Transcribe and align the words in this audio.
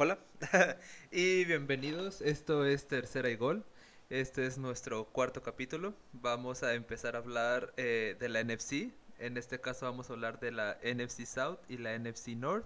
Hola 0.00 0.16
y 1.10 1.44
bienvenidos. 1.44 2.20
Esto 2.20 2.64
es 2.64 2.86
Tercera 2.86 3.30
y 3.30 3.34
Gol. 3.34 3.64
Este 4.10 4.46
es 4.46 4.56
nuestro 4.56 5.06
cuarto 5.06 5.42
capítulo. 5.42 5.92
Vamos 6.12 6.62
a 6.62 6.74
empezar 6.74 7.16
a 7.16 7.18
hablar 7.18 7.74
eh, 7.76 8.14
de 8.20 8.28
la 8.28 8.44
NFC. 8.44 8.92
En 9.18 9.36
este 9.36 9.60
caso 9.60 9.86
vamos 9.86 10.08
a 10.08 10.12
hablar 10.12 10.38
de 10.38 10.52
la 10.52 10.78
NFC 10.84 11.26
South 11.26 11.58
y 11.68 11.78
la 11.78 11.98
NFC 11.98 12.28
North. 12.28 12.64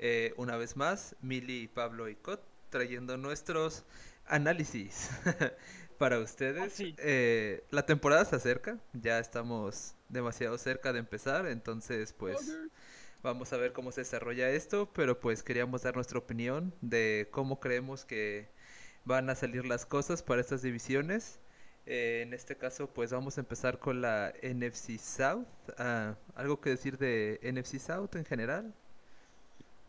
Eh, 0.00 0.34
una 0.36 0.56
vez 0.56 0.76
más, 0.76 1.14
Mili, 1.20 1.68
Pablo 1.68 2.08
y 2.08 2.16
Cot 2.16 2.42
trayendo 2.70 3.16
nuestros 3.16 3.84
análisis 4.26 5.10
para 5.96 6.18
ustedes. 6.18 6.74
Eh, 6.80 7.62
la 7.70 7.86
temporada 7.86 8.24
se 8.24 8.34
acerca, 8.34 8.78
ya 8.94 9.20
estamos 9.20 9.94
demasiado 10.08 10.58
cerca 10.58 10.92
de 10.92 10.98
empezar, 10.98 11.46
entonces 11.46 12.12
pues 12.12 12.52
vamos 13.22 13.52
a 13.52 13.56
ver 13.56 13.72
cómo 13.72 13.92
se 13.92 14.02
desarrolla 14.02 14.50
esto, 14.50 14.90
pero 14.92 15.20
pues 15.20 15.42
queríamos 15.42 15.82
dar 15.82 15.94
nuestra 15.94 16.18
opinión 16.18 16.74
de 16.80 17.28
cómo 17.30 17.60
creemos 17.60 18.04
que 18.04 18.48
van 19.04 19.30
a 19.30 19.34
salir 19.34 19.66
las 19.66 19.86
cosas 19.86 20.22
para 20.22 20.40
estas 20.40 20.62
divisiones. 20.62 21.40
Eh, 21.86 22.20
en 22.22 22.34
este 22.34 22.56
caso, 22.56 22.92
pues 22.92 23.12
vamos 23.12 23.38
a 23.38 23.40
empezar 23.40 23.78
con 23.78 24.02
la 24.02 24.34
NFC 24.42 24.98
South. 24.98 25.46
Ah, 25.78 26.16
¿Algo 26.34 26.60
que 26.60 26.70
decir 26.70 26.98
de 26.98 27.40
NFC 27.42 27.78
South 27.78 28.14
en 28.14 28.26
general? 28.26 28.74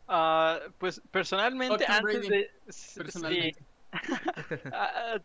Ah, 0.07 0.59
pues 0.77 1.01
personalmente, 1.11 1.85
antes 1.87 2.27
de. 2.27 2.49
Ah, 4.71 5.15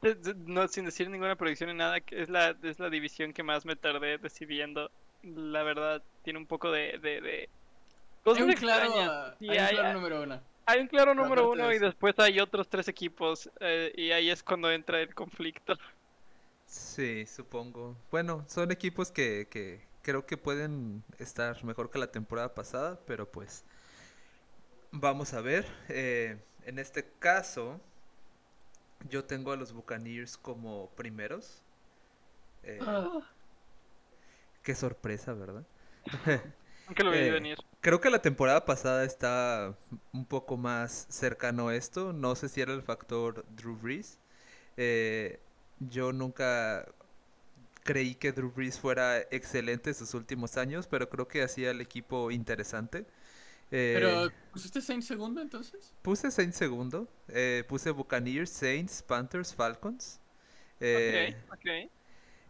no, 0.46 0.66
sin 0.68 0.86
decir 0.86 1.10
ninguna 1.10 1.36
predicción 1.36 1.68
ni 1.68 1.76
nada, 1.76 2.00
que 2.00 2.22
es 2.22 2.30
la, 2.30 2.56
es 2.62 2.78
la 2.78 2.88
división 2.88 3.34
que 3.34 3.42
más 3.42 3.66
me 3.66 3.76
tardé 3.76 4.16
decidiendo. 4.16 4.90
La 5.22 5.62
verdad, 5.62 6.02
tiene 6.22 6.38
un 6.38 6.46
poco 6.46 6.70
de. 6.70 6.98
de, 6.98 7.50
hay 8.24 8.42
un 8.42 8.52
claro, 8.52 9.34
hay, 9.40 9.92
número 9.92 10.22
uno. 10.22 10.40
Hay 10.66 10.80
un 10.80 10.86
claro 10.86 11.14
número 11.14 11.50
uno 11.50 11.72
y 11.72 11.78
después 11.78 12.18
hay 12.18 12.40
otros 12.40 12.68
tres 12.68 12.88
equipos. 12.88 13.50
Eh, 13.60 13.92
y 13.96 14.10
ahí 14.12 14.30
es 14.30 14.42
cuando 14.42 14.70
entra 14.70 15.00
el 15.00 15.14
conflicto. 15.14 15.76
Sí, 16.66 17.26
supongo. 17.26 17.96
Bueno, 18.10 18.44
son 18.48 18.70
equipos 18.72 19.10
que, 19.10 19.46
que 19.50 19.86
creo 20.02 20.26
que 20.26 20.36
pueden 20.36 21.04
estar 21.18 21.62
mejor 21.64 21.90
que 21.90 21.98
la 21.98 22.10
temporada 22.10 22.54
pasada, 22.54 22.98
pero 23.06 23.30
pues 23.30 23.64
Vamos 24.96 25.34
a 25.34 25.40
ver. 25.40 25.66
Eh, 25.88 26.38
en 26.64 26.78
este 26.78 27.04
caso, 27.18 27.80
yo 29.08 29.24
tengo 29.24 29.50
a 29.50 29.56
los 29.56 29.72
Buccaneers 29.72 30.36
como 30.36 30.88
primeros. 30.90 31.64
Eh, 32.62 32.78
ah. 32.80 33.20
Qué 34.62 34.72
sorpresa, 34.76 35.32
¿verdad? 35.32 35.66
Aunque 36.86 37.02
lo 37.02 37.10
vi 37.10 37.18
eh, 37.18 37.30
venir. 37.30 37.58
Creo 37.80 38.00
que 38.00 38.10
la 38.10 38.20
temporada 38.20 38.64
pasada 38.64 39.04
está 39.04 39.76
un 40.12 40.26
poco 40.26 40.56
más 40.56 41.06
cercano 41.08 41.68
a 41.68 41.76
esto. 41.76 42.12
No 42.12 42.34
sé 42.34 42.48
si 42.48 42.60
era 42.60 42.72
el 42.72 42.82
factor 42.82 43.44
Drew 43.56 43.76
Brees. 43.76 44.18
yo 45.80 46.12
nunca 46.12 46.86
creí 47.82 48.14
que 48.14 48.32
Drew 48.32 48.50
Brees 48.50 48.78
fuera 48.78 49.20
excelente 49.30 49.90
en 49.90 49.94
sus 49.94 50.14
últimos 50.14 50.56
años, 50.56 50.86
pero 50.86 51.08
creo 51.08 51.28
que 51.28 51.42
hacía 51.42 51.70
el 51.70 51.80
equipo 51.80 52.30
interesante. 52.30 53.06
Pero, 53.70 54.30
¿pusiste 54.52 54.80
Saints 54.80 55.06
segundo 55.06 55.40
entonces? 55.40 55.92
Puse 56.02 56.30
Saints 56.30 56.56
segundo. 56.56 57.08
Eh, 57.28 57.64
puse 57.68 57.90
Buccaneers, 57.90 58.50
Saints, 58.50 59.02
Panthers, 59.02 59.54
Falcons. 59.54 60.20
Eh, 60.80 61.36
ok, 61.48 61.90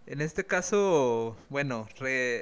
En 0.06 0.20
este 0.20 0.44
caso, 0.44 1.36
bueno, 1.48 1.88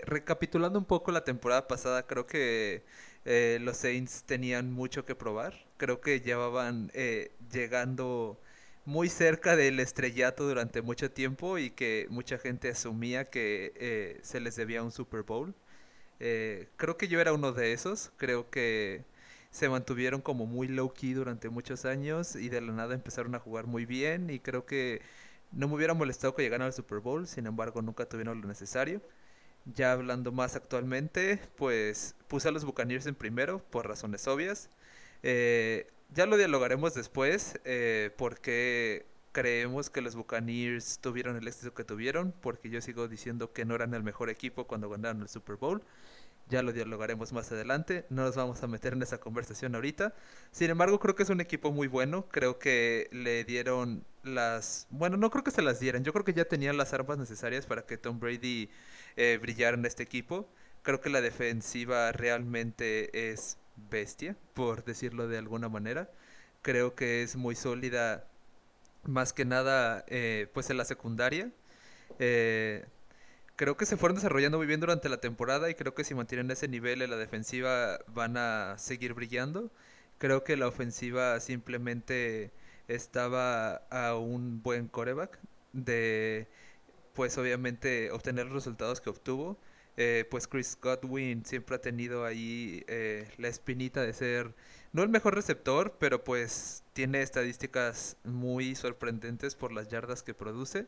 recapitulando 0.05 0.79
un 0.79 0.85
poco 0.85 1.13
la 1.13 1.25
temporada 1.25 1.69
pasada, 1.69 2.07
creo 2.07 2.27
que 2.27 2.83
eh, 3.25 3.59
los 3.61 3.77
Saints 3.77 4.25
tenían 4.25 4.73
mucho 4.73 5.05
que 5.05 5.15
probar. 5.15 5.55
Creo 5.77 6.01
que 6.01 6.21
llevaban 6.21 6.91
llegando 7.53 8.41
muy 8.85 9.09
cerca 9.09 9.57
del 9.57 9.79
estrellato 9.81 10.45
durante 10.49 10.83
mucho 10.83 11.11
tiempo 11.13 11.59
y 11.59 11.71
que 11.71 12.07
mucha 12.11 12.39
gente 12.39 12.71
asumía 12.71 13.31
que 13.31 14.21
se 14.23 14.41
les 14.41 14.57
debía 14.57 14.83
un 14.83 14.93
Super 14.93 15.23
Bowl. 15.23 15.55
Eh, 16.21 16.69
creo 16.77 16.97
que 16.97 17.09
yo 17.09 17.21
era 17.21 17.33
uno 17.33 17.53
de 17.53 17.73
esos. 17.73 18.13
Creo 18.17 18.49
que 18.51 19.05
se 19.51 19.69
mantuvieron 19.69 20.23
como 20.23 20.47
muy 20.47 20.69
low 20.69 20.93
key 20.95 21.15
durante 21.15 21.49
muchos 21.51 21.85
años 21.85 22.37
y 22.37 22.49
de 22.49 22.61
la 22.61 22.73
nada 22.73 22.95
empezaron 22.95 23.35
a 23.35 23.41
jugar 23.41 23.67
muy 23.67 23.87
bien 23.87 24.31
y 24.31 24.39
creo 24.41 24.65
que 24.67 25.03
no 25.53 25.69
me 25.69 25.75
hubiera 25.75 25.95
molestado 25.95 26.35
que 26.35 26.43
llegaran 26.43 26.67
al 26.67 26.73
Super 26.73 27.01
Bowl, 27.01 27.27
sin 27.27 27.47
embargo 27.47 27.83
nunca 27.83 28.07
tuvieron 28.07 28.41
lo 28.41 28.49
necesario. 28.49 29.03
Ya 29.65 29.93
hablando 29.93 30.33
más 30.33 30.57
actualmente, 30.57 31.39
pues 31.57 32.17
puse 32.29 32.49
a 32.49 32.51
los 32.51 32.65
Buccaneers 32.65 33.07
en 33.07 33.15
primero 33.15 33.61
por 33.71 33.87
razones 33.87 34.27
obvias. 34.27 34.71
Eh, 35.23 35.89
ya 36.15 36.27
lo 36.27 36.37
dialogaremos 36.37 36.95
después 36.95 37.61
eh, 37.65 38.11
porque 38.17 39.07
creemos 39.33 39.89
que 39.91 40.03
los 40.03 40.15
Buccaneers 40.17 40.99
tuvieron 41.01 41.37
el 41.37 41.49
éxito 41.49 41.75
que 41.75 41.85
tuvieron, 41.85 42.35
porque 42.41 42.71
yo 42.71 42.81
sigo 42.81 43.09
diciendo 43.09 43.53
que 43.53 43.65
no 43.65 43.75
eran 43.75 43.95
el 43.95 44.03
mejor 44.03 44.31
equipo 44.31 44.67
cuando 44.67 44.91
ganaron 44.91 45.23
el 45.23 45.29
Super 45.29 45.57
Bowl. 45.57 45.83
Ya 46.49 46.63
lo 46.63 46.73
dialogaremos 46.73 47.33
más 47.33 47.51
adelante, 47.53 48.05
no 48.11 48.23
nos 48.25 48.37
vamos 48.37 48.63
a 48.63 48.67
meter 48.67 48.93
en 48.95 49.03
esa 49.03 49.19
conversación 49.19 49.75
ahorita. 49.75 50.15
Sin 50.51 50.71
embargo, 50.71 50.99
creo 51.01 51.15
que 51.15 51.23
es 51.23 51.31
un 51.31 51.41
equipo 51.41 51.73
muy 51.73 51.89
bueno, 51.89 52.27
creo 52.29 52.59
que 52.59 53.09
le 53.13 53.45
dieron 53.45 54.05
las... 54.23 54.87
Bueno, 54.91 55.17
no 55.17 55.31
creo 55.31 55.45
que 55.45 55.51
se 55.51 55.63
las 55.63 55.81
dieran, 55.81 56.05
yo 56.05 56.13
creo 56.13 56.25
que 56.25 56.33
ya 56.33 56.45
tenían 56.45 56.77
las 56.77 56.93
armas 56.93 57.19
necesarias 57.19 57.67
para 57.67 57.83
que 57.87 57.99
Tom 57.99 58.21
Brady 58.21 58.71
eh, 59.17 59.39
brillara 59.41 59.77
en 59.77 59.85
este 59.87 60.03
equipo. 60.03 60.49
Creo 60.83 61.01
que 61.01 61.11
la 61.11 61.21
defensiva 61.21 62.13
realmente 62.13 63.31
es 63.31 63.59
bestia, 63.91 64.37
por 64.55 64.85
decirlo 64.85 65.29
de 65.29 65.39
alguna 65.39 65.69
manera. 65.69 66.11
Creo 66.63 66.95
que 66.95 67.23
es 67.23 67.37
muy 67.37 67.55
sólida 67.55 68.27
más 69.05 69.33
que 69.33 69.45
nada 69.45 70.05
eh, 70.09 70.49
pues 70.53 70.71
en 70.71 70.77
la 70.77 70.85
secundaria. 70.85 71.51
Eh, 72.19 72.85
creo 73.57 73.77
que 73.77 73.87
se 73.87 73.97
fueron 73.97 74.17
desarrollando 74.17 74.59
muy 74.59 74.67
bien 74.67 74.81
durante 74.81 75.09
la 75.09 75.19
temporada 75.19 75.71
y 75.71 75.75
creo 75.75 75.95
que 75.95 76.05
si 76.05 76.15
mantienen 76.15 76.51
ese 76.51 76.69
nivel 76.69 77.03
en 77.03 77.11
la 77.11 77.17
defensiva 77.17 77.99
van 78.09 78.37
a 78.37 78.77
seguir 78.79 79.15
brillando. 79.15 79.71
Creo 80.19 80.45
que 80.45 80.57
la 80.57 80.69
ofensiva 80.69 81.41
simplemente 81.41 82.53
estaba 82.95 83.77
a 83.91 84.17
un 84.17 84.63
buen 84.63 84.89
coreback 84.89 85.39
de 85.73 86.49
pues 87.15 87.37
obviamente 87.39 88.11
obtener 88.11 88.47
los 88.47 88.55
resultados 88.55 89.01
que 89.01 89.11
obtuvo. 89.11 89.59
Eh, 89.99 90.27
pues 90.31 90.47
Chris 90.49 90.79
Godwin 90.81 91.45
siempre 91.45 91.77
ha 91.77 91.81
tenido 91.81 92.25
ahí 92.25 92.85
la 93.37 93.49
espinita 93.49 94.03
de 94.03 94.15
ser 94.15 94.55
no 94.93 95.03
el 95.03 95.09
mejor 95.09 95.35
receptor, 95.35 95.97
pero 95.99 96.23
pues 96.23 96.85
tiene 96.93 97.23
estadísticas 97.23 98.17
muy 98.25 98.75
sorprendentes 98.75 99.55
por 99.55 99.73
las 99.73 99.89
yardas 99.89 100.23
que 100.23 100.35
produce. 100.35 100.87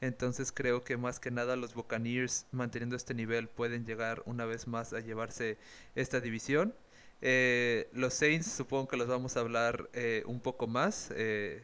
Entonces 0.00 0.52
creo 0.52 0.82
que 0.82 0.96
más 0.96 1.20
que 1.20 1.30
nada 1.30 1.54
los 1.56 1.74
Buccaneers 1.74 2.46
manteniendo 2.50 2.96
este 2.96 3.14
nivel 3.14 3.48
pueden 3.48 3.84
llegar 3.84 4.22
una 4.26 4.46
vez 4.46 4.66
más 4.66 4.92
a 4.92 5.00
llevarse 5.00 5.58
esta 5.94 6.20
división. 6.20 6.74
Eh, 7.22 7.88
los 7.92 8.14
Saints 8.14 8.50
supongo 8.50 8.88
que 8.88 8.96
los 8.96 9.06
vamos 9.06 9.36
a 9.36 9.40
hablar 9.40 9.88
eh, 9.94 10.24
un 10.26 10.40
poco 10.40 10.66
más. 10.66 11.10
Eh, 11.14 11.62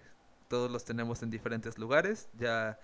todos 0.48 0.70
los 0.70 0.84
tenemos 0.84 1.22
en 1.22 1.30
diferentes 1.30 1.78
lugares. 1.78 2.28
Ya 2.38 2.78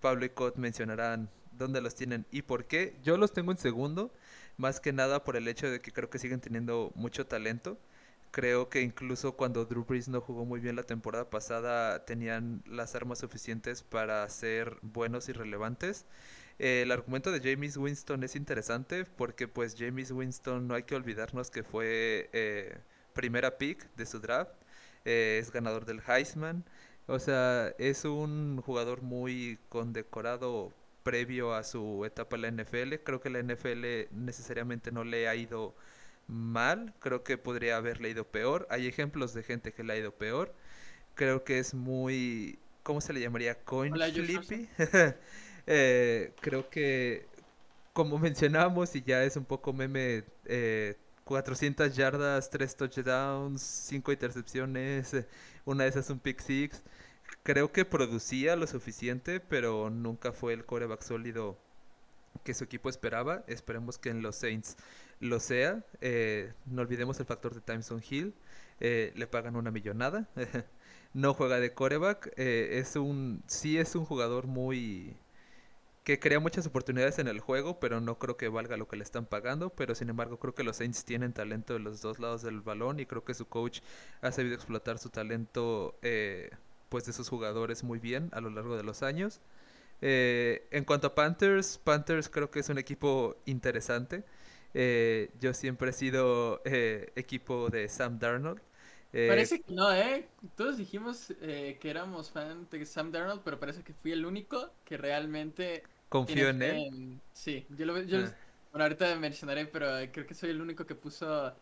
Pablo 0.00 0.24
y 0.24 0.30
Cot 0.30 0.56
mencionarán 0.56 1.28
dónde 1.52 1.80
los 1.80 1.94
tienen 1.94 2.26
y 2.30 2.42
por 2.42 2.66
qué. 2.66 2.96
Yo 3.02 3.16
los 3.16 3.32
tengo 3.32 3.52
en 3.52 3.58
segundo 3.58 4.12
más 4.56 4.80
que 4.80 4.92
nada 4.92 5.24
por 5.24 5.36
el 5.36 5.48
hecho 5.48 5.70
de 5.70 5.80
que 5.80 5.92
creo 5.92 6.10
que 6.10 6.18
siguen 6.18 6.40
teniendo 6.40 6.92
mucho 6.94 7.26
talento. 7.26 7.78
Creo 8.30 8.68
que 8.70 8.80
incluso 8.80 9.32
cuando 9.36 9.64
Drew 9.66 9.84
Brees 9.84 10.08
no 10.08 10.20
jugó 10.20 10.44
muy 10.46 10.60
bien 10.60 10.76
la 10.76 10.84
temporada 10.84 11.28
pasada, 11.28 12.04
tenían 12.06 12.62
las 12.66 12.94
armas 12.94 13.18
suficientes 13.18 13.82
para 13.82 14.26
ser 14.30 14.78
buenos 14.82 15.28
y 15.28 15.32
relevantes. 15.32 16.06
El 16.58 16.92
argumento 16.92 17.32
de 17.32 17.40
James 17.40 17.76
Winston 17.76 18.22
es 18.24 18.36
interesante 18.36 19.04
porque 19.04 19.48
pues 19.48 19.76
James 19.78 20.10
Winston 20.10 20.68
no 20.68 20.74
hay 20.74 20.84
que 20.84 20.94
olvidarnos 20.94 21.50
que 21.50 21.62
fue 21.62 22.30
eh, 22.32 22.78
primera 23.14 23.58
pick 23.58 23.94
de 23.96 24.06
su 24.06 24.20
draft, 24.20 24.54
eh, 25.04 25.38
es 25.40 25.50
ganador 25.50 25.84
del 25.84 26.00
Heisman, 26.06 26.64
o 27.06 27.18
sea, 27.18 27.74
es 27.78 28.04
un 28.04 28.60
jugador 28.62 29.02
muy 29.02 29.58
condecorado 29.68 30.72
previo 31.02 31.54
a 31.54 31.64
su 31.64 32.04
etapa 32.04 32.36
en 32.36 32.42
la 32.42 32.62
NFL. 32.62 32.94
Creo 33.04 33.20
que 33.20 33.30
la 33.30 33.42
NFL 33.42 33.84
necesariamente 34.12 34.92
no 34.92 35.04
le 35.04 35.28
ha 35.28 35.34
ido 35.34 35.74
mal, 36.28 36.94
creo 37.00 37.24
que 37.24 37.38
podría 37.38 37.76
haberle 37.76 38.10
ido 38.10 38.24
peor. 38.24 38.66
Hay 38.70 38.86
ejemplos 38.86 39.34
de 39.34 39.42
gente 39.42 39.72
que 39.72 39.84
le 39.84 39.92
ha 39.94 39.98
ido 39.98 40.12
peor. 40.12 40.54
Creo 41.14 41.44
que 41.44 41.58
es 41.58 41.74
muy, 41.74 42.58
¿cómo 42.82 43.00
se 43.00 43.12
le 43.12 43.20
llamaría? 43.20 43.62
Coin 43.64 43.94
flippy. 43.94 44.68
Eh, 45.66 46.32
creo 46.40 46.68
que, 46.70 47.26
como 47.92 48.18
mencionamos, 48.18 48.94
y 48.96 49.02
ya 49.02 49.24
es 49.24 49.36
un 49.36 49.44
poco 49.44 49.72
meme, 49.72 50.24
eh, 50.46 50.96
400 51.24 51.94
yardas, 51.96 52.50
3 52.50 52.76
touchdowns, 52.76 53.62
5 53.62 54.12
intercepciones, 54.12 55.16
una 55.64 55.84
de 55.84 55.90
esas 55.90 56.10
un 56.10 56.18
pick 56.18 56.40
six 56.40 56.82
creo 57.42 57.72
que 57.72 57.84
producía 57.84 58.56
lo 58.56 58.66
suficiente, 58.66 59.40
pero 59.40 59.90
nunca 59.90 60.32
fue 60.32 60.52
el 60.52 60.64
coreback 60.64 61.02
sólido 61.02 61.58
que 62.44 62.54
su 62.54 62.64
equipo 62.64 62.88
esperaba. 62.88 63.44
Esperemos 63.46 63.98
que 63.98 64.10
en 64.10 64.22
los 64.22 64.36
Saints 64.36 64.76
lo 65.20 65.40
sea. 65.40 65.84
Eh, 66.00 66.52
no 66.66 66.82
olvidemos 66.82 67.18
el 67.20 67.26
factor 67.26 67.54
de 67.54 67.60
Timeson 67.60 68.02
Hill. 68.08 68.34
Eh, 68.80 69.12
le 69.16 69.26
pagan 69.26 69.56
una 69.56 69.70
millonada. 69.70 70.28
no 71.14 71.34
juega 71.34 71.60
de 71.60 71.72
coreback. 71.74 72.32
Eh, 72.36 72.78
es 72.78 72.96
un, 72.96 73.42
sí 73.46 73.78
es 73.78 73.94
un 73.94 74.04
jugador 74.04 74.46
muy 74.46 75.16
que 76.04 76.18
crea 76.18 76.40
muchas 76.40 76.66
oportunidades 76.66 77.18
en 77.18 77.28
el 77.28 77.40
juego, 77.40 77.80
pero 77.80 78.00
no 78.00 78.18
creo 78.18 78.36
que 78.36 78.48
valga 78.48 78.76
lo 78.76 78.88
que 78.88 78.96
le 78.96 79.04
están 79.04 79.26
pagando. 79.26 79.70
Pero 79.70 79.94
sin 79.94 80.10
embargo, 80.10 80.38
creo 80.38 80.54
que 80.54 80.64
los 80.64 80.76
Saints 80.78 81.04
tienen 81.04 81.32
talento 81.32 81.74
de 81.74 81.80
los 81.80 82.02
dos 82.02 82.18
lados 82.18 82.42
del 82.42 82.60
balón 82.60 83.00
y 83.00 83.06
creo 83.06 83.24
que 83.24 83.34
su 83.34 83.46
coach 83.46 83.80
ha 84.20 84.32
sabido 84.32 84.54
explotar 84.54 84.98
su 84.98 85.10
talento 85.10 85.96
pues 86.92 87.06
de 87.06 87.14
sus 87.14 87.30
jugadores 87.30 87.84
muy 87.84 87.98
bien 87.98 88.28
a 88.32 88.42
lo 88.42 88.50
largo 88.50 88.76
de 88.76 88.82
los 88.82 89.02
años. 89.02 89.40
Eh, 90.02 90.66
en 90.72 90.84
cuanto 90.84 91.06
a 91.06 91.14
Panthers, 91.14 91.78
Panthers 91.78 92.28
creo 92.28 92.50
que 92.50 92.60
es 92.60 92.68
un 92.68 92.76
equipo 92.76 93.36
interesante. 93.46 94.24
Eh, 94.74 95.30
yo 95.40 95.54
siempre 95.54 95.90
he 95.90 95.92
sido 95.94 96.60
eh, 96.66 97.12
equipo 97.16 97.70
de 97.70 97.88
Sam 97.88 98.18
Darnold. 98.18 98.60
parece 99.10 99.62
que 99.62 99.72
no, 99.72 99.90
¿eh? 99.94 100.28
Todos 100.56 100.76
dijimos 100.76 101.32
que 101.40 101.78
éramos 101.82 102.30
fan 102.30 102.68
de 102.70 102.84
Sam 102.84 103.10
Darnold, 103.10 103.42
pero 103.42 103.58
parece 103.58 103.82
que 103.82 103.94
fui 103.94 104.12
el 104.12 104.26
único 104.26 104.70
que 104.84 104.98
realmente... 104.98 105.84
Confió 106.12 106.50
en 106.50 106.62
él. 106.62 107.20
Sí, 107.32 107.66
yo 107.70 107.86
lo 107.86 108.02
yo, 108.02 108.18
ah. 108.18 108.34
Bueno, 108.70 108.84
ahorita 108.84 109.16
mencionaré, 109.16 109.64
pero 109.64 109.86
creo 110.12 110.26
que 110.26 110.34
soy 110.34 110.50
el 110.50 110.60
único 110.60 110.84
que 110.84 110.94
puso 110.94 111.54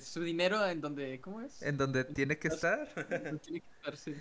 su 0.00 0.22
dinero 0.22 0.66
en 0.66 0.80
donde... 0.80 1.20
¿Cómo 1.20 1.42
es? 1.42 1.60
En 1.62 1.76
donde 1.76 2.04
tiene 2.04 2.38
que 2.38 2.48
estar. 2.48 2.88
tiene 3.42 3.60
que 3.60 3.76
estar, 3.76 3.96
sí. 3.96 4.14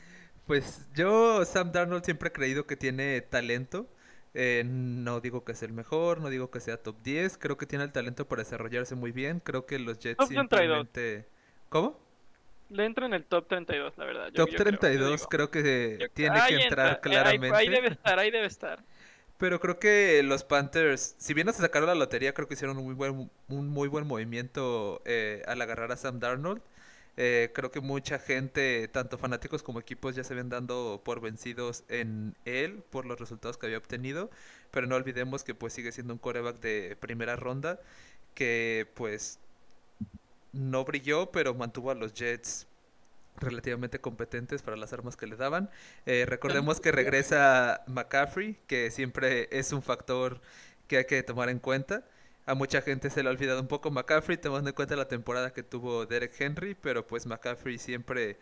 Pues 0.46 0.88
yo, 0.94 1.46
Sam 1.46 1.72
Darnold, 1.72 2.04
siempre 2.04 2.30
he 2.30 2.32
creído 2.34 2.68
que 2.68 2.76
tiene 2.76 3.22
talento. 3.22 3.88
Eh, 4.34 4.64
no 4.66 5.22
digo 5.22 5.46
que 5.46 5.56
sea 5.56 5.70
el 5.70 5.74
mejor, 5.74 6.20
no 6.20 6.30
digo 6.30 6.52
que 6.52 6.60
sea 6.60 6.76
top 6.76 7.02
10. 7.02 7.38
Creo 7.38 7.58
que 7.58 7.66
tiene 7.66 7.86
el 7.86 7.94
talento 7.94 8.28
para 8.28 8.44
desarrollarse 8.44 8.96
muy 8.96 9.14
bien. 9.14 9.40
Creo 9.40 9.66
que 9.66 9.80
los 9.80 10.00
Jets 10.00 10.28
simplemente... 10.28 11.28
¿Cómo? 11.70 11.98
Le 12.70 12.86
entra 12.86 13.06
en 13.06 13.14
el 13.14 13.24
top 13.24 13.48
32, 13.48 13.98
la 13.98 14.06
verdad. 14.06 14.34
top 14.34 14.50
32 14.56 15.28
creo, 15.28 15.52
que 15.52 16.10
tiene 16.14 16.40
que 16.48 16.56
entrar 16.56 17.00
claramente. 17.00 17.56
Ahí, 17.56 17.70
debe 17.70 17.90
estar, 17.90 18.20
ahí 18.20 18.32
debe 18.32 18.48
estar. 18.48 18.84
Pero 19.38 19.60
creo 19.60 19.80
que 19.80 20.24
los 20.24 20.44
Panthers, 20.44 21.16
si 21.18 21.34
bien 21.34 21.48
no 21.48 21.54
se 21.54 21.62
sacaron 21.62 21.88
la 21.88 21.96
lotería, 21.96 22.34
creo 22.34 22.48
que 22.48 22.54
hicieron 22.54 22.78
un 22.78 22.86
muy 22.86 22.94
buen, 22.96 23.30
un 23.50 23.68
muy 23.68 23.90
buen 23.90 24.08
movimiento 24.08 25.02
eh, 25.06 25.44
al 25.48 25.62
agarrar 25.62 25.92
a 25.92 25.98
Sam 25.98 26.20
Darnold. 26.20 26.62
Eh, 27.18 27.52
creo 27.54 27.72
que 27.72 27.80
mucha 27.82 28.20
gente, 28.20 28.88
tanto 28.90 29.18
fanáticos 29.18 29.64
como 29.64 29.80
equipos, 29.80 30.16
ya 30.16 30.24
se 30.24 30.36
ven 30.36 30.50
dando 30.50 31.02
por 31.04 31.22
vencidos 31.22 31.84
en 31.90 32.36
él 32.46 32.84
por 32.90 33.06
los 33.06 33.20
resultados 33.20 33.58
que 33.58 33.66
había 33.68 33.78
obtenido. 33.78 34.30
Pero 34.72 34.88
no 34.88 34.96
olvidemos 34.96 35.44
que 35.44 35.56
pues 35.56 35.74
sigue 35.74 35.92
siendo 35.92 36.14
un 36.14 36.20
coreback 36.20 36.60
de 36.60 36.98
primera 37.00 37.36
ronda 37.36 37.80
que 38.36 38.88
pues 38.96 39.40
no 40.54 40.86
brilló, 40.86 41.32
pero 41.32 41.54
mantuvo 41.54 41.92
a 41.92 41.96
los 41.96 42.14
Jets 42.14 42.68
relativamente 43.38 44.00
competentes 44.00 44.62
para 44.62 44.78
las 44.78 44.94
armas 44.94 45.18
que 45.18 45.28
le 45.28 45.36
daban. 45.36 45.70
Eh, 46.06 46.26
recordemos 46.28 46.80
que 46.80 46.92
regresa 46.92 47.84
McCaffrey, 47.88 48.58
que 48.68 48.92
siempre 48.92 49.48
es 49.52 49.72
un 49.74 49.82
factor 49.82 50.42
que 50.88 50.98
hay 50.98 51.06
que 51.06 51.24
tomar 51.24 51.50
en 51.50 51.60
cuenta. 51.60 52.06
A 52.46 52.54
mucha 52.54 52.82
gente 52.82 53.10
se 53.10 53.24
le 53.24 53.30
ha 53.30 53.32
olvidado 53.32 53.62
un 53.62 53.68
poco 53.68 53.92
McCaffrey, 53.92 54.38
tomando 54.38 54.70
en 54.70 54.76
cuenta 54.76 54.96
la 54.96 55.08
temporada 55.08 55.52
que 55.52 55.64
tuvo 55.64 56.06
Derek 56.06 56.40
Henry, 56.40 56.76
pero 56.76 57.08
pues 57.08 57.26
McCaffrey 57.26 57.78
siempre 57.78 58.38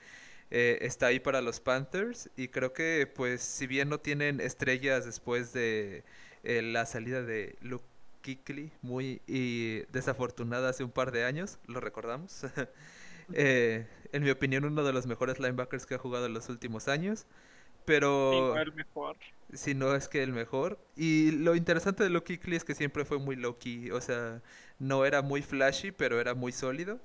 eh, 0.51 0.79
está 0.81 1.07
ahí 1.07 1.19
para 1.19 1.41
los 1.41 1.59
Panthers 1.59 2.29
y 2.35 2.49
creo 2.49 2.73
que 2.73 3.11
pues 3.13 3.41
si 3.41 3.65
bien 3.65 3.89
no 3.89 3.99
tienen 3.99 4.39
estrellas 4.39 5.05
después 5.05 5.53
de 5.53 6.03
eh, 6.43 6.61
la 6.61 6.85
salida 6.85 7.23
de 7.23 7.55
Luke 7.61 7.85
Kuechly, 8.23 8.71
muy 8.81 9.21
y 9.25 9.79
desafortunada 9.91 10.69
hace 10.69 10.83
un 10.83 10.91
par 10.91 11.11
de 11.11 11.23
años, 11.25 11.59
lo 11.67 11.79
recordamos. 11.79 12.41
Eh, 13.33 13.87
en 14.13 14.23
mi 14.23 14.29
opinión 14.29 14.63
uno 14.63 14.83
de 14.83 14.93
los 14.93 15.05
mejores 15.05 15.39
linebackers 15.39 15.85
que 15.85 15.95
ha 15.95 15.97
jugado 15.97 16.27
en 16.27 16.33
los 16.33 16.47
últimos 16.47 16.87
años. 16.87 17.25
Pero. 17.85 18.57
el 18.57 18.73
mejor. 18.73 19.17
Si 19.51 19.75
no 19.75 19.93
es 19.93 20.07
que 20.07 20.23
el 20.23 20.31
mejor. 20.31 20.79
Y 20.95 21.31
lo 21.31 21.55
interesante 21.55 22.03
de 22.03 22.09
Loki 22.09 22.37
Klee 22.37 22.55
es 22.55 22.63
que 22.63 22.75
siempre 22.75 23.05
fue 23.05 23.19
muy 23.19 23.35
Loki. 23.35 23.91
O 23.91 23.99
sea, 23.99 24.41
no 24.79 25.05
era 25.05 25.21
muy 25.21 25.41
flashy, 25.41 25.91
pero 25.91 26.19
era 26.19 26.33
muy 26.33 26.51
sólido. 26.51 26.99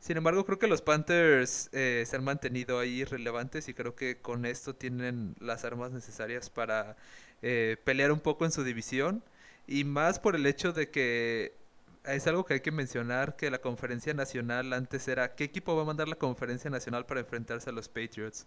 Sin 0.00 0.16
embargo, 0.16 0.44
creo 0.44 0.58
que 0.58 0.66
los 0.66 0.82
Panthers 0.82 1.70
eh, 1.72 2.04
se 2.06 2.16
han 2.16 2.24
mantenido 2.24 2.78
ahí 2.78 3.04
relevantes 3.04 3.68
y 3.68 3.74
creo 3.74 3.94
que 3.94 4.20
con 4.20 4.44
esto 4.44 4.74
tienen 4.74 5.34
las 5.40 5.64
armas 5.64 5.92
necesarias 5.92 6.50
para 6.50 6.96
eh, 7.40 7.78
pelear 7.84 8.12
un 8.12 8.20
poco 8.20 8.44
en 8.44 8.52
su 8.52 8.64
división. 8.64 9.22
Y 9.66 9.84
más 9.84 10.18
por 10.18 10.36
el 10.36 10.44
hecho 10.46 10.72
de 10.72 10.90
que 10.90 11.56
es 12.04 12.26
algo 12.26 12.44
que 12.44 12.54
hay 12.54 12.60
que 12.60 12.70
mencionar, 12.72 13.36
que 13.36 13.50
la 13.50 13.58
conferencia 13.60 14.14
nacional 14.14 14.72
antes 14.72 15.08
era, 15.08 15.34
¿qué 15.34 15.44
equipo 15.44 15.76
va 15.76 15.82
a 15.82 15.86
mandar 15.86 16.08
la 16.08 16.16
conferencia 16.16 16.70
nacional 16.70 17.06
para 17.06 17.20
enfrentarse 17.20 17.70
a 17.70 17.72
los 17.72 17.88
Patriots? 17.88 18.46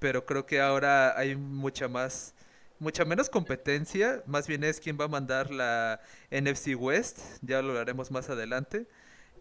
pero 0.00 0.26
creo 0.26 0.46
que 0.46 0.60
ahora 0.60 1.16
hay 1.18 1.36
mucha 1.36 1.88
más 1.88 2.34
mucha 2.80 3.04
menos 3.04 3.30
competencia, 3.30 4.22
más 4.26 4.48
bien 4.48 4.64
es 4.64 4.80
quien 4.80 4.98
va 4.98 5.04
a 5.04 5.08
mandar 5.08 5.50
la 5.52 6.00
NFC 6.30 6.74
West, 6.76 7.20
ya 7.42 7.62
lo 7.62 7.78
haremos 7.78 8.10
más 8.10 8.30
adelante, 8.30 8.86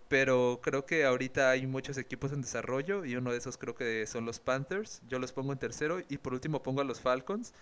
pero 0.09 0.59
creo 0.63 0.85
que 0.85 1.05
ahorita 1.05 1.51
hay 1.51 1.67
muchos 1.67 1.97
equipos 1.97 2.33
en 2.33 2.41
desarrollo 2.41 3.05
y 3.05 3.15
uno 3.15 3.31
de 3.31 3.37
esos 3.37 3.57
creo 3.57 3.75
que 3.75 4.05
son 4.07 4.25
los 4.25 4.39
Panthers, 4.41 5.01
yo 5.07 5.19
los 5.19 5.33
pongo 5.33 5.53
en 5.53 5.59
tercero 5.59 6.01
y 6.09 6.17
por 6.17 6.33
último 6.33 6.63
pongo 6.63 6.81
a 6.81 6.83
los 6.85 6.99
Falcons. 7.01 7.53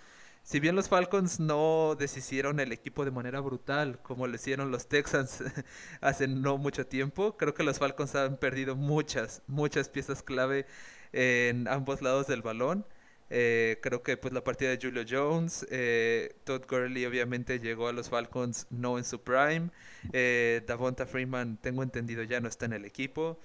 Si 0.47 0.61
bien 0.61 0.77
los 0.77 0.87
Falcons 0.87 1.41
no 1.41 1.97
deshicieron 1.99 2.61
el 2.61 2.71
equipo 2.71 3.03
de 3.03 3.11
manera 3.11 3.41
brutal 3.41 4.01
como 4.01 4.27
lo 4.27 4.35
hicieron 4.35 4.71
los 4.71 4.87
Texans 4.87 5.43
hace 5.99 6.29
no 6.29 6.57
mucho 6.57 6.87
tiempo, 6.87 7.35
creo 7.35 7.53
que 7.53 7.63
los 7.63 7.79
Falcons 7.79 8.15
han 8.15 8.37
perdido 8.37 8.77
muchas, 8.77 9.41
muchas 9.47 9.89
piezas 9.89 10.23
clave 10.23 10.65
en 11.11 11.67
ambos 11.67 12.01
lados 12.01 12.27
del 12.27 12.43
balón. 12.43 12.85
Eh, 13.29 13.79
creo 13.81 14.03
que 14.03 14.15
pues 14.15 14.33
la 14.33 14.41
partida 14.41 14.69
de 14.69 14.79
Julio 14.81 15.03
Jones, 15.05 15.67
eh, 15.69 16.37
Todd 16.45 16.63
Gurley 16.65 17.05
obviamente 17.05 17.59
llegó 17.59 17.89
a 17.89 17.91
los 17.91 18.07
Falcons 18.07 18.67
no 18.69 18.97
en 18.97 19.03
su 19.03 19.21
prime, 19.21 19.71
eh, 20.13 20.63
Davonta 20.65 21.05
Freeman 21.05 21.57
tengo 21.57 21.83
entendido 21.83 22.23
ya 22.23 22.39
no 22.39 22.47
está 22.47 22.67
en 22.67 22.71
el 22.73 22.85
equipo. 22.85 23.37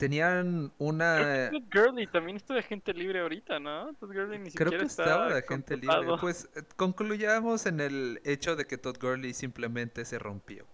Eh, 0.00 0.08
tenían 0.08 0.72
una... 0.78 1.50
Todd 1.50 1.62
Gurley 1.72 2.06
también 2.06 2.36
está 2.36 2.54
de 2.54 2.62
gente 2.62 2.92
libre 2.94 3.20
ahorita, 3.20 3.60
¿no? 3.60 3.92
Todd 3.94 4.12
Gurley 4.12 4.38
ni 4.38 4.50
Creo 4.50 4.70
que 4.70 4.84
estaba 4.84 5.32
de 5.32 5.42
gente 5.42 5.76
libre. 5.76 6.16
Pues 6.20 6.48
concluyamos 6.76 7.66
en 7.66 7.80
el 7.80 8.20
hecho 8.24 8.56
de 8.56 8.66
que 8.66 8.78
Todd 8.78 8.96
Gurley 9.00 9.34
simplemente 9.34 10.04
se 10.04 10.18
rompió. 10.18 10.66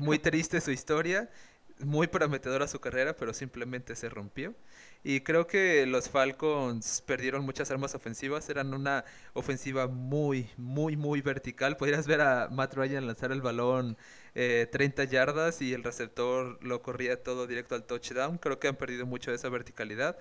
muy 0.00 0.18
triste 0.18 0.60
su 0.60 0.70
historia 0.70 1.28
muy 1.80 2.06
prometedora 2.08 2.66
su 2.66 2.80
carrera, 2.80 3.14
pero 3.16 3.32
simplemente 3.32 3.94
se 3.94 4.08
rompió. 4.08 4.54
Y 5.04 5.20
creo 5.20 5.46
que 5.46 5.86
los 5.86 6.08
Falcons 6.08 7.02
perdieron 7.06 7.44
muchas 7.44 7.70
armas 7.70 7.94
ofensivas. 7.94 8.48
Eran 8.50 8.74
una 8.74 9.04
ofensiva 9.32 9.86
muy, 9.86 10.50
muy, 10.56 10.96
muy 10.96 11.20
vertical. 11.20 11.76
Podrías 11.76 12.06
ver 12.06 12.20
a 12.20 12.48
Matt 12.50 12.74
Ryan 12.74 13.06
lanzar 13.06 13.32
el 13.32 13.40
balón 13.40 13.96
30 14.34 15.02
eh, 15.02 15.08
yardas 15.08 15.62
y 15.62 15.72
el 15.74 15.82
receptor 15.84 16.62
lo 16.64 16.82
corría 16.82 17.22
todo 17.22 17.46
directo 17.46 17.74
al 17.74 17.84
touchdown. 17.84 18.38
Creo 18.38 18.58
que 18.58 18.68
han 18.68 18.76
perdido 18.76 19.06
mucho 19.06 19.30
de 19.30 19.36
esa 19.36 19.48
verticalidad. 19.48 20.18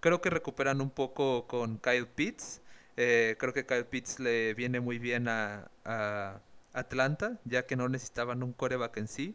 Creo 0.00 0.20
que 0.22 0.30
recuperan 0.30 0.80
un 0.80 0.90
poco 0.90 1.46
con 1.46 1.78
Kyle 1.78 2.06
Pitts. 2.06 2.62
Eh, 2.96 3.36
creo 3.38 3.52
que 3.52 3.66
Kyle 3.66 3.84
Pitts 3.84 4.18
le 4.18 4.54
viene 4.54 4.80
muy 4.80 4.98
bien 4.98 5.28
a, 5.28 5.70
Atlanta, 6.72 7.40
ya 7.44 7.66
que 7.66 7.74
no 7.76 7.88
necesitaban 7.88 8.42
un 8.42 8.52
coreback 8.52 8.96
en 8.98 9.08
sí. 9.08 9.34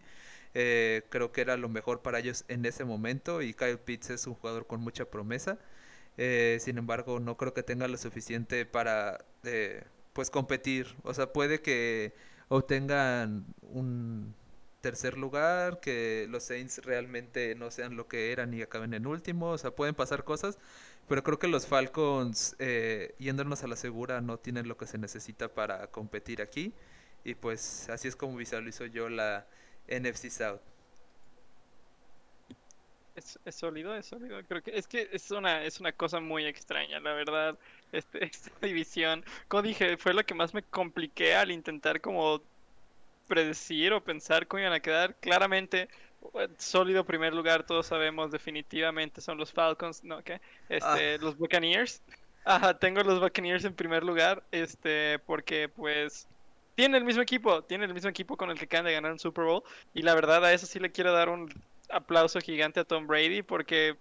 Eh, 0.53 1.03
creo 1.10 1.32
que 1.32 1.41
era 1.41 1.58
lo 1.58 1.67
mejor 1.70 2.01
para 2.01 2.20
ellos 2.20 2.46
en 2.48 2.65
ese 2.65 2.86
momento 2.86 3.41
y 3.41 3.53
Kyle 3.53 3.77
Pitts 3.77 4.12
es 4.12 4.27
un 4.27 4.36
jugador 4.36 4.67
con 4.67 4.82
mucha 4.82 5.05
promesa. 5.05 5.60
Eh, 6.17 6.58
sin 6.62 6.77
embargo, 6.77 7.20
no 7.20 7.38
creo 7.38 7.53
que 7.53 7.63
tenga 7.63 7.88
lo 7.88 7.98
suficiente 7.98 8.65
para 8.65 9.25
pues 10.13 10.29
competir. 10.29 10.96
O 11.03 11.13
sea, 11.13 11.34
puede 11.34 11.62
que 11.62 12.13
obtengan 12.49 13.45
un 13.61 14.33
tercer 14.81 15.17
lugar, 15.17 15.79
que 15.79 16.27
los 16.29 16.43
Saints 16.43 16.81
realmente 16.85 17.55
no 17.55 17.71
sean 17.71 17.95
lo 17.95 18.07
que 18.07 18.31
eran 18.31 18.53
y 18.53 18.61
acaben 18.61 18.93
en 18.93 19.07
último. 19.07 19.49
O 19.49 19.57
sea, 19.57 19.71
pueden 19.71 19.95
pasar 19.95 20.23
cosas, 20.23 20.57
pero 21.07 21.23
creo 21.23 21.39
que 21.39 21.47
los 21.47 21.67
Falcons, 21.67 22.55
yéndonos 23.17 23.63
a 23.63 23.67
la 23.67 23.75
segura, 23.75 24.21
no 24.21 24.37
tienen 24.37 24.67
lo 24.67 24.77
que 24.77 24.87
se 24.87 24.97
necesita 24.97 25.47
para 25.49 25.87
competir 25.87 26.41
aquí. 26.41 26.73
Y 27.25 27.33
pues 27.33 27.89
así 27.89 28.07
es 28.07 28.15
como 28.15 28.37
visualizo 28.37 28.85
yo 28.85 29.09
la, 29.09 29.47
NFC 29.87 30.29
South. 30.29 30.61
Es, 33.15 33.39
sólido, 33.55 33.95
es 33.95 34.05
sólido. 34.05 34.41
Creo 34.47 34.61
que 34.61 34.77
es 34.77 34.87
que 34.87 35.09
es 35.11 35.31
una, 35.31 35.63
es 35.63 35.79
una 35.79 35.91
cosa 35.93 36.19
muy 36.19 36.45
extraña, 36.45 36.99
la 36.99 37.13
verdad. 37.13 37.57
Este, 37.92 38.25
esta 38.25 38.51
división, 38.65 39.24
como 39.48 39.63
dije, 39.63 39.98
fue 39.98 40.13
lo 40.13 40.25
que 40.25 40.34
más 40.34 40.54
me 40.54 40.63
compliqué 40.63 41.36
al 41.36 41.51
intentar 41.51 42.01
como 42.01 42.42
predecir 43.27 43.94
o 43.94 44.04
pensar 44.04 44.48
cómo 44.48 44.62
iban 44.62 44.74
a 44.74 44.80
quedar. 44.80 45.15
Claramente, 45.15 45.89
sólido 46.58 47.06
primer 47.06 47.34
lugar, 47.34 47.65
todos 47.65 47.88
sabemos 47.88 48.32
definitivamente 48.32 49.22
son 49.22 49.38
los 49.38 49.51
Falcons, 49.51 50.04
¿no? 50.04 50.24
¿Qué? 50.24 50.42
Este, 50.70 51.15
ah. 51.15 51.18
Los 51.20 51.38
Buccaneers. 51.38 52.01
Ajá, 52.46 52.77
tengo 52.77 53.01
los 53.01 53.20
Buccaneers 53.20 53.65
en 53.65 53.74
primer 53.74 54.04
lugar, 54.04 54.44
este, 54.51 55.18
porque 55.25 55.68
pues 55.68 56.27
tiene 56.75 56.98
el 56.98 57.04
mismo 57.04 57.24
equipo, 57.24 57.63
tiene 57.63 57.86
el 57.86 57.94
mismo 57.94 58.10
equipo 58.10 58.38
con 58.38 58.51
el 58.51 58.60
que 58.60 58.65
acaban 58.65 58.86
de 58.86 58.94
ganar 58.94 59.12
un 59.12 59.20
Super 59.20 59.46
Bowl. 59.46 59.63
Y 59.94 60.04
la 60.04 60.13
verdad, 60.13 60.46
a 60.46 60.54
eso 60.54 60.68
sí 60.68 60.80
le 60.80 60.92
quiero 60.92 61.12
dar 61.12 61.30
un 61.30 61.51
aplauso 61.89 62.39
gigante 62.39 62.80
a 62.80 62.84
Tom 62.84 63.08
Brady, 63.08 63.42
porque 63.42 63.96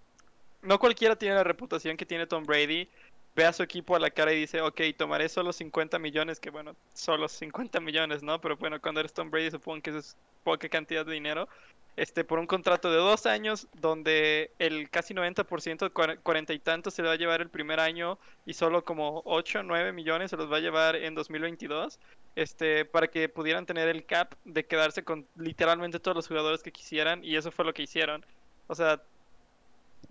no 0.61 0.79
cualquiera 0.79 1.15
tiene 1.15 1.35
la 1.35 1.43
reputación 1.43 1.97
que 1.97 2.05
tiene 2.05 2.27
Tom 2.27 2.43
Brady. 2.43 2.89
Ve 3.35 3.45
a 3.45 3.53
su 3.53 3.63
equipo 3.63 3.95
a 3.95 3.99
la 3.99 4.09
cara 4.09 4.31
y 4.33 4.39
dice, 4.39 4.61
ok, 4.61 4.81
tomaré 4.97 5.27
solo 5.27 5.51
50 5.51 5.99
millones, 5.99 6.39
que 6.39 6.49
bueno, 6.49 6.75
solo 6.93 7.27
50 7.27 7.79
millones, 7.81 8.23
¿no? 8.23 8.39
Pero 8.39 8.55
bueno, 8.57 8.79
cuando 8.81 9.01
eres 9.01 9.13
Tom 9.13 9.29
Brady 9.29 9.51
supongo 9.51 9.81
que 9.81 9.89
eso 9.89 9.99
es 9.99 10.15
poca 10.43 10.69
cantidad 10.69 11.05
de 11.05 11.13
dinero 11.13 11.49
este, 11.97 12.25
por 12.25 12.39
un 12.39 12.47
contrato 12.47 12.91
de 12.91 12.97
dos 12.97 13.25
años, 13.25 13.67
donde 13.73 14.51
el 14.59 14.89
casi 14.89 15.13
90%, 15.13 16.19
cuarenta 16.21 16.53
y 16.53 16.59
tantos, 16.59 16.93
se 16.93 17.01
le 17.01 17.07
va 17.07 17.13
a 17.13 17.17
llevar 17.17 17.41
el 17.41 17.49
primer 17.49 17.79
año 17.79 18.19
y 18.45 18.53
solo 18.53 18.83
como 18.83 19.21
8 19.25 19.59
o 19.59 19.63
9 19.63 19.93
millones 19.93 20.31
se 20.31 20.37
los 20.37 20.51
va 20.51 20.57
a 20.57 20.59
llevar 20.59 20.97
en 20.97 21.15
2022, 21.15 21.99
este, 22.35 22.83
para 22.83 23.07
que 23.07 23.29
pudieran 23.29 23.65
tener 23.65 23.87
el 23.87 24.05
cap 24.05 24.33
de 24.43 24.65
quedarse 24.65 25.03
con 25.03 25.25
literalmente 25.35 25.99
todos 25.99 26.15
los 26.15 26.27
jugadores 26.27 26.63
que 26.63 26.71
quisieran, 26.71 27.23
y 27.23 27.37
eso 27.37 27.51
fue 27.51 27.63
lo 27.63 27.73
que 27.73 27.83
hicieron. 27.83 28.25
O 28.67 28.75
sea, 28.75 29.01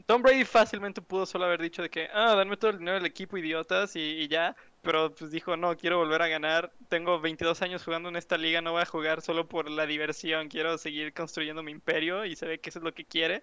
Tom 0.06 0.22
Brady 0.22 0.44
fácilmente 0.44 1.00
pudo 1.00 1.24
solo 1.24 1.46
haber 1.46 1.62
dicho 1.62 1.80
de 1.82 1.88
que, 1.88 2.08
ah, 2.12 2.34
dame 2.34 2.56
todo 2.58 2.72
el 2.72 2.78
dinero 2.78 2.96
del 2.96 3.06
equipo, 3.06 3.38
idiotas, 3.38 3.96
y, 3.96 4.28
ya. 4.28 4.54
Pero 4.82 5.14
pues 5.14 5.30
dijo, 5.30 5.56
no, 5.56 5.76
quiero 5.78 5.96
volver 5.98 6.20
a 6.20 6.28
ganar. 6.28 6.70
Tengo 6.88 7.18
22 7.20 7.62
años 7.62 7.82
jugando 7.84 8.10
en 8.10 8.16
esta 8.16 8.36
liga, 8.36 8.60
no 8.60 8.72
voy 8.72 8.82
a 8.82 8.86
jugar 8.86 9.22
solo 9.22 9.48
por 9.48 9.70
la 9.70 9.86
diversión. 9.86 10.48
Quiero 10.48 10.76
seguir 10.76 11.14
construyendo 11.14 11.62
mi 11.62 11.72
imperio 11.72 12.26
y 12.26 12.36
se 12.36 12.46
ve 12.46 12.58
que 12.58 12.68
eso 12.68 12.80
es 12.80 12.84
lo 12.84 12.92
que 12.92 13.06
quiere. 13.06 13.42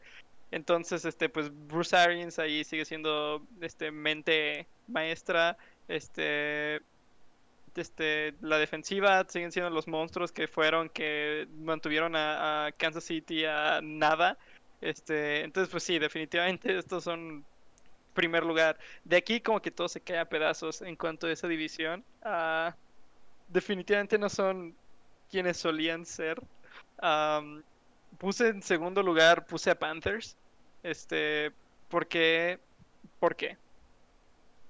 Entonces, 0.51 1.03
este, 1.05 1.29
pues 1.29 1.49
Bruce 1.67 1.95
Arians 1.95 2.37
ahí 2.37 2.63
sigue 2.63 2.85
siendo 2.85 3.41
este 3.61 3.91
mente 3.91 4.67
maestra. 4.87 5.57
Este, 5.87 6.81
este, 7.75 8.35
la 8.41 8.59
defensiva 8.59 9.25
siguen 9.27 9.51
siendo 9.51 9.71
los 9.71 9.87
monstruos 9.87 10.31
que 10.31 10.47
fueron, 10.47 10.89
que 10.89 11.47
mantuvieron 11.57 12.15
a 12.15 12.69
Kansas 12.77 13.05
City 13.05 13.45
a 13.45 13.79
nada. 13.81 14.37
Este, 14.81 15.43
entonces, 15.43 15.71
pues 15.71 15.83
sí, 15.83 15.99
definitivamente 15.99 16.77
estos 16.79 17.03
son 17.03 17.45
primer 18.13 18.43
lugar. 18.43 18.77
De 19.03 19.17
aquí 19.17 19.39
como 19.41 19.61
que 19.61 19.71
todo 19.71 19.87
se 19.87 20.01
cae 20.01 20.19
a 20.19 20.25
pedazos 20.29 20.81
en 20.81 20.95
cuanto 20.95 21.27
a 21.27 21.31
esa 21.31 21.47
división. 21.47 22.03
Uh, 22.23 22.71
definitivamente 23.47 24.17
no 24.17 24.29
son 24.29 24.75
quienes 25.29 25.57
solían 25.57 26.05
ser. 26.05 26.41
puse 28.17 28.49
en 28.49 28.61
segundo 28.61 29.01
lugar, 29.03 29.45
puse 29.45 29.71
a 29.71 29.79
Panthers. 29.79 30.37
Este, 30.83 31.51
porque, 31.89 32.59
¿por 33.19 33.35
qué? 33.35 33.57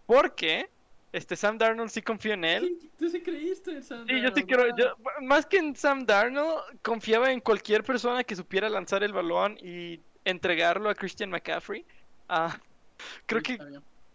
Porque 0.06 0.70
este 1.12 1.36
Sam 1.36 1.58
Darnold 1.58 1.90
sí 1.90 2.02
confío 2.02 2.34
en 2.34 2.46
él. 2.46 2.80
¿Tú 2.98 3.10
sí 3.10 3.22
creíste 3.22 3.72
en 3.72 3.84
Sam 3.84 4.06
Sí, 4.08 4.22
yo 4.22 4.30
sí 4.34 4.44
quiero. 4.44 4.76
Yo, 4.78 4.96
más 5.22 5.46
que 5.46 5.58
en 5.58 5.76
Sam 5.76 6.06
Darnold, 6.06 6.62
confiaba 6.82 7.32
en 7.32 7.42
cualquier 7.42 7.84
persona 7.84 8.24
que 8.24 8.36
supiera 8.36 8.70
lanzar 8.70 9.04
el 9.04 9.12
balón 9.12 9.58
y 9.62 10.00
entregarlo 10.24 10.90
a 10.90 10.96
Christian 10.96 11.30
McCaffrey. 11.30 11.86
Ah, 12.30 12.58
creo 13.26 13.42
que. 13.42 13.60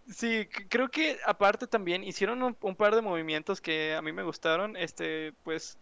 Sí, 0.09 0.47
creo 0.69 0.89
que 0.89 1.19
aparte 1.27 1.67
también 1.67 2.05
hicieron 2.05 2.41
un, 2.43 2.77
par 2.77 2.95
de 2.95 3.03
movimientos 3.03 3.61
que 3.61 3.95
a 3.95 4.03
mí 4.03 4.13
me 4.13 4.23
gustaron. 4.23 4.77
Este, 4.77 5.33
pues 5.43 5.79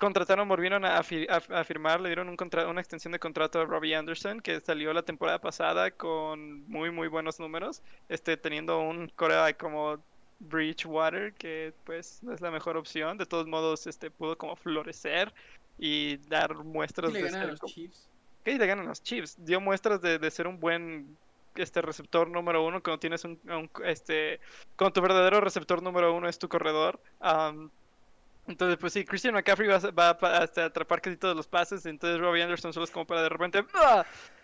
contrataron, 0.00 0.48
volvieron 0.48 0.84
a, 0.84 0.98
a, 0.98 1.64
firmar, 1.64 2.00
le 2.00 2.08
dieron 2.08 2.28
un 2.28 2.36
una 2.68 2.80
extensión 2.80 3.12
de 3.12 3.20
contrato 3.20 3.60
a 3.60 3.66
Robbie 3.66 3.94
Anderson, 3.94 4.40
que 4.40 4.58
salió 4.60 4.92
la 4.92 5.02
temporada 5.02 5.38
pasada 5.38 5.92
con 5.92 6.68
muy, 6.68 6.90
muy 6.90 7.06
buenos 7.06 7.38
números, 7.38 7.82
este, 8.08 8.36
teniendo 8.36 8.80
un 8.80 9.08
Corea 9.14 9.52
como 9.52 9.98
Bridgewater, 10.40 11.34
que 11.34 11.72
pues 11.84 12.22
no 12.22 12.32
es 12.32 12.40
la 12.40 12.50
mejor 12.50 12.76
opción. 12.76 13.18
De 13.18 13.26
todos 13.26 13.46
modos, 13.46 13.86
este, 13.86 14.10
pudo 14.10 14.36
como 14.36 14.56
florecer 14.56 15.32
y 15.78 16.16
dar 16.28 16.54
muestras 16.54 17.12
de 17.12 17.30
ser 17.30 17.48
los 17.48 17.60
Chiefs? 17.60 18.08
¿Qué 18.42 18.56
le 18.56 18.66
ganan 18.66 18.86
los 18.86 19.02
Chiefs? 19.02 19.36
Dio 19.44 19.60
muestras 19.60 20.00
de, 20.00 20.18
de 20.18 20.30
ser 20.30 20.48
un 20.48 20.58
buen 20.58 21.16
este 21.56 21.82
receptor 21.82 22.28
número 22.28 22.64
uno 22.64 22.82
cuando 22.82 23.00
tienes 23.00 23.24
un, 23.24 23.38
este 23.84 24.40
con 24.76 24.92
tu 24.92 25.00
verdadero 25.00 25.40
receptor 25.40 25.82
número 25.82 26.14
uno 26.14 26.28
es 26.28 26.38
tu 26.38 26.48
corredor 26.48 27.00
entonces, 28.50 28.78
pues 28.78 28.92
sí, 28.92 29.04
Christian 29.04 29.34
McCaffrey 29.34 29.68
va, 29.68 29.78
va, 30.12 30.38
a 30.38 30.42
atrapar 30.42 31.00
casi 31.00 31.16
todos 31.16 31.36
los 31.36 31.46
pases. 31.46 31.86
Entonces, 31.86 32.20
Robbie 32.20 32.42
Anderson 32.42 32.72
solo 32.72 32.84
es 32.84 32.90
como 32.90 33.06
para 33.06 33.22
de 33.22 33.28
repente. 33.28 33.64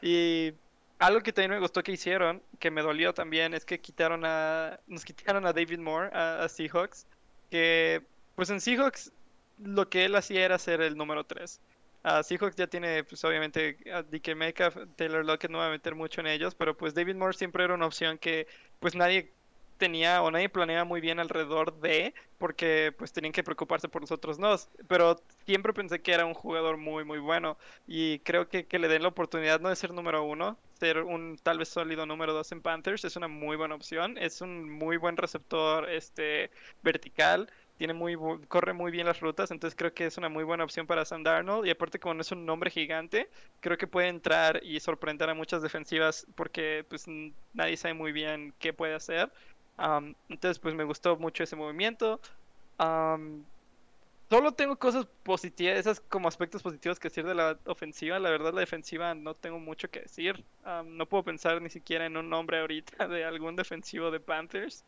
Y 0.00 0.52
algo 0.98 1.20
que 1.20 1.32
también 1.32 1.50
me 1.50 1.58
gustó 1.58 1.82
que 1.82 1.92
hicieron, 1.92 2.42
que 2.58 2.70
me 2.70 2.82
dolió 2.82 3.12
también, 3.12 3.52
es 3.52 3.64
que 3.64 3.80
quitaron 3.80 4.24
a. 4.24 4.78
Nos 4.86 5.04
quitaron 5.04 5.44
a 5.46 5.52
David 5.52 5.80
Moore, 5.80 6.10
a, 6.12 6.48
Seahawks. 6.48 7.06
Que, 7.50 8.02
pues 8.36 8.50
en 8.50 8.60
Seahawks, 8.60 9.12
lo 9.58 9.88
que 9.88 10.04
él 10.04 10.14
hacía 10.14 10.44
era 10.44 10.58
ser 10.58 10.80
el 10.80 10.96
número 10.96 11.24
3. 11.24 11.60
a 12.04 12.22
Seahawks 12.22 12.56
ya 12.56 12.68
tiene, 12.68 13.02
pues 13.04 13.24
obviamente, 13.24 13.78
a 13.92 14.02
DK 14.02 14.36
Metcalf, 14.36 14.76
Taylor 14.96 15.24
Lockett 15.24 15.50
no 15.50 15.58
va 15.58 15.66
a 15.66 15.70
meter 15.70 15.94
mucho 15.96 16.20
en 16.20 16.28
ellos, 16.28 16.54
pero 16.54 16.76
pues 16.76 16.94
David 16.94 17.16
Moore 17.16 17.36
siempre 17.36 17.64
era 17.64 17.74
una 17.74 17.86
opción 17.86 18.18
que, 18.18 18.46
pues 18.78 18.94
nadie 18.94 19.32
tenía 19.76 20.22
o 20.22 20.30
nadie 20.30 20.48
planeaba 20.48 20.84
muy 20.84 21.00
bien 21.00 21.20
alrededor 21.20 21.78
de, 21.80 22.14
porque 22.38 22.92
pues 22.96 23.12
tenían 23.12 23.32
que 23.32 23.44
preocuparse 23.44 23.88
por 23.88 24.02
los 24.02 24.10
otros. 24.10 24.38
Pero 24.88 25.20
siempre 25.46 25.72
pensé 25.72 26.00
que 26.00 26.12
era 26.12 26.26
un 26.26 26.34
jugador 26.34 26.76
muy, 26.76 27.04
muy 27.04 27.18
bueno. 27.18 27.56
Y 27.86 28.18
creo 28.20 28.48
que 28.48 28.66
que 28.66 28.78
le 28.78 28.88
den 28.88 29.02
la 29.02 29.08
oportunidad 29.08 29.60
no 29.60 29.68
de 29.68 29.76
ser 29.76 29.92
número 29.92 30.24
uno, 30.24 30.58
ser 30.78 31.02
un 31.02 31.38
tal 31.42 31.58
vez 31.58 31.68
sólido 31.68 32.06
número 32.06 32.32
dos 32.32 32.52
en 32.52 32.60
Panthers 32.62 33.04
es 33.04 33.16
una 33.16 33.28
muy 33.28 33.56
buena 33.56 33.74
opción. 33.74 34.18
Es 34.18 34.40
un 34.40 34.70
muy 34.70 34.96
buen 34.96 35.16
receptor 35.16 35.88
este 35.90 36.50
vertical. 36.82 37.50
Tiene 37.78 37.92
muy 37.92 38.16
corre 38.48 38.72
muy 38.72 38.90
bien 38.90 39.06
las 39.06 39.20
rutas, 39.20 39.50
entonces 39.50 39.76
creo 39.76 39.92
que 39.92 40.06
es 40.06 40.16
una 40.16 40.30
muy 40.30 40.44
buena 40.44 40.64
opción 40.64 40.86
para 40.86 41.04
Sam 41.04 41.22
Darnold. 41.22 41.66
Y 41.66 41.70
aparte, 41.70 41.98
como 41.98 42.14
no 42.14 42.22
es 42.22 42.32
un 42.32 42.46
nombre 42.46 42.70
gigante, 42.70 43.28
creo 43.60 43.76
que 43.76 43.86
puede 43.86 44.08
entrar 44.08 44.60
y 44.64 44.80
sorprender 44.80 45.28
a 45.28 45.34
muchas 45.34 45.60
defensivas 45.62 46.26
porque 46.34 46.86
pues 46.88 47.04
nadie 47.52 47.76
sabe 47.76 47.92
muy 47.94 48.12
bien 48.12 48.54
qué 48.58 48.72
puede 48.72 48.94
hacer 48.94 49.30
entonces, 49.78 50.58
pues 50.58 50.74
me 50.74 50.84
gustó 50.84 51.16
mucho 51.16 51.44
ese 51.44 51.56
movimiento. 51.56 52.20
solo 52.78 54.52
tengo 54.52 54.76
cosas 54.76 55.06
positivas, 55.22 55.78
esas 55.78 56.00
como 56.00 56.28
aspectos 56.28 56.62
positivos 56.62 56.98
que 56.98 57.08
decir 57.08 57.26
de 57.26 57.34
la 57.34 57.58
ofensiva. 57.66 58.18
La 58.18 58.30
verdad, 58.30 58.54
la 58.54 58.60
defensiva 58.60 59.14
no 59.14 59.34
tengo 59.34 59.58
mucho 59.58 59.90
que 59.90 60.00
decir. 60.00 60.44
no 60.84 61.06
puedo 61.06 61.24
pensar 61.24 61.60
ni 61.60 61.70
siquiera 61.70 62.06
en 62.06 62.16
un 62.16 62.28
nombre 62.30 62.60
ahorita 62.60 63.08
de 63.08 63.24
algún 63.24 63.56
defensivo 63.56 64.10
de 64.10 64.20
Panthers. 64.20 64.84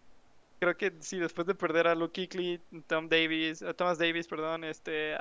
Creo 0.60 0.76
que 0.76 0.92
sí, 1.00 1.18
después 1.18 1.46
de 1.46 1.54
perder 1.54 1.86
a 1.86 1.94
Luke 1.94 2.14
Kuechly, 2.14 2.60
Tom 2.88 3.08
Davis, 3.08 3.64
Thomas 3.76 3.98
Davis, 3.98 4.26
perdón, 4.26 4.64
este, 4.64 5.16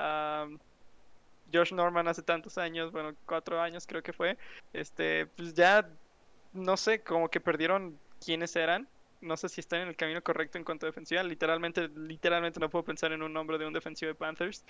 Josh 1.52 1.72
Norman 1.72 2.08
hace 2.08 2.22
tantos 2.22 2.58
años, 2.58 2.90
bueno, 2.90 3.14
cuatro 3.24 3.60
años 3.60 3.86
creo 3.86 4.02
que 4.02 4.12
fue, 4.12 4.36
este, 4.72 5.26
pues 5.26 5.54
ya, 5.54 5.88
no 6.52 6.76
sé, 6.76 7.02
como 7.02 7.28
que 7.28 7.40
perdieron 7.40 7.96
quiénes 8.18 8.56
eran 8.56 8.88
no 9.20 9.36
sé 9.36 9.48
si 9.48 9.60
están 9.60 9.82
en 9.82 9.88
el 9.88 9.96
camino 9.96 10.22
correcto 10.22 10.58
en 10.58 10.64
cuanto 10.64 10.86
a 10.86 10.88
defensiva. 10.88 11.22
Literalmente, 11.22 11.88
literalmente 11.88 12.60
no 12.60 12.70
puedo 12.70 12.84
pensar 12.84 13.12
en 13.12 13.22
un 13.22 13.32
nombre 13.32 13.58
de 13.58 13.66
un 13.66 13.72
defensivo 13.72 14.08
de 14.08 14.14
Panthers. 14.14 14.64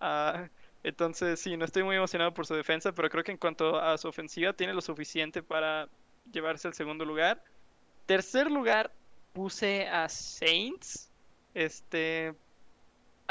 Uh, 0.00 0.48
entonces, 0.82 1.40
sí, 1.40 1.56
no 1.56 1.64
estoy 1.64 1.82
muy 1.82 1.96
emocionado 1.96 2.32
por 2.32 2.46
su 2.46 2.54
defensa, 2.54 2.92
pero 2.92 3.10
creo 3.10 3.24
que 3.24 3.32
en 3.32 3.38
cuanto 3.38 3.78
a 3.78 3.98
su 3.98 4.08
ofensiva 4.08 4.52
tiene 4.52 4.72
lo 4.72 4.80
suficiente 4.80 5.42
para 5.42 5.88
llevarse 6.32 6.68
al 6.68 6.74
segundo 6.74 7.04
lugar. 7.04 7.42
Tercer 8.06 8.50
lugar, 8.50 8.92
puse 9.32 9.86
a 9.86 10.08
Saints. 10.08 11.10
Este, 11.54 12.34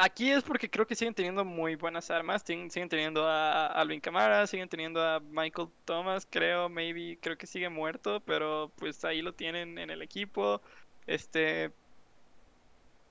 Aquí 0.01 0.31
es 0.31 0.43
porque 0.43 0.69
creo 0.69 0.87
que 0.87 0.95
siguen 0.95 1.13
teniendo 1.13 1.43
muy 1.43 1.75
buenas 1.75 2.09
armas. 2.09 2.43
Siguen, 2.45 2.69
teniendo 2.89 3.27
a 3.27 3.67
Alvin 3.67 3.99
Kamara, 3.99 4.47
siguen 4.47 4.69
teniendo 4.69 5.01
a 5.03 5.19
Michael 5.19 5.67
Thomas, 5.85 6.25
creo, 6.29 6.69
maybe, 6.69 7.17
creo 7.21 7.37
que 7.37 7.45
sigue 7.45 7.67
muerto, 7.69 8.21
pero 8.21 8.71
pues 8.77 9.03
ahí 9.03 9.21
lo 9.21 9.33
tienen 9.33 9.77
en 9.77 9.89
el 9.89 10.01
equipo. 10.01 10.61
Este. 11.05 11.71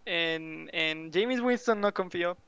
En, 0.06 0.70
en 0.72 1.12
James 1.12 1.40
Winston 1.40 1.80
no 1.80 1.92
confío. 1.92 2.38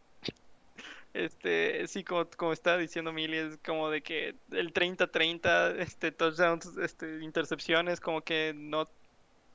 Este, 1.12 1.86
sí, 1.88 2.04
como, 2.04 2.24
como 2.30 2.52
está 2.52 2.78
diciendo 2.78 3.12
Milly, 3.12 3.36
es 3.36 3.58
como 3.58 3.90
de 3.90 4.02
que 4.02 4.36
el 4.52 4.72
30-30, 4.72 5.76
este, 5.80 6.12
touchdowns, 6.12 6.66
este, 6.78 7.22
intercepciones, 7.22 8.00
como 8.00 8.22
que 8.22 8.52
no 8.54 8.86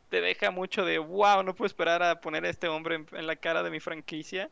te 0.09 0.21
deja 0.21 0.51
mucho 0.51 0.85
de 0.85 0.99
wow, 0.99 1.43
no 1.43 1.55
puedo 1.55 1.67
esperar 1.67 2.03
a 2.03 2.21
poner 2.21 2.45
a 2.45 2.49
este 2.49 2.67
hombre 2.67 3.05
en 3.11 3.27
la 3.27 3.35
cara 3.37 3.63
de 3.63 3.71
mi 3.71 3.79
franquicia. 3.79 4.51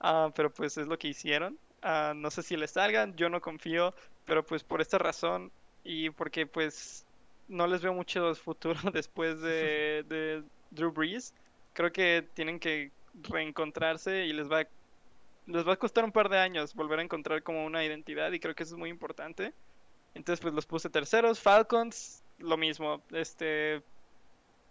Ah, 0.00 0.32
pero 0.34 0.52
pues 0.52 0.76
es 0.78 0.86
lo 0.86 0.98
que 0.98 1.08
hicieron. 1.08 1.58
Ah, 1.82 2.12
no 2.16 2.30
sé 2.30 2.42
si 2.42 2.56
le 2.56 2.66
salgan, 2.66 3.14
yo 3.16 3.28
no 3.28 3.40
confío, 3.40 3.94
pero 4.24 4.44
pues 4.44 4.64
por 4.64 4.80
esta 4.80 4.98
razón 4.98 5.52
y 5.84 6.10
porque 6.10 6.46
pues 6.46 7.06
no 7.48 7.66
les 7.66 7.82
veo 7.82 7.94
mucho 7.94 8.34
futuro 8.36 8.78
después 8.92 9.40
de, 9.40 10.04
de 10.08 10.42
Drew 10.70 10.92
Brees, 10.92 11.34
creo 11.74 11.92
que 11.92 12.26
tienen 12.34 12.58
que 12.58 12.90
reencontrarse 13.28 14.26
y 14.26 14.32
les 14.32 14.50
va, 14.50 14.66
les 15.46 15.66
va 15.66 15.74
a 15.74 15.76
costar 15.76 16.04
un 16.04 16.12
par 16.12 16.28
de 16.28 16.38
años 16.38 16.74
volver 16.74 17.00
a 17.00 17.02
encontrar 17.02 17.42
como 17.42 17.64
una 17.64 17.84
identidad 17.84 18.32
y 18.32 18.40
creo 18.40 18.54
que 18.54 18.62
eso 18.62 18.74
es 18.74 18.78
muy 18.78 18.90
importante. 18.90 19.52
Entonces 20.14 20.40
pues 20.40 20.54
los 20.54 20.66
puse 20.66 20.90
terceros, 20.90 21.40
Falcons, 21.40 22.22
lo 22.38 22.56
mismo, 22.56 23.02
este 23.10 23.82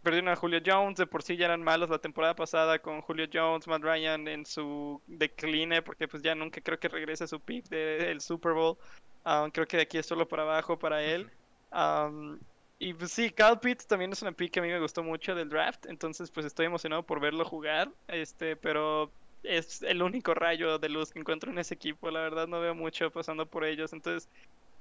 perdieron 0.02 0.30
a 0.30 0.36
Julio 0.36 0.62
Jones, 0.66 0.98
de 0.98 1.08
por 1.08 1.24
sí 1.24 1.36
ya 1.36 1.46
eran 1.46 1.64
malos 1.64 1.90
la 1.90 2.00
temporada 2.00 2.36
pasada 2.36 2.80
con 2.80 3.02
Julio 3.02 3.28
Jones, 3.32 3.68
Matt 3.68 3.84
Ryan 3.84 4.28
en 4.28 4.46
su 4.46 5.02
decline, 5.08 5.82
porque 5.82 6.08
pues 6.08 6.24
ya 6.24 6.36
nunca 6.36 6.62
creo 6.62 6.80
que 6.80 6.88
regrese 6.88 7.26
a 7.26 7.28
su 7.28 7.40
pick 7.40 7.68
del 7.70 8.22
Super 8.22 8.54
Bowl. 8.54 8.78
Um, 9.26 9.52
creo 9.52 9.68
que 9.68 9.78
de 9.78 9.84
aquí 9.84 9.98
es 9.98 10.06
solo 10.06 10.28
para 10.28 10.44
abajo 10.44 10.80
para 10.80 11.04
él. 11.04 11.30
Um, 11.72 12.40
y 12.80 12.94
pues 12.94 13.12
sí, 13.12 13.30
Cal 13.30 13.60
Pitts 13.60 13.88
también 13.88 14.14
es 14.14 14.22
una 14.22 14.32
pick 14.32 14.54
que 14.54 14.60
a 14.62 14.64
mí 14.64 14.70
me 14.70 14.80
gustó 14.80 15.04
mucho 15.04 15.36
del 15.36 15.50
draft, 15.50 15.86
entonces 15.88 16.32
pues 16.32 16.46
estoy 16.46 16.66
emocionado 16.66 17.04
por 17.04 17.20
verlo 17.20 17.44
jugar, 17.44 17.92
este, 18.08 18.56
pero 18.56 19.12
es 19.44 19.82
el 19.84 20.02
único 20.02 20.34
rayo 20.34 20.80
de 20.80 20.88
luz 20.88 21.12
que 21.12 21.20
encuentro 21.20 21.52
en 21.52 21.60
ese 21.60 21.74
equipo, 21.74 22.10
la 22.10 22.22
verdad 22.22 22.48
no 22.48 22.62
veo 22.62 22.74
mucho 22.74 23.12
pasando 23.12 23.46
por 23.46 23.66
ellos, 23.66 23.92
entonces 23.92 24.30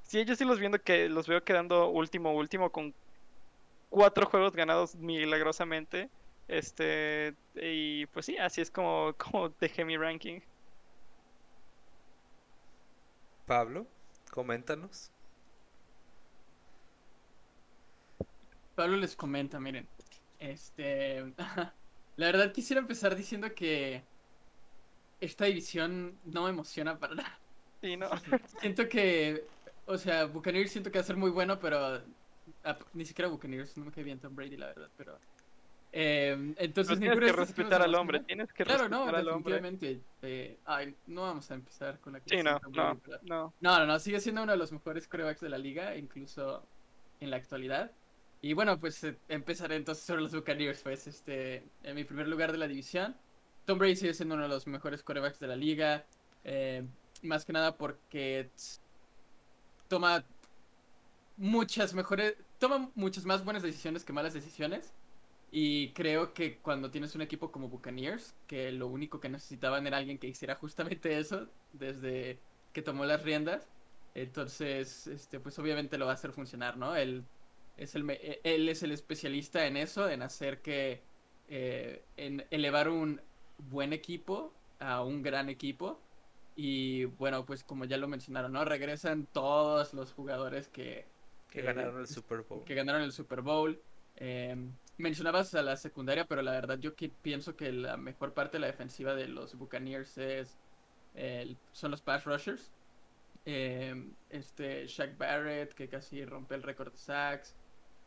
sí, 0.02 0.20
ellos 0.20 0.38
sí 0.38 0.44
los 0.44 0.60
viendo 0.60 0.80
que 0.80 1.08
los 1.08 1.26
veo 1.26 1.42
quedando 1.42 1.88
último 1.88 2.32
último 2.34 2.70
con 2.70 2.94
cuatro 3.88 4.26
juegos 4.26 4.54
ganados 4.54 4.94
milagrosamente. 4.96 6.10
Este, 6.48 7.34
y 7.54 8.06
pues 8.06 8.26
sí, 8.26 8.38
así 8.38 8.60
es 8.60 8.70
como, 8.70 9.14
como 9.18 9.50
dejé 9.60 9.84
mi 9.84 9.96
ranking. 9.96 10.40
Pablo, 13.46 13.86
coméntanos. 14.30 15.10
Pablo 18.74 18.96
les 18.96 19.16
comenta, 19.16 19.58
miren. 19.58 19.88
Este. 20.38 21.34
La 22.16 22.26
verdad 22.26 22.52
quisiera 22.52 22.80
empezar 22.80 23.16
diciendo 23.16 23.54
que 23.54 24.02
esta 25.20 25.46
división 25.46 26.18
no 26.24 26.44
me 26.44 26.50
emociona 26.50 26.98
para 26.98 27.14
nada. 27.14 27.38
Sí, 27.80 27.96
no. 27.96 28.08
Siento 28.60 28.88
que. 28.88 29.44
O 29.86 29.96
sea, 29.96 30.26
Buccaneers 30.26 30.70
siento 30.70 30.90
que 30.90 30.98
va 30.98 31.02
a 31.02 31.06
ser 31.06 31.16
muy 31.16 31.30
bueno, 31.30 31.58
pero. 31.58 32.02
Ah, 32.64 32.78
ni 32.92 33.04
siquiera 33.04 33.28
Buccaneers, 33.30 33.76
no 33.76 33.84
me 33.86 33.92
cae 33.92 34.04
bien 34.04 34.20
Tom 34.20 34.34
Brady, 34.34 34.56
la 34.56 34.66
verdad, 34.68 34.90
pero. 34.96 35.20
eh, 35.92 36.54
entonces, 36.58 36.98
Pero 36.98 37.00
tienes 37.00 37.20
que 37.20 37.32
respetar 37.32 37.82
al 37.82 37.94
hombre, 37.94 38.20
tienes 38.20 38.52
que 38.52 38.64
Claro, 38.64 38.88
no, 38.88 39.10
respetar 39.10 39.14
al 39.16 39.28
hombre. 39.28 39.66
eh, 40.22 40.60
ay, 40.64 40.96
no 41.06 41.22
vamos 41.22 41.50
a 41.50 41.54
empezar 41.54 42.00
con 42.00 42.12
la 42.14 42.20
Sí, 42.24 42.42
no, 42.42 42.58
Tom 42.60 42.72
Brady, 42.72 43.00
no, 43.06 43.18
no. 43.22 43.54
No, 43.60 43.78
no, 43.78 43.86
no, 43.86 43.98
sigue 43.98 44.20
siendo 44.20 44.42
uno 44.42 44.52
de 44.52 44.58
los 44.58 44.72
mejores 44.72 45.08
corebacks 45.08 45.40
de 45.40 45.48
la 45.48 45.58
liga, 45.58 45.96
incluso 45.96 46.70
en 47.20 47.30
la 47.30 47.36
actualidad. 47.38 47.96
Y 48.40 48.52
bueno, 48.52 48.78
pues 48.78 49.02
eh, 49.04 49.20
empezaré 49.28 49.76
entonces 49.76 50.04
sobre 50.04 50.22
los 50.22 50.32
Buccaneers, 50.34 50.82
pues, 50.82 51.06
este, 51.06 51.72
en 51.82 51.94
mi 51.96 52.04
primer 52.04 52.28
lugar 52.28 52.52
de 52.52 52.58
la 52.58 52.68
división. 52.68 53.20
Tom 53.64 53.78
Brady 53.78 53.96
sigue 53.96 54.14
siendo 54.14 54.34
uno 54.36 54.44
de 54.44 54.48
los 54.50 54.66
mejores 54.66 55.02
corebacks 55.02 55.38
de 55.40 55.48
la 55.48 55.56
liga, 55.56 56.06
eh, 56.44 56.86
más 57.22 57.44
que 57.44 57.52
nada 57.52 57.76
porque 57.76 58.52
toma 59.88 60.26
muchas 61.38 61.94
mejores, 61.94 62.36
toma 62.58 62.92
muchas 62.96 63.24
más 63.26 63.44
buenas 63.44 63.62
decisiones 63.64 64.04
que 64.04 64.12
malas 64.14 64.34
decisiones. 64.34 64.94
Y 65.50 65.94
creo 65.94 66.34
que 66.34 66.60
cuando 66.60 66.90
tienes 66.90 67.14
un 67.14 67.22
equipo 67.22 67.52
como 67.52 67.68
Buccaneers, 67.70 68.36
que 68.46 68.72
lo 68.72 68.88
único 68.88 69.20
que 69.20 69.30
necesitaban 69.30 69.86
era 69.86 69.98
alguien 69.98 70.18
que 70.18 70.28
hiciera 70.28 70.56
justamente 70.56 71.18
eso, 71.18 71.48
desde 71.72 72.44
que 72.72 72.82
tomó 72.82 73.04
las 73.06 73.22
riendas, 73.22 73.70
entonces, 74.14 75.06
este, 75.06 75.40
pues 75.40 75.58
obviamente 75.58 75.98
lo 75.98 76.06
va 76.06 76.12
a 76.12 76.14
hacer 76.14 76.32
funcionar, 76.32 76.76
¿no? 76.78 76.96
Él 76.96 77.30
es 77.76 77.94
el, 77.94 78.08
e- 78.10 78.40
él 78.44 78.68
es 78.68 78.82
el 78.82 78.92
especialista 78.92 79.66
en 79.66 79.76
eso, 79.76 80.08
en 80.10 80.22
hacer 80.22 80.62
que, 80.62 81.08
eh, 81.46 82.08
en 82.16 82.46
elevar 82.50 82.88
un 82.88 83.22
buen 83.58 83.92
equipo 83.92 84.60
a 84.78 85.02
un 85.04 85.22
gran 85.22 85.48
equipo. 85.48 86.06
Y 86.56 87.04
bueno, 87.06 87.46
pues 87.46 87.64
como 87.64 87.84
ya 87.84 87.96
lo 87.98 88.08
mencionaron, 88.08 88.52
¿no? 88.52 88.64
Regresan 88.64 89.26
todos 89.26 89.94
los 89.94 90.12
jugadores 90.12 90.68
que, 90.68 91.12
Que 91.50 91.62
ganaron 91.62 92.00
el 92.00 92.06
Super 92.06 92.42
Bowl. 92.42 92.64
que 92.64 92.74
ganaron 92.74 93.02
el 93.02 93.12
Super 93.12 93.42
Bowl. 93.42 93.80
Eh, 94.16 94.56
mencionabas 94.98 95.54
a 95.54 95.62
la 95.62 95.76
secundaria, 95.76 96.26
pero 96.26 96.42
la 96.42 96.50
verdad 96.52 96.78
yo 96.78 96.94
que 96.94 97.08
pienso 97.08 97.56
que 97.56 97.72
la 97.72 97.96
mejor 97.96 98.34
parte 98.34 98.56
de 98.56 98.60
la 98.62 98.66
defensiva 98.66 99.14
de 99.14 99.28
los 99.28 99.54
Buccaneers 99.56 100.18
es 100.18 100.58
son 101.72 101.90
los 101.90 102.02
pass 102.02 102.24
rushers. 102.24 102.70
Eh, 103.44 103.94
este 104.30 104.86
Shaq 104.86 105.16
Barrett 105.16 105.72
que 105.72 105.88
casi 105.88 106.24
rompe 106.24 106.54
el 106.54 106.62
récord 106.62 106.92
de 106.92 106.98
sacks. 106.98 107.54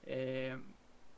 Eh, 0.03 0.55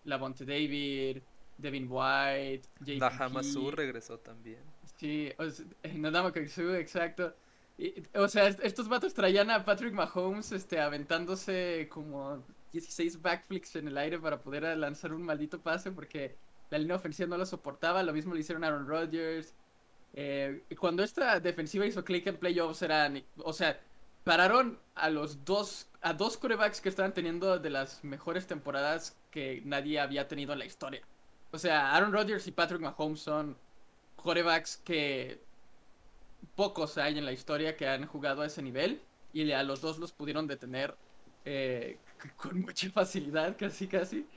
Lavonte 0.06 0.46
David, 0.46 1.22
Devin 1.58 1.88
White, 1.90 2.68
JPP. 2.80 3.00
Nahamasu 3.00 3.72
regresó 3.72 4.20
también. 4.20 4.62
Sí, 4.98 5.32
o 5.38 5.50
sea, 5.50 5.66
Nadama 5.96 6.32
Kaksu, 6.32 6.74
exacto. 6.76 7.36
O 8.16 8.28
sea, 8.28 8.48
est- 8.48 8.60
estos 8.64 8.88
vatos 8.88 9.14
traían 9.14 9.50
a 9.50 9.66
Patrick 9.66 9.94
Mahomes 9.94 10.52
este, 10.52 10.80
aventándose 10.80 11.88
como 11.92 12.44
16 12.72 13.22
backflips 13.22 13.76
en 13.76 13.88
el 13.88 13.98
aire 13.98 14.20
para 14.20 14.42
poder 14.42 14.64
lanzar 14.78 15.14
un 15.14 15.24
maldito 15.24 15.60
pase 15.62 15.92
porque 15.92 16.36
la 16.70 16.78
línea 16.78 16.96
ofensiva 16.96 17.28
no 17.28 17.38
lo 17.38 17.46
soportaba. 17.46 18.04
Lo 18.04 18.14
mismo 18.14 18.34
le 18.34 18.42
hicieron 18.42 18.64
Aaron 18.64 18.88
Rodgers. 18.88 19.54
Eh, 20.14 20.64
cuando 20.80 21.04
esta 21.04 21.40
defensiva 21.40 21.86
hizo 21.86 22.04
click 22.06 22.28
en 22.28 22.38
playoffs 22.38 22.82
eran, 22.84 23.24
o 23.38 23.54
sea, 23.54 23.80
pararon 24.24 24.80
a 24.96 25.10
los 25.10 25.44
dos, 25.46 25.90
a 26.02 26.14
dos 26.14 26.38
corebacks 26.38 26.82
que 26.82 26.90
estaban 26.90 27.14
teniendo 27.14 27.58
de 27.60 27.70
las 27.72 28.04
mejores 28.04 28.48
temporadas 28.48 29.18
que 29.32 29.62
nadie 29.66 30.00
había 30.00 30.28
tenido 30.28 30.54
en 30.54 30.60
la 30.60 30.66
historia. 30.66 31.02
O 31.52 31.58
sea, 31.58 31.94
Aaron 31.96 32.14
Rodgers 32.14 32.48
y 32.48 32.52
Patrick 32.52 32.82
Mahomes 32.82 33.22
son 33.22 33.58
corebacks 34.16 34.78
que 34.78 35.42
pocos 36.56 36.98
hay 36.98 37.18
en 37.18 37.26
la 37.26 37.32
historia 37.32 37.76
que 37.76 37.88
han 37.88 38.06
jugado 38.06 38.42
a 38.42 38.46
ese 38.48 38.62
nivel 38.62 39.02
y 39.34 39.52
a 39.52 39.64
los 39.64 39.82
dos 39.82 39.98
los 40.00 40.12
pudieron 40.12 40.48
detener 40.48 40.96
eh, 41.46 41.98
con 42.38 42.62
mucha 42.62 42.90
facilidad, 42.90 43.56
casi 43.58 43.88
casi. 43.88 44.28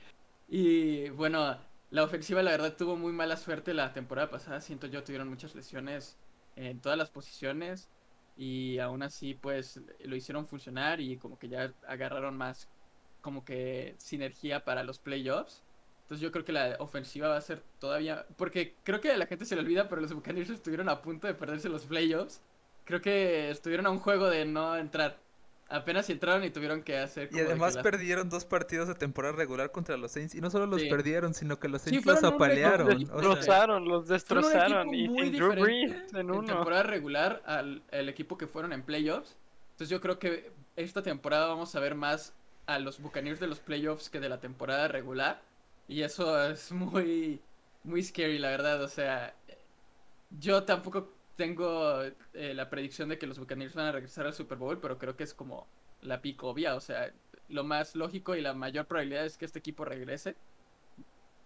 Y 0.47 1.09
bueno, 1.09 1.57
la 1.91 2.03
ofensiva 2.03 2.41
la 2.43 2.51
verdad 2.51 2.75
tuvo 2.75 2.95
muy 2.95 3.11
mala 3.13 3.37
suerte 3.37 3.73
la 3.73 3.93
temporada 3.93 4.29
pasada, 4.29 4.61
siento 4.61 4.87
yo, 4.87 5.03
tuvieron 5.03 5.29
muchas 5.29 5.55
lesiones 5.55 6.17
en 6.55 6.79
todas 6.79 6.97
las 6.97 7.11
posiciones 7.11 7.89
y 8.35 8.79
aún 8.79 9.03
así 9.03 9.33
pues 9.33 9.81
lo 10.03 10.15
hicieron 10.15 10.45
funcionar 10.45 11.01
y 11.01 11.17
como 11.17 11.37
que 11.39 11.49
ya 11.49 11.73
agarraron 11.87 12.37
más 12.37 12.67
como 13.21 13.43
que 13.43 13.95
sinergia 13.97 14.63
para 14.63 14.83
los 14.83 14.99
playoffs. 14.99 15.63
Entonces 16.07 16.21
yo 16.21 16.31
creo 16.31 16.45
que 16.45 16.53
la 16.53 16.77
ofensiva 16.79 17.27
va 17.27 17.35
a 17.35 17.41
ser 17.41 17.61
todavía... 17.79 18.25
Porque 18.37 18.75
creo 18.85 19.01
que 19.01 19.11
a 19.11 19.17
la 19.17 19.25
gente 19.25 19.43
se 19.43 19.55
le 19.55 19.61
olvida, 19.61 19.89
pero 19.89 19.99
los 20.01 20.13
Buccaneers 20.13 20.49
estuvieron 20.49 20.87
a 20.87 21.01
punto 21.01 21.27
de 21.27 21.33
perderse 21.33 21.67
los 21.67 21.83
playoffs. 21.85 22.39
Creo 22.85 23.01
que 23.01 23.49
estuvieron 23.49 23.85
a 23.87 23.89
un 23.89 23.99
juego 23.99 24.29
de 24.29 24.45
no 24.45 24.77
entrar. 24.77 25.19
Apenas 25.67 26.05
si 26.05 26.13
entraron 26.13 26.45
y 26.45 26.49
tuvieron 26.49 26.81
que 26.81 26.97
hacer... 26.97 27.25
Y 27.25 27.27
como 27.31 27.41
que 27.43 27.45
además 27.47 27.77
perdieron 27.79 28.29
dos 28.29 28.45
partidos 28.45 28.87
de 28.87 28.95
temporada 28.95 29.35
regular 29.35 29.69
contra 29.73 29.97
los 29.97 30.13
Saints. 30.13 30.33
Y 30.33 30.39
no 30.39 30.49
solo 30.49 30.65
los 30.65 30.79
Sí. 30.81 30.89
perdieron, 30.89 31.33
sino 31.33 31.59
que 31.59 31.67
los 31.67 31.81
Sí, 31.81 31.89
Saints 31.89 32.05
los 32.05 32.23
apalearon. 32.23 32.87
o 32.87 32.89
sea, 33.19 33.27
Destrozaron, 33.27 33.85
los 33.89 34.07
destrozaron. 34.07 34.93
Y 34.95 35.09
muy 35.09 35.29
Drew 35.29 35.49
diferente 35.51 35.61
Brees 35.61 36.13
en 36.13 36.19
en 36.19 36.31
uno. 36.31 36.43
temporada 36.45 36.83
regular 36.83 37.43
al 37.45 37.83
el 37.91 38.07
equipo 38.07 38.37
que 38.37 38.47
fueron 38.47 38.71
en 38.71 38.81
playoffs. 38.81 39.35
Entonces 39.71 39.89
yo 39.89 39.99
creo 39.99 40.19
que 40.19 40.51
esta 40.77 41.03
temporada 41.03 41.47
vamos 41.47 41.75
a 41.75 41.81
ver 41.81 41.95
más 41.95 42.33
a 42.65 42.79
los 42.79 43.01
Buccaneers 43.01 43.41
de 43.41 43.47
los 43.47 43.59
playoffs 43.59 44.09
que 44.09 44.21
de 44.21 44.29
la 44.29 44.39
temporada 44.39 44.87
regular. 44.87 45.41
Y 45.87 46.01
eso 46.03 46.49
es 46.49 46.71
muy, 46.71 47.41
muy 47.83 48.03
scary, 48.03 48.39
la 48.39 48.49
verdad. 48.49 48.83
O 48.83 48.87
sea, 48.87 49.35
yo 50.39 50.63
tampoco 50.63 51.13
tengo 51.35 52.03
eh, 52.33 52.53
la 52.53 52.69
predicción 52.69 53.09
de 53.09 53.17
que 53.17 53.27
los 53.27 53.39
Buccaneers 53.39 53.75
van 53.75 53.87
a 53.87 53.91
regresar 53.91 54.25
al 54.25 54.33
Super 54.33 54.57
Bowl, 54.57 54.79
pero 54.79 54.97
creo 54.97 55.15
que 55.15 55.23
es 55.23 55.33
como 55.33 55.67
la 56.01 56.21
pico 56.21 56.49
obvia. 56.49 56.75
O 56.75 56.81
sea, 56.81 57.13
lo 57.49 57.63
más 57.63 57.95
lógico 57.95 58.35
y 58.35 58.41
la 58.41 58.53
mayor 58.53 58.87
probabilidad 58.87 59.25
es 59.25 59.37
que 59.37 59.45
este 59.45 59.59
equipo 59.59 59.85
regrese. 59.85 60.35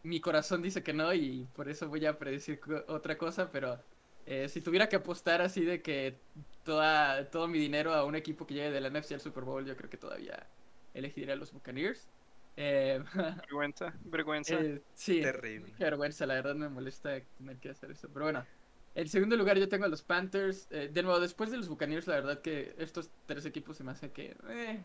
Mi 0.03 0.19
corazón 0.19 0.61
dice 0.63 0.83
que 0.83 0.93
no 0.93 1.13
y 1.13 1.47
por 1.55 1.69
eso 1.69 1.87
voy 1.87 2.05
a 2.05 2.17
predecir 2.17 2.59
otra 2.87 3.17
cosa, 3.17 3.51
pero 3.51 3.79
eh, 4.25 4.49
si 4.49 4.61
tuviera 4.61 4.89
que 4.89 4.95
apostar 4.95 5.41
así 5.41 5.63
de 5.63 5.81
que 5.81 6.17
toda, 6.63 7.29
todo 7.29 7.47
mi 7.47 7.59
dinero 7.59 7.93
a 7.93 8.03
un 8.05 8.15
equipo 8.15 8.47
que 8.47 8.55
llegue 8.55 8.71
de 8.71 8.81
la 8.81 8.89
NFC 8.89 9.13
al 9.13 9.21
Super 9.21 9.43
Bowl, 9.43 9.65
yo 9.65 9.75
creo 9.77 9.89
que 9.89 9.97
todavía 9.97 10.47
elegiría 10.93 11.33
a 11.33 11.37
los 11.37 11.51
Buccaneers. 11.53 12.09
Eh, 12.57 13.01
Vergüenza, 13.13 13.93
vergüenza. 14.03 14.55
eh, 14.59 14.81
sí, 14.93 15.21
Terrible. 15.21 15.73
qué 15.77 15.83
vergüenza, 15.85 16.25
la 16.25 16.35
verdad 16.35 16.55
me 16.55 16.69
molesta 16.69 17.19
tener 17.37 17.57
que 17.57 17.69
hacer 17.69 17.91
eso. 17.91 18.09
Pero 18.13 18.25
bueno, 18.25 18.45
en 18.93 19.07
segundo 19.07 19.35
lugar 19.37 19.57
yo 19.57 19.69
tengo 19.69 19.85
a 19.85 19.87
los 19.87 20.03
Panthers. 20.03 20.67
Eh, 20.69 20.89
de 20.91 21.03
nuevo, 21.03 21.19
después 21.19 21.49
de 21.51 21.57
los 21.57 21.69
Buccaneers, 21.69 22.07
la 22.07 22.15
verdad 22.15 22.41
que 22.41 22.75
estos 22.77 23.09
tres 23.25 23.45
equipos 23.45 23.77
se 23.77 23.83
me 23.83 23.91
hace 23.91 24.11
que... 24.11 24.35
eh, 24.49 24.83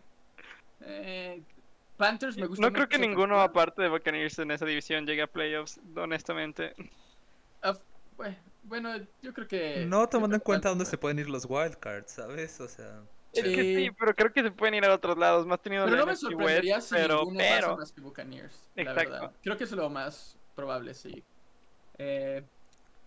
eh, 0.81 1.43
Panthers 1.97 2.37
me 2.37 2.47
gusta 2.47 2.63
no 2.63 2.69
mucho 2.71 2.75
creo 2.75 2.89
que 2.89 2.99
ninguno 2.99 3.41
aparte 3.41 3.83
de 3.83 3.89
Buccaneers 3.89 4.39
en 4.39 4.51
esa 4.51 4.67
división 4.67 5.07
llegue 5.07 5.23
a 5.23 5.27
playoffs, 5.27 5.81
honestamente. 5.97 6.75
Bue- 8.17 8.37
Bueno, 8.63 8.97
yo 9.23 9.33
creo 9.33 9.47
que... 9.49 9.87
No 9.87 10.09
tomando 10.09 10.37
en 10.37 10.41
cuenta 10.41 10.69
dónde 10.69 10.85
se 10.87 10.99
pueden 10.99 11.19
ir 11.19 11.29
los 11.31 11.47
wildcards, 11.49 12.13
¿sabes? 12.13 12.61
O 12.61 12.69
sea, 12.69 13.03
Es 13.41 13.51
que 13.51 13.65
Sí. 13.65 13.75
sí, 13.75 13.91
pero 13.93 14.15
creo 14.15 14.33
que 14.33 14.43
se 14.43 14.51
pueden 14.53 14.75
ir 14.75 14.85
a 14.85 14.95
otros 14.95 15.19
lados, 15.19 15.47
más 15.47 15.61
teniendo 15.63 15.85
Pero 15.85 15.97
la 15.97 15.97
no 15.97 16.07
me 16.07 16.17
sorprendería 16.17 16.77
West, 16.77 16.81
si 16.81 16.95
pero, 16.95 17.15
ninguno 17.15 17.47
pasa 17.47 17.73
pero, 17.73 17.77
más 17.77 17.93
que 17.93 18.01
Buccaneers, 18.01 18.73
la 18.83 18.95
Exacto. 18.95 19.11
verdad. 19.11 19.37
Creo 19.43 19.57
que 19.57 19.65
es 19.65 19.73
lo 19.73 19.91
más 19.91 20.41
probable, 20.55 20.95
sí. 20.95 21.27
Eh, 21.99 22.49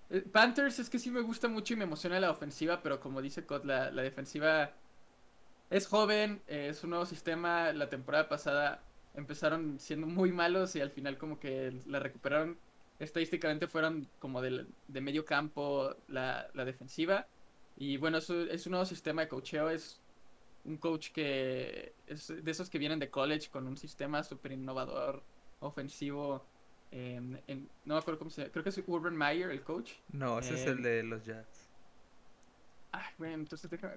eh, 0.09 0.21
Panthers 0.31 0.79
es 0.79 0.89
que 0.89 0.99
sí 0.99 1.11
me 1.11 1.21
gusta 1.21 1.47
mucho 1.47 1.73
y 1.73 1.77
me 1.77 1.85
emociona 1.85 2.19
la 2.19 2.31
ofensiva, 2.31 2.81
pero 2.83 2.99
como 2.99 3.21
dice 3.21 3.45
Cot, 3.45 3.65
la, 3.65 3.91
la 3.91 4.01
defensiva 4.03 4.81
es 5.69 5.87
joven, 5.87 6.43
eh, 6.47 6.69
es 6.69 6.83
un 6.83 6.91
nuevo 6.91 7.05
sistema. 7.05 7.73
La 7.73 7.89
temporada 7.89 8.29
pasada 8.29 8.89
empezaron 9.13 9.79
siendo 9.79 10.07
muy 10.07 10.31
malos 10.31 10.75
y 10.75 10.81
al 10.81 10.91
final 10.91 11.17
como 11.17 11.39
que 11.39 11.81
la 11.85 11.99
recuperaron. 11.99 12.61
Estadísticamente 12.99 13.67
fueron 13.67 14.11
como 14.19 14.41
de, 14.41 14.67
de 14.87 15.01
medio 15.01 15.25
campo 15.25 15.95
la, 16.07 16.49
la 16.53 16.65
defensiva. 16.65 17.29
Y 17.75 17.97
bueno, 17.97 18.17
es, 18.17 18.29
es 18.29 18.65
un 18.67 18.71
nuevo 18.71 18.85
sistema 18.85 19.21
de 19.23 19.29
coacheo, 19.29 19.69
es 19.69 20.03
un 20.65 20.77
coach 20.77 21.09
que 21.11 21.93
es 22.07 22.27
de 22.43 22.51
esos 22.51 22.69
que 22.69 22.77
vienen 22.77 22.99
de 22.99 23.09
college 23.09 23.49
con 23.49 23.65
un 23.67 23.77
sistema 23.77 24.23
súper 24.23 24.51
innovador, 24.53 25.23
ofensivo. 25.59 26.45
en- 26.91 27.39
en- 27.45 27.69
no 27.85 27.93
me 27.93 27.99
acuerdo 27.99 28.17
cómo 28.17 28.31
se 28.31 28.41
llama, 28.41 28.51
creo 28.51 28.63
que 28.63 28.69
es 28.71 28.83
Urban 28.87 29.15
Meyer 29.15 29.51
el 29.51 29.61
coach. 29.61 29.93
No, 30.11 30.39
ese 30.39 30.55
es 30.55 30.65
el 30.65 30.81
de 30.81 31.03
los 31.03 31.23
Jets. 31.23 31.69
Ay, 32.91 33.13
bueno, 33.19 33.35
entonces 33.35 33.69
déjame 33.69 33.95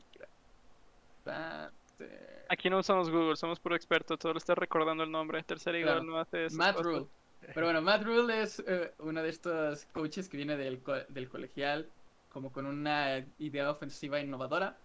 Aquí 2.48 2.68
no 2.68 2.79
usamos 2.81 3.11
Google, 3.11 3.37
somos 3.37 3.59
puro 3.61 3.77
experto, 3.77 4.16
todo 4.18 4.33
lo 4.33 4.38
está 4.38 4.55
recordando 4.55 5.05
el 5.05 5.11
nombre. 5.11 5.42
Tercer 5.42 5.75
igual 5.77 5.94
Claro. 6.01 6.11
no 6.11 6.18
hace 6.18 6.46
esas 6.46 6.59
Matt 6.59 6.77
cosas. 6.77 6.92
Rule. 6.92 7.07
Pero 7.55 7.66
bueno, 7.66 7.81
Matt 7.83 8.03
Rule 8.05 8.42
es 8.42 8.62
eh, 8.66 8.92
uno 8.98 9.22
de 9.22 9.29
estos 9.31 9.87
coaches 9.87 10.29
que 10.29 10.37
viene 10.37 10.57
del, 10.57 10.81
co- 10.83 11.05
del 11.09 11.29
colegial, 11.29 11.88
como 12.31 12.53
con 12.53 12.66
una 12.66 13.25
idea 13.38 13.70
ofensiva 13.70 14.20
innovadora. 14.20 14.77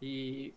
Y 0.00 0.54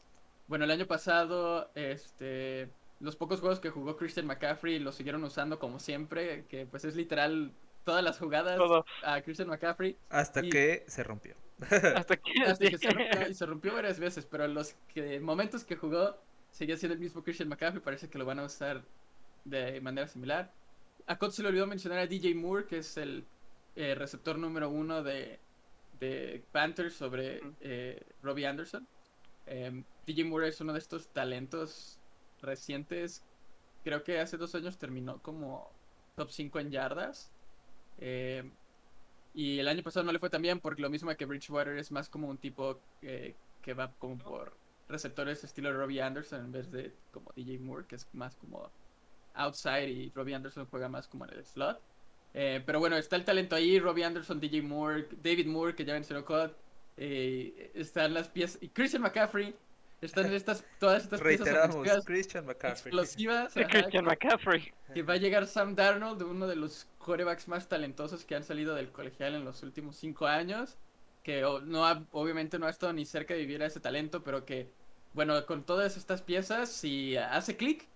bueno, 0.52 0.66
el 0.66 0.72
año 0.72 0.86
pasado, 0.86 1.72
este, 1.76 2.68
los 3.00 3.16
pocos 3.16 3.40
juegos 3.40 3.62
que 3.62 3.70
jugó 3.70 3.96
Christian 3.96 4.26
McCaffrey 4.26 4.80
lo 4.80 4.92
siguieron 4.92 5.24
usando 5.24 5.60
como 5.60 5.80
siempre, 5.80 6.44
que 6.50 6.66
pues 6.66 6.84
es 6.84 6.98
literal 6.98 7.54
todas 7.86 8.04
las 8.04 8.20
jugadas 8.20 8.58
Todo. 8.58 8.86
a 9.02 9.22
Christian 9.22 9.48
McCaffrey. 9.48 9.96
Hasta 10.10 10.46
y- 10.46 10.50
que 10.50 10.84
se 10.88 11.04
rompió. 11.04 11.36
Hasta 11.96 12.18
que, 12.18 12.34
Hasta 12.46 12.66
sí. 12.66 12.70
que 12.70 12.78
se 12.78 12.90
rompió, 12.90 13.30
y 13.30 13.34
se 13.34 13.46
rompió 13.46 13.74
varias 13.74 13.98
veces, 13.98 14.26
pero 14.26 14.46
los 14.50 14.76
que, 14.94 15.22
momentos 15.22 15.64
que 15.64 15.78
jugó 15.78 16.18
seguía 16.52 16.76
siendo 16.76 16.96
el 16.96 17.00
mismo 17.00 17.24
Christian 17.24 17.48
McCaffrey, 17.48 17.82
parece 17.82 18.10
que 18.10 18.18
lo 18.18 18.26
van 18.26 18.40
a 18.40 18.44
usar 18.44 18.84
de 19.46 19.80
manera 19.80 20.10
similar. 20.10 20.52
A 21.08 21.18
Cot 21.18 21.32
se 21.32 21.44
le 21.44 21.48
olvidó 21.48 21.66
mencionar 21.66 22.00
a 22.00 22.08
DJ 22.08 22.36
Moore, 22.36 22.66
que 22.66 22.80
es 22.80 22.98
el 22.98 23.24
eh, 23.78 23.96
receptor 23.96 24.38
número 24.38 24.70
uno 24.70 25.02
de, 25.02 25.40
de 25.98 26.44
Panthers 26.52 26.96
sobre 26.96 27.42
eh, 27.62 28.04
Robbie 28.22 28.48
Anderson. 28.48 28.86
Em, 29.48 29.86
DJ 30.06 30.26
Moore 30.26 30.50
es 30.50 30.62
uno 30.62 30.74
de 30.74 30.80
estos 30.80 31.08
talentos 31.10 32.00
recientes. 32.42 33.24
Creo 33.84 34.04
que 34.04 34.20
hace 34.20 34.38
dos 34.38 34.54
años 34.56 34.78
terminó 34.78 35.22
como 35.22 35.72
top 36.16 36.30
5 36.30 36.60
en 36.60 36.72
yardas. 36.72 37.32
Em, 38.00 38.52
y 39.34 39.60
el 39.60 39.68
año 39.68 39.84
pasado 39.84 40.06
no 40.06 40.12
le 40.12 40.20
fue 40.20 40.30
tan 40.30 40.42
bien 40.42 40.60
porque 40.60 40.82
lo 40.82 40.90
mismo 40.90 41.16
que 41.16 41.26
Bridgewater 41.26 41.78
es 41.78 41.92
más 41.92 42.10
como 42.10 42.28
un 42.28 42.38
tipo 42.38 42.80
eh, 43.02 43.36
que 43.62 43.74
va 43.74 43.94
como 44.00 44.18
por 44.18 44.58
receptores 44.90 45.44
estilo 45.44 45.72
Robbie 45.72 46.02
Anderson 46.02 46.46
en 46.46 46.52
vez 46.52 46.72
de 46.72 46.94
como 47.12 47.32
DJ 47.36 47.60
Moore, 47.60 47.86
que 47.88 47.96
es 47.96 48.08
más 48.14 48.36
como 48.36 48.70
outside 49.34 49.88
y 49.88 50.12
Robbie 50.14 50.36
Anderson 50.36 50.68
juega 50.70 50.90
más 50.90 51.08
como 51.08 51.26
en 51.26 51.34
el 51.34 51.46
slot. 51.46 51.82
Eh, 52.34 52.64
pero 52.66 52.80
bueno, 52.80 52.98
está 52.98 53.16
el 53.16 53.26
talento 53.26 53.56
ahí, 53.56 53.80
Robbie 53.80 54.06
Anderson, 54.06 54.40
DJ 54.40 54.62
Moore, 54.62 55.08
David 55.22 55.48
Moore, 55.48 55.76
que 55.76 55.86
ya 55.86 55.94
mencionó 55.94 56.26
Cod, 56.26 56.52
eh, 56.98 57.72
están 57.74 58.14
las 58.14 58.30
piezas, 58.30 58.62
y 58.62 58.70
Christian 58.70 59.02
McCaffrey, 59.02 59.56
están 60.02 60.34
estas, 60.34 60.66
todas 60.80 61.04
estas 61.04 61.22
piezas 61.22 61.48
Reiteramos, 61.48 62.06
Christian 62.06 62.46
McCaffrey. 62.46 62.72
explosivas. 62.92 63.54
De 63.54 63.62
ajá, 63.62 63.70
Christian 63.72 64.04
que- 64.06 64.10
McCaffrey. 64.10 64.74
que 64.94 65.04
va 65.04 65.14
a 65.14 65.18
llegar 65.18 65.46
Sam 65.48 65.76
Darnold, 65.76 66.22
uno 66.24 66.48
de 66.48 66.56
los 66.56 66.88
quarterbacks 66.98 67.48
más 67.48 67.68
talentosos 67.70 68.26
que 68.26 68.36
han 68.36 68.44
salido 68.44 68.74
del 68.76 68.92
colegial 68.92 69.36
en 69.36 69.46
los 69.46 69.62
últimos 69.64 69.96
cinco 69.96 70.26
años. 70.28 70.78
Que 71.24 71.42
no 71.66 71.86
ha- 71.86 72.04
obviamente 72.12 72.58
no 72.58 72.66
ha 72.66 72.72
estado 72.72 72.94
ni 72.94 73.06
cerca 73.06 73.36
de 73.36 73.42
vivir 73.42 73.62
a 73.62 73.68
ese 73.68 73.80
talento, 73.80 74.24
pero 74.24 74.44
que, 74.44 74.72
bueno, 75.14 75.46
con 75.46 75.64
todas 75.64 75.96
estas 75.98 76.24
piezas, 76.24 76.70
si 76.72 77.16
hace 77.16 77.56
clic, 77.56 77.88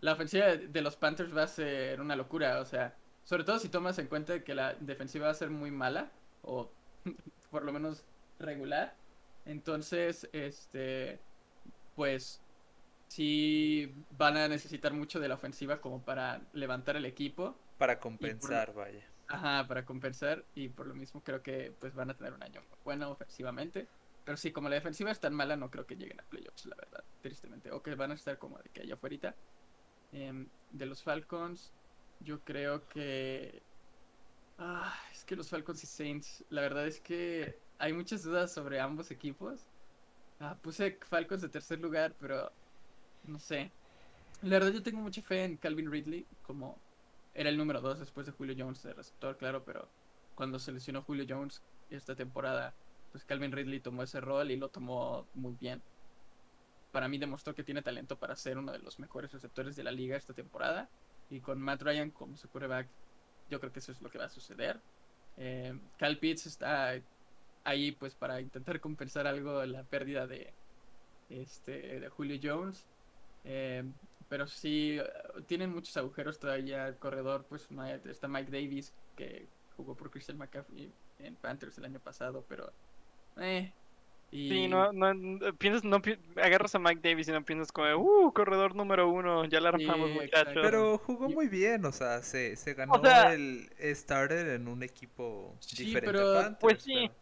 la 0.00 0.14
ofensiva 0.14 0.56
de 0.56 0.80
los 0.80 0.96
Panthers 0.96 1.36
va 1.36 1.42
a 1.42 1.48
ser 1.48 2.00
una 2.00 2.16
locura. 2.16 2.60
O 2.60 2.64
sea, 2.64 2.96
sobre 3.24 3.44
todo 3.44 3.58
si 3.58 3.68
tomas 3.68 3.98
en 3.98 4.06
cuenta 4.06 4.42
que 4.42 4.54
la 4.54 4.74
defensiva 4.80 5.26
va 5.26 5.32
a 5.32 5.34
ser 5.34 5.50
muy 5.50 5.70
mala, 5.70 6.10
o 6.42 6.70
por 7.50 7.62
lo 7.64 7.72
menos 7.74 8.04
regular. 8.38 8.94
Entonces, 9.44 10.28
este, 10.32 11.18
pues 11.94 12.40
sí 13.08 13.92
van 14.16 14.36
a 14.36 14.48
necesitar 14.48 14.92
mucho 14.92 15.20
de 15.20 15.28
la 15.28 15.34
ofensiva 15.34 15.80
como 15.80 16.02
para 16.02 16.40
levantar 16.52 16.96
el 16.96 17.04
equipo. 17.04 17.56
Para 17.78 18.00
compensar, 18.00 18.72
vaya. 18.72 19.04
Ajá, 19.28 19.66
para 19.66 19.84
compensar. 19.84 20.44
Y 20.54 20.68
por 20.68 20.86
lo 20.86 20.94
mismo 20.94 21.22
creo 21.22 21.42
que 21.42 21.72
pues 21.78 21.94
van 21.94 22.10
a 22.10 22.16
tener 22.16 22.32
un 22.32 22.42
año 22.42 22.62
bueno 22.84 23.10
ofensivamente. 23.10 23.88
Pero 24.24 24.36
sí, 24.36 24.52
como 24.52 24.68
la 24.68 24.76
defensiva 24.76 25.10
es 25.10 25.20
tan 25.20 25.34
mala, 25.34 25.56
no 25.56 25.70
creo 25.70 25.86
que 25.86 25.96
lleguen 25.96 26.20
a 26.20 26.24
playoffs, 26.24 26.66
la 26.66 26.76
verdad, 26.76 27.04
tristemente. 27.20 27.72
O 27.72 27.82
que 27.82 27.94
van 27.94 28.12
a 28.12 28.14
estar 28.14 28.38
como 28.38 28.58
de 28.58 28.70
que 28.70 28.82
allá 28.82 28.94
afuera. 28.94 29.34
Em, 30.12 30.48
de 30.70 30.86
los 30.86 31.02
Falcons, 31.02 31.72
yo 32.20 32.40
creo 32.44 32.86
que... 32.88 33.62
Ah, 34.58 34.94
es 35.10 35.24
que 35.24 35.34
los 35.34 35.48
Falcons 35.48 35.82
y 35.82 35.86
Saints, 35.86 36.44
la 36.50 36.60
verdad 36.60 36.86
es 36.86 37.00
que 37.00 37.61
hay 37.78 37.92
muchas 37.92 38.22
dudas 38.22 38.52
sobre 38.52 38.80
ambos 38.80 39.10
equipos. 39.10 39.66
Ah, 40.40 40.56
puse 40.60 40.98
Falcons 41.08 41.42
de 41.42 41.48
tercer 41.48 41.80
lugar, 41.80 42.14
pero 42.18 42.50
no 43.24 43.38
sé. 43.38 43.70
La 44.42 44.58
verdad 44.58 44.72
yo 44.72 44.82
tengo 44.82 45.00
mucha 45.00 45.22
fe 45.22 45.44
en 45.44 45.56
Calvin 45.56 45.90
Ridley, 45.90 46.26
como 46.42 46.78
era 47.34 47.48
el 47.48 47.56
número 47.56 47.80
2 47.80 48.00
después 48.00 48.26
de 48.26 48.32
Julio 48.32 48.54
Jones 48.58 48.82
de 48.82 48.92
receptor, 48.92 49.36
claro, 49.36 49.64
pero 49.64 49.88
cuando 50.34 50.58
se 50.58 50.72
lesionó 50.72 51.02
Julio 51.02 51.24
Jones 51.28 51.62
esta 51.90 52.14
temporada, 52.14 52.74
pues 53.12 53.24
Calvin 53.24 53.52
Ridley 53.52 53.80
tomó 53.80 54.02
ese 54.02 54.20
rol 54.20 54.50
y 54.50 54.56
lo 54.56 54.68
tomó 54.68 55.26
muy 55.34 55.54
bien. 55.60 55.82
Para 56.90 57.08
mí 57.08 57.18
demostró 57.18 57.54
que 57.54 57.62
tiene 57.62 57.82
talento 57.82 58.18
para 58.18 58.36
ser 58.36 58.58
uno 58.58 58.72
de 58.72 58.78
los 58.78 58.98
mejores 58.98 59.32
receptores 59.32 59.76
de 59.76 59.84
la 59.84 59.92
liga 59.92 60.16
esta 60.16 60.34
temporada. 60.34 60.88
Y 61.30 61.40
con 61.40 61.60
Matt 61.60 61.82
Ryan 61.82 62.10
como 62.10 62.36
su 62.36 62.48
quarterback, 62.48 62.88
yo 63.48 63.60
creo 63.60 63.72
que 63.72 63.78
eso 63.78 63.92
es 63.92 64.02
lo 64.02 64.10
que 64.10 64.18
va 64.18 64.26
a 64.26 64.30
suceder. 64.30 64.80
Eh, 65.36 65.78
Cal 65.98 66.18
Pitts 66.18 66.46
está 66.46 67.00
ahí 67.64 67.92
pues 67.92 68.14
para 68.14 68.40
intentar 68.40 68.80
compensar 68.80 69.26
algo 69.26 69.64
la 69.66 69.82
pérdida 69.84 70.26
de, 70.26 70.52
este, 71.30 72.00
de 72.00 72.08
Julio 72.08 72.38
Jones. 72.42 72.86
Eh, 73.44 73.84
pero 74.28 74.46
sí, 74.46 74.98
eh, 74.98 75.04
tienen 75.46 75.70
muchos 75.70 75.96
agujeros 75.96 76.38
todavía. 76.38 76.88
El 76.88 76.96
corredor, 76.96 77.44
pues 77.48 77.68
está 78.06 78.28
Mike 78.28 78.50
Davis, 78.50 78.92
que 79.16 79.46
jugó 79.76 79.94
por 79.94 80.10
Christian 80.10 80.38
McCaffrey 80.38 80.90
en 81.18 81.34
Panthers 81.36 81.78
el 81.78 81.84
año 81.84 82.00
pasado, 82.00 82.44
pero... 82.48 82.72
Eh, 83.38 83.72
y... 84.30 84.48
Sí, 84.48 84.68
no, 84.68 84.92
no, 84.92 85.12
no- 85.12 85.52
piensas, 85.56 85.84
no 85.84 86.00
pi- 86.00 86.18
agarras 86.36 86.74
a 86.74 86.78
Mike 86.78 87.00
Davis 87.06 87.28
y 87.28 87.32
no 87.32 87.44
piensas 87.44 87.70
como, 87.70 87.94
uh, 87.96 88.32
corredor 88.32 88.74
número 88.74 89.08
uno, 89.10 89.44
ya 89.44 89.60
la 89.60 89.68
armamos, 89.70 90.08
Sí, 90.10 90.18
muchachos. 90.20 90.54
Pero 90.54 90.98
jugó 90.98 91.28
muy 91.28 91.48
bien, 91.48 91.84
o 91.84 91.92
sea, 91.92 92.22
se, 92.22 92.56
se 92.56 92.72
ganó 92.74 92.98
sea- 93.02 93.34
el 93.34 93.70
starter 93.94 94.46
en 94.48 94.68
un 94.68 94.82
equipo 94.82 95.54
Sí, 95.60 95.84
diferente 95.84 96.12
pero- 96.18 96.30
a 96.38 96.42
Panthers, 96.42 96.60
Pues 96.60 96.82
sí. 96.82 96.94
pero- 96.94 97.21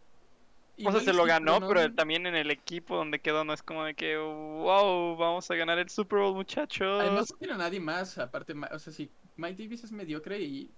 O 0.86 0.92
sea, 0.92 1.00
se 1.00 1.12
lo 1.12 1.24
ganó, 1.24 1.60
pero 1.66 1.92
también 1.94 2.26
en 2.26 2.34
el 2.34 2.50
equipo 2.50 2.96
donde 2.96 3.20
quedó 3.20 3.44
no 3.44 3.52
es 3.52 3.62
como 3.62 3.84
de 3.84 3.94
que, 3.94 4.16
wow, 4.16 5.16
vamos 5.16 5.50
a 5.50 5.54
ganar 5.54 5.78
el 5.78 5.88
Super 5.88 6.20
Bowl, 6.20 6.34
muchachos. 6.34 7.00
Además 7.00 7.30
no 7.30 7.36
tiene 7.38 7.54
a 7.54 7.58
nadie 7.58 7.80
más, 7.80 8.18
aparte, 8.18 8.54
o 8.72 8.78
sea, 8.78 8.92
si 8.92 9.10
Mike 9.36 9.62
Davis 9.62 9.84
es 9.84 9.92
mediocre 9.92 10.40
y... 10.40 10.70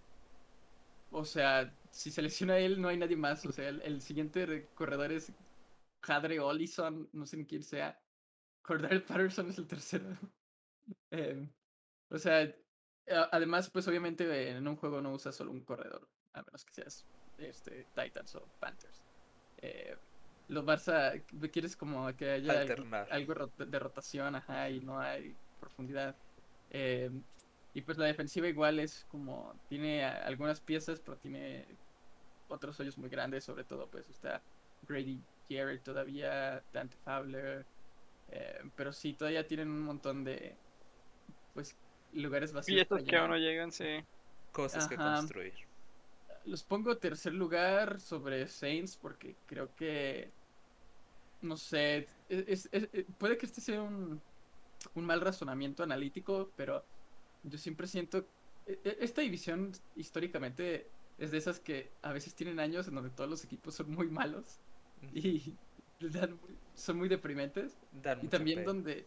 O 1.14 1.24
sea, 1.26 1.70
si 1.90 2.10
se 2.10 2.22
lesiona 2.22 2.56
él, 2.58 2.80
no 2.80 2.88
hay 2.88 2.96
nadie 2.96 3.16
más. 3.16 3.44
O 3.44 3.52
sea, 3.52 3.68
el, 3.68 3.82
el 3.82 4.00
siguiente 4.00 4.46
re- 4.46 4.68
corredor 4.74 5.12
es 5.12 5.30
Hadre 6.00 6.40
Olison, 6.40 7.06
no 7.12 7.26
sé 7.26 7.44
quién 7.46 7.62
sea. 7.62 8.00
Cordell 8.62 9.02
Patterson 9.02 9.50
es 9.50 9.58
el 9.58 9.66
tercero. 9.66 10.06
Em, 11.10 11.48
o 12.08 12.18
sea, 12.18 12.40
a- 13.10 13.28
además, 13.30 13.68
pues 13.70 13.86
obviamente 13.88 14.48
en 14.48 14.66
un 14.66 14.76
juego 14.76 15.02
no 15.02 15.12
usas 15.12 15.36
solo 15.36 15.50
un 15.50 15.60
corredor, 15.60 16.08
a 16.32 16.42
menos 16.42 16.64
que 16.64 16.72
seas 16.72 17.04
este, 17.36 17.86
Titans 17.94 18.34
o 18.34 18.48
Panthers. 18.58 19.02
Eh, 19.62 19.96
los 20.48 20.64
Barça, 20.64 21.22
quieres 21.50 21.76
como 21.76 22.14
que 22.16 22.30
haya 22.32 22.50
algo- 22.52 22.60
Alternar. 22.62 23.08
algo 23.10 23.34
de 23.56 23.78
rotación, 23.78 24.34
ajá, 24.34 24.68
y 24.68 24.80
no 24.80 25.00
hay 25.00 25.34
profundidad. 25.60 26.14
Eh, 26.70 27.10
y 27.74 27.80
pues 27.82 27.96
la 27.96 28.06
defensiva 28.06 28.48
igual 28.48 28.80
es 28.80 29.06
como, 29.10 29.54
tiene 29.68 30.04
algunas 30.04 30.60
piezas, 30.60 31.00
pero 31.00 31.16
tiene 31.16 31.64
otros 32.48 32.78
hoyos 32.80 32.98
muy 32.98 33.08
grandes, 33.08 33.44
sobre 33.44 33.64
todo 33.64 33.86
pues 33.88 34.10
está 34.10 34.42
Grady 34.86 35.22
Jarrett 35.48 35.82
todavía, 35.82 36.62
Dante 36.72 36.96
Fowler, 37.04 37.64
eh, 38.30 38.60
pero 38.76 38.92
sí, 38.92 39.14
todavía 39.14 39.46
tienen 39.46 39.70
un 39.70 39.80
montón 39.82 40.24
de, 40.24 40.54
pues, 41.54 41.76
lugares 42.12 42.52
vacíos. 42.52 42.76
Piezas 42.76 42.88
para 42.98 43.04
que 43.04 43.16
aún 43.16 43.30
no 43.30 43.36
llegan, 43.38 43.72
sí. 43.72 44.04
Cosas 44.50 44.86
que 44.88 44.96
construir. 44.96 45.54
Los 46.44 46.62
pongo 46.64 46.96
tercer 46.98 47.34
lugar 47.34 48.00
sobre 48.00 48.46
Saints 48.48 48.96
porque 48.96 49.36
creo 49.46 49.74
que. 49.76 50.30
No 51.40 51.56
sé. 51.56 52.08
es- 52.28 52.68
es- 52.72 52.88
es- 52.92 53.04
puede 53.18 53.36
que 53.36 53.46
este 53.46 53.60
sea 53.60 53.82
un, 53.82 54.20
un 54.94 55.04
mal 55.04 55.20
razonamiento 55.20 55.82
analítico, 55.82 56.50
pero 56.56 56.84
yo 57.44 57.58
siempre 57.58 57.86
siento. 57.86 58.26
e- 58.66 58.78
e- 58.84 58.98
Esta 59.00 59.22
división 59.22 59.72
históricamente 59.96 60.86
es 61.18 61.30
de 61.30 61.38
esas 61.38 61.58
que 61.60 61.90
a 62.02 62.12
veces 62.12 62.34
tienen 62.34 62.58
años 62.60 62.88
en 62.88 62.94
donde 62.94 63.10
todos 63.10 63.28
los 63.28 63.44
equipos 63.44 63.74
son 63.74 63.90
muy 63.90 64.08
malos 64.08 64.58
y 65.14 65.54
dan 66.00 66.38
son 66.74 66.96
muy 66.98 67.08
deprimentes. 67.08 67.76
Dan 68.02 68.20
Y 68.24 68.28
también 68.28 68.60
pena. 68.60 68.72
donde, 68.72 69.06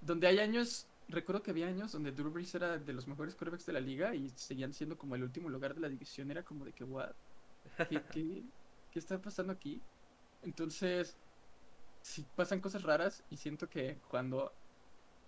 donde 0.00 0.26
hay 0.26 0.38
años 0.40 0.86
recuerdo 1.08 1.42
que 1.42 1.50
había 1.52 1.66
años 1.68 1.92
donde 1.92 2.12
Drew 2.12 2.30
Brees 2.30 2.54
era 2.54 2.78
de 2.78 2.92
los 2.92 3.06
mejores 3.08 3.34
quarterbacks 3.34 3.66
de 3.66 3.72
la 3.74 3.80
liga 3.80 4.14
y 4.14 4.30
seguían 4.30 4.72
siendo 4.72 4.98
como 4.98 5.14
el 5.14 5.22
último 5.22 5.48
lugar 5.48 5.74
de 5.74 5.80
la 5.80 5.88
división. 5.88 6.30
Era 6.30 6.44
como 6.44 6.64
de 6.64 6.72
que, 6.72 6.84
what? 6.84 7.12
¿Qué, 7.88 8.02
qué, 8.12 8.44
qué 8.90 8.98
está 8.98 9.20
pasando 9.20 9.52
aquí? 9.52 9.82
Entonces, 10.42 11.18
sí 12.02 12.26
pasan 12.36 12.60
cosas 12.60 12.82
raras 12.84 13.24
y 13.30 13.36
siento 13.38 13.68
que 13.68 14.00
cuando 14.08 14.52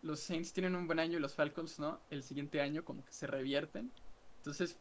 los 0.03 0.21
Saints 0.21 0.53
tienen 0.53 0.77
un 0.77 0.87
buen 0.87 0.99
año 1.01 1.19
y 1.19 1.21
los 1.21 1.35
Falcons 1.35 1.79
no, 1.79 2.01
el 2.11 2.23
siguiente 2.23 2.61
año 2.61 2.85
como 2.85 3.05
que 3.05 3.13
se 3.13 3.27
revierten. 3.27 3.93
Entonces, 4.39 4.79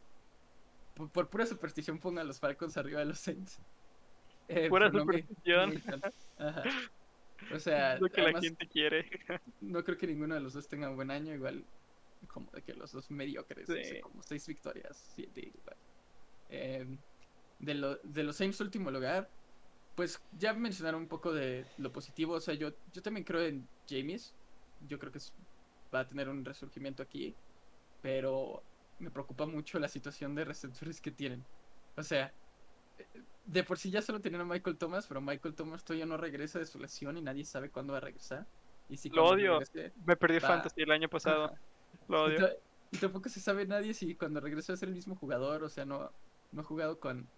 por, 0.94 1.10
por 1.10 1.30
pura 1.30 1.46
superstición 1.46 1.98
pongan 2.00 2.24
a 2.24 2.28
los 2.28 2.40
Falcons 2.40 2.76
arriba 2.76 3.00
de 3.00 3.06
los 3.06 3.18
Saints. 3.20 3.60
Eh, 4.48 4.68
Pura 4.68 4.90
pero 4.90 4.92
no 4.92 5.04
me- 5.06 5.22
superstición. 5.22 5.60
no 5.60 5.74
me 5.74 5.80
encanta. 5.80 6.12
Ajá. 6.38 6.62
O 7.54 7.58
sea, 7.58 7.98
lo 7.98 8.08
que 8.08 8.20
además, 8.20 8.42
la 8.42 8.48
gente 8.48 8.68
quiere. 8.68 9.08
no 9.60 9.82
creo 9.84 9.96
que 9.96 10.06
ninguno 10.06 10.34
de 10.34 10.40
los 10.40 10.52
dos 10.52 10.68
tenga 10.68 10.90
un 10.90 10.96
buen 10.96 11.10
año, 11.10 11.34
igual 11.34 11.64
como 12.28 12.50
de 12.50 12.62
que 12.62 12.74
los 12.74 12.92
dos 12.92 13.10
mediocres, 13.10 13.68
como 14.02 14.22
seis 14.22 14.46
victorias, 14.46 15.12
siete 15.14 15.40
igual. 15.40 15.76
Em, 16.48 16.98
de, 17.58 17.74
lo- 17.74 17.96
de 18.02 18.22
los 18.24 18.36
Saints 18.36 18.60
último 18.60 18.90
lugar, 18.90 19.30
pues 19.94 20.20
ya 20.32 20.52
mencionaron 20.54 21.02
un 21.02 21.08
poco 21.08 21.32
de 21.32 21.66
lo 21.78 21.92
positivo, 21.92 22.34
o 22.34 22.40
sea, 22.40 22.54
yo, 22.54 22.72
yo 22.92 23.02
también 23.02 23.24
creo 23.24 23.42
en 23.42 23.68
James, 23.88 24.36
yo 24.80 24.98
creo 24.98 25.12
que 25.12 25.18
es- 25.18 25.34
va 25.94 26.00
a 26.00 26.06
tener 26.06 26.28
un 26.28 26.44
resurgimiento 26.44 27.02
aquí, 27.02 27.40
pero 28.00 28.62
me 28.98 29.10
preocupa 29.10 29.46
mucho 29.46 29.78
la 29.78 29.88
situación 29.88 30.34
de 30.34 30.44
receptores 30.44 31.00
que 31.00 31.10
tienen. 31.10 31.46
O 31.96 32.02
sea, 32.02 32.34
de 33.52 33.64
por 33.64 33.78
sí 33.78 33.90
ya 33.90 34.00
solo 34.00 34.20
tenían 34.20 34.42
a 34.42 34.44
Michael 34.44 34.76
Thomas, 34.78 35.06
pero 35.08 35.20
Michael 35.20 35.54
Thomas 35.54 35.82
todavía 35.84 36.06
no 36.06 36.16
regresa 36.16 36.58
de 36.58 36.66
su 36.66 36.78
lesión 36.78 37.16
y 37.18 37.22
nadie 37.22 37.44
sabe 37.44 37.70
cuándo 37.70 37.92
va 37.92 37.98
a 37.98 38.02
regresar. 38.02 38.46
Y 38.88 38.96
si 38.96 39.08
Lo 39.10 39.24
odio. 39.24 39.58
regrese- 39.60 39.92
Me 40.04 40.16
perdí 40.16 40.38
Va. 40.38 40.48
Fantasy 40.48 40.82
el 40.82 40.90
año 40.90 41.08
pasado. 41.08 41.46
Ajá. 41.46 41.54
Lo 42.08 42.22
odio. 42.24 42.48
y 42.92 42.96
tampoco 42.98 43.28
se 43.28 43.40
sabe 43.40 43.66
nadie 43.66 43.94
si 43.94 44.14
cuando 44.16 44.40
regresa 44.40 44.72
a 44.72 44.76
ser 44.76 44.88
el 44.88 44.94
mismo 44.94 45.14
jugador, 45.16 45.62
o 45.64 45.68
sea, 45.68 45.84
no, 45.84 46.10
no 46.52 46.60
ha 46.60 46.64
jugado 46.64 46.98
con, 46.98 47.28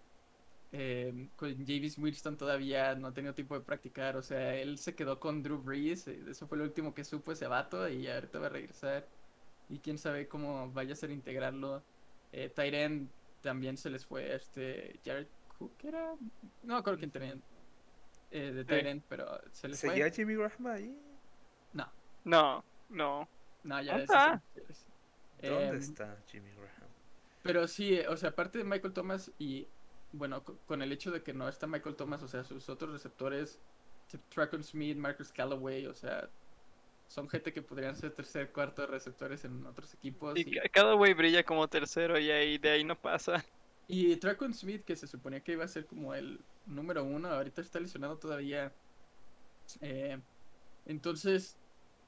eh, 0.71 1.27
con 1.35 1.55
Javis 1.59 1.97
Winston 1.99 2.37
todavía, 2.37 2.95
no 2.95 3.07
ha 3.07 3.13
tenido 3.13 3.33
tiempo 3.35 3.53
de 3.57 3.63
practicar, 3.63 4.17
o 4.17 4.23
sea, 4.23 4.55
él 4.55 4.79
se 4.79 4.95
quedó 4.95 5.19
con 5.19 5.43
Drew 5.43 5.59
Brees, 5.61 6.07
eh, 6.07 6.19
eso 6.27 6.47
fue 6.47 6.57
lo 6.57 6.63
último 6.63 6.93
que 6.95 7.03
supo 7.03 7.31
ese 7.31 7.45
vato 7.47 7.87
y 7.87 8.07
ahorita 8.07 8.39
va 8.39 8.47
a 8.47 8.49
regresar. 8.49 9.07
Y 9.69 9.77
quién 9.79 9.97
sabe 9.99 10.27
cómo 10.27 10.71
vaya 10.71 10.93
a 10.93 10.95
ser 10.95 11.11
integrarlo. 11.11 11.83
Eh, 12.31 12.49
Tyren 12.49 13.09
también 13.41 13.77
se 13.77 13.89
les 13.91 14.05
fue 14.05 14.35
este 14.35 14.99
Jared 15.05 15.27
Cook, 15.69 15.85
era, 15.85 16.15
no 16.63 16.73
me 16.73 16.75
acuerdo 16.75 16.99
quién 16.99 17.11
tenían 17.11 17.41
eh, 18.31 18.51
de 18.51 18.65
Tyren, 18.65 19.03
pero 19.07 19.25
se 19.51 19.67
les 19.67 19.79
¿Seguía 19.79 20.05
fue. 20.05 20.11
Jimmy 20.11 20.35
Graham 20.35 20.67
ahí? 20.67 20.97
No, 21.73 21.91
No, 22.23 22.63
no. 22.89 23.29
no, 23.63 23.81
ya 23.81 23.91
¿Dónde 23.91 24.03
está? 24.03 24.43
son- 24.71 24.93
¿Dónde 25.41 25.67
Em, 25.69 25.75
está 25.75 26.17
Jimmy 26.27 26.51
Graham? 26.51 26.89
Pero 27.41 27.67
sí, 27.67 27.99
o 28.01 28.15
sea, 28.17 28.29
aparte 28.29 28.57
de 28.59 28.63
Michael 28.63 28.93
Thomas 28.93 29.31
y 29.37 29.67
bueno, 30.13 30.43
co- 30.43 30.57
con 30.65 30.81
el 30.81 30.91
hecho 30.91 31.11
de 31.11 31.21
que 31.23 31.33
no 31.33 31.49
está 31.49 31.67
Michael 31.67 31.95
Thomas, 31.95 32.21
o 32.23 32.27
sea, 32.27 32.43
sus 32.43 32.69
otros 32.69 32.91
receptores, 32.91 33.59
Tracon 34.29 34.63
Smith, 34.63 34.97
Marcus 34.97 35.31
Callaway, 35.31 35.85
o 35.87 35.93
sea, 35.93 36.29
son 37.07 37.27
gente 37.29 37.51
que 37.51 37.61
podrían 37.61 37.95
ser 37.95 38.11
tercer, 38.13 38.51
cuarto 38.51 38.85
receptores 38.87 39.43
en 39.45 39.65
otros 39.65 39.93
equipos. 39.93 40.37
Y 40.37 40.41
Y, 40.41 40.51
ca- 40.55 40.69
cada 40.69 40.93
güey 40.93 41.13
brilla 41.13 41.43
como 41.43 41.67
tercero 41.67 42.17
y 42.19 42.29
ahí 42.31 42.57
de 42.57 42.69
ahí 42.69 42.83
no 42.83 42.99
pasa. 42.99 43.43
Y 43.87 44.15
Tracon 44.17 44.53
Smith, 44.53 44.83
que 44.85 44.95
se 44.95 45.07
suponía 45.07 45.41
que 45.41 45.53
iba 45.53 45.65
a 45.65 45.67
ser 45.67 45.85
como 45.85 46.13
el 46.13 46.39
número 46.65 47.03
uno, 47.03 47.29
ahorita 47.29 47.61
está 47.61 47.79
lesionado 47.79 48.17
todavía. 48.17 48.71
Eh, 49.81 50.19
entonces, 50.85 51.57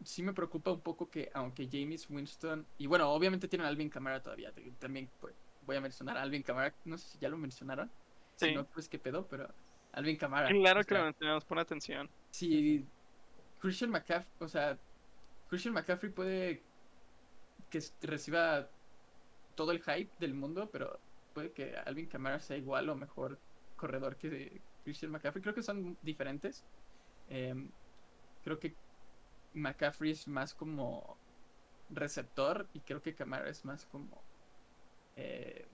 sí 0.04 0.24
me 0.24 0.34
preocupa 0.34 0.72
un 0.72 0.82
poco 0.82 1.10
que, 1.10 1.30
aunque 1.34 1.68
James 1.72 2.10
Winston, 2.10 2.66
y 2.78 2.88
bueno, 2.88 3.10
obviamente 3.12 3.48
tienen 3.48 3.66
a 3.66 3.70
Alvin 3.70 3.90
Kamara 3.90 4.22
todavía, 4.22 4.54
también 4.80 5.10
pues, 5.20 5.34
voy 5.66 5.76
a 5.76 5.82
mencionar 5.82 6.18
a 6.18 6.22
Alvin 6.22 6.44
Kamara, 6.44 6.74
no 6.86 6.98
sé 6.98 7.10
si 7.10 7.20
ya 7.20 7.30
lo 7.30 7.38
mencionaron, 7.38 7.90
Sí. 8.36 8.48
si 8.48 8.56
no, 8.56 8.66
pues 8.66 8.90
qué 8.90 9.00
pedo, 9.00 9.28
pero 9.28 9.50
Alvin 9.94 10.18
Kamara. 10.18 10.50
Claro 10.50 10.82
o 10.82 10.84
que 10.84 10.94
lo 10.94 11.06
mencionamos, 11.06 11.46
pon 11.46 11.60
atención. 11.60 12.10
Si 12.32 12.86
Christian 13.60 13.92
McCaffrey, 13.92 14.34
o 14.40 14.48
sea, 14.48 14.78
Christian 15.50 15.74
McCaffrey 15.74 16.12
puede 16.12 16.62
que 17.70 17.82
reciba 18.02 18.70
todo 19.56 19.72
el 19.72 19.82
hype 19.82 20.12
del 20.20 20.34
mundo, 20.34 20.70
pero 20.72 21.00
puede 21.36 21.52
que 21.52 21.76
Alvin 21.78 22.08
Kamara 22.08 22.40
sea 22.40 22.58
igual 22.58 22.90
o 22.90 22.96
mejor 22.96 23.38
corredor 23.76 24.16
que 24.18 24.64
Christian 24.84 25.12
McCaffrey. 25.12 25.44
Creo 25.44 25.54
que 25.54 25.64
son 25.64 25.98
diferentes. 26.02 26.66
Em, 27.30 27.70
creo 28.44 28.60
que 28.60 28.76
McCaffrey 29.54 30.12
es 30.12 30.28
más 30.28 30.56
como 30.56 31.18
receptor 31.90 32.68
y 32.74 32.80
creo 32.82 33.02
que 33.02 33.14
Kamara 33.14 33.50
es 33.50 33.66
más 33.66 33.86
como... 33.86 34.24
eh, 35.18 35.68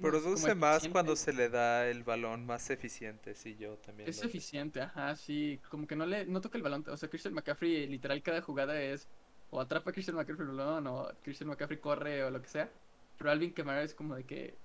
Produce 0.00 0.54
más 0.54 0.88
cuando 0.88 1.16
se 1.16 1.32
le 1.32 1.48
da 1.50 1.86
el 1.88 2.04
balón 2.04 2.46
más 2.46 2.70
eficiente, 2.70 3.34
sí, 3.34 3.56
yo 3.56 3.76
también. 3.78 4.08
Es 4.08 4.22
eficiente, 4.22 4.80
ajá, 4.80 5.14
sí, 5.16 5.60
como 5.68 5.86
que 5.86 5.96
no 5.96 6.06
le, 6.06 6.24
no 6.26 6.40
toca 6.40 6.56
el 6.56 6.62
balón, 6.62 6.84
o 6.88 6.96
sea, 6.96 7.10
Christian 7.10 7.34
McCaffrey, 7.34 7.86
literal, 7.86 8.22
cada 8.22 8.40
jugada 8.40 8.80
es, 8.80 9.10
o 9.50 9.60
atrapa 9.60 9.90
a 9.90 9.92
Christian 9.92 10.16
McCaffrey 10.16 10.48
el 10.48 10.56
balón, 10.56 10.86
o 10.86 11.08
Christian 11.22 11.50
McCaffrey 11.50 11.80
corre, 11.80 12.24
o 12.24 12.30
lo 12.30 12.40
que 12.40 12.48
sea, 12.48 12.72
pero 13.20 13.30
Alvin 13.32 13.52
Kamara 13.52 13.84
es 13.84 13.94
como 13.94 14.16
de 14.16 14.24
que 14.26 14.58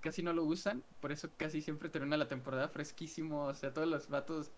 casi 0.00 0.22
no 0.22 0.32
lo 0.32 0.44
usan, 0.44 0.84
por 1.00 1.12
eso 1.12 1.30
casi 1.36 1.60
siempre 1.62 1.90
termina 1.90 2.16
la 2.16 2.28
temporada 2.28 2.68
fresquísimo, 2.70 3.46
o 3.46 3.54
sea, 3.54 3.74
todos 3.74 3.88
los 3.88 4.08
vatos, 4.08 4.52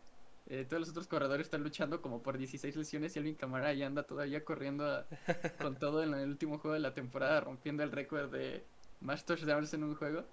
eh, 0.46 0.66
todos 0.68 0.80
los 0.80 0.90
otros 0.90 1.08
corredores 1.08 1.48
están 1.48 1.62
luchando 1.64 2.02
como 2.02 2.22
por 2.22 2.38
16 2.38 2.76
lesiones 2.76 3.16
y 3.16 3.20
Alvin 3.20 3.36
Kamara 3.36 3.68
ahí 3.68 3.82
anda 3.82 4.04
todavía 4.04 4.44
corriendo 4.44 4.86
a- 4.86 5.08
con 5.60 5.78
todo 5.78 6.02
en 6.04 6.14
el 6.14 6.28
último 6.28 6.58
juego 6.58 6.74
de 6.74 6.80
la 6.80 6.94
temporada, 6.94 7.40
rompiendo 7.40 7.82
el 7.82 7.92
récord 7.92 8.30
de 8.32 8.70
más 9.00 9.24
touchdowns 9.26 9.74
en 9.74 9.84
un 9.84 9.96
juego. 9.96 10.26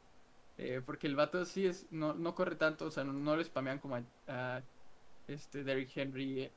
Eh, 0.57 0.81
porque 0.85 1.07
el 1.07 1.15
vato 1.15 1.45
sí 1.45 1.67
es, 1.67 1.87
no, 1.91 2.13
no 2.15 2.35
corre 2.35 2.55
tanto, 2.57 2.85
o 2.87 2.91
sea, 2.91 3.03
no, 3.05 3.13
no 3.13 3.35
lo 3.37 3.43
spamean 3.43 3.79
como 3.79 3.95
a, 3.95 4.03
a, 4.27 4.63
este 5.27 5.63
Derrick 5.63 5.95
Henry. 5.97 6.41
eh, 6.43 6.51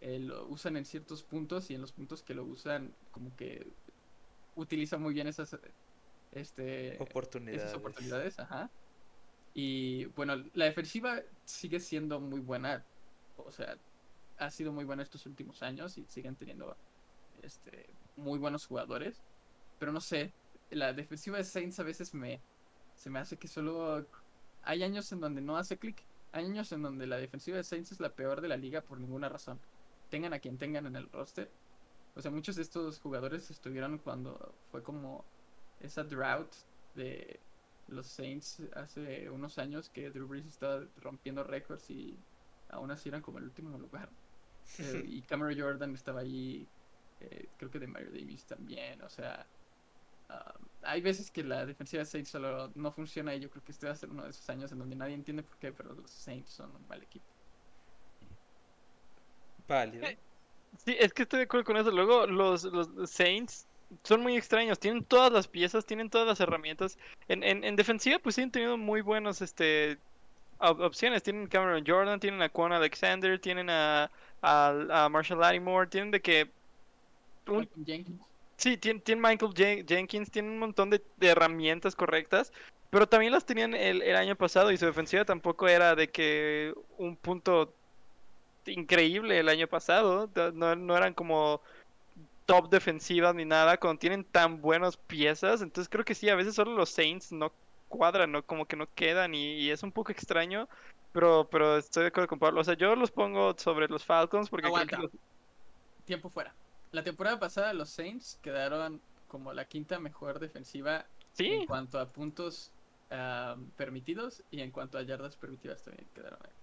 eh, 0.00 0.18
lo 0.20 0.48
usan 0.48 0.76
en 0.76 0.84
ciertos 0.86 1.22
puntos 1.22 1.70
y 1.70 1.74
en 1.76 1.80
los 1.82 1.92
puntos 1.92 2.22
que 2.24 2.34
lo 2.34 2.44
usan, 2.44 2.96
como 3.12 3.36
que 3.36 3.66
utiliza 4.56 4.98
muy 4.98 5.14
bien 5.14 5.26
esas 5.28 5.56
este, 6.32 6.96
Oportunidades. 7.00 7.62
esas 7.62 7.76
oportunidades, 7.76 8.38
ajá. 8.38 8.70
Y 9.54 10.06
bueno, 10.06 10.36
la 10.54 10.64
defensiva 10.64 11.20
sigue 11.44 11.78
siendo 11.78 12.20
muy 12.20 12.40
buena, 12.40 12.84
o 13.36 13.52
sea, 13.52 13.76
ha 14.38 14.50
sido 14.50 14.72
muy 14.72 14.84
buena 14.84 15.02
estos 15.02 15.26
últimos 15.26 15.62
años 15.62 15.98
y 15.98 16.06
siguen 16.06 16.36
teniendo 16.36 16.76
este, 17.42 17.90
muy 18.16 18.38
buenos 18.38 18.66
jugadores. 18.66 19.22
Pero 19.78 19.92
no 19.92 20.00
sé, 20.00 20.32
la 20.70 20.92
defensiva 20.92 21.36
de 21.36 21.44
Saints 21.44 21.78
a 21.80 21.82
veces 21.82 22.14
me 22.14 22.40
se 22.94 23.10
me 23.10 23.18
hace 23.18 23.36
que 23.36 23.48
solo 23.48 24.06
hay 24.62 24.82
años 24.82 25.10
en 25.12 25.20
donde 25.20 25.40
no 25.40 25.56
hace 25.56 25.78
clic, 25.78 26.04
hay 26.30 26.44
años 26.44 26.70
en 26.72 26.82
donde 26.82 27.06
la 27.06 27.16
defensiva 27.16 27.56
de 27.56 27.64
Saints 27.64 27.92
es 27.92 28.00
la 28.00 28.14
peor 28.14 28.40
de 28.40 28.48
la 28.48 28.56
liga 28.56 28.80
por 28.80 29.00
ninguna 29.00 29.28
razón. 29.28 29.60
Tengan 30.08 30.32
a 30.32 30.38
quien 30.38 30.58
tengan 30.58 30.86
en 30.86 30.96
el 30.96 31.10
roster. 31.10 31.50
O 32.14 32.20
sea, 32.20 32.30
muchos 32.30 32.56
de 32.56 32.62
estos 32.62 33.00
jugadores 33.00 33.50
estuvieron 33.50 33.98
cuando 33.98 34.54
fue 34.70 34.82
como 34.82 35.24
esa 35.82 36.04
drought 36.04 36.52
de 36.94 37.40
los 37.88 38.06
Saints 38.06 38.62
hace 38.74 39.28
unos 39.30 39.58
años 39.58 39.90
que 39.90 40.10
Drew 40.10 40.26
Brees 40.26 40.46
estaba 40.46 40.84
rompiendo 41.00 41.44
récords 41.44 41.90
y 41.90 42.16
aún 42.70 42.90
así 42.90 43.08
eran 43.08 43.22
como 43.22 43.38
el 43.38 43.44
último 43.44 43.78
lugar. 43.78 44.08
Eh, 44.78 45.04
y 45.06 45.22
Cameron 45.22 45.58
Jordan 45.58 45.92
estaba 45.92 46.20
ahí, 46.20 46.66
eh, 47.20 47.48
creo 47.58 47.68
que 47.68 47.80
de 47.80 47.88
Mario 47.88 48.10
Davis 48.10 48.46
también, 48.46 49.02
o 49.02 49.10
sea, 49.10 49.44
ah, 50.28 50.54
hay 50.82 51.02
veces 51.02 51.32
que 51.32 51.42
la 51.42 51.66
defensiva 51.66 51.98
de 51.98 52.06
Saints 52.06 52.30
solo 52.30 52.70
no 52.76 52.92
funciona 52.92 53.34
y 53.34 53.40
yo 53.40 53.50
creo 53.50 53.62
que 53.64 53.72
este 53.72 53.86
va 53.86 53.92
a 53.92 53.96
ser 53.96 54.08
uno 54.08 54.22
de 54.22 54.30
esos 54.30 54.48
años 54.48 54.70
en 54.70 54.78
donde 54.78 54.94
nadie 54.94 55.14
entiende 55.14 55.42
por 55.42 55.58
qué, 55.58 55.72
pero 55.72 55.92
los 55.92 56.10
Saints 56.10 56.52
son 56.52 56.74
un 56.74 56.86
mal 56.86 57.02
equipo. 57.02 57.26
Válido. 59.66 60.06
Sí, 60.78 60.96
es 60.98 61.12
que 61.12 61.24
estoy 61.24 61.38
de 61.38 61.44
acuerdo 61.44 61.64
con 61.64 61.76
eso. 61.76 61.90
Luego 61.90 62.26
los, 62.26 62.64
los 62.64 63.10
Saints 63.10 63.66
son 64.02 64.22
muy 64.22 64.36
extraños. 64.36 64.78
Tienen 64.78 65.04
todas 65.04 65.32
las 65.32 65.48
piezas, 65.48 65.86
tienen 65.86 66.10
todas 66.10 66.26
las 66.26 66.40
herramientas. 66.40 66.98
En, 67.28 67.42
en, 67.42 67.64
en 67.64 67.76
defensiva 67.76 68.18
pues 68.18 68.34
sí 68.34 68.42
han 68.42 68.50
tenido 68.50 68.76
muy 68.76 69.00
buenos 69.00 69.42
este, 69.42 69.98
op- 70.58 70.80
opciones. 70.80 71.22
Tienen 71.22 71.46
Cameron 71.46 71.84
Jordan, 71.86 72.20
tienen 72.20 72.42
a 72.42 72.48
Quan 72.48 72.72
Alexander, 72.72 73.38
tienen 73.38 73.70
a, 73.70 74.10
a, 74.40 75.04
a 75.04 75.08
Marshall 75.08 75.40
Lattimore, 75.40 75.88
tienen 75.88 76.10
de 76.10 76.20
que... 76.20 76.50
Un, 77.46 77.68
Jenkins. 77.84 78.20
Sí, 78.56 78.76
tiene, 78.76 79.00
tiene 79.00 79.20
Michael 79.20 79.54
Jen- 79.54 79.84
Jenkins, 79.88 80.30
tiene 80.30 80.50
un 80.50 80.58
montón 80.60 80.90
de, 80.90 81.02
de 81.16 81.28
herramientas 81.28 81.96
correctas, 81.96 82.52
pero 82.90 83.08
también 83.08 83.32
las 83.32 83.44
tenían 83.44 83.74
el, 83.74 84.02
el 84.02 84.14
año 84.14 84.36
pasado 84.36 84.70
y 84.70 84.76
su 84.76 84.86
defensiva 84.86 85.24
tampoco 85.24 85.66
era 85.66 85.96
de 85.96 86.08
que 86.08 86.72
un 86.96 87.16
punto 87.16 87.74
increíble 88.66 89.40
el 89.40 89.48
año 89.48 89.66
pasado, 89.66 90.30
no, 90.54 90.76
no 90.76 90.96
eran 90.96 91.14
como 91.14 91.60
top 92.44 92.70
defensivas 92.70 93.34
ni 93.34 93.44
nada, 93.44 93.78
cuando 93.78 93.98
tienen 93.98 94.24
tan 94.24 94.60
buenas 94.60 94.96
piezas, 94.96 95.62
entonces 95.62 95.88
creo 95.88 96.04
que 96.04 96.14
sí, 96.14 96.28
a 96.28 96.36
veces 96.36 96.54
solo 96.54 96.72
los 96.74 96.90
Saints 96.90 97.32
no 97.32 97.54
cuadran, 97.88 98.32
¿no? 98.32 98.44
como 98.44 98.66
que 98.66 98.76
no 98.76 98.86
quedan 98.94 99.34
y, 99.34 99.54
y 99.60 99.70
es 99.70 99.82
un 99.82 99.92
poco 99.92 100.12
extraño, 100.12 100.68
pero, 101.12 101.48
pero 101.50 101.76
estoy 101.76 102.02
de 102.04 102.08
acuerdo 102.08 102.28
con 102.28 102.38
Pablo, 102.38 102.60
o 102.60 102.64
sea, 102.64 102.74
yo 102.74 102.96
los 102.96 103.10
pongo 103.10 103.54
sobre 103.58 103.88
los 103.88 104.04
Falcons 104.04 104.48
porque 104.50 104.70
creo 104.72 104.86
que 104.86 104.96
Aguanta. 104.96 105.02
los- 105.02 105.10
Tiempo 106.04 106.30
fuera. 106.30 106.56
la 106.90 107.04
temporada 107.04 107.38
pasada 107.38 107.72
los 107.74 107.90
Saints 107.90 108.38
quedaron 108.42 109.02
como 109.28 109.52
la 109.52 109.66
quinta 109.66 109.98
mejor 110.00 110.38
defensiva 110.40 111.06
Sí, 111.32 111.46
en 111.46 111.66
cuanto 111.66 111.98
a 111.98 112.12
puntos 112.12 112.70
ah, 113.10 113.56
permitidos 113.76 114.44
y 114.50 114.60
en 114.60 114.70
cuanto 114.70 114.98
a 114.98 115.02
yardas 115.02 115.36
permitidas 115.36 115.82
también 115.82 116.10
quedaron 116.12 116.40
en 116.44 116.50
quinto 116.50 116.50
lugar. 116.50 116.56
ah, 116.56 116.61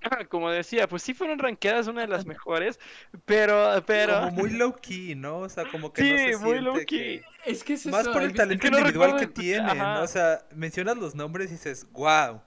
como 0.28 0.50
decía, 0.50 0.88
pues 0.88 1.02
sí 1.02 1.14
fueron 1.14 1.38
rankeadas 1.38 1.86
una 1.88 2.02
de 2.02 2.08
las 2.08 2.24
mejores, 2.26 2.78
pero, 3.24 3.82
pero... 3.86 4.20
Como 4.20 4.30
muy 4.32 4.50
low 4.50 4.74
key, 4.74 5.14
¿no? 5.14 5.38
O 5.40 5.48
sea, 5.48 5.64
como 5.70 5.92
que 5.92 6.02
no 6.02 6.08
Sí, 6.08 6.16
se 6.32 6.36
muy 6.38 6.50
siente 6.52 6.60
low 6.62 6.74
que- 6.76 6.86
key. 6.86 7.22
Es 7.44 7.64
que 7.64 7.74
es 7.74 7.86
Más 7.86 8.02
eso, 8.02 8.12
por 8.12 8.22
¿has 8.22 8.28
el 8.28 8.34
talento 8.34 8.62
que 8.62 8.70
no 8.70 8.78
individual 8.78 9.16
que 9.16 9.26
recuerdo- 9.26 9.34
tienen. 9.40 9.68
ajá. 9.80 10.02
O 10.02 10.06
sea, 10.06 10.44
mencionas 10.54 10.96
los 10.96 11.14
nombres 11.14 11.48
y 11.48 11.52
dices, 11.52 11.86
wow, 11.92 12.40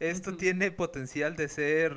esto 0.00 0.36
tiene 0.36 0.70
potencial 0.70 1.36
de 1.36 1.48
ser 1.48 1.96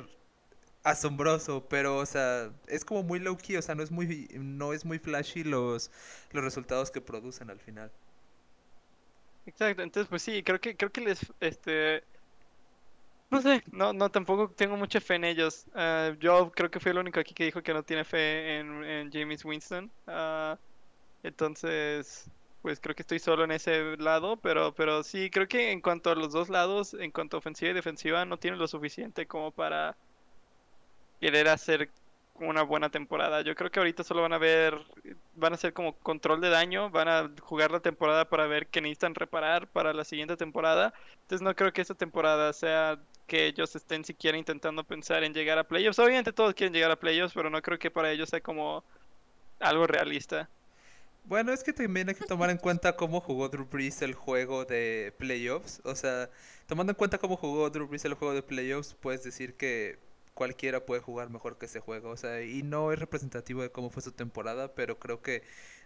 asombroso, 0.84 1.66
pero, 1.68 1.96
o 1.98 2.06
sea, 2.06 2.50
es 2.68 2.84
como 2.84 3.02
muy 3.02 3.18
low 3.18 3.36
key, 3.36 3.56
o 3.56 3.62
sea, 3.62 3.74
no 3.74 3.82
es 3.82 3.90
muy, 3.90 4.28
no 4.34 4.72
es 4.72 4.84
muy 4.84 4.98
flashy 5.00 5.42
los, 5.42 5.90
los 6.30 6.44
resultados 6.44 6.90
que 6.92 7.00
producen 7.00 7.50
al 7.50 7.58
final. 7.58 7.90
Exacto, 9.46 9.82
entonces 9.82 10.08
pues 10.08 10.22
sí, 10.22 10.42
creo 10.42 10.60
que 10.60 10.76
creo 10.76 10.90
que 10.90 11.00
les 11.00 11.20
este 11.40 12.02
no 13.30 13.40
sé, 13.42 13.62
no 13.72 13.92
no 13.92 14.10
tampoco 14.10 14.52
tengo 14.54 14.76
mucha 14.76 15.00
fe 15.00 15.16
en 15.16 15.24
ellos. 15.24 15.66
Ah, 15.74 16.12
yo 16.20 16.50
creo 16.52 16.70
que 16.70 16.80
fui 16.80 16.90
el 16.92 16.98
único 16.98 17.20
aquí 17.20 17.34
que 17.34 17.44
dijo 17.44 17.62
que 17.62 17.74
no 17.74 17.82
tiene 17.84 18.04
fe 18.04 18.58
en, 18.58 18.84
en 18.84 19.10
James 19.12 19.44
Winston. 19.44 19.92
Ah, 20.06 20.58
entonces, 21.22 22.30
pues 22.62 22.80
creo 22.80 22.94
que 22.96 23.02
estoy 23.02 23.18
solo 23.20 23.44
en 23.44 23.52
ese 23.52 23.96
lado, 23.98 24.40
pero 24.40 24.74
pero 24.74 25.02
sí, 25.04 25.30
creo 25.30 25.48
que 25.48 25.72
en 25.72 25.80
cuanto 25.82 26.10
a 26.10 26.16
los 26.16 26.32
dos 26.32 26.48
lados, 26.50 26.94
en 26.94 27.12
cuanto 27.12 27.36
a 27.36 27.40
ofensiva 27.40 27.72
y 27.72 27.74
defensiva, 27.74 28.24
no 28.24 28.38
tienen 28.38 28.60
lo 28.60 28.68
suficiente 28.68 29.26
como 29.26 29.52
para 29.52 29.98
querer 31.20 31.48
hacer 31.48 31.92
una 32.34 32.62
buena 32.62 32.90
temporada. 32.90 33.40
Yo 33.42 33.54
creo 33.54 33.70
que 33.70 33.78
ahorita 33.80 34.04
solo 34.04 34.22
van 34.22 34.32
a 34.34 34.38
ver, 34.38 34.74
van 35.32 35.52
a 35.52 35.56
hacer 35.56 35.72
como 35.72 35.98
control 35.98 36.40
de 36.40 36.50
daño, 36.50 36.90
van 36.90 37.08
a 37.08 37.30
jugar 37.42 37.70
la 37.70 37.80
temporada 37.80 38.28
para 38.28 38.46
ver 38.46 38.68
qué 38.68 38.80
necesitan 38.80 39.14
reparar 39.14 39.70
para 39.70 39.92
la 39.94 40.04
siguiente 40.04 40.36
temporada. 40.36 40.92
Entonces 41.22 41.42
no 41.42 41.54
creo 41.54 41.72
que 41.72 41.80
esta 41.82 41.94
temporada 41.94 42.52
sea 42.52 43.02
que 43.26 43.46
ellos 43.46 43.74
estén 43.76 44.04
siquiera 44.04 44.38
intentando 44.38 44.84
pensar 44.84 45.24
en 45.24 45.34
llegar 45.34 45.58
a 45.58 45.64
playoffs. 45.64 45.98
Obviamente 45.98 46.32
todos 46.32 46.54
quieren 46.54 46.72
llegar 46.72 46.90
a 46.90 46.96
playoffs, 46.96 47.34
pero 47.34 47.50
no 47.50 47.60
creo 47.62 47.78
que 47.78 47.90
para 47.90 48.10
ellos 48.10 48.28
sea 48.30 48.40
como 48.40 48.84
algo 49.60 49.86
realista. 49.86 50.48
Bueno, 51.24 51.52
es 51.52 51.64
que 51.64 51.72
también 51.72 52.08
hay 52.08 52.14
que 52.14 52.24
tomar 52.24 52.50
en 52.50 52.58
cuenta 52.58 52.94
cómo 52.94 53.20
jugó 53.20 53.48
Drew 53.48 53.66
Brees 53.66 54.00
el 54.02 54.14
juego 54.14 54.64
de 54.64 55.12
playoffs. 55.18 55.80
O 55.84 55.96
sea, 55.96 56.30
tomando 56.66 56.92
en 56.92 56.96
cuenta 56.96 57.18
cómo 57.18 57.36
jugó 57.36 57.68
Drew 57.68 57.88
Brees 57.88 58.04
el 58.04 58.14
juego 58.14 58.32
de 58.32 58.42
playoffs, 58.42 58.94
puedes 58.94 59.24
decir 59.24 59.54
que 59.54 59.98
cualquiera 60.34 60.86
puede 60.86 61.00
jugar 61.00 61.30
mejor 61.30 61.58
que 61.58 61.66
ese 61.66 61.80
juego. 61.80 62.10
O 62.10 62.16
sea, 62.16 62.42
y 62.42 62.62
no 62.62 62.92
es 62.92 63.00
representativo 63.00 63.62
de 63.62 63.70
cómo 63.72 63.90
fue 63.90 64.02
su 64.02 64.12
temporada, 64.12 64.72
pero 64.74 65.00
creo 65.00 65.20
que 65.20 65.42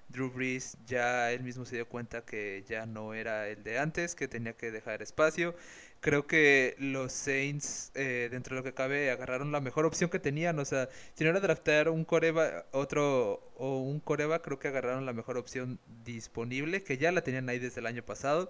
Drew 0.08 0.30
Brees 0.30 0.76
ya 0.86 1.32
él 1.32 1.42
mismo 1.42 1.64
se 1.64 1.76
dio 1.76 1.88
cuenta 1.88 2.22
que 2.24 2.64
ya 2.68 2.84
no 2.84 3.14
era 3.14 3.48
el 3.48 3.62
de 3.62 3.78
antes, 3.78 4.14
que 4.14 4.28
tenía 4.28 4.52
que 4.52 4.70
dejar 4.70 5.00
espacio. 5.02 5.54
Creo 6.00 6.26
que 6.26 6.76
los 6.78 7.12
Saints, 7.12 7.92
eh, 7.94 8.28
dentro 8.30 8.56
de 8.56 8.60
lo 8.60 8.64
que 8.64 8.72
cabe, 8.72 9.10
agarraron 9.10 9.52
la 9.52 9.60
mejor 9.60 9.84
opción 9.84 10.08
que 10.08 10.18
tenían. 10.18 10.58
O 10.58 10.64
sea, 10.64 10.88
si 11.14 11.24
no 11.24 11.30
era 11.30 11.40
draftear 11.40 11.90
un 11.90 12.04
coreba, 12.04 12.64
otro 12.72 13.52
o 13.56 13.78
un 13.80 14.00
coreba, 14.00 14.40
creo 14.40 14.58
que 14.58 14.68
agarraron 14.68 15.04
la 15.04 15.12
mejor 15.12 15.36
opción 15.36 15.78
disponible, 16.04 16.82
que 16.82 16.96
ya 16.96 17.12
la 17.12 17.22
tenían 17.22 17.48
ahí 17.50 17.58
desde 17.58 17.80
el 17.80 17.86
año 17.86 18.02
pasado. 18.02 18.48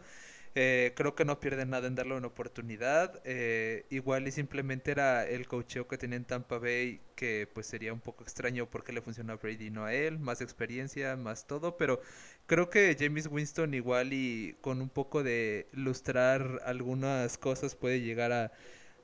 Eh, 0.57 0.93
creo 0.97 1.15
que 1.15 1.25
no 1.25 1.39
pierden 1.39 1.71
nada 1.71 1.87
en 1.87 1.95
darle 1.95 2.15
una 2.17 2.27
oportunidad. 2.29 3.21
eh, 3.25 3.87
igual 3.91 4.27
y 4.27 4.33
simplemente 4.33 4.91
era 4.91 5.25
el 5.27 5.47
cocheo 5.47 5.87
que 5.87 5.97
tenía 5.99 6.17
en 6.17 6.25
Tampa 6.25 6.59
Bay, 6.59 7.01
que 7.15 7.49
pues 7.53 7.67
sería 7.67 7.93
un 7.93 8.01
poco 8.01 8.25
extraño 8.25 8.69
porque 8.69 8.93
le 8.93 9.01
funcionó 9.03 9.33
a 9.35 9.37
Brady 9.37 9.67
y 9.67 9.71
no 9.71 9.85
a 9.85 9.95
él. 9.95 10.19
Más 10.19 10.41
experiencia, 10.41 11.17
más 11.17 11.47
todo. 11.47 11.77
Pero 11.77 12.01
creo 12.47 12.69
que 12.71 12.97
James 12.99 13.29
Winston 13.31 13.75
igual 13.75 14.13
y 14.13 14.57
con 14.61 14.83
un 14.83 14.89
poco 14.89 15.23
de 15.23 15.69
lustrar 15.73 16.61
algunas 16.65 17.39
cosas 17.39 17.75
puede 17.77 18.01
llegar 18.01 18.33
a, 18.33 18.53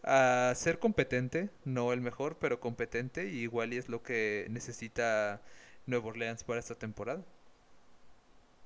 a 0.03 0.55
ser 0.57 0.79
competente. 0.81 1.51
No 1.65 1.93
el 1.93 2.01
mejor, 2.01 2.39
pero 2.41 2.59
competente. 2.61 3.29
Y 3.31 3.39
igual 3.43 3.73
y 3.73 3.77
es 3.79 3.89
lo 3.89 4.03
que 4.03 4.47
necesita 4.51 5.43
Nueva 5.87 6.09
Orleans 6.09 6.43
para 6.45 6.61
esta 6.61 6.75
temporada. 6.77 7.25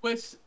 Pues 0.01 0.40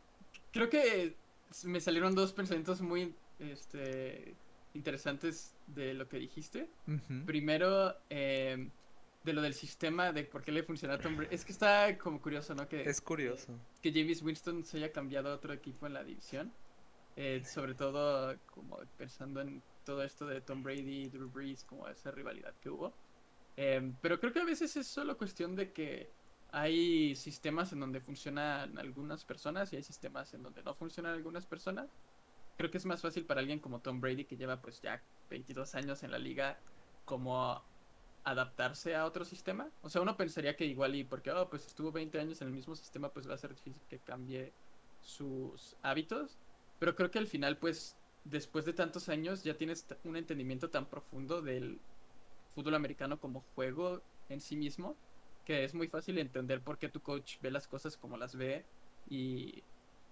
creo 0.51 0.69
que 0.69 1.17
me 1.65 1.79
salieron 1.79 2.15
dos 2.15 2.33
pensamientos 2.33 2.81
muy 2.81 3.15
este, 3.39 4.35
interesantes 4.73 5.55
de 5.67 5.93
lo 5.93 6.07
que 6.07 6.17
dijiste. 6.17 6.69
Primero, 7.25 7.95
eh, 8.09 8.69
de 9.23 9.33
lo 9.33 9.41
del 9.41 9.53
sistema, 9.53 10.11
de 10.11 10.23
por 10.23 10.43
qué 10.43 10.51
le 10.51 10.63
funciona 10.63 10.95
a 10.95 10.97
Tom 10.99 11.15
Brady. 11.15 11.33
Es 11.33 11.45
que 11.45 11.51
está 11.51 11.97
como 11.97 12.21
curioso, 12.21 12.53
¿no? 12.55 12.67
Que, 12.67 12.81
Es 12.81 13.01
curioso. 13.01 13.57
que 13.81 13.91
James 13.91 14.21
Winston 14.21 14.63
se 14.63 14.77
haya 14.77 14.91
cambiado 14.91 15.31
a 15.31 15.35
otro 15.35 15.53
equipo 15.53 15.87
en 15.87 15.93
la 15.93 16.03
división. 16.03 16.53
Eh, 17.15 17.43
sobre 17.45 17.75
todo 17.75 18.35
como 18.47 18.79
pensando 18.97 19.39
en 19.41 19.61
todo 19.85 20.03
esto 20.03 20.25
de 20.25 20.41
Tom 20.41 20.63
Brady 20.63 21.03
y 21.03 21.09
Drew 21.09 21.29
Brees, 21.29 21.63
como 21.63 21.87
esa 21.87 22.11
rivalidad 22.11 22.53
que 22.59 22.69
hubo. 22.69 22.93
Eh, 23.55 23.93
pero 24.01 24.19
creo 24.19 24.33
que 24.33 24.39
a 24.39 24.45
veces 24.45 24.75
es 24.75 24.87
solo 24.87 25.17
cuestión 25.17 25.55
de 25.55 25.71
que 25.71 26.11
hay 26.53 27.15
sistemas 27.15 27.73
en 27.73 27.79
donde 27.79 27.99
funcionan 27.99 28.77
algunas 28.77 29.25
personas 29.25 29.73
y 29.73 29.75
hay 29.75 29.83
sistemas 29.83 30.35
en 30.35 30.43
donde 30.43 30.61
no 30.61 30.75
funcionan 30.75 31.13
algunas 31.13 31.47
personas. 31.47 31.89
Creo 32.57 32.69
que 32.69 32.77
es 32.77 32.85
más 32.85 33.01
fácil 33.01 33.25
para 33.25 33.39
alguien 33.41 33.59
como 33.59 33.79
Tom 33.79 33.99
Brady 33.99 34.25
que 34.25 34.37
lleva 34.37 34.61
pues 34.61 34.79
ya 34.79 35.01
22 35.31 35.73
años 35.73 36.03
en 36.03 36.11
la 36.11 36.19
liga 36.19 36.59
como 37.05 37.59
adaptarse 38.23 38.95
a 38.95 39.05
otro 39.05 39.25
sistema. 39.25 39.71
O 39.81 39.89
sea, 39.89 40.03
uno 40.03 40.15
pensaría 40.15 40.55
que 40.55 40.63
igual 40.65 40.95
y 40.95 41.03
porque 41.03 41.31
oh, 41.31 41.49
pues 41.49 41.65
estuvo 41.65 41.91
20 41.91 42.19
años 42.19 42.39
en 42.43 42.49
el 42.49 42.53
mismo 42.53 42.75
sistema, 42.75 43.09
pues 43.09 43.27
va 43.27 43.33
a 43.33 43.37
ser 43.39 43.55
difícil 43.55 43.81
que 43.89 43.97
cambie 43.97 44.53
sus 45.01 45.75
hábitos. 45.81 46.37
Pero 46.77 46.95
creo 46.95 47.09
que 47.09 47.17
al 47.17 47.27
final 47.27 47.57
pues 47.57 47.97
después 48.25 48.63
de 48.65 48.73
tantos 48.73 49.09
años 49.09 49.43
ya 49.43 49.57
tienes 49.57 49.87
un 50.03 50.17
entendimiento 50.17 50.69
tan 50.69 50.85
profundo 50.85 51.41
del 51.41 51.79
fútbol 52.53 52.75
americano 52.75 53.19
como 53.19 53.43
juego 53.55 54.03
en 54.29 54.39
sí 54.39 54.55
mismo 54.55 54.95
que 55.45 55.63
es 55.63 55.73
muy 55.73 55.87
fácil 55.87 56.17
entender 56.17 56.61
por 56.61 56.77
qué 56.77 56.89
tu 56.89 57.01
coach 57.01 57.37
ve 57.41 57.51
las 57.51 57.67
cosas 57.67 57.97
como 57.97 58.17
las 58.17 58.35
ve 58.35 58.65
y 59.09 59.63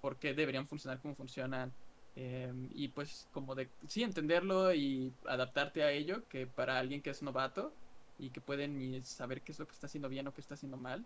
por 0.01 0.17
qué 0.17 0.33
deberían 0.33 0.67
funcionar 0.67 0.99
como 0.99 1.15
funcionan. 1.15 1.71
Em, 2.15 2.69
y 2.73 2.89
pues 2.89 3.27
como 3.31 3.55
de, 3.55 3.69
sí, 3.87 4.03
entenderlo 4.03 4.73
y 4.73 5.13
adaptarte 5.25 5.83
a 5.83 5.91
ello, 5.91 6.27
que 6.27 6.45
para 6.45 6.77
alguien 6.77 7.01
que 7.01 7.09
es 7.11 7.21
novato 7.23 7.73
y 8.19 8.29
que 8.31 8.41
puede 8.41 8.67
ni 8.67 9.01
saber 9.03 9.41
qué 9.41 9.53
es 9.53 9.59
lo 9.59 9.67
que 9.67 9.73
está 9.73 9.87
haciendo 9.87 10.09
bien 10.09 10.27
o 10.27 10.33
qué 10.33 10.41
está 10.41 10.55
haciendo 10.55 10.77
mal. 10.77 11.05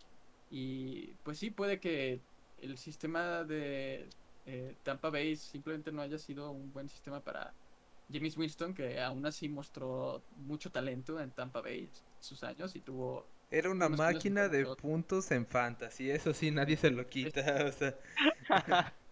Y 0.49 1.13
pues 1.23 1.37
sí, 1.39 1.51
puede 1.51 1.79
que 1.79 2.21
el 2.61 2.77
sistema 2.77 3.43
de 3.43 4.07
eh, 4.45 4.75
Tampa 4.83 5.09
Bay 5.09 5.35
simplemente 5.35 5.91
no 5.91 6.01
haya 6.01 6.17
sido 6.17 6.51
un 6.51 6.71
buen 6.73 6.89
sistema 6.89 7.19
para 7.19 7.53
James 8.11 8.37
Winston, 8.37 8.73
que 8.73 9.01
aún 9.01 9.25
así 9.25 9.49
mostró 9.49 10.21
mucho 10.37 10.71
talento 10.71 11.19
en 11.19 11.31
Tampa 11.31 11.61
Bay 11.61 11.89
sus 12.19 12.43
años 12.43 12.75
y 12.75 12.81
tuvo 12.81 13.25
Era 13.51 13.69
una 13.71 13.87
Unos 13.87 13.97
máquina 13.97 14.49
de 14.49 14.65
otros. 14.65 14.77
puntos 14.77 15.31
en 15.31 15.45
fantasy, 15.47 16.09
eso 16.11 16.33
sí, 16.33 16.51
nadie 16.51 16.77
se 16.77 16.91
lo 16.91 17.07
quita, 17.07 17.41
o 17.67 17.71
sea, 17.71 17.95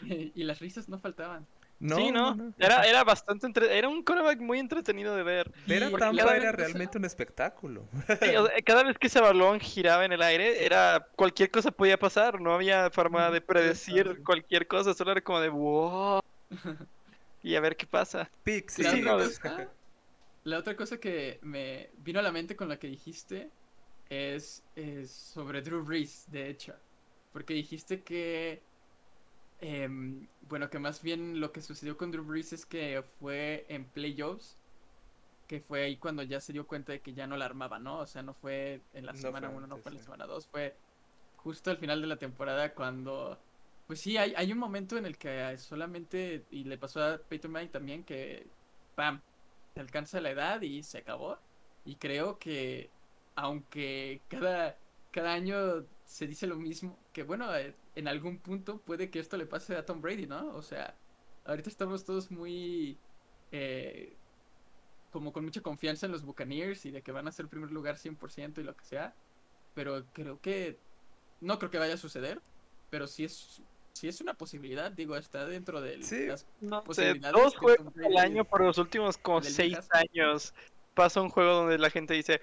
y 0.00 0.42
las 0.44 0.58
risas 0.60 0.88
no 0.88 0.98
faltaban. 1.00 1.46
no, 1.78 2.10
sí, 2.10 2.10
no, 2.12 2.34
no, 2.34 2.34
no. 2.34 2.54
Era, 2.58 2.82
era 2.84 3.04
bastante 3.04 3.46
entre- 3.46 3.76
era 3.76 3.88
un 3.88 4.02
quarterback 4.04 4.40
muy 4.40 4.58
entretenido 4.58 5.14
de 5.16 5.22
ver. 5.22 5.52
Ver 5.66 5.82
a 5.84 5.90
Tampa 5.96 6.22
cada 6.22 6.34
era 6.36 6.52
vez- 6.52 6.52
realmente 6.52 6.98
un 6.98 7.04
espectáculo. 7.04 7.88
Sí, 8.22 8.34
o 8.36 8.46
sea, 8.46 8.62
cada 8.62 8.84
vez 8.84 8.96
que 8.98 9.08
ese 9.08 9.20
balón 9.20 9.60
giraba 9.60 10.04
en 10.04 10.12
el 10.12 10.22
aire, 10.22 10.64
era 10.64 11.06
cualquier 11.16 11.50
cosa 11.50 11.70
podía 11.70 11.98
pasar, 11.98 12.40
no 12.40 12.54
había 12.54 12.90
forma 12.90 13.30
de 13.30 13.40
Ujú, 13.42 13.42
predecir 13.42 14.22
cualquier 14.22 14.66
cosa, 14.66 14.94
solo 14.94 15.12
era 15.12 15.20
como 15.22 15.40
de 15.40 15.48
wow. 15.50 16.20
Y 17.42 17.54
a 17.56 17.60
ver 17.60 17.76
qué 17.76 17.86
pasa. 17.86 18.30
Pix, 18.44 18.78
Sí, 18.78 19.02
no, 19.02 19.18
la 20.44 20.58
otra 20.58 20.76
cosa 20.76 20.98
que 21.00 21.38
me 21.42 21.90
vino 21.98 22.20
a 22.20 22.22
la 22.22 22.32
mente 22.32 22.54
con 22.56 22.68
la 22.68 22.78
que 22.78 22.86
dijiste 22.86 23.50
es, 24.08 24.62
es 24.76 25.10
sobre 25.10 25.62
Drew 25.62 25.82
Brees, 25.82 26.30
de 26.30 26.50
hecho. 26.50 26.74
Porque 27.32 27.54
dijiste 27.54 28.02
que, 28.02 28.62
em, 29.60 30.28
bueno, 30.42 30.68
que 30.70 30.78
más 30.78 31.02
bien 31.02 31.40
lo 31.40 31.50
que 31.52 31.62
sucedió 31.62 31.96
con 31.96 32.10
Drew 32.10 32.24
Brees 32.24 32.52
es 32.52 32.66
que 32.66 33.02
fue 33.18 33.64
en 33.68 33.86
playoffs, 33.86 34.58
que 35.46 35.60
fue 35.60 35.84
ahí 35.84 35.96
cuando 35.96 36.22
ya 36.22 36.40
se 36.40 36.52
dio 36.52 36.66
cuenta 36.66 36.92
de 36.92 37.00
que 37.00 37.14
ya 37.14 37.26
no 37.26 37.36
la 37.36 37.46
armaba, 37.46 37.78
¿no? 37.78 37.98
O 37.98 38.06
sea, 38.06 38.22
no 38.22 38.34
fue 38.34 38.82
en 38.92 39.06
la 39.06 39.12
No 39.12 39.18
semana 39.18 39.48
fue 39.48 39.58
1, 39.58 39.66
no 39.66 39.78
fue 39.78 39.92
en 39.92 39.96
la 39.98 40.02
semana 40.02 40.26
2, 40.26 40.46
fue 40.46 40.76
justo 41.36 41.70
al 41.70 41.78
final 41.78 42.00
de 42.00 42.06
la 42.06 42.18
temporada 42.18 42.74
cuando... 42.74 43.38
Pues 43.86 44.00
sí, 44.00 44.16
hay, 44.16 44.32
hay 44.36 44.50
un 44.52 44.58
momento 44.58 44.96
en 44.96 45.04
el 45.06 45.18
que 45.18 45.56
solamente, 45.58 46.46
y 46.50 46.64
le 46.64 46.78
pasó 46.78 47.02
a 47.02 47.18
Peyton 47.18 47.50
Manning 47.50 47.70
también, 47.70 48.04
que, 48.04 48.46
¡pam!, 48.94 49.20
se 49.74 49.80
alcanza 49.80 50.20
la 50.20 50.30
edad 50.30 50.60
y 50.62 50.82
se 50.82 50.98
acabó. 50.98 51.38
Y 51.84 51.96
creo 51.96 52.38
que, 52.38 52.94
aunque 53.34 54.24
cada, 54.28 54.80
cada 55.10 55.32
año 55.34 55.86
se 56.04 56.26
dice 56.26 56.46
lo 56.46 56.56
mismo, 56.56 57.04
que 57.12 57.22
bueno, 57.24 57.54
eh, 57.56 57.78
en 57.94 58.08
algún 58.08 58.40
punto 58.40 58.82
puede 58.84 59.10
que 59.10 59.18
esto 59.20 59.36
le 59.36 59.46
pase 59.46 59.76
a 59.76 59.84
Tom 59.84 60.00
Brady, 60.00 60.26
¿no? 60.26 60.54
O 60.54 60.62
sea, 60.62 61.00
ahorita 61.44 61.68
estamos 61.70 62.04
todos 62.04 62.30
muy... 62.30 63.02
eh, 63.50 64.18
como 65.10 65.32
con 65.32 65.44
mucha 65.44 65.62
confianza 65.62 66.06
en 66.06 66.12
los 66.12 66.24
Buccaneers 66.24 66.84
y 66.86 66.90
de 66.90 67.02
que 67.02 67.12
van 67.12 67.28
a 67.28 67.32
ser 67.32 67.48
primer 67.48 67.70
lugar 67.70 67.96
100% 67.98 68.60
y 68.60 68.64
lo 68.64 68.76
que 68.76 68.84
sea. 68.84 69.16
pero 69.74 70.06
creo 70.12 70.40
que 70.40 70.82
no 71.40 71.58
creo 71.58 71.70
que 71.70 71.78
vaya 71.78 71.94
a 71.94 71.96
suceder, 71.98 72.42
pero 72.90 73.06
sí 73.06 73.24
es 73.24 73.62
sí 73.94 74.08
es 74.08 74.20
una 74.20 74.34
posibilidad, 74.34 74.90
digo, 74.90 75.16
está 75.16 75.46
dentro 75.46 75.80
de 75.80 76.02
Sí. 76.02 76.26
las 76.26 76.44
No 76.60 76.80
sé, 76.80 76.86
posibilidades 76.86 77.32
dos 77.42 77.56
juegos 77.56 77.92
al 78.04 78.16
año 78.18 78.44
por 78.44 78.60
los 78.62 78.76
últimos 78.76 79.16
como 79.16 79.40
seis 79.42 79.78
años. 79.92 80.52
Pasa 80.94 81.20
un 81.20 81.30
juego 81.30 81.52
donde 81.54 81.78
la 81.78 81.90
gente 81.90 82.14
dice, 82.14 82.40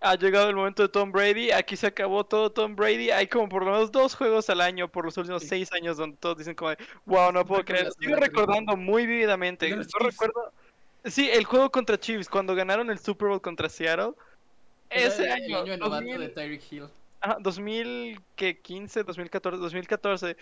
ha 0.00 0.14
llegado 0.16 0.48
el 0.48 0.56
momento 0.56 0.82
de 0.82 0.88
Tom 0.88 1.12
Brady, 1.12 1.50
aquí 1.50 1.76
se 1.76 1.88
acabó 1.88 2.24
todo 2.24 2.50
Tom 2.50 2.74
Brady. 2.76 3.10
Hay 3.10 3.26
como 3.26 3.48
por 3.48 3.64
lo 3.64 3.72
menos 3.72 3.90
dos 3.92 4.14
juegos 4.14 4.48
al 4.48 4.60
año 4.60 4.88
por 4.88 5.04
los 5.04 5.16
últimos 5.16 5.42
Sí. 5.42 5.48
seis 5.48 5.72
años 5.72 5.96
donde 5.96 6.16
todos 6.18 6.38
dicen 6.38 6.54
como, 6.54 6.70
de, 6.70 6.78
wow, 7.04 7.32
no 7.32 7.44
puedo 7.44 7.64
creer. 7.64 7.92
Sigo 7.98 8.16
recordando 8.16 8.76
muy 8.76 9.06
vividamente. 9.06 9.66
De 9.66 9.76
Yo 9.84 9.98
recuerdo, 9.98 10.52
sí, 11.04 11.28
el 11.30 11.44
juego 11.44 11.70
contra 11.70 11.98
Chiefs, 11.98 12.28
cuando 12.28 12.54
ganaron 12.54 12.90
el 12.90 12.98
Super 13.00 13.28
Bowl 13.28 13.40
contra 13.40 13.68
Seattle. 13.68 14.12
Era 14.88 15.08
Ese 15.08 15.24
el 15.24 15.32
año, 15.32 15.58
año 15.58 15.72
de 15.72 15.78
novato 15.78 16.04
2000, 16.04 16.20
de 16.20 16.28
Tyreek 16.28 16.72
Hill. 16.72 16.84
Ajá, 17.20 17.38
2015, 17.40 19.04
2014, 19.04 19.60
2014. 19.60 20.36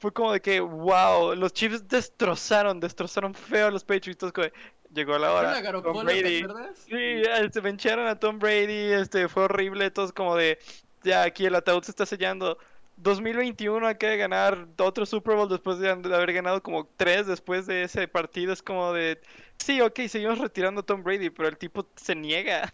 Fue 0.00 0.12
como 0.12 0.32
de 0.32 0.40
que, 0.40 0.60
wow, 0.60 1.34
los 1.36 1.52
Chiefs 1.52 1.86
destrozaron, 1.86 2.80
destrozaron 2.80 3.34
feo 3.34 3.68
a 3.68 3.70
los 3.70 3.84
Patriots. 3.84 4.22
entonces 4.22 4.32
como 4.32 4.44
de, 4.46 4.52
Llegó 4.92 5.16
la 5.18 5.32
hora. 5.32 5.54
Sí, 6.74 6.90
eh, 6.96 7.48
se 7.52 7.60
bencharon 7.60 8.08
a 8.08 8.18
Tom 8.18 8.40
Brady, 8.40 8.92
este, 8.92 9.28
fue 9.28 9.44
horrible, 9.44 9.88
todos 9.92 10.12
como 10.12 10.34
de, 10.34 10.58
ya 11.04 11.22
aquí 11.22 11.46
el 11.46 11.54
ataúd 11.54 11.84
se 11.84 11.92
está 11.92 12.06
sellando. 12.06 12.58
2021 12.96 13.86
hay 13.86 13.94
que 13.94 14.16
ganar 14.16 14.66
otro 14.78 15.06
Super 15.06 15.36
Bowl 15.36 15.48
después 15.48 15.78
de 15.78 15.90
haber 15.90 16.32
ganado 16.32 16.60
como 16.62 16.88
tres 16.96 17.26
después 17.26 17.66
de 17.66 17.84
ese 17.84 18.08
partido. 18.08 18.52
Es 18.52 18.62
como 18.62 18.92
de, 18.92 19.20
sí, 19.58 19.80
ok, 19.80 20.00
seguimos 20.08 20.38
retirando 20.38 20.80
a 20.80 20.84
Tom 20.84 21.02
Brady, 21.04 21.30
pero 21.30 21.48
el 21.48 21.56
tipo 21.56 21.86
se 21.94 22.14
niega. 22.16 22.72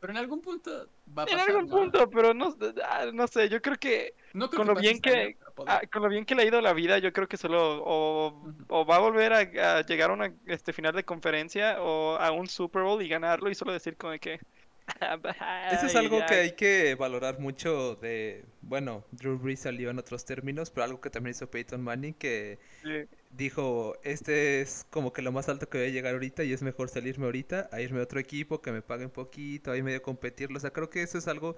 Pero 0.00 0.12
en 0.12 0.16
algún 0.18 0.40
punto 0.42 0.88
va 1.16 1.22
a 1.22 1.26
En 1.26 1.36
pasar, 1.38 1.48
algún 1.50 1.68
¿no? 1.68 1.76
punto, 1.76 2.10
pero 2.10 2.34
no, 2.34 2.56
ah, 2.84 3.06
no 3.14 3.26
sé, 3.28 3.48
yo 3.48 3.62
creo 3.62 3.76
que 3.76 4.14
No 4.34 4.50
creo 4.50 4.58
con 4.58 4.68
que 4.68 4.74
lo 4.74 4.80
bien 4.80 4.96
este 4.96 5.10
que- 5.10 5.36
Ah, 5.64 5.80
con 5.92 6.02
lo 6.02 6.08
bien 6.08 6.24
que 6.24 6.34
le 6.34 6.42
ha 6.42 6.46
ido 6.46 6.60
la 6.60 6.72
vida, 6.72 6.98
yo 6.98 7.12
creo 7.12 7.26
que 7.28 7.36
solo 7.36 7.82
o, 7.84 8.86
va 8.86 8.96
a 8.96 8.98
volver 9.00 9.32
a, 9.32 9.78
a 9.78 9.82
llegar 9.82 10.10
a 10.10 10.12
una 10.14 10.32
este, 10.46 10.72
final 10.72 10.94
de 10.94 11.04
conferencia 11.04 11.82
o 11.82 12.16
a 12.16 12.30
un 12.30 12.46
Super 12.48 12.82
Bowl 12.82 13.02
y 13.02 13.08
ganarlo 13.08 13.50
y 13.50 13.54
solo 13.54 13.72
decir 13.72 13.96
como 13.96 14.16
que... 14.18 14.40
Eso 15.68 15.86
es 15.86 15.96
"Ay, 15.96 15.96
algo 15.96 16.24
que 16.24 16.34
ay". 16.34 16.36
hay 16.36 16.52
que 16.52 16.94
valorar 16.94 17.40
mucho 17.40 17.96
de, 17.96 18.44
bueno, 18.62 19.04
Drew 19.10 19.36
Brees 19.38 19.60
salió 19.60 19.90
en 19.90 19.98
otros 19.98 20.24
términos, 20.24 20.70
pero 20.70 20.84
algo 20.84 21.00
que 21.00 21.10
también 21.10 21.32
hizo 21.32 21.50
Peyton 21.50 21.82
Manning 21.82 22.14
que 22.14 22.58
Sí. 22.82 23.06
dijo, 23.30 23.96
este 24.04 24.60
es 24.62 24.86
como 24.90 25.12
que 25.12 25.22
lo 25.22 25.32
más 25.32 25.48
alto 25.48 25.68
que 25.68 25.78
voy 25.78 25.88
a 25.88 25.90
llegar 25.90 26.14
ahorita 26.14 26.44
y 26.44 26.52
es 26.52 26.62
mejor 26.62 26.88
salirme 26.90 27.26
ahorita 27.26 27.68
a 27.72 27.80
irme 27.80 28.00
a 28.00 28.04
otro 28.04 28.20
equipo 28.20 28.62
que 28.62 28.72
me 28.72 28.82
paguen 28.82 29.10
poquito, 29.10 29.72
ahí 29.72 29.82
medio 29.82 30.02
competirlo. 30.02 30.58
O 30.58 30.60
sea, 30.60 30.72
creo 30.72 30.90
que 30.90 31.02
eso 31.02 31.18
es 31.18 31.28
algo 31.28 31.56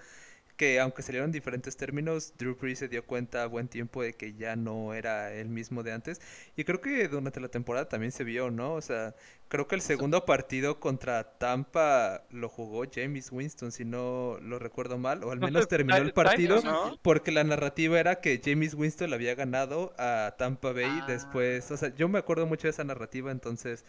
que 0.59 0.81
aunque 0.81 1.03
salieron 1.03 1.31
diferentes 1.31 1.77
términos, 1.77 2.35
Drew 2.37 2.57
Brees 2.57 2.81
se 2.81 2.89
dio 2.89 3.07
cuenta 3.07 3.45
a 3.45 3.47
buen 3.47 3.69
tiempo 3.69 4.03
de 4.03 4.15
que 4.15 4.35
ya 4.35 4.57
no 4.57 4.93
era 4.93 5.33
el 5.33 5.49
mismo 5.49 5.85
de 5.85 5.93
antes. 5.93 6.21
Y 6.57 6.65
creo 6.65 6.81
que 6.81 7.07
durante 7.07 7.39
la 7.41 7.49
temporada 7.49 7.89
también 7.89 8.11
se 8.11 8.25
vio, 8.25 8.51
¿no? 8.51 8.75
O 8.75 8.83
sea, 8.83 9.15
creo 9.47 9.69
que 9.69 9.77
el 9.77 9.81
segundo 9.83 10.25
partido 10.25 10.81
contra 10.81 11.39
Tampa 11.39 12.25
lo 12.31 12.49
jugó 12.49 12.83
James 12.93 13.31
Winston, 13.31 13.71
si 13.71 13.85
no 13.85 14.37
lo 14.43 14.59
recuerdo 14.59 14.99
mal, 14.99 15.23
o 15.23 15.31
al 15.31 15.39
No 15.39 15.47
menos 15.47 15.69
terminó 15.69 15.97
el 15.97 16.13
partido. 16.13 16.61
Porque 17.03 17.31
la 17.31 17.45
narrativa 17.45 18.01
era 18.01 18.21
que 18.21 18.43
James 18.45 18.75
Winston 18.75 19.11
le 19.11 19.15
había 19.17 19.37
ganado 19.37 19.95
a 19.97 20.35
Tampa 20.39 20.73
Bay 20.73 20.87
Ah. 21.03 21.05
después. 21.07 21.71
O 21.71 21.77
sea, 21.77 21.95
yo 21.95 22.09
me 22.09 22.19
acuerdo 22.19 22.47
mucho 22.47 22.67
de 22.67 22.71
esa 22.71 22.83
narrativa, 22.83 23.31
entonces 23.31 23.85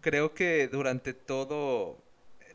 creo 0.00 0.32
que 0.32 0.68
durante 0.68 1.12
todo 1.12 1.98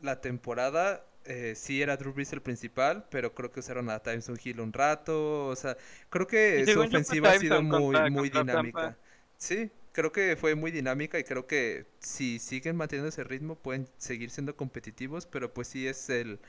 la 0.02 0.20
temporada 0.20 1.04
eh, 1.30 1.54
sí 1.56 1.82
era 1.82 1.96
Drew 1.96 2.12
Brees 2.12 2.32
el 2.32 2.42
principal, 2.42 3.06
pero 3.10 3.34
creo 3.34 3.52
que 3.52 3.60
usaron 3.60 3.90
a 3.90 4.00
Tyson 4.00 4.38
Hill 4.42 4.60
un 4.60 4.72
rato. 4.72 5.46
O 5.48 5.56
sea, 5.56 5.76
creo 6.10 6.26
que 6.26 6.66
su 6.66 6.80
ofensiva 6.80 7.30
ha 7.30 7.34
sido 7.34 7.62
muy, 7.62 8.02
contra- 8.02 8.08
muy 8.10 8.30
contra 8.30 8.30
dinámica. 8.30 8.48
Tampa. 8.48 8.98
Sí, 9.38 9.70
creo 9.92 10.12
que 10.12 10.36
fue 10.36 10.54
muy 10.54 10.70
dinámica 10.70 11.18
y 11.18 11.24
creo 11.24 11.46
que 11.46 11.86
si 12.00 12.38
siguen 12.38 12.76
manteniendo 12.76 13.08
ese 13.08 13.24
ritmo 13.24 13.56
pueden 13.56 13.88
seguir 13.98 14.30
siendo 14.30 14.56
competitivos, 14.56 15.26
pero 15.26 15.54
pues 15.54 15.68
sí 15.68 15.86
es 15.88 16.10
el 16.10 16.40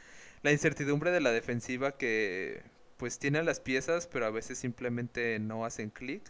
la 0.43 0.51
incertidumbre 0.51 1.11
de 1.11 1.21
la 1.21 1.31
defensiva 1.31 1.97
que 1.97 2.63
pues 2.97 3.19
tiene 3.19 3.43
las 3.43 3.59
piezas, 3.59 4.07
pero 4.07 4.25
a 4.25 4.31
veces 4.31 4.57
simplemente 4.57 5.39
no 5.39 5.65
hacen 5.65 5.89
clic. 5.91 6.23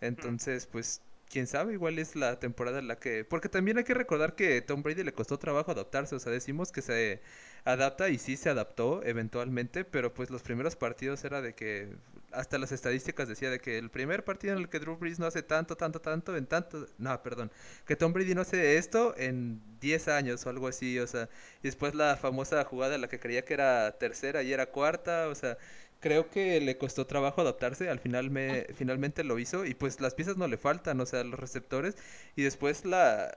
Entonces, 0.00 0.66
pues 0.66 1.02
quién 1.30 1.46
sabe, 1.46 1.74
igual 1.74 1.98
es 1.98 2.16
la 2.16 2.38
temporada 2.38 2.78
en 2.78 2.88
la 2.88 2.96
que 2.96 3.24
porque 3.24 3.48
también 3.48 3.78
hay 3.78 3.84
que 3.84 3.94
recordar 3.94 4.34
que 4.34 4.60
Tom 4.62 4.82
Brady 4.82 5.02
le 5.04 5.12
costó 5.12 5.38
trabajo 5.38 5.72
adaptarse, 5.72 6.14
o 6.14 6.18
sea, 6.18 6.32
decimos 6.32 6.72
que 6.72 6.82
se 6.82 7.20
adapta 7.64 8.08
y 8.08 8.18
sí 8.18 8.36
se 8.36 8.50
adaptó 8.50 9.02
eventualmente, 9.04 9.84
pero 9.84 10.14
pues 10.14 10.30
los 10.30 10.42
primeros 10.42 10.76
partidos 10.76 11.24
era 11.24 11.42
de 11.42 11.54
que 11.54 11.88
hasta 12.32 12.58
las 12.58 12.72
estadísticas 12.72 13.28
decía 13.28 13.50
de 13.50 13.60
que 13.60 13.78
el 13.78 13.90
primer 13.90 14.24
partido 14.24 14.54
en 14.54 14.60
el 14.60 14.68
que 14.68 14.78
Drew 14.78 14.96
Brees 14.96 15.18
no 15.18 15.26
hace 15.26 15.42
tanto, 15.42 15.76
tanto, 15.76 16.00
tanto, 16.00 16.36
en 16.36 16.46
tanto, 16.46 16.86
no, 16.98 17.22
perdón, 17.22 17.50
que 17.86 17.96
Tom 17.96 18.12
Brady 18.12 18.34
no 18.34 18.42
hace 18.42 18.76
esto 18.76 19.14
en 19.16 19.60
10 19.80 20.08
años 20.08 20.44
o 20.46 20.50
algo 20.50 20.68
así, 20.68 20.98
o 20.98 21.06
sea, 21.06 21.28
y 21.62 21.68
después 21.68 21.94
la 21.94 22.16
famosa 22.16 22.64
jugada 22.64 22.94
en 22.96 23.00
la 23.00 23.08
que 23.08 23.18
creía 23.18 23.44
que 23.44 23.54
era 23.54 23.92
tercera 23.98 24.42
y 24.42 24.52
era 24.52 24.66
cuarta, 24.66 25.28
o 25.28 25.34
sea, 25.34 25.56
creo 26.00 26.30
que 26.30 26.60
le 26.60 26.76
costó 26.78 27.06
trabajo 27.06 27.40
adaptarse, 27.40 27.88
al 27.88 27.98
final 27.98 28.30
me, 28.30 28.66
finalmente 28.74 29.24
lo 29.24 29.38
hizo 29.38 29.64
y 29.64 29.74
pues 29.74 30.00
las 30.00 30.14
piezas 30.14 30.36
no 30.36 30.46
le 30.48 30.58
faltan, 30.58 31.00
o 31.00 31.06
sea, 31.06 31.24
los 31.24 31.38
receptores 31.40 31.96
y 32.36 32.42
después 32.42 32.84
la, 32.84 33.34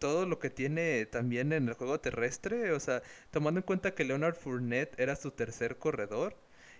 todo 0.00 0.26
lo 0.26 0.38
que 0.40 0.50
tiene 0.50 1.06
también 1.06 1.52
en 1.52 1.68
el 1.68 1.74
juego 1.74 2.00
terrestre, 2.00 2.72
o 2.72 2.80
sea, 2.80 3.02
tomando 3.30 3.60
en 3.60 3.64
cuenta 3.66 3.94
que 3.94 4.04
Leonard 4.04 4.34
Fournette 4.36 4.98
era 5.00 5.16
su 5.16 5.30
tercer 5.32 5.78
corredor 5.78 6.36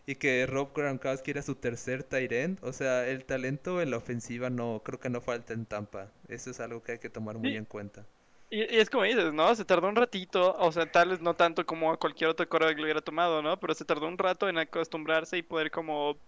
y 0.06 0.16
que 0.16 0.46
Rob 0.46 0.72
Gronkowski 0.74 1.30
era 1.32 1.42
su 1.42 1.54
tercer 1.56 2.02
tight 2.04 2.32
end, 2.32 2.58
o 2.62 2.72
sea, 2.72 3.06
el 3.08 3.24
talento 3.24 3.80
en 3.82 3.90
la 3.90 3.98
ofensiva 3.98 4.50
no 4.50 4.82
creo 4.84 4.98
que 5.00 5.10
no 5.10 5.20
falta 5.20 5.52
en 5.54 5.66
Tampa. 5.66 6.12
Eso 6.28 6.50
es 6.50 6.60
algo 6.60 6.82
que 6.82 6.92
hay 6.92 6.98
que 6.98 7.10
tomar 7.10 7.38
muy 7.38 7.54
Sí. 7.54 7.58
en 7.58 7.64
cuenta. 7.66 8.06
Y, 8.50 8.62
y 8.76 8.78
es 8.80 8.90
como 8.90 9.04
dices, 9.04 9.32
¿no? 9.32 9.54
Se 9.54 9.64
tardó 9.64 9.88
un 9.88 9.96
ratito, 9.96 10.54
o 10.58 10.72
sea, 10.72 10.90
tal 10.90 11.10
vez 11.10 11.20
no 11.20 11.36
tanto 11.36 11.64
como 11.66 11.92
a 11.92 11.98
cualquier 11.98 12.30
otro 12.30 12.48
quarterback 12.48 12.78
lo 12.78 12.84
hubiera 12.84 13.00
tomado, 13.02 13.42
¿no? 13.42 13.58
Pero 13.60 13.74
se 13.74 13.84
tardó 13.84 14.08
un 14.08 14.18
rato 14.18 14.48
en 14.48 14.58
acostumbrarse 14.58 15.38
y 15.38 15.42
poder 15.42 15.70
como 15.70 16.18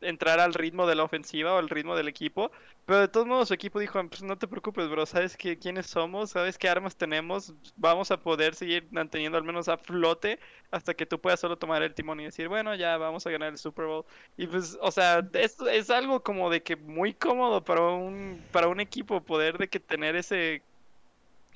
entrar 0.00 0.40
al 0.40 0.54
ritmo 0.54 0.86
de 0.86 0.94
la 0.94 1.04
ofensiva 1.04 1.54
o 1.54 1.58
al 1.58 1.68
ritmo 1.68 1.96
del 1.96 2.08
equipo. 2.08 2.50
Pero 2.86 3.00
de 3.00 3.08
todos 3.08 3.26
modos 3.26 3.48
su 3.48 3.54
equipo 3.54 3.78
dijo, 3.78 4.02
pues 4.08 4.22
no 4.22 4.36
te 4.36 4.48
preocupes, 4.48 4.88
bro, 4.88 5.06
sabes 5.06 5.36
que 5.36 5.58
quiénes 5.58 5.86
somos, 5.86 6.30
sabes 6.30 6.58
qué 6.58 6.68
armas 6.68 6.96
tenemos, 6.96 7.54
vamos 7.76 8.10
a 8.10 8.18
poder 8.20 8.54
seguir 8.54 8.88
manteniendo 8.90 9.38
al 9.38 9.44
menos 9.44 9.68
a 9.68 9.78
flote 9.78 10.40
hasta 10.70 10.94
que 10.94 11.06
tú 11.06 11.20
puedas 11.20 11.40
solo 11.40 11.56
tomar 11.56 11.82
el 11.82 11.94
timón 11.94 12.20
y 12.20 12.24
decir, 12.24 12.48
bueno, 12.48 12.74
ya 12.74 12.96
vamos 12.96 13.26
a 13.26 13.30
ganar 13.30 13.50
el 13.50 13.58
Super 13.58 13.86
Bowl. 13.86 14.04
Y 14.36 14.46
pues, 14.46 14.78
o 14.80 14.90
sea, 14.90 15.26
es, 15.34 15.56
es 15.60 15.90
algo 15.90 16.22
como 16.22 16.50
de 16.50 16.62
que 16.62 16.76
muy 16.76 17.14
cómodo 17.14 17.62
para 17.64 17.82
un, 17.82 18.42
para 18.52 18.68
un 18.68 18.80
equipo 18.80 19.20
poder 19.22 19.58
de 19.58 19.68
que 19.68 19.80
tener 19.80 20.16
ese 20.16 20.62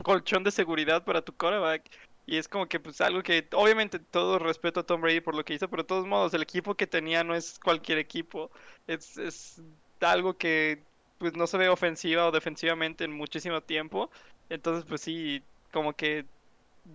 colchón 0.03 0.45
de 0.45 0.51
seguridad 0.51 1.05
para 1.05 1.23
tu 1.23 1.33
quarterback. 1.33 1.91
Y 2.27 2.37
es 2.39 2.49
como 2.49 2.67
que 2.69 2.81
pues 2.81 3.01
algo 3.01 3.23
que 3.23 3.47
obviamente 3.53 3.99
todo 3.99 4.39
respeto 4.39 4.81
a 4.81 4.87
Tom 4.87 5.01
Brady 5.01 5.21
por 5.21 5.35
lo 5.35 5.45
que 5.45 5.55
hizo, 5.55 5.69
pero 5.69 5.83
de 5.83 5.89
todos 5.89 6.07
modos 6.07 6.33
el 6.35 6.43
equipo 6.43 6.75
que 6.75 6.87
tenía 6.87 7.23
no 7.25 7.35
es 7.35 7.59
cualquier 7.59 7.99
equipo. 7.99 8.51
Es, 8.87 9.19
es 9.19 9.63
algo 10.01 10.37
que 10.37 10.83
pues 11.19 11.35
no 11.37 11.47
se 11.47 11.59
ve 11.59 11.69
ofensiva 11.69 12.27
o 12.27 12.33
defensivamente 12.33 13.05
en 13.05 13.13
muchísimo 13.13 13.61
tiempo. 13.63 14.11
Entonces 14.49 14.85
pues 14.87 15.03
sí, 15.03 15.43
como 15.73 15.95
que 15.95 16.27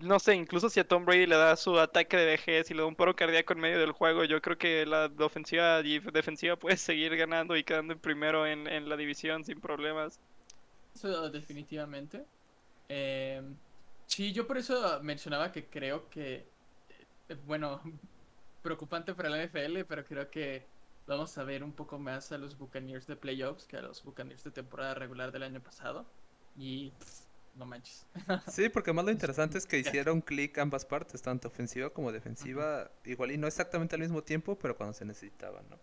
no 0.01 0.19
sé, 0.19 0.35
incluso 0.35 0.69
si 0.69 0.79
a 0.79 0.87
Tom 0.87 1.05
Brady 1.05 1.25
le 1.25 1.35
da 1.35 1.55
su 1.55 1.79
ataque 1.79 2.15
de 2.17 2.25
vejez 2.25 2.69
y 2.69 2.73
le 2.73 2.81
da 2.81 2.87
un 2.87 2.95
paro 2.95 3.15
cardíaco 3.15 3.53
en 3.53 3.59
medio 3.59 3.79
del 3.79 3.91
juego, 3.91 4.23
yo 4.23 4.41
creo 4.41 4.57
que 4.57 4.85
la 4.85 5.11
ofensiva 5.19 5.81
y 5.83 5.99
defensiva 5.99 6.55
puede 6.55 6.77
seguir 6.77 7.15
ganando 7.15 7.55
y 7.57 7.63
quedando 7.63 7.93
en 7.93 7.99
primero 7.99 8.45
en, 8.45 8.67
en 8.67 8.87
la 8.87 8.97
división 8.97 9.43
sin 9.43 9.59
problemas. 9.59 10.19
Eso 10.93 11.29
definitivamente. 11.29 12.23
Eh, 12.87 13.41
sí, 14.09 14.33
yo 14.33 14.45
por 14.47 14.57
eso 14.57 14.99
mencionaba 15.01 15.51
que 15.51 15.67
creo 15.67 16.09
que, 16.09 16.47
eh, 17.29 17.37
bueno, 17.45 17.81
preocupante 18.63 19.13
para 19.13 19.29
la 19.29 19.45
NFL, 19.45 19.83
pero 19.87 20.03
creo 20.03 20.29
que 20.29 20.65
vamos 21.07 21.37
a 21.37 21.43
ver 21.43 21.63
un 21.63 21.71
poco 21.71 21.97
más 21.97 22.31
a 22.31 22.37
los 22.37 22.57
Buccaneers 22.57 23.07
de 23.07 23.15
playoffs 23.15 23.65
que 23.65 23.77
a 23.77 23.81
los 23.81 24.03
Buccaneers 24.03 24.43
de 24.43 24.51
temporada 24.51 24.93
regular 24.93 25.31
del 25.31 25.43
año 25.43 25.61
pasado. 25.61 26.05
Y 26.57 26.89
pff, 26.91 27.21
no 27.55 27.65
manches. 27.65 28.05
Sí, 28.51 28.69
porque 28.69 28.93
más 28.93 29.05
lo 29.05 29.11
interesante 29.11 29.57
es 29.57 29.65
que 29.65 29.77
hicieron 29.79 30.21
clic 30.21 30.57
ambas 30.57 30.85
partes, 30.85 31.21
tanto 31.21 31.47
ofensiva 31.47 31.91
como 31.91 32.11
defensiva, 32.11 32.91
igual 33.05 33.31
y 33.31 33.37
no 33.37 33.47
exactamente 33.47 33.95
al 33.95 34.01
mismo 34.01 34.23
tiempo, 34.23 34.57
pero 34.57 34.75
cuando 34.75 34.93
se 34.93 35.05
necesitaban, 35.05 35.69
¿no? 35.69 35.77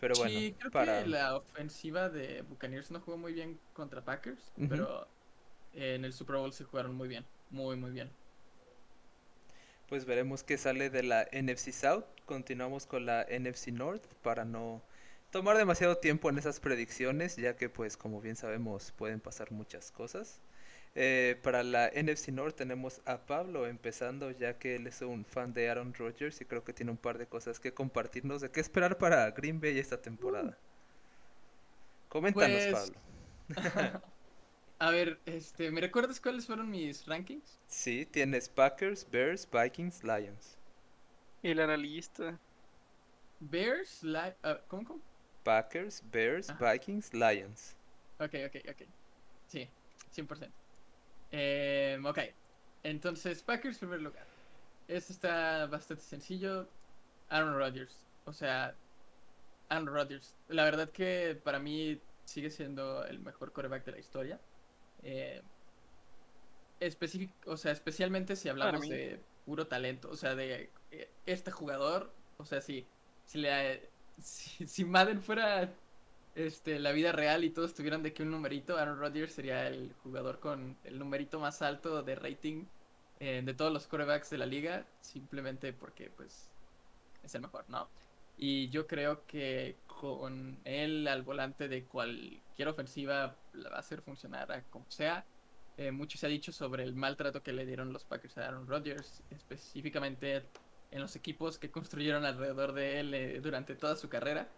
Pero 0.00 0.14
bueno, 0.16 0.38
sí, 0.38 0.54
creo 0.58 0.70
para... 0.70 1.02
que 1.02 1.08
la 1.08 1.36
ofensiva 1.36 2.10
de 2.10 2.42
Buccaneers 2.42 2.90
no 2.90 3.00
jugó 3.00 3.16
muy 3.16 3.32
bien 3.32 3.58
contra 3.72 4.04
Packers, 4.04 4.52
pero 4.68 5.08
en 5.72 6.04
el 6.04 6.12
Super 6.12 6.36
Bowl 6.36 6.52
se 6.52 6.64
jugaron 6.64 6.94
muy 6.94 7.08
bien, 7.08 7.24
muy, 7.54 7.76
muy 7.76 7.90
bien. 7.92 8.10
Pues 9.88 10.04
veremos 10.04 10.42
qué 10.42 10.58
sale 10.58 10.90
de 10.90 11.02
la 11.02 11.28
NFC 11.32 11.70
South. 11.72 12.04
Continuamos 12.26 12.86
con 12.86 13.06
la 13.06 13.24
NFC 13.30 13.68
North 13.68 14.04
para 14.22 14.44
no 14.44 14.82
tomar 15.30 15.56
demasiado 15.56 15.98
tiempo 15.98 16.28
en 16.30 16.38
esas 16.38 16.58
predicciones, 16.60 17.36
ya 17.36 17.56
que 17.56 17.68
pues 17.68 17.96
como 17.96 18.20
bien 18.20 18.36
sabemos 18.36 18.92
pueden 18.92 19.20
pasar 19.20 19.52
muchas 19.52 19.90
cosas. 19.90 20.40
Eh, 20.96 21.38
para 21.42 21.62
la 21.64 21.88
NFC 21.94 22.28
North 22.28 22.54
tenemos 22.56 23.00
a 23.04 23.18
Pablo 23.18 23.66
empezando, 23.66 24.30
ya 24.30 24.58
que 24.58 24.76
él 24.76 24.86
es 24.86 25.00
un 25.02 25.24
fan 25.24 25.52
de 25.52 25.68
Aaron 25.68 25.92
Rodgers 25.94 26.40
y 26.40 26.44
creo 26.44 26.64
que 26.64 26.72
tiene 26.72 26.92
un 26.92 26.96
par 26.98 27.18
de 27.18 27.26
cosas 27.26 27.58
que 27.60 27.74
compartirnos 27.74 28.40
de 28.40 28.50
qué 28.50 28.60
esperar 28.60 28.96
para 28.98 29.30
Green 29.32 29.60
Bay 29.60 29.78
esta 29.78 30.00
temporada. 30.00 30.56
Coméntanos, 32.08 32.62
Pues- 32.66 32.92
Pablo. 33.54 34.02
A 34.84 34.90
ver, 34.90 35.18
este, 35.24 35.70
¿me 35.70 35.80
recuerdas 35.80 36.20
cuáles 36.20 36.44
fueron 36.44 36.70
mis 36.70 37.06
rankings? 37.06 37.58
Sí, 37.68 38.04
tienes 38.04 38.50
Packers, 38.50 39.10
Bears, 39.10 39.48
Vikings, 39.50 40.04
Lions. 40.04 40.58
El 41.42 41.58
analista. 41.60 42.38
Bears, 43.40 44.02
Li- 44.02 44.34
ah, 44.42 44.60
¿cómo, 44.68 44.84
cómo? 44.84 45.00
Packers, 45.42 46.02
Bears, 46.12 46.50
Ajá. 46.50 46.72
Vikings, 46.72 47.14
Lions. 47.14 47.74
Ok, 48.20 48.34
ok, 48.46 48.56
ok. 48.68 48.82
Sí, 49.46 49.66
100%. 50.12 50.52
Eh, 51.32 51.98
ok, 52.04 52.18
entonces 52.82 53.42
Packers 53.42 53.78
primer 53.78 54.02
lugar. 54.02 54.26
Este 54.86 55.14
está 55.14 55.64
bastante 55.64 56.02
sencillo. 56.02 56.68
Aaron 57.30 57.56
Rodgers. 57.56 57.96
O 58.26 58.34
sea, 58.34 58.74
Aaron 59.70 59.86
Rodgers. 59.86 60.36
La 60.48 60.64
verdad 60.64 60.90
que 60.90 61.40
para 61.42 61.58
mí 61.58 61.98
sigue 62.26 62.50
siendo 62.50 63.02
el 63.06 63.18
mejor 63.20 63.50
quarterback 63.50 63.86
de 63.86 63.92
la 63.92 63.98
historia. 63.98 64.38
Eh, 65.04 65.42
específic- 66.80 67.30
o 67.46 67.56
sea, 67.56 67.72
especialmente 67.72 68.36
si 68.36 68.48
hablamos 68.48 68.80
de 68.88 69.20
puro 69.44 69.66
talento. 69.66 70.10
O 70.10 70.16
sea, 70.16 70.34
de 70.34 70.70
eh, 70.90 71.10
este 71.26 71.50
jugador. 71.50 72.12
O 72.38 72.44
sea, 72.44 72.60
si, 72.60 72.86
si, 73.26 73.38
le, 73.38 73.88
si, 74.20 74.66
si 74.66 74.84
Madden 74.84 75.20
fuera 75.22 75.72
este, 76.34 76.78
la 76.78 76.92
vida 76.92 77.12
real 77.12 77.44
y 77.44 77.50
todos 77.50 77.74
tuvieran 77.74 78.02
de 78.02 78.12
que 78.12 78.22
un 78.22 78.30
numerito, 78.30 78.76
Aaron 78.76 78.98
Rodgers 78.98 79.32
sería 79.32 79.68
el 79.68 79.92
jugador 80.02 80.40
con 80.40 80.76
el 80.84 80.98
numerito 80.98 81.38
más 81.38 81.62
alto 81.62 82.02
de 82.02 82.16
rating 82.16 82.64
eh, 83.20 83.42
de 83.44 83.54
todos 83.54 83.72
los 83.72 83.86
quarterbacks 83.86 84.30
de 84.30 84.38
la 84.38 84.46
liga, 84.46 84.84
simplemente 85.00 85.72
porque 85.72 86.10
pues 86.10 86.48
es 87.22 87.34
el 87.34 87.42
mejor, 87.42 87.64
¿no? 87.68 87.88
Y 88.36 88.68
yo 88.70 88.86
creo 88.86 89.26
que 89.26 89.76
con 89.86 90.58
él 90.64 91.06
al 91.08 91.22
volante 91.22 91.68
de 91.68 91.84
cualquier 91.84 92.68
ofensiva 92.68 93.36
la 93.52 93.70
va 93.70 93.76
a 93.76 93.80
hacer 93.80 94.02
funcionar 94.02 94.50
a 94.52 94.62
como 94.64 94.90
sea. 94.90 95.24
Eh, 95.76 95.90
mucho 95.90 96.18
se 96.18 96.26
ha 96.26 96.28
dicho 96.28 96.52
sobre 96.52 96.84
el 96.84 96.94
maltrato 96.94 97.42
que 97.42 97.52
le 97.52 97.66
dieron 97.66 97.92
los 97.92 98.04
Packers 98.04 98.38
a 98.38 98.48
Aaron 98.48 98.66
Rodgers, 98.66 99.22
específicamente 99.30 100.42
en 100.90 101.00
los 101.00 101.16
equipos 101.16 101.58
que 101.58 101.70
construyeron 101.70 102.24
alrededor 102.24 102.72
de 102.72 103.00
él 103.00 103.14
eh, 103.14 103.40
durante 103.40 103.74
toda 103.74 103.96
su 103.96 104.08
carrera 104.08 104.48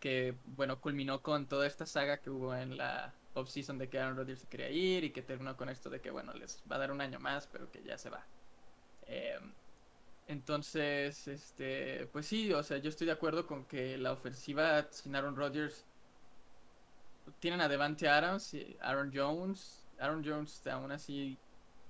que 0.00 0.34
bueno, 0.44 0.80
culminó 0.80 1.22
con 1.22 1.46
toda 1.46 1.66
esta 1.66 1.86
saga 1.86 2.18
que 2.18 2.30
hubo 2.30 2.54
en 2.54 2.76
la 2.76 3.14
offseason 3.34 3.78
de 3.78 3.88
que 3.88 3.98
Aaron 3.98 4.16
Rodgers 4.16 4.40
se 4.40 4.46
quería 4.48 4.70
ir 4.70 5.04
y 5.04 5.10
que 5.10 5.22
terminó 5.22 5.56
con 5.56 5.68
esto 5.68 5.90
de 5.90 6.00
que 6.00 6.10
bueno, 6.10 6.32
les 6.34 6.62
va 6.70 6.76
a 6.76 6.78
dar 6.78 6.92
un 6.92 7.00
año 7.00 7.20
más, 7.20 7.46
pero 7.46 7.70
que 7.70 7.82
ya 7.82 7.98
se 7.98 8.10
va. 8.10 8.26
Eh, 9.06 9.38
entonces, 10.28 11.26
este, 11.26 12.06
pues 12.12 12.26
sí, 12.26 12.52
o 12.52 12.62
sea, 12.62 12.78
yo 12.78 12.90
estoy 12.90 13.06
de 13.06 13.12
acuerdo 13.12 13.46
con 13.46 13.64
que 13.64 13.98
la 13.98 14.12
ofensiva 14.12 14.86
sin 14.90 15.16
Aaron 15.16 15.34
Rodgers 15.34 15.84
tienen 17.40 17.60
a 17.60 17.68
Devante 17.68 18.08
Adams 18.08 18.54
y 18.54 18.76
Aaron 18.80 19.10
Jones. 19.12 19.82
Aaron 19.98 20.22
Jones 20.24 20.64
aún 20.66 20.92
así, 20.92 21.36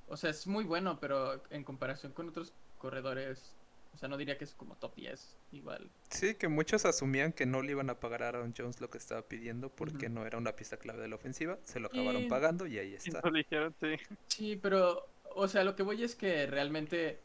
o 0.08 0.16
sea, 0.16 0.30
es 0.30 0.46
muy 0.46 0.64
bueno, 0.64 0.98
pero 1.00 1.42
en 1.50 1.64
comparación 1.64 2.12
con 2.12 2.28
otros 2.28 2.54
corredores, 2.78 3.54
o 3.92 3.98
sea, 3.98 4.08
no 4.08 4.16
diría 4.16 4.38
que 4.38 4.44
es 4.44 4.54
como 4.54 4.76
top 4.76 4.94
10, 4.94 5.36
igual. 5.52 5.90
Sí, 6.10 6.34
que 6.34 6.48
muchos 6.48 6.84
asumían 6.84 7.32
que 7.32 7.44
no 7.44 7.62
le 7.62 7.72
iban 7.72 7.90
a 7.90 8.00
pagar 8.00 8.22
a 8.22 8.28
Aaron 8.28 8.54
Jones 8.56 8.80
lo 8.80 8.88
que 8.88 8.98
estaba 8.98 9.22
pidiendo 9.22 9.68
porque 9.68 10.08
no 10.08 10.24
era 10.24 10.38
una 10.38 10.56
pieza 10.56 10.78
clave 10.78 11.02
de 11.02 11.08
la 11.08 11.16
ofensiva. 11.16 11.58
Se 11.64 11.80
lo 11.80 11.88
acabaron 11.88 12.28
pagando 12.28 12.66
y 12.66 12.78
ahí 12.78 12.94
está. 12.94 13.20
Lo 13.22 13.32
dijeron, 13.32 13.74
sí. 13.80 13.96
Sí, 14.28 14.56
pero, 14.56 15.06
o 15.34 15.48
sea, 15.48 15.64
lo 15.64 15.76
que 15.76 15.82
voy 15.82 16.02
es 16.02 16.14
que 16.14 16.46
realmente, 16.46 17.20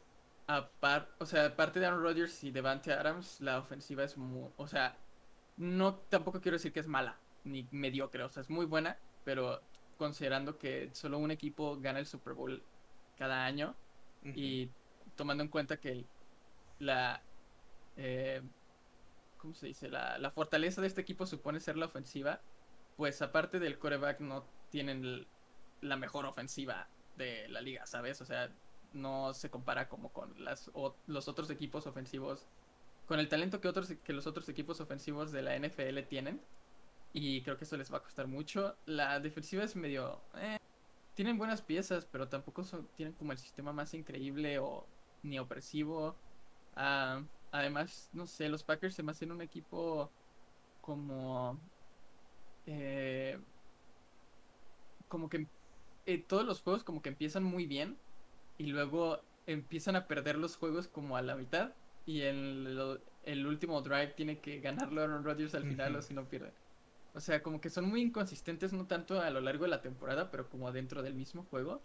apar- 0.46 1.14
o 1.18 1.26
sea, 1.26 1.46
aparte 1.46 1.80
de 1.80 1.86
Aaron 1.86 2.02
Rodgers 2.02 2.42
y 2.44 2.50
Devante 2.50 2.92
Adams, 2.92 3.40
la 3.40 3.58
ofensiva 3.58 4.04
es 4.04 4.16
muy, 4.16 4.52
o 4.56 4.66
sea, 4.68 5.06
no, 5.56 6.00
tampoco 6.08 6.40
quiero 6.40 6.56
decir 6.56 6.72
que 6.72 6.80
es 6.80 6.88
mala, 6.88 7.24
ni 7.44 7.68
mediocre, 7.72 8.22
o 8.24 8.28
sea, 8.28 8.42
es 8.42 8.50
muy 8.50 8.66
buena, 8.66 9.04
pero 9.22 9.68
considerando 9.96 10.58
que 10.58 10.94
solo 10.94 11.18
un 11.18 11.30
equipo 11.30 11.78
gana 11.80 11.98
el 12.00 12.06
Super 12.06 12.34
Bowl 12.34 12.68
cada 13.14 13.44
año 13.46 13.80
y 14.32 14.76
tomando 15.14 15.42
en 15.44 15.50
cuenta 15.50 15.80
que 15.80 16.10
la, 16.78 17.30
eh, 17.96 18.42
¿cómo 19.36 19.54
se 19.54 19.66
dice? 19.66 19.88
La, 19.90 20.18
la 20.18 20.30
fortaleza 20.30 20.80
de 20.80 20.86
este 20.88 21.00
equipo 21.02 21.26
supone 21.26 21.60
ser 21.60 21.76
la 21.76 21.86
ofensiva, 21.86 22.46
pues 22.96 23.22
aparte 23.22 23.58
del 23.58 23.78
coreback 23.78 24.20
no 24.20 24.54
tienen 24.68 25.30
la 25.80 25.96
mejor 25.96 26.26
ofensiva 26.26 26.94
de 27.14 27.48
la 27.48 27.60
liga, 27.60 27.86
¿sabes? 27.86 28.20
O 28.20 28.24
sea, 28.26 28.56
no 28.94 29.34
se 29.34 29.50
compara 29.50 29.88
como 29.88 30.12
con 30.12 30.42
las, 30.44 30.70
los 31.06 31.28
otros 31.28 31.50
equipos 31.50 31.86
ofensivos, 31.86 32.48
con 33.06 33.20
el 33.20 33.28
talento 33.28 33.60
que, 33.60 33.68
otros, 33.68 33.92
que 34.04 34.12
los 34.12 34.26
otros 34.26 34.48
equipos 34.48 34.80
ofensivos 34.80 35.32
de 35.32 35.42
la 35.42 35.56
NFL 35.58 36.00
tienen. 36.08 36.46
Y 37.12 37.42
creo 37.42 37.56
que 37.58 37.64
eso 37.64 37.76
les 37.76 37.92
va 37.92 37.98
a 37.98 38.02
costar 38.02 38.26
mucho. 38.28 38.78
La 38.86 39.20
defensiva 39.20 39.64
es 39.64 39.76
medio... 39.76 40.28
eh, 40.36 40.58
tienen 41.14 41.38
buenas 41.38 41.62
piezas, 41.62 42.06
pero 42.06 42.28
tampoco 42.28 42.64
son, 42.64 42.88
tienen 42.94 43.14
como 43.14 43.32
el 43.32 43.38
sistema 43.38 43.72
más 43.72 43.94
increíble 43.94 44.58
o 44.60 44.90
ni 45.22 45.38
opresivo. 45.38 46.22
Ah, 46.74 47.28
además, 47.52 48.10
no 48.12 48.26
sé, 48.26 48.48
los 48.48 48.64
Packers 48.64 48.94
se 48.96 49.02
me 49.04 49.12
hacen 49.12 49.32
un 49.32 49.42
equipo 49.42 50.14
como... 50.80 51.60
eh, 52.66 53.38
como 55.08 55.28
que 55.28 55.48
eh, 56.06 56.18
todos 56.18 56.44
los 56.44 56.62
juegos 56.62 56.84
como 56.84 57.02
que 57.02 57.08
empiezan 57.10 57.44
muy 57.44 57.66
bien 57.66 58.03
y 58.58 58.66
luego 58.68 59.20
empiezan 59.46 59.96
a 59.96 60.06
perder 60.08 60.36
los 60.38 60.56
juegos 60.56 60.88
como 60.88 61.16
a 61.16 61.22
la 61.22 61.36
mitad 61.36 61.74
y 62.06 62.22
en 62.22 62.74
lo- 62.76 63.00
el 63.22 63.46
último 63.46 63.80
drive 63.82 64.08
tiene 64.14 64.40
que 64.40 64.60
ganarlo 64.60 65.02
Aaron 65.02 65.24
Rodgers 65.24 65.54
al 65.54 65.66
final 65.66 65.96
o 65.96 66.02
si 66.02 66.14
no 66.14 66.28
pierde. 66.28 66.54
O 67.14 67.20
sea, 67.20 67.42
como 67.42 67.60
que 67.60 67.70
son 67.70 67.86
muy 67.88 68.02
inconsistentes, 68.02 68.72
no 68.72 68.86
tanto 68.86 69.20
a 69.20 69.30
lo 69.30 69.40
largo 69.40 69.64
de 69.64 69.70
la 69.70 69.82
temporada, 69.82 70.30
pero 70.30 70.48
como 70.50 70.72
dentro 70.72 71.02
del 71.02 71.14
mismo 71.14 71.44
juego. 71.44 71.82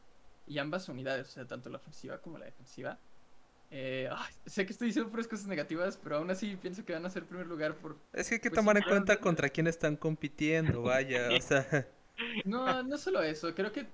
Y 0.47 0.57
ambas 0.59 0.89
unidades, 0.89 1.27
o 1.29 1.31
sea, 1.31 1.47
tanto 1.47 1.69
la 1.69 1.77
ofensiva 1.77 2.21
como 2.21 2.37
la 2.39 2.45
defensiva. 2.45 2.99
Eh, 3.71 4.09
ay, 4.11 4.33
sé 4.45 4.65
que 4.65 4.73
estoy 4.73 4.87
diciendo 4.87 5.11
puras 5.11 5.27
cosas 5.27 5.47
negativas, 5.47 5.97
pero 5.97 6.17
aún 6.17 6.31
así 6.31 6.55
pienso 6.57 6.85
que 6.85 6.93
van 6.93 7.05
a 7.05 7.09
ser 7.09 7.25
primer 7.27 7.47
lugar 7.47 7.77
por... 7.79 7.97
Es 8.13 8.29
que 8.29 8.35
hay 8.35 8.41
que 8.41 8.49
Pues 8.49 8.61
tomar 8.61 8.77
en 8.77 8.83
cuenta 8.83 9.19
contra 9.19 9.49
quién 9.49 9.67
están 9.67 9.95
compitiendo, 9.97 10.81
vaya, 10.83 11.33
o 11.35 11.41
sea, 11.41 11.87
No, 12.43 12.83
no 12.83 12.97
solo 12.97 13.21
eso, 13.23 13.53
creo 13.55 13.71
que, 13.71 13.87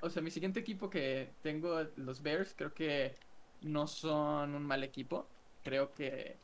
o 0.00 0.10
sea, 0.10 0.22
mi 0.22 0.30
siguiente 0.30 0.60
equipo 0.60 0.90
que 0.90 1.36
tengo, 1.42 1.82
los 1.96 2.22
Bears, 2.22 2.54
creo 2.56 2.74
que 2.74 3.16
no 3.60 3.86
son 3.86 4.54
un 4.54 4.64
mal 4.64 4.84
equipo. 4.84 5.28
Creo 5.62 5.94
que, 5.94 6.40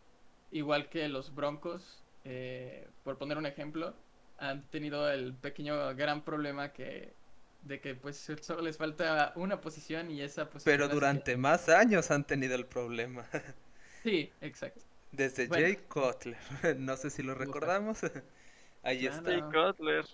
igual 0.50 0.88
que 0.88 1.08
los 1.08 1.34
Broncos, 1.34 2.04
eh, 2.24 2.88
por 3.02 3.18
poner 3.18 3.38
un 3.38 3.46
ejemplo, 3.46 3.94
han 4.36 4.68
tenido 4.70 5.10
el 5.10 5.36
pequeño 5.36 5.94
gran 5.96 6.24
problema 6.24 6.72
que 6.72 7.16
de 7.60 7.80
que 7.80 7.94
pues 7.96 8.16
solo 8.42 8.62
les 8.62 8.76
falta 8.78 9.32
una 9.36 9.60
posición 9.60 10.10
y 10.10 10.20
esa 10.22 10.48
posición 10.48 10.64
pero 10.64 10.86
que- 10.86 10.94
durante 10.94 11.36
más 11.36 11.68
años 11.68 12.10
han 12.10 12.26
tenido 12.26 12.54
el 12.54 12.66
problema. 12.66 13.28
Sí, 14.02 14.32
exacto. 14.40 14.84
Desde 15.10 15.48
Bueno. 15.48 15.66
Jay 15.66 15.76
Cutler, 15.88 16.36
no 16.78 16.96
sé 16.96 17.10
si 17.10 17.22
lo 17.22 17.34
recordamos. 17.34 18.00
Ahí 18.82 19.06
Claro. 19.06 19.08
está. 19.08 19.32
Jay 19.32 19.42
Cutler. 19.42 20.04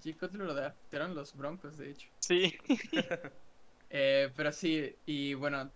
G. 0.00 0.16
Cutler 0.18 0.46
lo 0.46 0.54
draftearon 0.54 1.14
los 1.14 1.34
Broncos, 1.36 1.76
de 1.76 1.90
hecho. 1.90 2.08
Sí. 2.28 2.54
Eh, 3.90 4.30
pero 4.36 4.52
sí, 4.52 4.94
y 5.06 5.32
bueno, 5.32 5.70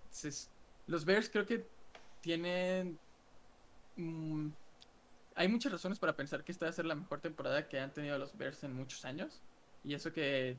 los 0.87 1.05
Bears 1.07 1.31
creo 1.31 1.47
que 1.47 1.67
tienen... 2.21 2.99
mm, 3.97 4.49
hay 5.35 5.49
muchas 5.49 5.73
razones 5.73 5.99
para 5.99 6.15
pensar 6.15 6.45
que 6.45 6.53
esta 6.53 6.67
va 6.67 6.71
a 6.71 6.75
ser 6.75 6.85
la 6.85 6.95
mejor 6.95 7.23
temporada 7.23 7.67
que 7.67 7.81
han 7.81 7.91
tenido 7.95 8.19
los 8.19 8.37
Bears 8.37 8.65
en 8.65 8.75
muchos 8.75 9.07
años. 9.07 9.41
Y 9.83 9.95
eso 9.95 10.13
que 10.13 10.59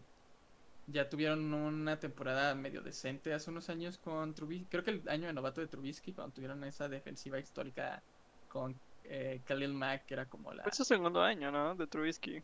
ya 0.87 1.07
tuvieron 1.09 1.53
una 1.53 1.99
temporada 1.99 2.55
medio 2.55 2.81
decente 2.81 3.31
hace 3.31 3.51
unos 3.51 3.69
años 3.69 3.99
con 3.99 4.33
Trubisky. 4.33 4.65
Creo 4.65 4.83
que 4.83 4.89
el 4.89 5.07
año 5.07 5.27
de 5.27 5.33
novato 5.33 5.61
de 5.61 5.67
Trubisky, 5.67 6.11
cuando 6.11 6.33
tuvieron 6.33 6.63
esa 6.63 6.89
defensiva 6.89 7.37
histórica 7.37 8.01
con 8.47 8.75
eh, 9.03 9.41
Khalil 9.45 9.75
Mack, 9.75 10.07
que 10.07 10.15
era 10.15 10.25
como 10.25 10.51
la... 10.55 10.63
Fue 10.63 10.73
su 10.73 10.85
segundo 10.85 11.21
año, 11.21 11.51
¿no? 11.51 11.75
De 11.75 11.85
Trubisky. 11.85 12.41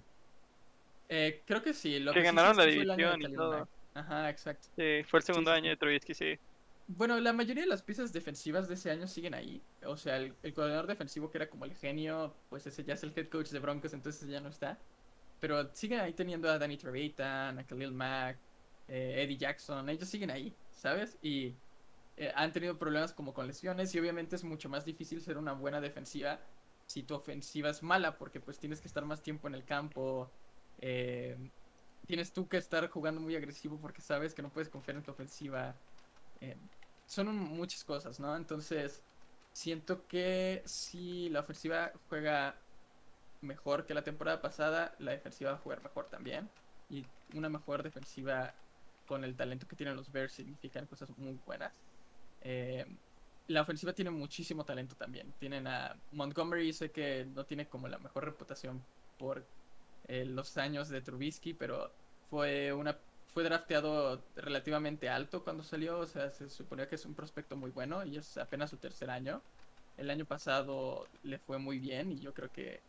Eh, 1.10 1.43
creo 1.45 1.62
que 1.62 1.74
sí. 1.74 1.99
Lo 1.99 2.14
Que 2.14 2.22
sí 2.22 2.28
sé 2.28 2.28
ganaron 2.28 2.51
es 2.51 2.57
la 2.57 2.66
que 2.66 2.72
división 2.72 3.22
y 3.22 3.34
todo. 3.34 3.68
Ajá, 3.93 4.30
exacto. 4.30 4.68
Sí, 4.76 5.03
fue 5.03 5.20
el 5.20 5.24
segundo 5.26 5.51
sí, 5.51 5.57
año 5.57 5.64
sí. 5.64 5.70
de 5.70 5.78
Trubisky, 5.78 6.14
sí. 6.14 6.39
Bueno, 6.88 7.20
la 7.20 7.34
mayoría 7.34 7.64
de 7.64 7.70
las 7.70 7.84
piezas 7.84 8.14
defensivas 8.14 8.68
de 8.68 8.76
ese 8.76 8.89
año 8.91 9.07
siguen 9.07 9.34
ahí. 9.34 9.62
O 9.86 9.97
sea, 9.97 10.18
el, 10.18 10.36
el 10.41 10.53
coordinador 10.53 10.88
defensivo 10.88 11.30
que 11.30 11.38
era 11.39 11.49
como 11.49 11.66
el 11.66 11.76
genio, 11.76 12.34
pues 12.49 12.66
ese 12.68 12.84
ya 12.84 12.93
es 12.93 13.03
el 13.03 13.14
head 13.16 13.30
coach 13.30 13.49
de 13.49 13.60
Broncos, 13.60 13.93
entonces 13.93 14.28
ya 14.28 14.39
no 14.39 14.49
está. 14.49 14.80
Pero 15.39 15.74
siguen 15.74 15.99
ahí 15.99 16.14
teniendo 16.14 16.49
a 16.49 16.57
Danny 16.57 16.78
Trevathan, 16.78 17.60
a 17.60 17.64
Khalil 17.66 17.91
Mack, 17.91 18.38
eh, 18.88 19.24
Eddie 19.24 19.38
Jackson, 19.38 19.88
ellos 19.89 20.10
siguen 20.10 20.32
ahí, 20.32 20.53
¿sabes? 20.72 21.18
Y 21.22 21.55
eh, 22.18 22.32
han 22.36 22.51
tenido 22.51 22.78
problemas 22.78 23.14
como 23.14 23.34
con 23.34 23.47
lesiones 23.47 23.93
y 23.95 23.99
obviamente 23.99 24.36
es 24.36 24.43
mucho 24.43 24.68
más 24.68 24.84
difícil 24.84 25.22
ser 25.22 25.38
una 25.38 25.53
buena 25.53 25.80
defensiva 25.80 26.39
si 26.86 27.03
tu 27.03 27.14
ofensiva 27.16 27.70
es 27.70 27.84
mala, 27.84 28.18
porque 28.18 28.39
pues 28.39 28.60
tienes 28.60 28.82
que 28.82 28.88
estar 28.88 29.05
más 29.05 29.22
tiempo 29.22 29.47
en 29.47 29.53
el 29.53 29.64
campo, 29.64 30.32
eh, 30.82 31.38
tienes 32.07 32.34
tú 32.34 32.47
que 32.47 32.57
estar 32.57 32.89
jugando 32.89 33.21
muy 33.21 33.36
agresivo 33.36 33.77
porque 33.80 34.01
sabes 34.01 34.34
que 34.34 34.41
no 34.41 34.49
puedes 34.49 34.69
confiar 34.69 34.97
en 34.97 35.03
tu 35.03 35.11
ofensiva. 35.11 35.75
Eh, 36.41 36.57
son 37.05 37.36
muchas 37.36 37.84
cosas, 37.84 38.19
¿no? 38.19 38.36
Entonces, 38.36 39.03
siento 39.51 40.07
que 40.07 40.61
si 40.65 41.30
la 41.30 41.41
ofensiva 41.41 41.91
juega 42.07 42.55
mejor 43.41 43.86
que 43.86 43.93
la 43.93 44.03
temporada 44.03 44.41
pasada, 44.41 44.95
la 44.99 45.11
defensiva 45.11 45.51
va 45.51 45.57
a 45.57 45.61
jugar 45.61 45.84
mejor 45.84 46.07
también. 46.09 46.49
Y 46.89 47.05
una 47.36 47.49
mejor 47.49 47.84
defensiva 47.84 48.53
con 49.07 49.23
el 49.23 49.36
talento 49.36 49.67
que 49.67 49.75
tienen 49.75 49.95
los 49.95 50.11
Bears 50.11 50.34
significan 50.34 50.86
cosas 50.88 51.09
muy 51.17 51.39
buenas. 51.45 51.73
Eh, 52.41 52.86
la 53.47 53.61
ofensiva 53.61 53.93
tiene 53.93 54.11
muchísimo 54.11 54.63
talento 54.63 54.95
también. 54.95 55.34
Tienen 55.39 55.67
a 55.67 55.95
Montgomery, 56.11 56.71
sé 56.73 56.91
que 56.91 57.25
no 57.25 57.45
tiene 57.45 57.67
como 57.67 57.88
la 57.88 57.97
mejor 57.97 58.25
reputación 58.25 58.84
por 59.17 59.45
eh, 60.10 60.26
los 60.26 60.57
años 60.57 60.89
de 60.89 61.01
Trubisky, 61.01 61.53
pero 61.53 61.91
fue 62.30 62.74
una 62.74 62.97
fue 63.28 63.43
drafteado 63.43 64.26
relativamente 64.36 65.07
alto 65.10 65.43
cuando 65.43 65.64
salió, 65.64 65.99
o 65.99 66.07
sea, 66.07 66.32
se 66.32 66.49
suponía 66.49 66.88
que 66.89 66.95
es 66.95 67.05
un 67.05 67.16
prospecto 67.16 67.55
muy 67.55 67.72
bueno 67.72 68.03
y 68.05 68.18
es 68.18 68.38
apenas 68.38 68.72
su 68.72 68.78
tercer 68.78 69.10
año. 69.12 69.43
El 69.97 70.10
año 70.10 70.26
pasado 70.26 71.07
le 71.24 71.38
fue 71.39 71.60
muy 71.60 71.80
bien 71.80 72.12
y 72.12 72.20
yo 72.20 72.34
creo 72.34 72.51
que 72.51 72.82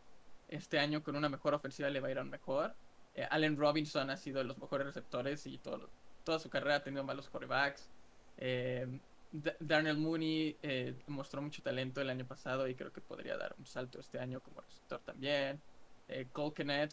este 0.49 0.79
año 0.79 1.03
con 1.03 1.17
una 1.17 1.29
mejor 1.29 1.55
ofensiva 1.55 1.91
le 1.91 2.01
va 2.01 2.09
a 2.09 2.11
ir 2.13 2.19
aún 2.19 2.31
mejor. 2.31 2.75
Eh, 3.15 3.27
Allen 3.31 3.57
Robinson 3.59 4.11
ha 4.11 4.17
sido 4.17 4.39
de 4.39 4.45
los 4.45 4.59
mejores 4.59 4.87
receptores 4.87 5.47
y 5.47 5.59
todo, 5.59 5.91
toda 6.25 6.39
su 6.39 6.49
carrera 6.51 6.77
ha 6.77 6.85
tenido 6.85 7.05
malos 7.05 7.29
quarterbacks. 7.29 7.93
Eh, 8.39 8.87
Da- 9.33 9.57
Darnell 9.61 9.99
Mooney 9.99 10.59
eh, 10.63 10.95
mostró 11.07 11.43
mucho 11.43 11.63
talento 11.63 12.01
el 12.01 12.11
año 12.11 12.27
pasado 12.27 12.67
y 12.69 12.75
creo 12.75 12.93
que 12.93 13.01
podría 13.01 13.37
dar 13.37 13.55
un 13.59 13.67
salto 13.67 14.01
este 14.01 14.19
año 14.19 14.41
como 14.41 14.61
receptor 14.63 15.01
también. 15.05 15.63
Eh, 16.11 16.27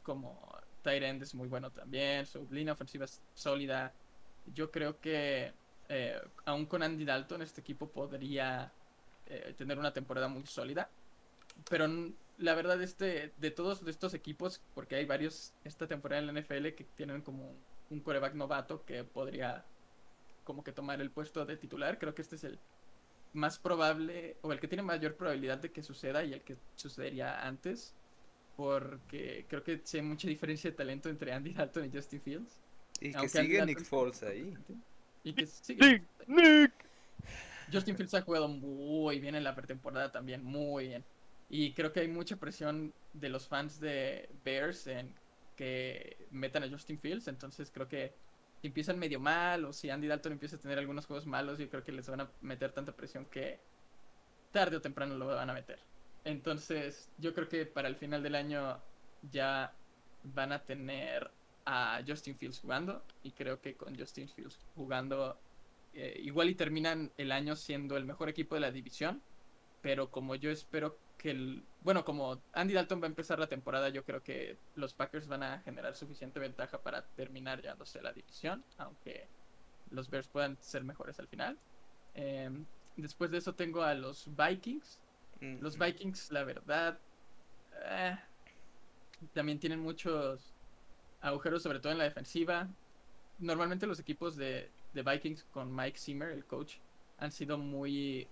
como 0.04 0.56
tight 0.84 1.04
es 1.04 1.34
muy 1.36 1.48
bueno 1.48 1.72
también. 1.72 2.26
Su 2.26 2.48
línea 2.52 2.74
ofensiva 2.74 3.06
es 3.06 3.22
sólida. 3.34 3.94
Yo 4.54 4.72
creo 4.72 5.00
que 5.00 5.54
eh, 5.90 6.22
aún 6.46 6.66
con 6.66 6.84
Andy 6.84 7.04
Dalton 7.04 7.42
este 7.42 7.62
equipo 7.62 7.90
podría 7.90 8.72
eh, 9.26 9.54
tener 9.58 9.80
una 9.80 9.92
temporada 9.92 10.28
muy 10.28 10.46
sólida. 10.46 10.90
Pero 11.70 11.88
la 12.38 12.54
verdad 12.54 12.82
este 12.82 13.34
de 13.38 13.52
todos 13.52 13.82
estos 13.88 14.14
equipos, 14.14 14.62
porque 14.76 14.96
hay 14.96 15.06
varios 15.06 15.54
esta 15.64 15.88
temporada 15.88 16.22
en 16.22 16.28
la 16.28 16.40
NFL 16.40 16.68
que 16.70 16.86
tienen 16.96 17.22
como 17.22 17.56
un 17.90 18.00
coreback 18.02 18.36
novato 18.36 18.86
que 18.86 19.04
podría 19.04 19.66
como 20.44 20.64
que 20.64 20.72
tomar 20.72 21.02
el 21.02 21.10
puesto 21.10 21.46
de 21.46 21.58
titular. 21.58 21.98
Creo 21.98 22.14
que 22.14 22.22
este 22.22 22.36
es 22.36 22.44
el 22.44 22.60
más 23.34 23.58
probable 23.58 24.38
o 24.42 24.52
el 24.52 24.60
que 24.60 24.68
tiene 24.68 24.84
mayor 24.84 25.16
probabilidad 25.16 25.58
de 25.58 25.72
que 25.72 25.84
suceda 25.84 26.24
y 26.24 26.34
el 26.34 26.42
que 26.44 26.56
sucedería 26.76 27.46
antes. 27.46 27.96
Porque 28.58 29.46
creo 29.48 29.64
que 29.64 29.80
sí 29.84 29.98
hay 29.98 30.04
mucha 30.04 30.28
diferencia 30.28 30.70
de 30.70 30.76
talento 30.76 31.10
entre 31.10 31.32
Andy 31.32 31.54
Dalton 31.54 31.86
y 31.86 31.96
Justin 31.96 32.22
Fields. 32.22 32.60
Y 33.00 33.12
que 33.12 33.18
Aunque 33.18 33.38
Andy 33.38 33.52
sigue 33.52 33.66
Nick 33.66 33.82
es 33.82 33.88
Foles 33.88 34.24
ahí. 34.24 34.54
Y 35.24 35.34
que 35.34 35.46
sigue. 35.46 35.86
Nick, 35.86 36.04
Nick. 36.28 36.74
Justin 37.72 37.96
Fields 37.96 38.14
ha 38.16 38.22
jugado 38.22 38.48
muy 38.48 39.20
bien 39.20 39.36
en 39.36 39.44
la 39.44 39.56
pretemporada 39.56 40.12
también, 40.12 40.44
muy 40.44 40.88
bien. 40.88 41.06
Y 41.50 41.74
creo 41.74 41.94
que 41.94 42.02
hay 42.02 42.08
mucha 42.08 42.36
presión 42.38 42.94
de 43.14 43.30
los 43.30 43.48
fans 43.48 43.80
de 43.80 44.30
Bears 44.44 44.88
en 44.88 45.14
que 45.56 46.18
metan 46.32 46.64
a 46.64 46.70
Justin 46.70 47.00
Fields. 47.00 47.28
Entonces 47.28 47.72
creo 47.72 47.88
que 47.88 48.14
si 48.62 48.68
empiezan 48.68 48.98
medio 48.98 49.20
mal 49.20 49.66
o 49.66 49.74
si 49.74 49.90
Andy 49.90 50.08
Dalton 50.08 50.34
empieza 50.34 50.56
a 50.56 50.60
tener 50.60 50.80
algunos 50.80 51.06
juegos 51.06 51.26
malos, 51.26 51.58
yo 51.60 51.70
creo 51.70 51.84
que 51.84 51.92
les 51.92 52.10
van 52.10 52.22
a 52.22 52.32
meter 52.42 52.72
tanta 52.72 52.92
presión 52.92 53.26
que 53.26 53.60
tarde 54.52 54.78
o 54.78 54.82
temprano 54.82 55.16
lo 55.16 55.28
van 55.28 55.50
a 55.50 55.54
meter. 55.54 55.80
Entonces 56.28 57.10
yo 57.18 57.34
creo 57.34 57.48
que 57.48 57.66
para 57.66 57.88
el 57.88 57.96
final 57.96 58.22
del 58.22 58.36
año 58.36 58.82
ya 59.32 59.74
van 60.24 60.52
a 60.52 60.62
tener 60.66 61.32
a 61.66 62.02
Justin 62.06 62.36
Fields 62.36 62.60
jugando 62.60 63.02
y 63.24 63.32
creo 63.32 63.62
que 63.62 63.76
con 63.76 63.98
Justin 63.98 64.28
Fields 64.28 64.60
jugando 64.76 65.40
eh, 65.94 66.20
igual 66.22 66.50
y 66.50 66.56
terminan 66.56 67.14
el 67.18 67.32
año 67.32 67.56
siendo 67.56 67.96
el 67.96 68.04
mejor 68.04 68.28
equipo 68.28 68.56
de 68.56 68.62
la 68.62 68.72
división, 68.72 69.22
pero 69.82 70.12
como 70.12 70.36
yo 70.36 70.52
espero 70.52 71.00
que 71.18 71.32
el, 71.32 71.64
bueno, 71.80 72.04
como 72.04 72.42
Andy 72.52 72.74
Dalton 72.74 73.02
va 73.02 73.06
a 73.06 73.08
empezar 73.08 73.40
la 73.40 73.48
temporada, 73.48 73.88
yo 73.88 74.04
creo 74.04 74.22
que 74.22 74.58
los 74.76 74.94
Packers 74.94 75.30
van 75.30 75.44
a 75.44 75.60
generar 75.62 75.96
suficiente 75.96 76.42
ventaja 76.42 76.82
para 76.82 77.04
terminar 77.04 77.62
llevándose 77.62 78.02
la 78.02 78.12
división, 78.12 78.66
aunque 78.78 79.30
los 79.92 80.10
Bears 80.10 80.28
puedan 80.28 80.58
ser 80.60 80.84
mejores 80.84 81.20
al 81.20 81.30
final. 81.30 81.58
Em, 82.16 82.66
después 82.98 83.32
de 83.32 83.38
eso 83.38 83.56
tengo 83.56 83.82
a 83.82 83.94
los 83.94 84.30
Vikings. 84.36 85.00
Los 85.62 85.78
Vikings, 85.78 86.32
la 86.32 86.44
verdad, 86.44 87.00
eh, 87.86 88.18
también 89.34 89.60
tienen 89.60 89.80
muchos 89.80 90.54
agujeros, 91.22 91.64
sobre 91.64 91.80
todo 91.80 91.92
en 91.92 91.98
la 91.98 92.06
defensiva. 92.06 92.68
Normalmente 93.40 93.86
los 93.88 94.00
equipos 94.00 94.36
de, 94.36 94.70
de 94.94 95.04
Vikings 95.04 95.44
con 95.46 95.76
Mike 95.76 95.98
Zimmer, 95.98 96.30
el 96.32 96.46
coach, 96.46 96.76
han 97.20 97.32
sido 97.32 97.58
muy 97.58 98.28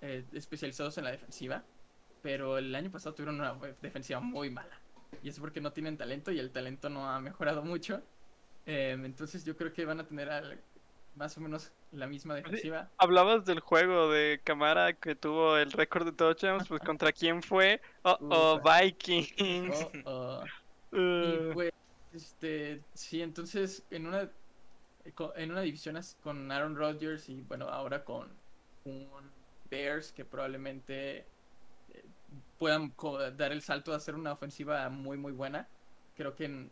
eh, 0.00 0.24
especializados 0.32 0.98
en 0.98 1.04
la 1.04 1.10
defensiva. 1.12 1.64
Pero 2.22 2.58
el 2.58 2.74
año 2.74 2.90
pasado 2.90 3.14
tuvieron 3.14 3.36
una 3.40 3.54
defensiva 3.80 4.20
muy 4.20 4.50
mala. 4.50 4.78
Y 5.22 5.28
es 5.30 5.40
porque 5.40 5.60
no 5.60 5.72
tienen 5.72 5.96
talento 5.96 6.30
y 6.30 6.38
el 6.38 6.50
talento 6.50 6.88
no 6.90 7.08
ha 7.08 7.20
mejorado 7.20 7.62
mucho. 7.64 8.02
Em, 8.66 9.04
entonces 9.06 9.44
yo 9.44 9.56
creo 9.56 9.72
que 9.72 9.84
van 9.86 10.00
a 10.00 10.06
tener 10.06 10.28
al- 10.30 10.60
más 11.14 11.36
o 11.36 11.40
menos 11.40 11.72
la 11.92 12.06
misma 12.06 12.34
defensiva. 12.34 12.88
Hablabas 12.98 13.44
del 13.44 13.60
juego 13.60 14.10
de 14.10 14.40
Camara 14.44 14.92
que 14.92 15.14
tuvo 15.14 15.56
el 15.56 15.72
récord 15.72 16.06
de 16.06 16.12
touchdowns, 16.12 16.68
pues 16.68 16.80
contra 16.82 17.12
quién 17.12 17.42
fue? 17.42 17.80
Oh, 18.02 18.16
oh, 18.30 18.56
Ufa. 18.56 18.82
Vikings. 18.82 19.86
Oh, 20.04 20.42
oh. 20.42 20.44
Y 20.92 20.96
Uh, 20.96 21.52
pues, 21.52 21.72
este, 22.12 22.82
sí, 22.94 23.22
entonces 23.22 23.84
en 23.90 24.06
una 24.06 24.28
en 25.36 25.50
una 25.50 25.60
división 25.62 25.98
con 26.22 26.50
Aaron 26.50 26.76
Rodgers 26.76 27.28
y 27.28 27.42
bueno, 27.42 27.68
ahora 27.68 28.04
con 28.04 28.28
un 28.84 29.08
Bears 29.70 30.12
que 30.12 30.24
probablemente 30.24 31.18
eh, 31.18 32.04
puedan 32.58 32.92
dar 33.36 33.52
el 33.52 33.62
salto 33.62 33.92
a 33.92 33.96
hacer 33.96 34.14
una 34.14 34.32
ofensiva 34.32 34.88
muy 34.88 35.16
muy 35.16 35.32
buena, 35.32 35.68
creo 36.16 36.34
que 36.34 36.68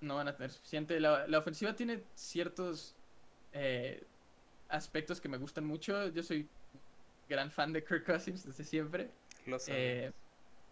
no 0.00 0.16
van 0.16 0.28
a 0.28 0.36
tener 0.36 0.50
suficiente. 0.50 0.98
La, 0.98 1.26
la 1.26 1.38
ofensiva 1.38 1.76
tiene 1.76 2.02
ciertos 2.14 2.97
eh, 3.52 4.04
aspectos 4.68 5.20
que 5.20 5.28
me 5.28 5.38
gustan 5.38 5.64
mucho. 5.64 6.08
Yo 6.08 6.22
soy 6.22 6.48
gran 7.28 7.50
fan 7.50 7.72
de 7.72 7.84
Kirk 7.84 8.04
Cousins 8.04 8.44
desde 8.44 8.64
siempre. 8.64 9.10
Lo. 9.46 9.58
Eh, 9.66 10.12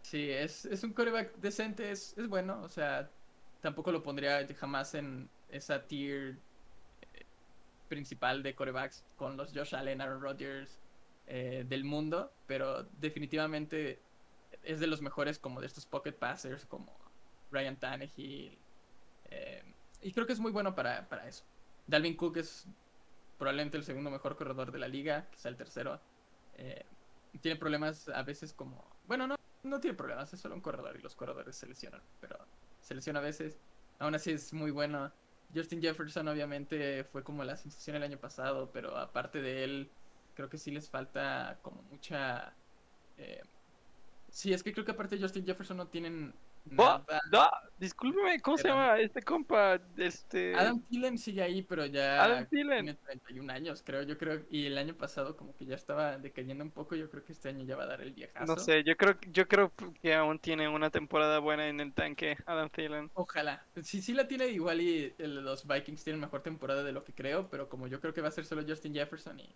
sí, 0.03 0.31
es, 0.31 0.65
es 0.67 0.83
un 0.85 0.93
coreback 0.93 1.37
decente, 1.37 1.91
es, 1.91 2.17
es 2.17 2.29
bueno, 2.29 2.61
o 2.63 2.69
sea, 2.69 3.11
tampoco 3.61 3.93
lo 3.93 4.03
pondría 4.03 4.47
jamás 4.55 4.95
en 4.95 5.29
esa 5.49 5.87
tier 5.87 6.39
eh, 7.13 7.25
principal 7.89 8.43
de 8.43 8.55
corebacks 8.55 9.05
con 9.17 9.37
los 9.37 9.53
Josh 9.53 9.75
Allen, 9.75 10.01
Aaron 10.01 10.21
Rodgers 10.21 10.81
eh, 11.27 11.65
del 11.69 11.85
mundo, 11.85 12.33
pero 12.47 12.85
definitivamente 12.85 14.01
es 14.63 14.81
de 14.81 14.87
los 14.87 15.03
mejores 15.03 15.39
como 15.39 15.61
de 15.61 15.67
estos 15.67 15.87
pocket 15.87 16.13
passers 16.13 16.65
como 16.67 16.97
Ryan 17.51 17.77
Tannehill. 17.77 18.59
eh, 19.31 19.63
y 20.03 20.13
creo 20.13 20.27
que 20.27 20.33
es 20.33 20.41
muy 20.41 20.53
bueno 20.53 20.75
para, 20.75 21.09
para 21.09 21.27
eso. 21.27 21.45
Dalvin 21.87 22.17
Cook 22.17 22.39
es 22.39 22.67
probablemente 23.39 23.77
el 23.77 23.85
segundo 23.85 24.11
mejor 24.11 24.37
corredor 24.37 24.73
de 24.73 24.79
la 24.79 24.89
liga, 24.89 25.29
quizá 25.31 25.49
el 25.49 25.57
tercero. 25.57 26.01
Eh, 26.55 26.85
tiene 27.41 27.57
problemas 27.59 28.09
a 28.09 28.23
veces 28.23 28.53
como... 28.53 28.85
Bueno, 29.07 29.27
no, 29.27 29.37
no 29.63 29.81
tiene 29.81 29.97
problemas, 29.97 30.33
es 30.33 30.41
solo 30.41 30.55
un 30.55 30.61
corredor 30.61 30.97
y 30.97 31.03
los 31.03 31.15
corredores 31.15 31.57
se 31.57 31.67
lesionan, 31.67 32.03
pero 32.21 32.39
se 32.81 32.95
lesiona 32.95 33.21
a 33.21 33.23
veces. 33.23 33.61
Aún 33.99 34.15
así 34.15 34.33
es 34.33 34.53
muy 34.53 34.71
bueno. 34.71 35.13
Justin 35.55 35.81
Jefferson 35.81 36.29
obviamente 36.29 37.05
fue 37.05 37.23
como 37.23 37.45
la 37.45 37.57
sensación 37.57 37.97
el 37.97 38.03
año 38.03 38.19
pasado, 38.19 38.71
pero 38.73 38.97
aparte 38.97 39.41
de 39.41 39.65
él, 39.65 39.91
creo 40.35 40.49
que 40.49 40.59
sí 40.59 40.71
les 40.71 40.91
falta 40.91 41.59
como 41.63 41.83
mucha... 41.83 42.55
eh, 43.17 43.43
Sí, 44.29 44.53
es 44.53 44.63
que 44.63 44.73
creo 44.73 44.85
que 44.85 44.93
aparte 44.93 45.17
de 45.17 45.23
Justin 45.23 45.47
Jefferson 45.47 45.77
no 45.77 45.89
tienen 45.89 46.35
Da- 47.31 47.51
discúlpeme, 47.79 48.41
¿cómo 48.41 48.57
se 48.59 48.69
llama 48.69 48.99
este 48.99 49.23
compa? 49.23 49.81
Este. 49.97 50.55
Adam 50.55 50.81
Thielen 50.83 51.19
sigue 51.19 51.43
ahí, 51.43 51.63
pero 51.63 51.87
ya 51.87 52.23
Adam 52.25 52.47
Thielen. 52.47 52.85
tiene 52.85 52.95
31 53.05 53.51
años, 53.51 53.83
creo. 53.85 54.03
Yo 54.03 54.19
creo, 54.19 54.43
y 54.51 54.67
el 54.67 54.77
año 54.79 54.95
pasado 54.95 55.37
como 55.37 55.55
que 55.57 55.65
ya 55.67 55.75
estaba 55.75 56.19
decayendo 56.19 56.65
un 56.65 56.71
poco. 56.71 56.95
Yo 56.97 57.09
creo 57.11 57.25
que 57.25 57.33
este 57.33 57.49
año 57.49 57.65
ya 57.65 57.77
va 57.77 57.85
a 57.85 57.87
dar 57.87 58.01
el 58.01 58.13
viejazo. 58.13 58.47
No 58.47 58.59
sé, 58.61 58.83
yo 58.85 58.97
creo, 58.97 59.17
yo 59.31 59.47
creo 59.47 59.73
que 60.03 60.15
aún 60.15 60.39
tiene 60.39 60.69
una 60.69 60.91
temporada 60.91 61.39
buena 61.39 61.69
en 61.69 61.81
el 61.81 61.93
tanque, 61.93 62.37
Adam 62.47 62.69
Thielen. 62.71 63.11
Ojalá. 63.15 63.65
Si 63.83 64.03
sí 64.03 64.13
la 64.15 64.27
tiene 64.27 64.49
igual 64.49 64.81
y 64.81 65.15
el- 65.19 65.45
los 65.45 65.67
Vikings 65.67 66.03
tienen 66.03 66.21
mejor 66.21 66.43
temporada 66.43 66.83
de 66.83 66.93
lo 66.93 67.05
que 67.05 67.13
creo, 67.13 67.49
pero 67.49 67.69
como 67.69 67.87
yo 67.87 68.01
creo 68.01 68.13
que 68.13 68.21
va 68.21 68.29
a 68.29 68.33
ser 68.33 68.45
solo 68.45 68.63
Justin 68.67 68.95
Jefferson 68.95 69.39
y 69.41 69.49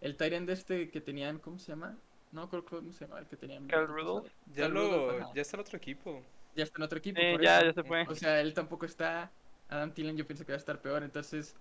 el 0.00 0.16
Tyrant 0.16 0.48
este 0.50 0.90
que 0.90 1.00
tenían, 1.00 1.38
¿cómo 1.38 1.58
se 1.58 1.72
llama? 1.72 1.96
No 2.32 2.48
creo 2.48 2.64
cómo 2.64 2.92
se 2.92 3.06
llama 3.06 3.18
el 3.20 3.26
que 3.26 3.36
tenían. 3.36 3.66
Cal 3.66 3.82
el 3.84 4.30
ya 4.54 4.68
lo, 4.68 5.32
ya 5.34 5.42
está 5.42 5.56
en 5.56 5.60
otro 5.62 5.76
equipo. 5.76 6.22
Ya 6.56 6.64
está 6.64 6.78
en 6.78 6.82
otro 6.82 6.98
equipo. 6.98 7.20
Ya, 7.40 7.64
ya 7.64 7.72
se 7.72 7.84
fue. 7.84 8.04
O 8.08 8.14
sea, 8.14 8.40
él 8.40 8.54
tampoco 8.54 8.86
está. 8.86 9.30
Adam 9.68 9.92
Thielen 9.92 10.16
yo 10.16 10.26
pienso 10.26 10.44
que 10.44 10.52
va 10.52 10.56
a 10.56 10.58
estar 10.58 10.80
peor. 10.80 11.02
Entonces, 11.02 11.56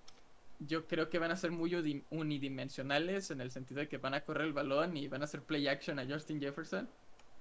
yo 0.60 0.88
creo 0.88 1.10
que 1.10 1.20
van 1.20 1.32
a 1.32 1.36
ser 1.36 1.52
muy 1.52 1.74
unidimensionales 2.10 3.32
en 3.32 3.42
el 3.42 3.52
sentido 3.52 3.80
de 3.80 3.88
que 3.88 3.98
van 3.98 4.14
a 4.14 4.22
correr 4.22 4.48
el 4.48 4.54
balón 4.54 4.98
y 4.98 5.08
van 5.08 5.22
a 5.22 5.26
hacer 5.26 5.42
play 5.42 5.68
action 5.68 6.00
a 6.00 6.06
Justin 6.06 6.40
Jefferson. 6.40 6.90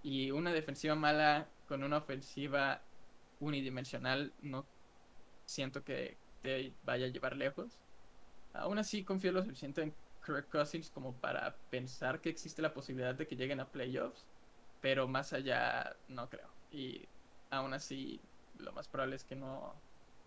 Y 0.02 0.30
una 0.30 0.52
defensiva 0.52 0.94
mala 0.94 1.48
con 1.66 1.82
una 1.82 1.98
ofensiva 1.98 2.82
unidimensional 3.40 4.32
no 4.42 4.66
siento 5.44 5.82
que 5.82 6.16
te 6.42 6.72
vaya 6.84 7.06
a 7.06 7.08
llevar 7.08 7.36
lejos. 7.36 7.80
Aún 8.52 8.78
así 8.78 9.04
confío 9.04 9.32
lo 9.32 9.42
suficiente 9.42 9.82
en 9.82 9.94
Kirk 10.24 10.48
Cousins 10.50 10.90
como 10.90 11.14
para 11.14 11.56
pensar 11.70 12.20
que 12.20 12.28
existe 12.28 12.62
la 12.62 12.72
posibilidad 12.72 13.14
de 13.14 13.26
que 13.26 13.36
lleguen 13.36 13.60
a 13.60 13.68
playoffs, 13.68 14.26
pero 14.80 15.08
más 15.08 15.32
allá 15.32 15.96
no 16.08 16.28
creo. 16.28 16.48
Y 16.70 17.08
aún 17.50 17.74
así 17.74 18.20
lo 18.58 18.72
más 18.72 18.88
probable 18.88 19.16
es 19.16 19.24
que 19.24 19.36
no, 19.36 19.74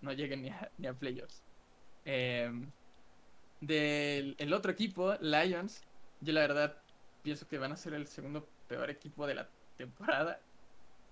no 0.01 0.13
lleguen 0.13 0.41
ni 0.43 0.49
a, 0.49 0.71
ni 0.77 0.87
a 0.87 0.93
playoffs. 0.93 1.43
Em, 2.05 2.69
del 3.59 4.35
el 4.39 4.53
otro 4.53 4.71
equipo, 4.71 5.13
Lions, 5.21 5.81
yo 6.21 6.33
la 6.33 6.41
verdad 6.41 6.77
pienso 7.21 7.47
que 7.47 7.57
van 7.57 7.71
a 7.71 7.75
ser 7.77 7.93
el 7.93 8.07
segundo 8.07 8.47
peor 8.67 8.89
equipo 8.89 9.27
de 9.27 9.35
la 9.35 9.49
temporada. 9.77 10.39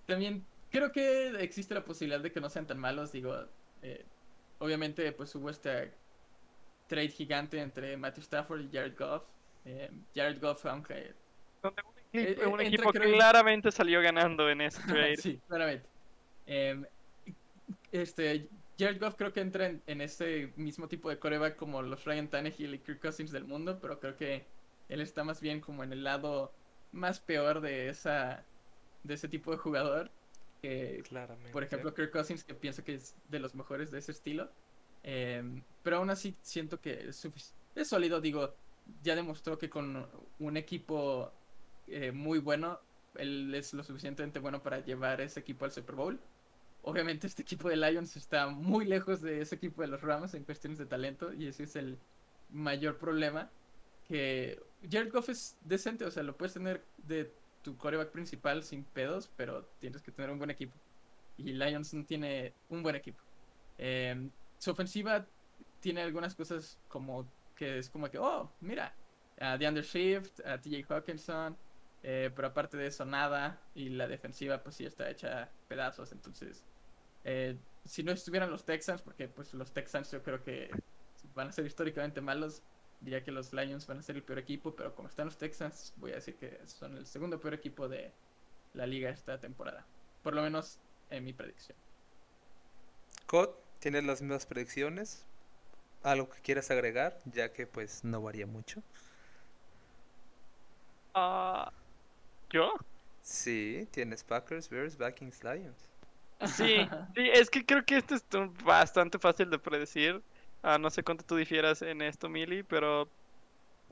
También 0.06 0.44
creo 0.70 0.90
que 0.92 1.28
existe 1.42 1.74
la 1.74 1.84
posibilidad 1.84 2.20
de 2.20 2.32
que 2.32 2.40
no 2.40 2.48
sean 2.48 2.66
tan 2.66 2.78
malos, 2.78 3.12
digo, 3.12 3.36
eh, 3.82 4.04
obviamente 4.58 5.12
pues 5.12 5.34
hubo 5.34 5.50
este 5.50 5.92
trade 6.88 7.08
gigante 7.10 7.60
entre 7.60 7.96
Matthew 7.96 8.22
Stafford 8.22 8.60
y 8.62 8.70
Jared 8.72 8.96
Goff. 8.98 9.22
Eh, 9.64 9.90
Jared 10.14 10.40
Goff, 10.40 10.66
aunque... 10.66 11.14
Un 11.62 11.70
equipo, 11.70 11.94
Eh, 12.12 12.36
eh, 12.40 12.46
un 12.46 12.60
entra, 12.60 12.66
equipo 12.66 12.92
creo, 12.92 13.04
en- 13.08 13.14
claramente 13.14 13.70
salió 13.70 14.00
ganando 14.00 14.48
en 14.50 14.62
ese 14.62 14.82
trade. 14.88 15.16
sí, 15.18 15.38
claramente. 15.46 15.89
Em, 16.52 16.84
este, 17.92 18.48
Jared 18.76 18.98
Goff 19.00 19.14
creo 19.14 19.32
que 19.32 19.40
entra 19.40 19.66
en, 19.66 19.80
en 19.86 20.00
ese 20.00 20.52
mismo 20.56 20.88
tipo 20.88 21.08
de 21.08 21.18
coreback 21.20 21.54
como 21.54 21.80
los 21.80 22.04
Ryan 22.04 22.28
Tannehill 22.28 22.74
y 22.74 22.80
Kirk 22.80 23.00
Cousins 23.00 23.30
del 23.30 23.44
mundo, 23.44 23.78
pero 23.80 24.00
creo 24.00 24.16
que 24.16 24.46
él 24.88 25.00
está 25.00 25.22
más 25.22 25.40
bien 25.40 25.60
como 25.60 25.84
en 25.84 25.92
el 25.92 26.02
lado 26.02 26.52
más 26.90 27.20
peor 27.20 27.60
de 27.60 27.88
esa 27.88 28.44
de 29.04 29.14
ese 29.14 29.28
tipo 29.28 29.52
de 29.52 29.58
jugador. 29.58 30.10
Que, 30.60 31.04
Claramente. 31.08 31.52
por 31.52 31.62
ejemplo, 31.62 31.94
Kirk 31.94 32.10
Cousins, 32.10 32.42
que 32.42 32.52
pienso 32.52 32.82
que 32.82 32.94
es 32.94 33.14
de 33.28 33.38
los 33.38 33.54
mejores 33.54 33.92
de 33.92 33.98
ese 33.98 34.10
estilo. 34.10 34.50
Em, 35.04 35.62
pero 35.84 35.98
aún 35.98 36.10
así 36.10 36.36
siento 36.42 36.80
que 36.80 37.08
es, 37.08 37.28
es 37.76 37.88
sólido, 37.88 38.20
digo, 38.20 38.56
ya 39.04 39.14
demostró 39.14 39.56
que 39.56 39.70
con 39.70 40.04
un 40.40 40.56
equipo 40.56 41.32
eh, 41.86 42.10
muy 42.10 42.40
bueno, 42.40 42.80
él 43.14 43.54
es 43.54 43.72
lo 43.72 43.82
suficientemente 43.82 44.38
bueno 44.38 44.62
para 44.62 44.80
llevar 44.80 45.20
ese 45.20 45.40
equipo 45.40 45.64
al 45.64 45.72
Super 45.72 45.94
Bowl. 45.94 46.20
Obviamente 46.82 47.26
este 47.26 47.42
equipo 47.42 47.68
de 47.68 47.76
Lions 47.76 48.16
está 48.16 48.48
muy 48.48 48.86
lejos 48.86 49.20
de 49.20 49.42
ese 49.42 49.56
equipo 49.56 49.82
de 49.82 49.88
los 49.88 50.00
Rams 50.00 50.34
en 50.34 50.44
cuestiones 50.44 50.78
de 50.78 50.86
talento 50.86 51.32
y 51.32 51.46
ese 51.46 51.64
es 51.64 51.76
el 51.76 51.98
mayor 52.50 52.98
problema. 52.98 53.50
Que 54.08 54.60
Jared 54.90 55.12
Goff 55.12 55.28
es 55.28 55.58
decente, 55.62 56.04
o 56.04 56.10
sea, 56.10 56.22
lo 56.22 56.36
puedes 56.36 56.54
tener 56.54 56.84
de 56.98 57.32
tu 57.62 57.76
coreback 57.76 58.10
principal 58.10 58.62
sin 58.62 58.84
pedos, 58.84 59.30
pero 59.36 59.64
tienes 59.78 60.02
que 60.02 60.10
tener 60.10 60.30
un 60.30 60.38
buen 60.38 60.50
equipo. 60.50 60.74
Y 61.36 61.52
Lions 61.52 61.92
no 61.94 62.04
tiene 62.04 62.54
un 62.68 62.82
buen 62.82 62.96
equipo. 62.96 63.22
Em, 63.78 64.30
su 64.58 64.70
ofensiva 64.70 65.26
tiene 65.80 66.02
algunas 66.02 66.34
cosas 66.34 66.78
como 66.88 67.26
que 67.56 67.78
es 67.78 67.90
como 67.90 68.10
que, 68.10 68.18
oh, 68.18 68.50
mira, 68.60 68.94
a 69.38 69.56
DeAndre 69.58 69.82
Swift, 69.82 70.40
a 70.46 70.58
TJ 70.58 70.84
Hawkinson, 70.88 71.56
eh, 72.02 72.30
pero 72.34 72.48
aparte 72.48 72.76
de 72.76 72.86
eso 72.86 73.04
nada, 73.04 73.60
y 73.74 73.90
la 73.90 74.08
defensiva 74.08 74.62
pues 74.62 74.76
sí 74.76 74.86
está 74.86 75.10
hecha 75.10 75.50
pedazos, 75.68 76.12
entonces, 76.12 76.64
eh, 77.24 77.56
si 77.84 78.02
no 78.02 78.12
estuvieran 78.12 78.50
los 78.50 78.64
Texans, 78.64 79.02
porque 79.02 79.28
pues 79.28 79.54
los 79.54 79.72
Texans 79.72 80.10
yo 80.10 80.22
creo 80.22 80.42
que 80.42 80.70
van 81.34 81.48
a 81.48 81.52
ser 81.52 81.66
históricamente 81.66 82.20
malos, 82.20 82.62
diría 83.00 83.22
que 83.24 83.32
los 83.32 83.52
Lions 83.52 83.86
van 83.86 83.98
a 83.98 84.02
ser 84.02 84.16
el 84.16 84.22
peor 84.22 84.38
equipo, 84.38 84.74
pero 84.74 84.94
como 84.94 85.08
están 85.08 85.26
los 85.26 85.38
Texans, 85.38 85.92
voy 85.96 86.12
a 86.12 86.16
decir 86.16 86.36
que 86.36 86.60
son 86.66 86.96
el 86.96 87.06
segundo 87.06 87.40
peor 87.40 87.54
equipo 87.54 87.88
de 87.88 88.12
la 88.74 88.86
liga 88.86 89.10
esta 89.10 89.38
temporada, 89.40 89.86
por 90.22 90.34
lo 90.34 90.42
menos 90.42 90.78
en 91.10 91.24
mi 91.24 91.32
predicción. 91.32 91.76
Cod, 93.26 93.50
¿tienes 93.78 94.04
las 94.04 94.20
mismas 94.20 94.46
predicciones? 94.46 95.26
¿Algo 96.02 96.28
que 96.30 96.40
quieras 96.40 96.70
agregar? 96.70 97.20
Ya 97.26 97.52
que 97.52 97.66
pues 97.66 98.04
no 98.04 98.22
varía 98.22 98.46
mucho. 98.46 98.82
Ah, 101.14 101.72
¿Yo? 102.50 102.72
Sí, 103.22 103.86
tienes 103.92 104.24
Packers, 104.24 104.68
Bears, 104.68 104.96
Vikings, 104.96 105.44
Lions. 105.44 105.89
Sí, 106.46 106.76
sí, 107.14 107.30
es 107.32 107.50
que 107.50 107.64
creo 107.64 107.84
que 107.84 107.96
esto 107.96 108.14
es 108.14 108.24
bastante 108.64 109.18
fácil 109.18 109.50
de 109.50 109.58
predecir. 109.58 110.22
Ah, 110.62 110.78
no 110.78 110.90
sé 110.90 111.02
cuánto 111.02 111.24
tú 111.24 111.36
difieras 111.36 111.82
en 111.82 112.02
esto, 112.02 112.28
Mili, 112.28 112.62
pero 112.62 113.08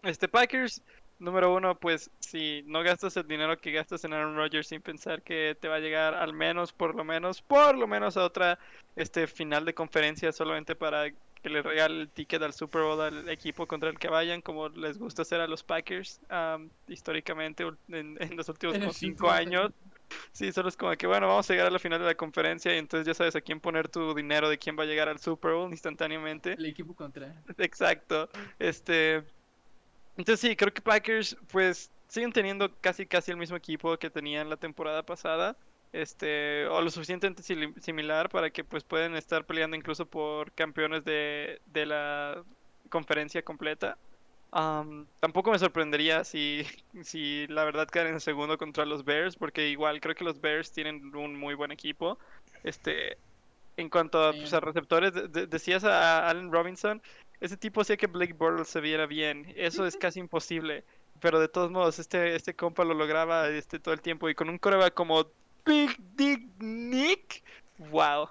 este 0.03 0.29
Packers, 0.29 0.83
número 1.19 1.55
uno, 1.55 1.75
pues 1.75 2.11
si 2.21 2.63
no 2.67 2.83
gastas 2.83 3.17
el 3.17 3.27
dinero 3.27 3.59
que 3.59 3.73
gastas 3.73 4.05
en 4.05 4.13
Aaron 4.13 4.37
Rodgers 4.37 4.69
sin 4.69 4.83
pensar 4.83 5.23
que 5.23 5.57
te 5.59 5.69
va 5.69 5.77
a 5.77 5.81
llegar 5.81 6.15
al 6.15 6.33
menos, 6.33 6.73
por 6.73 6.95
lo 6.95 7.05
menos, 7.05 7.43
por 7.43 7.77
lo 7.77 7.87
menos 7.87 8.17
a 8.17 8.25
otra 8.25 8.59
este 8.97 9.27
final 9.27 9.65
de 9.65 9.75
conferencia 9.75 10.31
solamente 10.33 10.75
para 10.75 11.11
que 11.11 11.49
le 11.49 11.63
regale 11.63 12.03
el 12.03 12.09
ticket 12.11 12.43
al 12.43 12.53
Super 12.53 12.83
Bowl 12.83 13.01
al 13.01 13.29
equipo 13.29 13.67
contra 13.67 13.89
el 13.89 13.99
que 13.99 14.09
vayan, 14.09 14.43
como 14.43 14.69
les 14.69 14.99
gusta 14.99 15.23
hacer 15.23 15.41
a 15.41 15.47
los 15.47 15.63
Packers 15.63 16.21
am, 16.29 16.69
históricamente 16.89 17.65
en, 17.89 18.19
en 18.21 18.37
los 18.37 18.49
últimos 18.49 18.77
En 18.77 18.93
cinco 18.93 19.31
años. 19.31 19.73
Sí, 20.33 20.53
solo 20.53 20.69
es 20.69 20.77
como 20.77 20.93
que, 20.97 21.07
bueno, 21.07 21.27
vamos 21.27 21.49
a 21.49 21.53
llegar 21.53 21.69
a 21.69 21.71
la 21.71 21.79
final 21.79 21.99
de 21.99 22.07
la 22.07 22.15
conferencia 22.15 22.75
y 22.75 22.79
entonces 22.79 23.07
ya 23.07 23.15
sabes 23.15 23.37
a 23.37 23.41
quién 23.41 23.61
poner 23.61 23.89
tu 23.89 24.15
dinero 24.15 24.49
de 24.49 24.59
quién 24.59 24.79
va 24.79 24.85
a 24.85 24.87
llegar 24.87 25.09
al 25.09 25.19
Super 25.19 25.53
Bowl 25.53 25.71
instantáneamente. 25.71 26.53
El 26.53 26.67
equipo 26.67 26.95
contra... 26.95 27.35
Exacto. 27.59 28.29
Este. 28.59 29.25
Entonces 30.17 30.41
sí, 30.41 30.57
creo 30.57 30.73
que 30.73 30.81
Packers, 30.83 31.37
pues, 31.51 31.91
siguen 32.09 32.33
teniendo 32.33 32.75
casi 32.81 33.07
casi 33.07 33.31
el 33.31 33.37
mismo 33.37 33.57
equipo 33.57 33.97
que 33.99 34.11
tenían 34.11 34.49
la 34.51 34.57
temporada 34.57 35.03
pasada. 35.05 35.57
Este, 35.93 36.67
o 36.67 36.83
lo 36.83 36.91
suficientemente 36.91 37.43
similar 37.43 38.29
para 38.29 38.51
que 38.51 38.63
pues 38.63 38.85
pueden 38.85 39.15
estar 39.17 39.47
peleando 39.47 39.75
incluso 39.75 40.05
por 40.05 40.53
campeones 40.53 41.03
de, 41.05 41.63
de 41.67 41.87
la 41.87 42.45
conferencia 42.91 43.43
completa. 43.43 43.97
Am, 44.51 45.07
tampoco 45.21 45.51
me 45.51 45.59
sorprendería 45.59 46.25
si, 46.25 46.63
si 47.03 47.47
la 47.49 47.65
verdad 47.65 47.89
quedan 47.89 48.09
en 48.09 48.21
segundo 48.21 48.57
contra 48.59 48.87
los 48.87 49.05
Bears, 49.05 49.37
porque 49.37 49.69
igual 49.69 50.01
creo 50.01 50.15
que 50.15 50.25
los 50.25 50.41
Bears 50.41 50.73
tienen 50.73 51.15
un 51.15 51.39
muy 51.39 51.55
buen 51.55 51.71
equipo. 51.71 52.19
Este, 52.63 53.19
en 53.77 53.89
cuanto 53.91 54.23
a, 54.25 54.33
pues, 54.33 54.53
a 54.53 54.61
receptores, 54.61 55.13
de- 55.13 55.29
de- 55.29 55.47
decías 55.47 55.85
a 55.85 56.29
Allen 56.29 56.51
Robinson, 56.53 57.03
ese 57.41 57.57
tipo 57.57 57.81
hacía 57.83 57.97
que 57.97 58.07
Blake 58.09 58.33
Bortles 58.33 58.69
se 58.69 58.81
viera 58.81 59.07
bien. 59.07 59.53
Eso 59.57 59.87
es 59.87 59.97
casi 59.97 60.21
imposible. 60.21 60.85
Pero 61.21 61.41
de 61.41 61.49
todos 61.49 61.71
modos, 61.71 61.99
este, 61.99 62.35
este 62.37 62.55
compa 62.55 62.85
lo 62.85 62.95
lograba 62.95 63.49
este, 63.49 63.79
todo 63.81 63.93
el 63.95 64.01
tiempo. 64.01 64.29
Y 64.29 64.35
con 64.35 64.49
un 64.49 64.59
coreback 64.59 64.95
como 64.95 65.27
Big 65.65 65.97
Dick 66.17 66.41
Nick, 66.59 67.43
wow. 67.77 68.29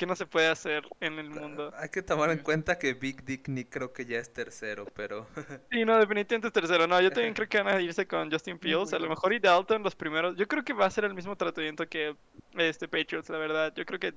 Que 0.00 0.06
no 0.06 0.16
se 0.16 0.24
puede 0.24 0.48
hacer 0.48 0.82
en 1.00 1.18
el 1.18 1.28
mundo. 1.28 1.74
Hay 1.76 1.90
que 1.90 2.00
tomar 2.00 2.30
en 2.30 2.38
cuenta 2.38 2.78
que 2.78 2.94
Big 2.94 3.22
Dick 3.22 3.48
Nick 3.48 3.68
creo 3.68 3.92
que 3.92 4.06
ya 4.06 4.18
es 4.18 4.32
tercero, 4.32 4.86
pero 4.96 5.26
Sí, 5.70 5.84
no, 5.84 5.98
definitivamente 5.98 6.46
es 6.46 6.54
tercero. 6.54 6.86
No, 6.86 6.98
yo 7.02 7.10
también 7.10 7.34
creo 7.34 7.46
que 7.46 7.60
van 7.60 7.76
a 7.76 7.82
irse 7.82 8.06
con 8.06 8.30
Justin 8.32 8.58
Fields. 8.58 8.94
A 8.94 8.98
lo 8.98 9.10
mejor 9.10 9.34
y 9.34 9.38
Dalton 9.38 9.82
los 9.82 9.94
primeros. 9.94 10.38
Yo 10.38 10.48
creo 10.48 10.64
que 10.64 10.72
va 10.72 10.86
a 10.86 10.90
ser 10.90 11.04
el 11.04 11.12
mismo 11.12 11.36
tratamiento 11.36 11.86
que 11.86 12.16
este 12.56 12.88
Patriots, 12.88 13.28
la 13.28 13.36
verdad. 13.36 13.74
Yo 13.76 13.84
creo 13.84 14.00
que 14.00 14.14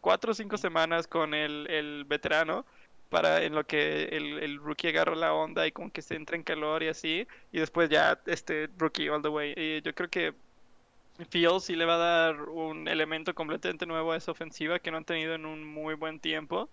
cuatro 0.00 0.32
o 0.32 0.34
cinco 0.34 0.56
semanas 0.56 1.06
con 1.06 1.34
el, 1.34 1.66
el 1.68 2.06
veterano 2.06 2.64
para 3.10 3.42
en 3.42 3.54
lo 3.54 3.66
que 3.66 4.04
el, 4.04 4.38
el 4.42 4.56
rookie 4.56 4.88
agarra 4.88 5.14
la 5.14 5.34
onda 5.34 5.66
y 5.66 5.72
como 5.72 5.92
que 5.92 6.00
se 6.00 6.14
entra 6.14 6.36
en 6.36 6.42
calor 6.42 6.82
y 6.82 6.88
así. 6.88 7.28
Y 7.52 7.58
después 7.58 7.90
ya 7.90 8.18
este 8.24 8.70
rookie 8.78 9.10
all 9.10 9.20
the 9.20 9.28
way. 9.28 9.52
Y 9.58 9.82
yo 9.82 9.94
creo 9.94 10.08
que 10.08 10.32
Fields 11.30 11.64
sí 11.64 11.74
le 11.76 11.84
va 11.84 11.94
a 11.94 11.98
dar 11.98 12.42
un 12.48 12.86
elemento 12.88 13.34
completamente 13.34 13.86
nuevo 13.86 14.12
a 14.12 14.16
esa 14.16 14.32
ofensiva 14.32 14.78
que 14.80 14.90
no 14.90 14.98
han 14.98 15.04
tenido 15.04 15.34
en 15.34 15.46
un 15.46 15.64
muy 15.64 15.94
buen 15.94 16.20
tiempo. 16.20 16.70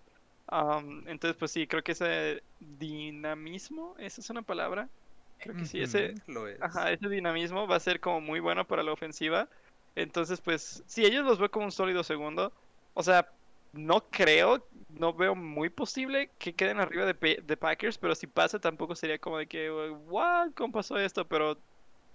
Am, 0.47 1.07
entonces, 1.07 1.37
pues 1.37 1.51
sí, 1.51 1.67
creo 1.67 1.83
que 1.83 1.93
ese 1.93 2.43
dinamismo, 2.59 3.95
esa 3.97 4.21
es 4.21 4.29
una 4.29 4.43
palabra. 4.43 4.89
Creo 5.37 5.55
que 5.55 5.65
sí, 5.65 5.81
ese, 5.81 6.13
ujú, 6.13 6.21
lo 6.27 6.47
es. 6.47 6.59
ajá, 6.59 6.91
ese 6.91 7.09
dinamismo 7.09 7.67
va 7.67 7.75
a 7.77 7.79
ser 7.79 7.99
como 7.99 8.21
muy 8.21 8.39
bueno 8.39 8.67
para 8.67 8.83
la 8.83 8.93
ofensiva. 8.93 9.49
Entonces, 9.95 10.41
pues, 10.41 10.83
si 10.87 11.05
ellos 11.05 11.25
los 11.25 11.39
veo 11.39 11.49
como 11.51 11.65
un 11.65 11.71
sólido 11.71 12.03
segundo, 12.03 12.53
o 12.93 13.03
sea, 13.03 13.33
no 13.71 14.09
creo, 14.09 14.67
no 14.87 15.13
veo 15.13 15.35
muy 15.35 15.69
posible 15.69 16.33
que 16.37 16.55
queden 16.55 16.79
arriba 16.79 17.05
de, 17.05 17.41
de 17.43 17.57
Packers, 17.57 17.97
pero 17.97 18.15
si 18.15 18.27
pasa 18.27 18.59
tampoco 18.59 18.95
sería 18.95 19.19
como 19.19 19.37
de 19.37 19.47
que, 19.47 19.69
what, 19.71 20.51
¿cómo 20.55 20.71
pasó 20.73 20.97
esto? 20.99 21.27
Pero, 21.27 21.61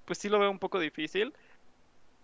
pues 0.05 0.19
sí 0.19 0.29
lo 0.29 0.39
veo 0.39 0.51
un 0.51 0.59
poco 0.59 0.79
difícil. 0.79 1.35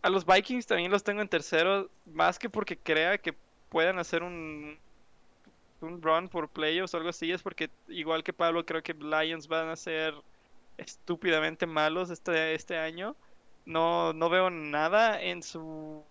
A 0.07 0.09
los 0.09 0.25
Vikings 0.25 0.69
también 0.69 0.93
los 0.93 1.03
tengo 1.03 1.21
en 1.21 1.29
tercero, 1.29 1.91
más 2.05 2.39
que 2.39 2.49
porque 2.49 2.79
crea 2.79 3.19
que 3.19 3.35
puedan 3.69 3.99
hacer 3.99 4.23
un, 4.23 4.79
un 5.81 6.01
run 6.01 6.29
por 6.29 6.49
playoffs 6.49 6.95
o 6.95 6.99
algo 6.99 7.09
así, 7.09 7.33
es 7.33 7.43
porque 7.43 7.71
igual 7.89 8.23
que 8.23 8.33
Pablo, 8.33 8.65
creo 8.65 8.85
que 8.85 8.95
Lions 8.95 9.49
van 9.49 9.69
a 9.69 9.75
ser 9.75 10.15
estúpidamente 10.79 11.67
malos 11.67 12.11
este, 12.11 12.55
este 12.55 12.79
año. 12.79 13.17
No, 13.65 14.13
no 14.13 14.31
veo 14.31 14.49
nada 14.49 15.21
en 15.21 15.43
su 15.43 16.05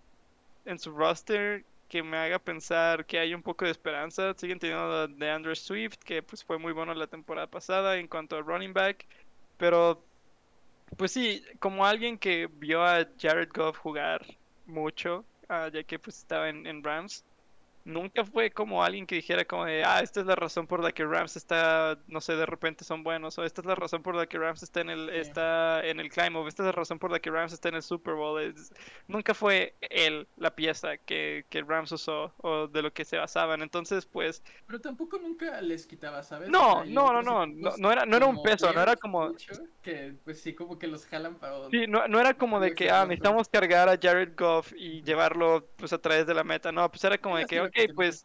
en 0.66 0.78
su 0.78 0.92
roster 0.92 1.64
que 1.88 2.02
me 2.02 2.18
haga 2.18 2.38
pensar 2.38 3.06
que 3.06 3.18
hay 3.18 3.32
un 3.34 3.42
poco 3.42 3.64
de 3.64 3.70
esperanza. 3.70 4.34
Siguen 4.34 4.58
teniendo 4.58 5.08
de 5.08 5.30
Andrew 5.30 5.56
Swift, 5.56 5.96
que 6.04 6.22
pues 6.22 6.44
fue 6.44 6.58
muy 6.58 6.72
bueno 6.74 6.92
la 6.92 7.06
temporada 7.06 7.46
pasada 7.46 7.96
en 7.96 8.08
cuanto 8.08 8.36
a 8.36 8.42
running 8.42 8.74
back. 8.74 9.06
Pero 9.56 10.05
pues 10.96 11.12
sí, 11.12 11.42
como 11.58 11.84
alguien 11.86 12.18
que 12.18 12.46
vio 12.46 12.82
a 12.84 13.06
Jared 13.18 13.50
Goff 13.54 13.78
jugar 13.78 14.24
mucho, 14.66 15.24
ah, 15.48 15.68
ya 15.72 15.82
que 15.84 15.98
pues 15.98 16.18
estaba 16.18 16.48
en, 16.48 16.66
en 16.66 16.82
Rams, 16.82 17.24
nunca 17.86 18.24
fue 18.24 18.50
como 18.50 18.82
alguien 18.82 19.06
que 19.06 19.14
dijera 19.14 19.44
como 19.44 19.64
de, 19.64 19.84
ah, 19.84 20.00
esta 20.00 20.20
es 20.20 20.26
la 20.26 20.34
razón 20.34 20.66
por 20.66 20.82
la 20.82 20.92
que 20.92 21.04
Rams 21.04 21.36
está, 21.36 21.98
no 22.08 22.20
sé, 22.20 22.34
de 22.36 22.44
repente 22.44 22.84
son 22.84 23.02
buenos, 23.04 23.38
o 23.38 23.44
esta 23.44 23.60
es 23.60 23.66
la 23.66 23.76
razón 23.76 24.02
por 24.02 24.14
la 24.16 24.26
que 24.26 24.38
Rams 24.38 24.62
está 24.62 24.80
en 24.80 24.90
el, 24.90 25.08
Sí. 25.10 25.16
está 25.18 25.86
en 25.86 26.00
el 26.00 26.10
climb, 26.10 26.36
o 26.36 26.48
esta 26.48 26.62
es 26.64 26.66
la 26.66 26.72
razón 26.72 26.98
por 26.98 27.10
la 27.12 27.20
que 27.20 27.30
Rams 27.30 27.52
está 27.52 27.68
en 27.68 27.76
el 27.76 27.82
Super 27.82 28.14
Bowl. 28.14 28.40
Es- 28.42 28.72
nunca 29.06 29.34
fue 29.34 29.74
él 29.80 30.26
la 30.36 30.54
pieza 30.54 30.96
que, 30.98 31.46
que 31.48 31.62
Rams 31.62 31.92
usó 31.92 32.34
o 32.38 32.66
de 32.66 32.82
lo 32.82 32.92
que 32.92 33.04
se 33.04 33.16
basaban. 33.18 33.62
Entonces, 33.62 34.04
pues, 34.04 34.42
Pero 34.66 34.80
tampoco 34.80 35.18
nunca 35.18 35.60
les 35.60 35.86
quitaba, 35.86 36.22
¿sabes? 36.24 36.48
No, 36.48 36.84
no, 36.84 37.12
no, 37.12 37.22
no, 37.22 37.46
no, 37.46 37.72
no 37.78 37.92
era, 37.92 38.04
no 38.04 38.16
era 38.16 38.26
un 38.26 38.42
peso, 38.42 38.72
no 38.72 38.82
era 38.82 38.96
como, 38.96 39.32
Que 39.82 40.14
pues 40.24 40.40
sí, 40.42 40.54
como 40.54 40.76
que 40.78 40.88
los 40.88 41.06
jalan 41.06 41.36
para... 41.36 41.70
Sí, 41.70 41.86
no, 41.86 42.08
no 42.08 42.18
era 42.18 42.34
como 42.34 42.58
de 42.58 42.74
que, 42.74 42.90
ah, 42.90 43.04
necesitamos 43.04 43.48
cargar 43.48 43.88
a 43.88 43.96
Jared 43.96 44.32
Goff 44.36 44.72
y 44.76 45.02
llevarlo 45.02 45.68
pues 45.76 45.92
a 45.92 45.98
través 45.98 46.26
de 46.26 46.34
la 46.34 46.42
meta. 46.42 46.72
No, 46.72 46.90
pues 46.90 47.04
era 47.04 47.16
como 47.18 47.36
de 47.36 47.46
que, 47.46 47.56
lo 47.58 47.70
ok, 47.76 47.94
pues 47.94 48.24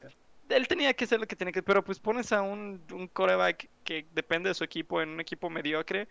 él 0.49 0.68
tenía 0.68 0.93
que 0.93 1.06
hacer 1.06 1.20
lo 1.20 1.28
que 1.28 1.36
tenía 1.36 1.52
que, 1.52 1.64
pero 1.64 1.84
pues 1.84 1.99
pones 1.99 2.32
a 2.32 2.41
un, 2.41 2.86
un 2.91 3.08
coreback 3.08 3.70
que 3.84 4.08
depende 4.12 4.49
de 4.49 4.56
su 4.56 4.64
equipo 4.64 5.02
en 5.02 5.10
un 5.10 5.20
equipo 5.20 5.49
mediocre 5.49 6.08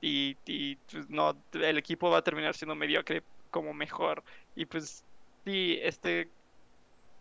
y, 0.00 0.38
y 0.46 0.76
pues 0.76 1.08
no, 1.10 1.44
el 1.52 1.78
equipo 1.78 2.10
va 2.10 2.18
a 2.18 2.24
terminar 2.24 2.54
siendo 2.56 2.74
mediocre 2.76 3.26
como 3.50 3.74
mejor. 3.74 4.24
Y 4.54 4.66
pues 4.66 5.06
sí, 5.44 5.78
este, 5.82 6.34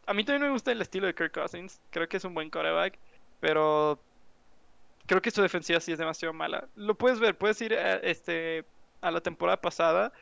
a 0.08 0.14
mí 0.14 0.24
también 0.26 0.43
me 0.43 0.52
gusta 0.54 0.72
el 0.72 0.82
estilo 0.82 1.08
de 1.08 1.16
Kirk 1.16 1.34
Cousins, 1.34 1.82
creo 1.91 2.08
que 2.08 2.18
es 2.18 2.24
un 2.26 2.34
buen 2.34 2.50
coreback, 2.50 3.00
pero 3.39 4.06
creo 5.06 5.22
que 5.22 5.32
su 5.32 5.41
defensiva 5.41 5.80
sí 5.80 5.91
es 5.91 5.98
demasiado 6.00 6.34
mala. 6.34 6.70
Lo 6.76 6.98
puedes 6.98 7.20
ver, 7.20 7.38
puedes 7.38 7.62
ir 7.62 7.74
a, 7.74 7.95
este, 7.98 8.66
a 9.02 9.12
la 9.12 9.22
temporada 9.22 9.62
pasada. 9.62 10.14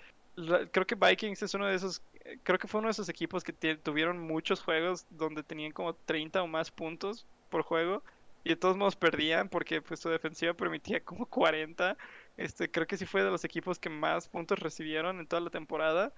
Creo 0.72 0.86
que 0.86 0.96
Vikings 0.96 1.42
es 1.44 1.54
uno 1.54 1.68
de 1.68 1.76
esos, 1.76 2.04
creo 2.44 2.58
que 2.60 2.68
fue 2.68 2.80
uno 2.80 2.88
de 2.88 2.94
esos 2.94 3.10
equipos 3.10 3.44
que 3.44 3.54
tuvieron 3.54 4.20
muchos 4.20 4.62
juegos 4.62 5.06
donde 5.10 5.44
tenían 5.44 5.72
como 5.72 5.96
30 5.96 6.42
o 6.44 6.48
más 6.48 6.72
puntos 6.72 7.26
por 7.50 7.62
juego 7.64 8.04
y 8.44 8.50
de 8.50 8.56
todos 8.56 8.78
modos 8.78 8.96
perdían 8.96 9.50
porque 9.50 9.82
pues 9.82 10.00
su 10.00 10.10
defensiva 10.10 10.54
permitía 10.54 11.00
como 11.02 11.26
40. 11.26 11.98
Este, 12.38 12.70
creo 12.70 12.86
que 12.88 12.98
sí 12.98 13.06
fue 13.06 13.24
de 13.24 13.32
los 13.32 13.44
equipos 13.44 13.80
que 13.80 13.90
más 13.90 14.28
puntos 14.28 14.60
recibieron 14.60 15.20
en 15.20 15.28
toda 15.28 15.42
la 15.42 15.50
temporada. 15.50 16.14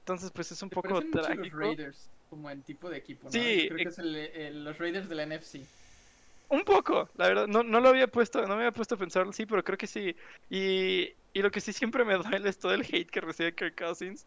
Entonces 0.00 0.30
pues 0.30 0.50
es 0.52 0.62
un 0.62 0.70
poco 0.70 0.94
mucho 0.94 1.06
los 1.18 1.26
trágico. 1.26 1.58
Raiders, 1.58 2.08
como 2.30 2.50
en 2.50 2.62
tipo 2.62 2.88
de 2.88 2.98
equipo, 2.98 3.24
¿no? 3.24 3.30
Sí, 3.30 3.66
creo 3.68 3.76
que 3.76 3.88
es 3.88 3.98
el- 3.98 4.16
el- 4.16 4.64
los 4.64 4.78
Raiders 4.78 5.08
de 5.08 5.14
la 5.14 5.22
NFC. 5.24 5.60
Un 6.50 6.64
poco, 6.64 7.10
la 7.16 7.28
verdad, 7.28 7.46
no, 7.46 7.62
no 7.62 7.78
lo 7.80 7.90
había 7.90 8.06
puesto, 8.08 8.40
no 8.42 8.48
me 8.48 8.62
había 8.62 8.72
puesto 8.72 8.94
a 8.94 8.98
pensarlo, 8.98 9.32
sí, 9.34 9.44
pero 9.44 9.62
creo 9.62 9.76
que 9.76 9.86
sí. 9.86 10.16
Y, 10.48 11.12
y 11.32 11.42
lo 11.42 11.50
que 11.50 11.60
sí 11.60 11.72
siempre 11.72 12.04
me 12.04 12.14
duele 12.42 12.48
es 12.48 12.58
todo 12.58 12.72
el 12.74 12.82
hate 12.82 13.10
que 13.10 13.20
recibe 13.20 13.54
Kirk 13.54 13.76
Cousins. 13.76 14.26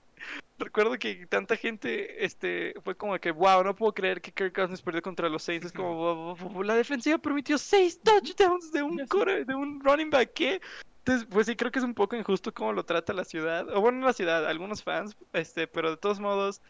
Recuerdo 0.57 0.97
que 0.99 1.25
tanta 1.27 1.55
gente 1.55 2.23
este, 2.23 2.73
fue 2.83 2.95
como 2.95 3.17
que, 3.19 3.31
wow, 3.31 3.63
no 3.63 3.75
puedo 3.75 3.93
creer 3.93 4.21
que 4.21 4.31
Kirk 4.31 4.53
Cousins 4.53 4.81
perdió 4.81 5.01
contra 5.01 5.27
los 5.27 5.41
Saints. 5.43 5.65
Es 5.67 5.71
como, 5.73 5.95
"Wow, 5.95 6.15
wow, 6.15 6.49
wow, 6.49 6.63
la 6.63 6.75
defensiva 6.75 7.17
permitió 7.17 7.57
seis 7.57 7.99
touchdowns 8.01 8.71
de 8.71 8.83
un, 8.83 8.97
core- 9.07 9.43
de 9.45 9.55
un 9.55 9.79
running 9.83 10.09
back, 10.11 10.31
¿qué? 10.35 10.61
Entonces, 10.99 11.27
pues 11.31 11.47
sí, 11.47 11.55
creo 11.55 11.71
que 11.71 11.79
es 11.79 11.85
un 11.85 11.95
poco 11.95 12.15
injusto 12.15 12.53
cómo 12.53 12.73
lo 12.73 12.85
trata 12.85 13.11
la 13.13 13.25
ciudad. 13.25 13.67
O 13.75 13.81
bueno, 13.81 13.97
no 13.99 14.05
la 14.05 14.13
ciudad, 14.13 14.45
algunos 14.47 14.83
fans, 14.83 15.15
este, 15.33 15.67
pero 15.67 15.89
de 15.89 15.97
todos 15.97 16.19
modos, 16.19 16.61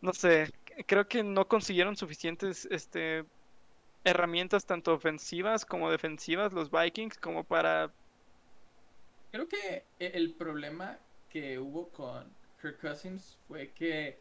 no 0.00 0.12
sé, 0.12 0.50
creo 0.86 1.06
que 1.06 1.22
no 1.22 1.46
consiguieron 1.46 1.96
suficientes, 1.96 2.66
este, 2.70 3.24
herramientas 4.04 4.66
tanto 4.66 4.92
ofensivas 4.94 5.64
como 5.64 5.90
defensivas 5.90 6.52
los 6.52 6.70
Vikings 6.70 7.18
como 7.18 7.44
para 7.44 7.92
Creo 9.32 9.48
que 9.48 9.86
e- 9.98 10.12
el 10.14 10.34
problema 10.34 11.00
que 11.28 11.58
hubo 11.58 11.90
con 11.90 12.36
Kirk 12.60 12.78
Cousins 12.80 13.38
fue 13.48 13.72
que 13.72 14.20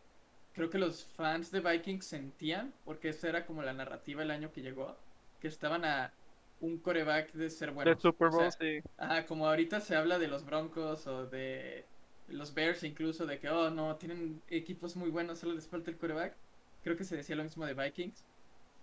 creo 0.53 0.69
que 0.71 0.79
los 0.79 1.05
fans 1.05 1.51
de 1.51 1.59
Vikings 1.61 2.05
sentían, 2.05 2.73
porque 2.85 3.09
esa 3.09 3.29
era 3.29 3.45
como 3.45 3.61
la 3.63 3.73
narrativa 3.73 4.23
el 4.23 4.31
año 4.31 4.51
que 4.51 4.61
llegó, 4.61 4.97
que 5.39 5.47
estaban 5.49 5.85
a 5.85 6.13
un 6.61 6.79
coreback 6.79 7.33
de 7.33 7.49
ser 7.49 7.71
buenos. 7.71 7.95
de 7.95 8.01
Super 8.01 8.29
O 8.29 8.31
Bowl, 8.31 8.51
sea, 8.51 8.51
sí. 8.51 8.81
Ajá, 8.97 9.25
como 9.27 9.47
ahorita 9.47 9.81
se 9.81 9.95
habla 9.95 10.19
de 10.19 10.27
los 10.29 10.45
Broncos 10.45 11.07
o 11.07 11.27
de 11.27 11.85
los 12.29 12.53
Bears 12.53 12.83
incluso, 12.83 13.25
de 13.25 13.39
que, 13.39 13.49
oh, 13.49 13.69
no, 13.69 13.97
tienen 13.97 14.41
equipos 14.49 14.95
muy 14.95 15.09
buenos, 15.09 15.39
solo 15.39 15.53
les 15.53 15.67
falta 15.67 15.91
el 15.91 15.97
coreback. 15.97 16.35
Creo 16.83 16.95
que 16.97 17.03
se 17.03 17.17
decía 17.17 17.35
lo 17.35 17.43
mismo 17.43 17.65
de 17.65 17.73
Vikings. 17.73 18.25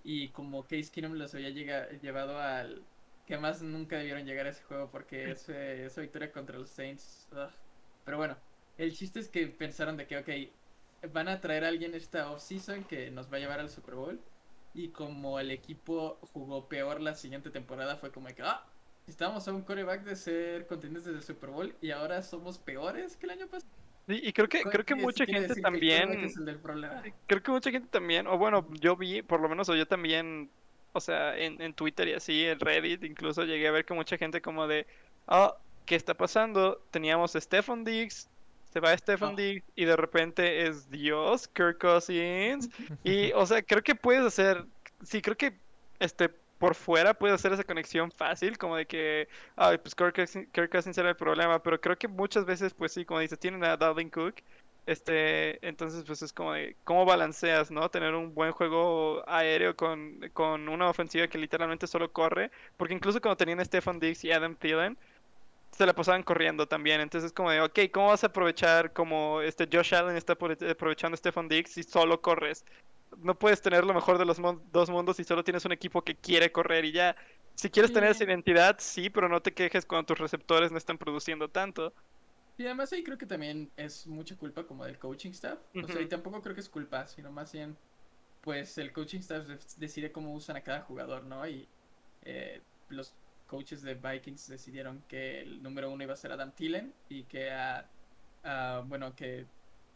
Y 0.04 0.30
como 0.30 0.62
Case 0.64 0.90
Keenum 0.92 1.14
los 1.14 1.34
había 1.34 1.50
llega- 1.50 1.88
llevado 2.00 2.38
al... 2.40 2.86
Que 3.28 3.36
más 3.38 3.62
nunca 3.62 3.96
debieron 3.98 4.24
llegar 4.24 4.46
a 4.46 4.50
ese 4.50 4.62
juego 4.64 4.90
porque 4.90 5.30
ese- 5.32 5.84
esa 5.84 6.00
victoria 6.00 6.32
contra 6.32 6.58
los 6.58 6.70
Saints... 6.70 7.28
ugh. 7.30 7.50
Pero 8.04 8.16
bueno, 8.16 8.36
el 8.78 8.92
chiste 8.94 9.20
es 9.20 9.28
que 9.28 9.46
pensaron 9.48 9.98
de 9.98 10.06
que, 10.06 10.16
ok, 10.16 11.10
van 11.12 11.28
a 11.28 11.38
traer 11.40 11.64
a 11.64 11.68
alguien 11.68 11.94
esta 11.94 12.30
offseason 12.30 12.84
que 12.84 13.10
nos 13.10 13.30
va 13.30 13.36
a 13.36 13.40
llevar 13.40 13.60
al 13.60 13.68
Super 13.68 13.94
Bowl. 13.96 14.18
Y 14.72 14.88
como 14.88 15.38
el 15.40 15.50
equipo 15.50 16.18
jugó 16.32 16.68
peor 16.68 17.02
la 17.02 17.14
siguiente 17.14 17.50
temporada, 17.50 17.96
fue 17.96 18.10
como 18.10 18.28
que, 18.28 18.42
ah, 18.42 18.64
estábamos 19.06 19.46
a 19.46 19.52
un 19.52 19.62
coreback 19.62 20.04
de 20.04 20.16
ser 20.16 20.66
contendientes 20.66 21.12
del 21.12 21.22
Super 21.22 21.50
Bowl 21.50 21.74
y 21.82 21.90
ahora 21.90 22.22
somos 22.22 22.58
peores 22.58 23.16
que 23.16 23.26
el 23.26 23.32
año 23.32 23.46
pasado. 23.46 23.72
Sí, 24.06 24.20
y 24.22 24.32
creo 24.32 24.48
que 24.48 24.62
creo 24.62 24.84
que 24.86 24.94
Eso 24.94 25.02
mucha 25.02 25.26
gente 25.26 25.54
que 25.54 25.60
también 25.60 26.12
es 26.24 26.34
creo 27.26 27.42
que 27.42 27.50
mucha 27.50 27.70
gente 27.70 27.88
también 27.88 28.26
o 28.26 28.38
bueno, 28.38 28.66
yo 28.80 28.96
vi 28.96 29.20
por 29.20 29.40
lo 29.40 29.50
menos 29.50 29.68
o 29.68 29.74
yo 29.74 29.86
también 29.86 30.50
o 30.92 31.00
sea, 31.00 31.36
en, 31.38 31.60
en 31.60 31.74
Twitter 31.74 32.08
y 32.08 32.14
así, 32.14 32.44
en 32.46 32.58
Reddit 32.60 33.04
incluso 33.04 33.44
llegué 33.44 33.68
a 33.68 33.72
ver 33.72 33.84
que 33.84 33.94
mucha 33.94 34.16
gente 34.18 34.40
como 34.40 34.66
de, 34.66 34.86
"Ah, 35.26 35.56
¿qué 35.86 35.94
está 35.96 36.14
pasando? 36.14 36.82
Teníamos 36.90 37.34
a 37.36 37.40
Stefan 37.40 37.84
Diggs, 37.84 38.28
se 38.72 38.80
va 38.80 38.96
Stefan 38.96 39.32
Ah. 39.32 39.36
Diggs 39.36 39.64
y 39.76 39.84
de 39.86 39.96
repente 39.96 40.66
es 40.66 40.90
Dios, 40.90 41.48
Kirk 41.48 41.78
Cousins 41.78 42.68
Y, 43.04 43.32
o 43.32 43.46
sea, 43.46 43.62
creo 43.62 43.82
que 43.82 43.94
puedes 43.94 44.24
hacer, 44.24 44.64
sí, 45.02 45.22
creo 45.22 45.36
que, 45.36 45.58
este, 46.00 46.28
por 46.58 46.74
fuera 46.74 47.14
puedes 47.14 47.34
hacer 47.36 47.52
esa 47.52 47.62
conexión 47.64 48.10
fácil, 48.10 48.58
como 48.58 48.76
de 48.76 48.84
que, 48.86 49.28
ay, 49.56 49.78
pues 49.78 49.94
Kirk 49.94 50.14
Cousins, 50.16 50.48
Kirk 50.52 50.70
Cousins 50.70 50.98
era 50.98 51.08
el 51.10 51.16
problema, 51.16 51.62
pero 51.62 51.80
creo 51.80 51.96
que 51.96 52.08
muchas 52.08 52.44
veces, 52.44 52.74
pues 52.74 52.92
sí, 52.92 53.04
como 53.04 53.20
dices, 53.20 53.38
tienen 53.38 53.62
a 53.64 53.76
Dalvin 53.76 54.10
Cook, 54.10 54.36
este, 54.90 55.66
entonces, 55.66 56.04
pues 56.06 56.22
es 56.22 56.32
como 56.32 56.52
de, 56.54 56.76
¿cómo 56.84 57.04
balanceas, 57.04 57.70
no? 57.70 57.90
Tener 57.90 58.14
un 58.14 58.34
buen 58.34 58.52
juego 58.52 59.22
aéreo 59.28 59.76
con, 59.76 60.20
con 60.32 60.68
una 60.68 60.88
ofensiva 60.90 61.28
que 61.28 61.38
literalmente 61.38 61.86
solo 61.86 62.12
corre, 62.12 62.50
porque 62.76 62.94
incluso 62.94 63.20
cuando 63.20 63.36
tenían 63.36 63.60
a 63.60 63.64
Stefan 63.64 64.00
Diggs 64.00 64.24
y 64.24 64.32
Adam 64.32 64.56
Thielen, 64.56 64.98
se 65.72 65.86
la 65.86 65.94
pasaban 65.94 66.22
corriendo 66.22 66.66
también. 66.68 67.00
Entonces, 67.00 67.32
como 67.32 67.50
de, 67.50 67.60
ok, 67.60 67.78
¿cómo 67.92 68.08
vas 68.08 68.24
a 68.24 68.28
aprovechar 68.28 68.92
como 68.92 69.40
este 69.42 69.68
Josh 69.72 69.94
Allen 69.94 70.16
está 70.16 70.36
apro- 70.38 70.70
aprovechando 70.70 71.14
a 71.14 71.18
Stefan 71.18 71.48
Diggs 71.48 71.72
si 71.72 71.82
solo 71.82 72.20
corres? 72.20 72.64
No 73.18 73.38
puedes 73.38 73.62
tener 73.62 73.84
lo 73.84 73.94
mejor 73.94 74.18
de 74.18 74.24
los 74.26 74.38
mon- 74.38 74.62
dos 74.72 74.90
mundos 74.90 75.16
si 75.16 75.24
solo 75.24 75.44
tienes 75.44 75.64
un 75.64 75.72
equipo 75.72 76.02
que 76.04 76.16
quiere 76.16 76.52
correr 76.52 76.84
y 76.84 76.92
ya. 76.92 77.16
Si 77.54 77.70
quieres 77.70 77.92
tener 77.92 78.10
esa 78.10 78.24
identidad, 78.24 78.76
sí, 78.80 79.10
pero 79.10 79.28
no 79.28 79.40
te 79.42 79.54
quejes 79.54 79.86
cuando 79.86 80.06
tus 80.06 80.18
receptores 80.18 80.70
no 80.72 80.78
están 80.78 80.98
produciendo 80.98 81.48
tanto. 81.50 81.94
Y 82.58 82.64
además 82.66 82.92
ahí 82.92 83.02
creo 83.04 83.16
que 83.16 83.24
también 83.26 83.70
es 83.76 84.06
mucha 84.06 84.36
culpa 84.36 84.66
como 84.66 84.84
del 84.84 84.98
coaching 84.98 85.30
staff. 85.30 85.58
O 85.84 85.86
sea, 85.86 86.02
y 86.02 86.08
tampoco 86.08 86.42
creo 86.42 86.54
que 86.54 86.60
es 86.60 86.68
culpa, 86.68 87.06
sino 87.06 87.30
más 87.30 87.52
bien, 87.52 87.76
pues 88.42 88.76
el 88.78 88.92
coaching 88.92 89.20
staff 89.20 89.46
de- 89.46 89.58
decide 89.78 90.10
cómo 90.12 90.34
usan 90.34 90.56
a 90.56 90.62
cada 90.62 90.80
jugador, 90.82 91.24
¿no? 91.24 91.46
Y 91.46 91.68
eh, 92.24 92.60
los 92.88 93.14
coaches 93.46 93.80
de 93.82 93.94
Vikings 93.94 94.48
decidieron 94.48 95.02
que 95.08 95.40
el 95.40 95.62
número 95.62 95.90
uno 95.90 96.02
iba 96.02 96.12
a 96.12 96.16
ser 96.16 96.32
Adam 96.32 96.52
Thielen 96.52 96.92
y 97.08 97.22
que 97.24 97.50
a, 97.52 97.88
a- 98.42 98.82
bueno, 98.86 99.14
que 99.14 99.46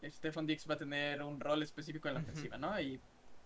Stefan 0.05 0.47
Diggs 0.47 0.67
va 0.69 0.73
a 0.75 0.77
tener 0.77 1.21
un 1.21 1.39
rol 1.39 1.63
específico 1.63 2.07
en 2.07 2.13
la 2.15 2.19
ofensiva, 2.21 2.57
¿no? 2.57 2.79
Y, 2.79 2.99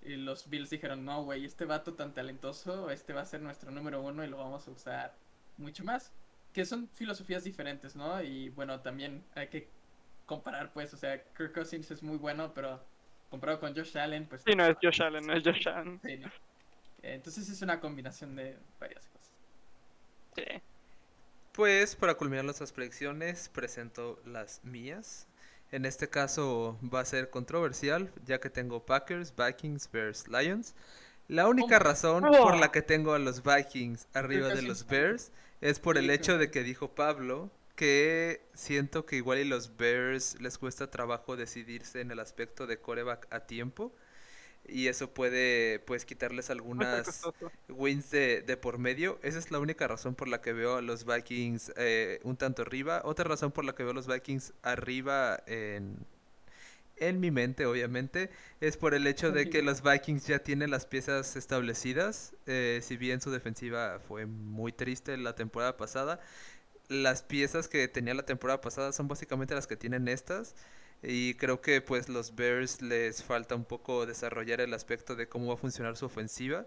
y 0.03 0.15
los 0.15 0.47
Bills 0.49 0.69
dijeron, 0.69 1.03
no, 1.03 1.23
güey, 1.23 1.43
este 1.43 1.65
vato 1.65 1.93
tan 1.95 2.13
talentoso, 2.13 2.89
este 2.91 3.13
va 3.13 3.21
a 3.21 3.25
ser 3.25 3.41
nuestro 3.41 3.71
número 3.71 4.01
uno 4.01 4.23
y 4.23 4.27
lo 4.27 4.37
vamos 4.37 4.67
a 4.67 4.71
usar 4.71 5.15
mucho 5.57 5.83
más 5.83 6.13
que 6.57 6.65
son 6.65 6.89
filosofías 6.95 7.43
diferentes, 7.43 7.95
¿no? 7.95 8.19
Y 8.19 8.49
bueno, 8.49 8.79
también 8.79 9.23
hay 9.35 9.47
que 9.47 9.67
comparar, 10.25 10.73
pues, 10.73 10.91
o 10.91 10.97
sea, 10.97 11.23
Kirk 11.35 11.53
Cousins 11.53 11.91
es 11.91 12.01
muy 12.01 12.17
bueno, 12.17 12.51
pero 12.51 12.83
comparado 13.29 13.59
con 13.59 13.75
Josh 13.75 13.95
Allen, 13.95 14.25
pues... 14.25 14.41
Sí, 14.43 14.55
no 14.55 14.65
es 14.65 14.75
Josh 14.81 15.03
Allen, 15.03 15.27
no 15.27 15.33
es 15.33 15.43
Josh 15.43 15.69
Allen. 15.69 16.01
Sí, 16.03 16.17
¿no? 16.17 16.31
Entonces 17.03 17.47
es 17.47 17.61
una 17.61 17.79
combinación 17.79 18.35
de 18.35 18.57
varias 18.79 19.05
cosas. 19.05 19.31
Sí. 20.35 20.45
Pues 21.51 21.95
para 21.95 22.15
culminar 22.15 22.43
nuestras 22.43 22.71
predicciones, 22.71 23.49
presento 23.49 24.19
las 24.25 24.63
mías. 24.63 25.27
En 25.71 25.85
este 25.85 26.09
caso 26.09 26.79
va 26.91 27.01
a 27.01 27.05
ser 27.05 27.29
controversial, 27.29 28.11
ya 28.25 28.39
que 28.39 28.49
tengo 28.49 28.83
Packers, 28.83 29.31
Vikings, 29.35 29.91
Bears, 29.91 30.27
Lions. 30.27 30.73
La 31.27 31.47
única 31.47 31.77
my 31.77 31.83
razón 31.83 32.23
God. 32.23 32.35
por 32.35 32.57
la 32.57 32.71
que 32.71 32.81
tengo 32.81 33.13
a 33.13 33.19
los 33.19 33.43
Vikings 33.43 34.07
arriba 34.15 34.47
de 34.47 34.63
los 34.63 34.87
Bears 34.87 35.31
es 35.61 35.79
por 35.79 35.97
el 35.97 36.09
hecho 36.09 36.37
de 36.37 36.51
que 36.51 36.63
dijo 36.63 36.93
Pablo 36.93 37.49
que 37.75 38.41
siento 38.55 39.05
que 39.05 39.17
igual 39.17 39.37
y 39.37 39.45
los 39.45 39.77
Bears 39.77 40.41
les 40.41 40.57
cuesta 40.57 40.89
trabajo 40.89 41.37
decidirse 41.37 42.01
en 42.01 42.09
el 42.09 42.19
aspecto 42.19 42.65
de 42.65 42.79
coreback 42.79 43.27
a 43.31 43.41
tiempo. 43.41 43.93
Y 44.67 44.87
eso 44.87 45.13
puede 45.13 45.79
pues 45.79 46.03
quitarles 46.03 46.49
algunas 46.49 47.21
wins 47.69 48.09
de, 48.09 48.41
de 48.41 48.57
por 48.57 48.79
medio. 48.79 49.19
Esa 49.21 49.39
es 49.39 49.51
la 49.51 49.59
única 49.59 49.87
razón 49.87 50.15
por 50.15 50.27
la 50.27 50.41
que 50.41 50.53
veo 50.53 50.77
a 50.77 50.81
los 50.81 51.05
Vikings 51.05 51.71
eh, 51.77 52.19
un 52.23 52.35
tanto 52.35 52.63
arriba. 52.63 53.01
Otra 53.05 53.25
razón 53.25 53.51
por 53.51 53.63
la 53.63 53.75
que 53.75 53.83
veo 53.83 53.91
a 53.91 53.95
los 53.95 54.07
Vikings 54.07 54.53
arriba 54.63 55.41
en, 55.45 56.05
en 56.99 57.19
mi 57.19 57.31
mente, 57.31 57.65
obviamente, 57.65 58.29
es 58.61 58.77
por 58.77 58.93
el 58.93 59.07
hecho 59.07 59.31
de 59.31 59.49
que 59.49 59.61
los 59.61 59.81
Vikings 59.81 60.27
ya 60.27 60.39
tienen 60.39 60.71
las 60.71 60.85
piezas 60.85 61.35
establecidas. 61.35 62.35
Eh, 62.45 62.79
si 62.83 62.97
bien 62.97 63.21
su 63.21 63.31
defensiva 63.31 63.99
fue 64.07 64.25
muy 64.25 64.71
triste 64.71 65.17
la 65.17 65.35
temporada 65.35 65.77
pasada, 65.77 66.19
las 66.89 67.21
piezas 67.23 67.67
que 67.67 67.87
tenía 67.87 68.13
la 68.13 68.25
temporada 68.25 68.61
pasada 68.61 68.91
son 68.93 69.07
básicamente 69.07 69.55
las 69.55 69.67
que 69.67 69.77
tienen 69.77 70.07
estas. 70.07 70.55
Y 71.03 71.35
creo 71.35 71.61
que 71.61 71.81
pues 71.81 72.09
los 72.09 72.35
Bears 72.35 72.81
les 72.81 73.23
falta 73.23 73.55
un 73.55 73.65
poco 73.65 74.05
desarrollar 74.05 74.61
el 74.61 74.73
aspecto 74.73 75.15
de 75.15 75.27
cómo 75.29 75.47
va 75.47 75.53
a 75.55 75.57
funcionar 75.57 75.97
su 75.97 76.05
ofensiva. 76.05 76.65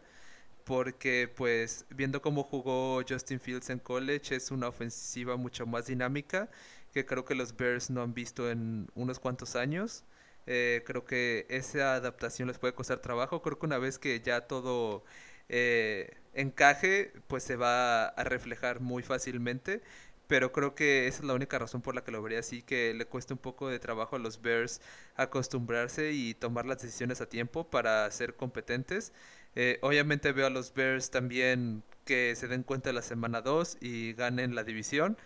Porque 0.65 1.29
pues 1.35 1.87
viendo 1.91 2.23
cómo 2.23 2.45
jugó 2.45 3.03
Justin 3.09 3.41
Fields 3.41 3.71
en 3.71 3.79
college 3.81 4.37
es 4.37 4.51
una 4.51 4.69
ofensiva 4.69 5.37
mucho 5.37 5.67
más 5.67 5.87
dinámica 5.87 6.49
que 6.93 7.07
creo 7.07 7.25
que 7.25 7.35
los 7.35 7.57
Bears 7.57 7.91
no 7.91 8.03
han 8.03 8.15
visto 8.15 8.51
en 8.51 8.91
unos 8.95 9.19
cuantos 9.19 9.57
años. 9.57 10.05
Eh, 10.47 10.83
creo 10.87 11.05
que 11.05 11.47
esa 11.51 11.95
adaptación 11.95 12.49
les 12.49 12.59
puede 12.59 12.75
costar 12.75 12.99
trabajo. 13.01 13.43
Creo 13.43 13.59
que 13.59 13.67
una 13.67 13.79
vez 13.79 13.99
que 13.99 14.21
ya 14.21 14.43
todo 14.47 15.05
eh, 15.49 16.17
encaje, 16.35 17.13
pues 17.29 17.43
se 17.45 17.57
va 17.57 18.07
a 18.07 18.25
reflejar 18.25 18.81
muy 18.81 19.03
fácilmente 19.03 19.83
pero 20.31 20.53
creo 20.53 20.77
que 20.77 21.09
esa 21.09 21.19
es 21.23 21.25
la 21.25 21.35
única 21.35 21.59
razón 21.59 21.83
por 21.83 21.97
la 21.97 22.05
que 22.05 22.13
lo 22.13 22.23
vería 22.23 22.39
así, 22.39 22.63
que 22.63 22.95
le 22.95 23.05
cuesta 23.05 23.35
un 23.35 23.39
poco 23.39 23.69
de 23.69 23.81
trabajo 23.81 24.15
a 24.15 24.21
los 24.21 24.41
Bears 24.41 24.81
acostumbrarse 25.17 26.13
y 26.13 26.35
tomar 26.35 26.67
las 26.67 26.81
decisiones 26.81 27.21
a 27.21 27.29
tiempo 27.29 27.69
para 27.69 28.09
ser 28.13 28.37
competentes. 28.37 29.13
Eh, 29.57 29.79
obviamente 29.83 30.31
veo 30.31 30.47
a 30.47 30.51
los 30.51 30.73
Bears 30.73 31.11
también 31.11 31.83
que 32.05 32.37
se 32.37 32.47
den 32.47 32.63
cuenta 32.63 32.93
la 32.93 33.03
semana 33.03 33.41
2 33.43 33.79
y 33.81 34.13
ganen 34.13 34.55
la 34.55 34.63
división 34.63 35.19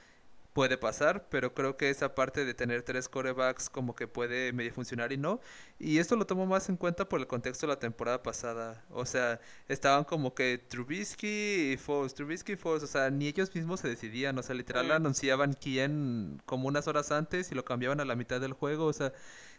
puede 0.54 0.78
pasar, 0.78 1.28
pero 1.30 1.52
creo 1.52 1.76
que 1.76 1.90
esa 1.90 2.14
parte 2.14 2.44
de 2.44 2.54
tener 2.54 2.82
tres 2.82 3.08
corebacks 3.08 3.68
como 3.68 3.94
que 3.96 4.06
puede 4.06 4.52
medio 4.52 4.72
funcionar 4.72 5.12
y 5.12 5.16
no. 5.18 5.40
Y 5.80 5.98
esto 5.98 6.16
lo 6.16 6.26
tomo 6.26 6.46
más 6.46 6.68
en 6.68 6.76
cuenta 6.76 7.08
por 7.08 7.20
el 7.20 7.26
contexto 7.26 7.66
de 7.66 7.72
la 7.74 7.78
temporada 7.80 8.22
pasada. 8.22 8.84
O 8.90 9.04
sea, 9.04 9.40
estaban 9.68 10.04
como 10.04 10.34
que 10.34 10.58
Trubisky 10.58 11.72
y 11.72 11.76
Foles, 11.76 12.14
Trubisky 12.14 12.52
y 12.52 12.56
Foles, 12.56 12.84
o 12.84 12.86
sea, 12.86 13.10
ni 13.10 13.26
ellos 13.26 13.52
mismos 13.54 13.80
se 13.80 13.88
decidían, 13.88 14.38
o 14.38 14.42
sea, 14.44 14.54
literal 14.54 14.92
anunciaban 14.92 15.54
quién 15.54 16.40
como 16.46 16.68
unas 16.68 16.86
horas 16.86 17.10
antes 17.10 17.50
y 17.50 17.54
lo 17.56 17.64
cambiaban 17.64 18.00
a 18.00 18.04
la 18.04 18.14
mitad 18.14 18.40
del 18.40 18.52
juego, 18.52 18.86
o 18.86 18.92
sea, 18.92 19.12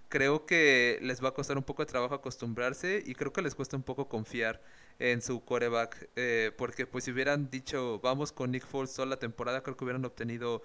creo 0.10 0.46
que 0.46 1.00
les 1.02 1.24
va 1.24 1.30
a 1.30 1.34
costar 1.34 1.58
un 1.58 1.64
poco 1.64 1.84
de 1.84 1.88
trabajo 1.88 2.16
acostumbrarse 2.16 3.04
y 3.06 3.16
creo 3.16 3.34
que 3.34 3.42
les 3.42 3.56
cuesta 3.56 3.76
un 3.76 3.84
poco 3.84 4.08
confiar 4.08 4.62
en 5.00 5.22
su 5.22 5.44
coreback, 5.44 6.10
eh, 6.16 6.52
porque 6.58 6.88
pues 6.88 7.04
si 7.04 7.12
hubieran 7.12 7.50
dicho 7.50 8.00
vamos 8.02 8.32
con 8.32 8.52
Nick 8.52 8.66
Foles 8.66 8.94
toda 8.94 9.08
la 9.08 9.18
temporada, 9.20 9.62
creo 9.62 9.76
que 9.76 9.84
hubieran 9.84 10.06
obtenido 10.06 10.64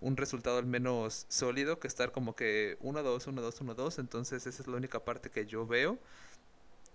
un 0.00 0.16
resultado 0.16 0.58
al 0.58 0.66
menos 0.66 1.26
sólido 1.28 1.78
que 1.78 1.88
estar 1.88 2.12
como 2.12 2.34
que 2.34 2.78
1-2, 2.80 3.26
1-2, 3.26 3.76
1-2. 3.76 3.98
Entonces 3.98 4.46
esa 4.46 4.62
es 4.62 4.68
la 4.68 4.76
única 4.76 5.04
parte 5.04 5.30
que 5.30 5.46
yo 5.46 5.66
veo. 5.66 5.98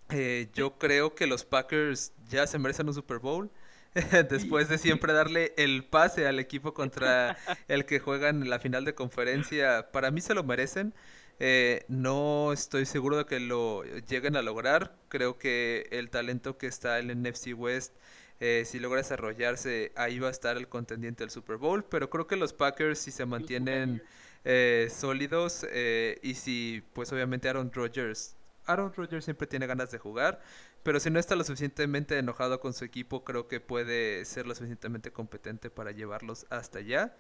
Eh, 0.09 0.49
yo 0.53 0.77
creo 0.77 1.15
que 1.15 1.27
los 1.27 1.45
Packers 1.45 2.13
ya 2.29 2.45
se 2.47 2.59
merecen 2.59 2.87
un 2.87 2.93
Super 2.93 3.19
Bowl. 3.19 3.49
Después 4.29 4.67
de 4.67 4.77
siempre 4.77 5.13
darle 5.13 5.53
el 5.57 5.85
pase 5.85 6.27
al 6.27 6.39
equipo 6.39 6.73
contra 6.73 7.37
el 7.69 7.85
que 7.85 7.99
juegan 7.99 8.41
en 8.43 8.49
la 8.49 8.59
final 8.59 8.83
de 8.83 8.93
conferencia, 8.93 9.89
para 9.91 10.11
mí 10.11 10.19
se 10.19 10.33
lo 10.33 10.43
merecen. 10.43 10.93
Eh, 11.39 11.85
no 11.87 12.53
estoy 12.53 12.85
seguro 12.85 13.17
de 13.17 13.25
que 13.25 13.39
lo 13.39 13.83
lleguen 13.83 14.35
a 14.35 14.41
lograr. 14.41 14.95
Creo 15.07 15.37
que 15.37 15.87
el 15.91 16.09
talento 16.09 16.57
que 16.57 16.67
está 16.67 16.99
en 16.99 17.09
el 17.09 17.21
NFC 17.21 17.53
West 17.55 17.93
eh, 18.39 18.63
si 18.65 18.79
logra 18.79 18.97
desarrollarse, 18.97 19.91
ahí 19.95 20.19
va 20.19 20.27
a 20.27 20.31
estar 20.31 20.57
el 20.57 20.67
contendiente 20.67 21.23
del 21.23 21.31
Super 21.31 21.57
Bowl. 21.57 21.83
Pero 21.85 22.09
creo 22.09 22.27
que 22.27 22.35
los 22.35 22.53
Packers, 22.53 22.99
si 22.99 23.11
se 23.11 23.25
mantienen 23.25 24.03
eh, 24.43 24.89
sólidos 24.91 25.65
eh, 25.69 26.19
y 26.21 26.35
si, 26.35 26.83
pues 26.93 27.11
obviamente 27.13 27.49
Aaron 27.49 27.71
Rodgers, 27.73 28.35
Aaron 28.65 28.93
Rodgers 28.93 29.25
siempre 29.25 29.47
tiene 29.47 29.67
ganas 29.67 29.91
de 29.91 29.99
jugar. 29.99 30.41
Pero 30.83 30.99
si 30.99 31.09
no 31.09 31.19
está 31.19 31.35
lo 31.35 31.43
suficientemente 31.43 32.17
enojado 32.17 32.59
con 32.59 32.73
su 32.73 32.85
equipo, 32.85 33.23
creo 33.23 33.47
que 33.47 33.59
puede 33.59 34.23
ser 34.25 34.45
lo 34.45 34.53
suficientemente 34.53 35.11
competente 35.11 35.71
para 35.71 35.91
llevarlos 35.91 36.45
hasta 36.51 36.79
allá. 36.79 37.15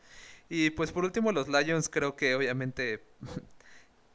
Y 0.49 0.69
pues 0.71 0.91
por 0.91 1.03
último, 1.03 1.31
los 1.31 1.47
Lions, 1.47 1.89
creo 1.89 2.15
que 2.15 2.35
obviamente, 2.35 3.03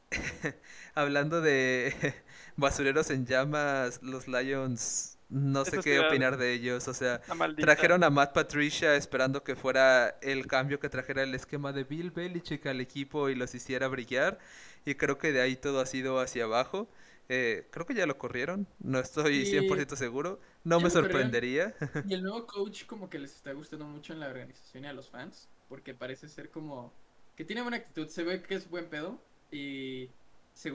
hablando 0.95 1.41
de 1.41 1.93
basureros 2.55 3.09
en 3.09 3.25
llamas, 3.25 4.01
los 4.01 4.29
Lions 4.29 5.17
no 5.31 5.65
sé 5.65 5.79
qué 5.79 5.99
opinar 5.99 6.37
de 6.37 6.53
ellos. 6.53 6.87
O 6.87 6.93
sea, 6.93 7.21
trajeron 7.57 8.03
a 8.03 8.09
Matt 8.09 8.33
Patricia 8.33 8.95
esperando 8.95 9.43
que 9.43 9.55
fuera 9.55 10.17
el 10.21 10.45
cambio 10.45 10.79
que 10.79 10.89
trajera 10.89 11.23
el 11.23 11.33
esquema 11.33 11.71
de 11.71 11.85
Bill 11.85 12.11
Belichick 12.11 12.67
al 12.67 12.81
equipo 12.81 13.29
y 13.29 13.35
los 13.35 13.55
hiciera 13.55 13.87
brillar. 13.87 14.39
Y 14.85 14.95
creo 14.95 15.17
que 15.17 15.31
de 15.31 15.41
ahí 15.41 15.55
todo 15.55 15.79
ha 15.79 15.85
sido 15.85 16.19
hacia 16.19 16.43
abajo. 16.43 16.89
Eh, 17.29 17.65
creo 17.71 17.85
que 17.85 17.93
ya 17.93 18.05
lo 18.05 18.17
corrieron, 18.17 18.67
no 18.79 18.99
estoy 18.99 19.45
100% 19.45 19.95
seguro, 19.95 20.41
no 20.65 20.81
me 20.81 20.89
sorprendería. 20.89 21.73
Y 22.05 22.13
el 22.13 22.23
nuevo 22.23 22.45
coach 22.45 22.85
como 22.85 23.09
que 23.09 23.19
les 23.19 23.33
está 23.33 23.53
gustando 23.53 23.85
mucho 23.85 24.11
en 24.11 24.19
la 24.19 24.27
organización 24.27 24.83
y 24.83 24.87
a 24.87 24.93
los 24.93 25.09
fans, 25.09 25.47
porque 25.69 25.93
parece 25.93 26.27
ser 26.27 26.49
como 26.49 26.91
que 27.37 27.45
tiene 27.45 27.61
buena 27.61 27.77
actitud, 27.77 28.09
se 28.09 28.23
ve 28.23 28.41
que 28.43 28.55
es 28.55 28.69
buen 28.69 28.89
pedo 28.89 29.17
y 29.49 30.09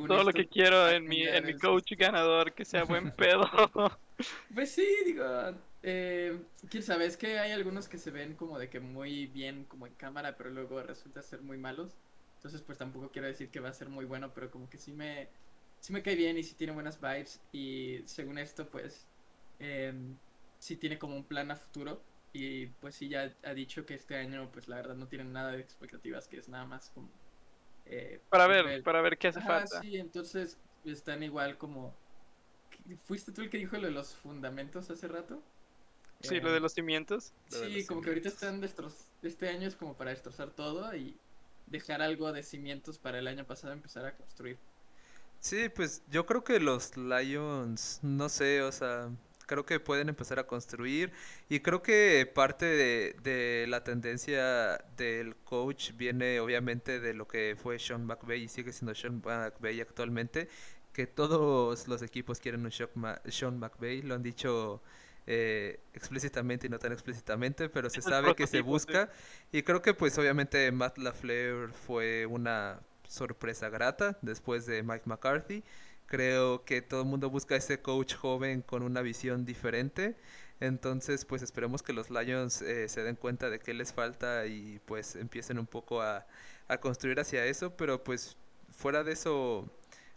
todo 0.09 0.25
lo 0.25 0.33
que 0.33 0.49
quiero 0.49 0.89
en 0.89 1.07
mi, 1.07 1.23
en 1.23 1.45
mi 1.45 1.55
coach 1.55 1.93
ganador, 1.97 2.53
que 2.53 2.65
sea 2.65 2.85
buen 2.85 3.11
pedo. 3.17 3.47
Pues 4.55 4.73
sí, 4.73 4.87
digo, 5.05 5.25
eh, 5.83 6.39
quién 6.71 6.83
sabe, 6.83 7.07
es 7.07 7.17
que 7.17 7.39
hay 7.39 7.53
algunos 7.53 7.89
que 7.89 7.99
se 7.99 8.11
ven 8.11 8.35
como 8.35 8.59
de 8.59 8.69
que 8.69 8.81
muy 8.81 9.27
bien 9.27 9.65
como 9.65 9.87
en 9.87 9.95
cámara, 9.95 10.37
pero 10.37 10.51
luego 10.51 10.83
resulta 10.83 11.23
ser 11.23 11.43
muy 11.43 11.59
malos. 11.59 11.97
Entonces, 12.37 12.63
pues 12.63 12.79
tampoco 12.79 13.11
quiero 13.11 13.29
decir 13.29 13.51
que 13.51 13.61
va 13.61 13.71
a 13.71 13.75
ser 13.75 13.89
muy 13.89 14.05
bueno, 14.05 14.33
pero 14.35 14.51
como 14.51 14.69
que 14.69 14.79
sí 14.79 14.93
me, 14.93 15.29
sí 15.81 15.93
me 15.93 16.03
cae 16.03 16.15
bien 16.15 16.39
y 16.39 16.43
sí 16.43 16.55
tiene 16.55 16.73
buenas 16.73 17.01
vibes. 17.01 17.41
Y 17.53 18.03
según 18.07 18.39
esto, 18.39 18.69
pues, 18.69 19.07
eh, 19.59 19.93
sí 20.59 20.77
tiene 20.77 20.99
como 20.99 21.17
un 21.17 21.25
plan 21.25 21.51
a 21.51 21.57
futuro. 21.57 22.01
Y 22.33 22.67
pues 22.67 22.95
sí, 22.95 23.09
ya 23.09 23.35
ha 23.45 23.55
dicho 23.55 23.87
que 23.87 23.95
este 23.95 24.17
año, 24.17 24.51
pues 24.53 24.69
la 24.69 24.77
verdad 24.77 24.95
no 24.95 25.09
tiene 25.09 25.25
nada 25.25 25.53
de 25.53 25.61
expectativas, 25.61 26.29
que 26.29 26.37
es 26.37 26.49
nada 26.49 26.67
más 26.67 26.91
como 26.91 27.09
eh, 27.87 28.21
para 28.29 28.47
ver, 28.47 28.83
para 28.83 29.01
ver 29.01 29.17
qué 29.17 29.29
hace 29.29 29.41
falta. 29.41 29.81
Sí, 29.81 29.97
entonces 29.97 30.59
están 30.85 31.23
igual 31.23 31.57
como... 31.57 31.95
¿Fuiste 33.07 33.33
tú 33.33 33.43
el 33.43 33.51
que 33.51 33.59
dijo 33.59 33.77
lo 33.77 33.87
de 33.87 33.93
los 33.93 34.15
fundamentos 34.15 34.91
hace 34.91 35.09
rato? 35.09 35.43
Sí, 36.21 36.41
lo 36.41 36.53
de 36.53 36.61
los 36.61 36.73
cimientos. 36.73 37.33
Sí, 37.49 37.85
como 37.87 38.01
que 38.01 38.09
ahorita 38.09 38.29
están 38.29 38.61
destrozando 38.61 39.05
Este 39.23 39.49
año 39.49 39.69
es 39.69 39.75
como 39.75 39.95
para 39.95 40.11
destrozar 40.11 40.51
todo 40.51 40.95
y 40.95 41.17
dejar 41.67 42.01
algo 42.01 42.33
de 42.33 42.43
cimientos 42.43 42.99
para 42.99 43.19
el 43.19 43.27
año 43.27 43.45
pasado 43.45 43.73
empezar 43.73 44.07
a 44.07 44.17
construir. 44.17 44.59
Sí, 45.41 45.69
pues 45.69 46.03
yo 46.11 46.27
creo 46.27 46.43
que 46.43 46.59
los 46.61 46.97
Lions, 46.97 48.01
no 48.03 48.29
sé, 48.29 48.63
o 48.63 48.73
sea, 48.73 49.11
creo 49.47 49.65
que 49.65 49.81
pueden 49.81 50.09
empezar 50.09 50.39
a 50.39 50.47
construir 50.47 51.13
y 51.49 51.61
creo 51.61 51.83
que 51.83 52.31
parte 52.33 52.67
de, 52.67 53.67
la 53.69 53.85
tendencia 53.85 54.79
del 54.97 55.37
coach 55.37 55.93
viene 55.93 56.41
obviamente 56.41 57.01
de 57.01 57.15
lo 57.15 57.29
que 57.29 57.57
fue 57.61 57.79
Sean 57.79 58.05
McVay 58.07 58.45
y 58.45 58.49
sigue 58.49 58.73
siendo 58.73 58.95
Sean 58.95 59.23
McVay 59.25 59.81
actualmente, 59.81 60.49
que 60.97 61.07
todos 61.07 61.89
los 61.89 62.01
equipos 62.01 62.41
quieren 62.41 62.65
un 62.65 62.73
Sean 62.73 63.59
McVay, 63.59 64.01
lo 64.01 64.15
han 64.15 64.23
dicho 64.23 64.81
eh, 65.27 65.79
explícitamente 65.93 66.69
y 66.69 66.71
no 66.71 66.79
tan 66.79 66.91
explícitamente, 66.91 67.69
pero 67.69 67.91
se 67.91 68.01
sabe 68.01 68.35
que 68.35 68.47
se 68.47 68.63
busca 68.63 69.11
y 69.53 69.63
creo 69.63 69.83
que 69.83 69.93
pues 69.93 70.17
obviamente 70.17 70.73
Matt 70.73 70.97
LaFleur 70.97 71.71
fue 71.75 72.25
una 72.25 72.81
sorpresa 73.07 73.69
grata 73.69 74.17
después 74.23 74.65
de 74.65 74.83
Mike 74.83 75.03
McCarthy. 75.05 75.65
Creo 76.07 76.65
que 76.65 76.81
todo 76.81 77.03
el 77.03 77.09
mundo 77.09 77.29
busca 77.29 77.57
ese 77.57 77.83
coach 77.83 78.15
joven 78.15 78.63
con 78.63 78.83
una 78.83 79.03
visión 79.03 79.45
diferente. 79.45 80.17
Entonces, 80.61 81.27
pues 81.27 81.43
esperemos 81.43 81.83
que 81.83 81.93
los 81.93 82.09
Lions 82.09 82.63
eh, 82.63 82.89
se 82.89 83.03
den 83.03 83.17
cuenta 83.17 83.51
de 83.51 83.59
qué 83.59 83.75
les 83.75 83.93
falta 83.93 84.47
y 84.47 84.81
pues 84.87 85.15
empiecen 85.15 85.59
un 85.59 85.67
poco 85.67 86.01
a, 86.01 86.27
a 86.69 86.79
construir 86.79 87.21
hacia 87.21 87.45
eso. 87.45 87.77
Pero 87.77 88.03
pues 88.03 88.39
fuera 88.71 89.05
de 89.05 89.13
eso, 89.13 89.71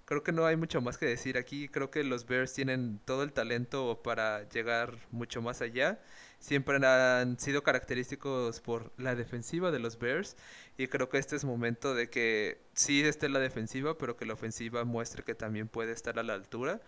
creo 0.10 0.24
que 0.24 0.32
no 0.32 0.47
hay 0.47 0.55
mucho 0.57 0.82
más 0.82 0.97
que 0.97 1.05
decir 1.05 1.38
aquí. 1.38 1.70
Creo 1.70 1.91
que 1.91 2.03
los 2.03 2.26
Bears 2.26 2.51
tienen 2.51 2.99
todo 3.05 3.22
el 3.22 3.32
talento 3.32 4.01
para 4.03 4.49
llegar 4.49 4.97
mucho 5.12 5.39
más 5.39 5.62
allá 5.62 5.99
siempre 6.39 6.78
han 6.86 7.39
sido 7.39 7.64
característicos 7.64 8.62
por 8.62 8.91
la 8.97 9.16
defensiva 9.16 9.72
de 9.72 9.80
los 9.80 9.99
Bears 9.99 10.38
y 10.78 10.88
creo 10.88 11.10
que 11.10 11.18
este 11.18 11.36
es 11.36 11.43
momento 11.43 11.93
de 11.93 12.10
que 12.10 12.62
sí 12.74 13.01
esté 13.03 13.30
la 13.30 13.39
defensiva, 13.39 13.97
pero 13.97 14.16
que 14.16 14.26
la 14.26 14.34
ofensiva 14.34 14.86
muestre 14.86 15.24
que 15.24 15.36
también 15.36 15.68
puede 15.68 15.91
estar 15.91 16.18
a 16.18 16.24
la 16.24 16.34
altura, 16.34 16.82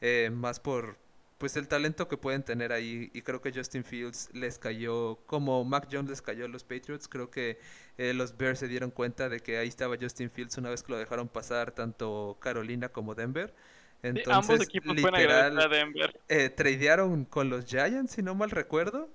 eh, 0.00 0.30
más 0.32 0.60
por 0.60 0.98
pues 1.38 1.56
el 1.56 1.68
talento 1.68 2.08
que 2.08 2.16
pueden 2.16 2.42
tener 2.42 2.72
ahí 2.72 3.10
y 3.14 3.22
creo 3.22 3.40
que 3.40 3.52
Justin 3.52 3.84
Fields 3.84 4.28
les 4.32 4.58
cayó 4.58 5.16
como 5.26 5.64
Mac 5.64 5.88
Jones 5.90 6.10
les 6.10 6.20
cayó 6.20 6.44
a 6.44 6.48
los 6.48 6.64
Patriots 6.64 7.08
creo 7.08 7.30
que 7.30 7.58
eh, 7.96 8.12
los 8.12 8.36
Bears 8.36 8.58
se 8.58 8.68
dieron 8.68 8.90
cuenta 8.90 9.28
de 9.28 9.40
que 9.40 9.58
ahí 9.58 9.68
estaba 9.68 9.96
Justin 10.00 10.30
Fields 10.30 10.58
una 10.58 10.70
vez 10.70 10.82
que 10.82 10.92
lo 10.92 10.98
dejaron 10.98 11.28
pasar 11.28 11.72
tanto 11.72 12.36
Carolina 12.40 12.88
como 12.88 13.14
Denver 13.14 13.54
entonces, 14.02 14.32
ambos 14.32 14.60
equipos 14.60 14.94
literal, 14.94 15.58
a 15.58 15.68
Denver. 15.68 16.20
Eh, 16.28 16.50
tradearon 16.50 17.24
con 17.24 17.50
los 17.50 17.64
Giants, 17.64 18.12
si 18.12 18.22
no 18.22 18.34
mal 18.34 18.50
recuerdo. 18.50 19.10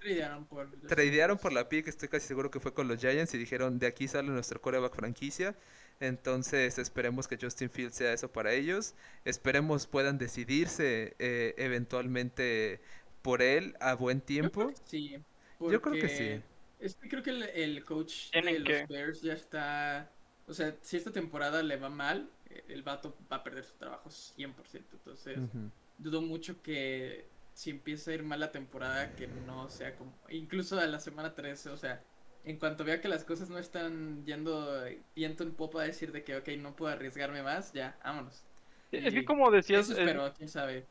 Tradearon 0.00 0.44
por, 0.46 0.70
tradearon 0.88 1.38
por 1.38 1.52
la 1.52 1.68
pick, 1.68 1.86
estoy 1.86 2.08
casi 2.08 2.26
seguro 2.26 2.50
que 2.50 2.58
fue 2.58 2.74
con 2.74 2.88
los 2.88 2.98
Giants 2.98 3.32
y 3.34 3.38
dijeron, 3.38 3.78
de 3.78 3.86
aquí 3.86 4.08
sale 4.08 4.28
nuestro 4.28 4.60
coreback 4.60 4.96
franquicia. 4.96 5.54
Entonces 6.00 6.78
esperemos 6.78 7.28
que 7.28 7.38
Justin 7.40 7.70
Fields 7.70 7.96
sea 7.96 8.12
eso 8.12 8.30
para 8.30 8.52
ellos. 8.52 8.94
Esperemos 9.24 9.86
puedan 9.86 10.18
decidirse 10.18 11.14
eh, 11.18 11.54
eventualmente 11.56 12.80
por 13.22 13.42
él 13.42 13.76
a 13.80 13.94
buen 13.94 14.20
tiempo. 14.20 14.72
sí. 14.84 15.18
Yo 15.60 15.80
creo 15.80 15.94
que 15.94 16.08
sí. 16.08 16.42
Es 16.80 16.96
que 16.96 17.08
creo 17.08 17.22
que 17.22 17.30
el, 17.30 17.84
coach 17.84 18.30
de 18.32 18.58
los 18.58 18.88
Bears 18.88 19.22
ya 19.22 19.32
está. 19.32 20.10
O 20.46 20.52
sea, 20.52 20.76
si 20.82 20.96
esta 20.98 21.10
temporada 21.10 21.62
le 21.62 21.76
va 21.76 21.88
mal, 21.88 22.28
el 22.68 22.82
vato 22.82 23.16
va 23.32 23.36
a 23.36 23.44
perder 23.44 23.64
su 23.64 23.74
trabajo 23.76 24.10
100%. 24.10 24.54
Entonces, 24.92 25.38
dudo 25.96 26.20
mucho 26.20 26.60
que 26.60 27.26
si 27.54 27.70
empieza 27.70 28.10
a 28.10 28.14
ir 28.14 28.22
mal 28.22 28.40
la 28.40 28.52
temporada, 28.52 29.14
que 29.14 29.26
no 29.26 29.70
sea 29.70 29.96
como. 29.96 30.12
Incluso 30.28 30.78
a 30.78 30.86
la 30.86 31.00
semana 31.00 31.34
13, 31.34 31.70
o 31.70 31.76
sea, 31.76 32.02
en 32.44 32.58
cuanto 32.58 32.84
vea 32.84 33.00
que 33.00 33.08
las 33.08 33.24
cosas 33.24 33.48
no 33.48 33.58
están 33.58 34.24
yendo 34.24 34.84
viento 35.16 35.44
en 35.44 35.52
popa 35.52 35.82
a 35.82 35.86
decir 35.86 36.12
de 36.12 36.24
que, 36.24 36.36
ok, 36.36 36.48
no 36.58 36.76
puedo 36.76 36.92
arriesgarme 36.92 37.42
más, 37.42 37.72
ya, 37.72 37.96
vámonos. 38.04 38.44
es 38.92 39.14
que 39.14 39.24
como 39.24 39.50
decías. 39.50 39.90
Pero, 39.94 40.32
quién 40.34 40.48
sabe. 40.48 40.84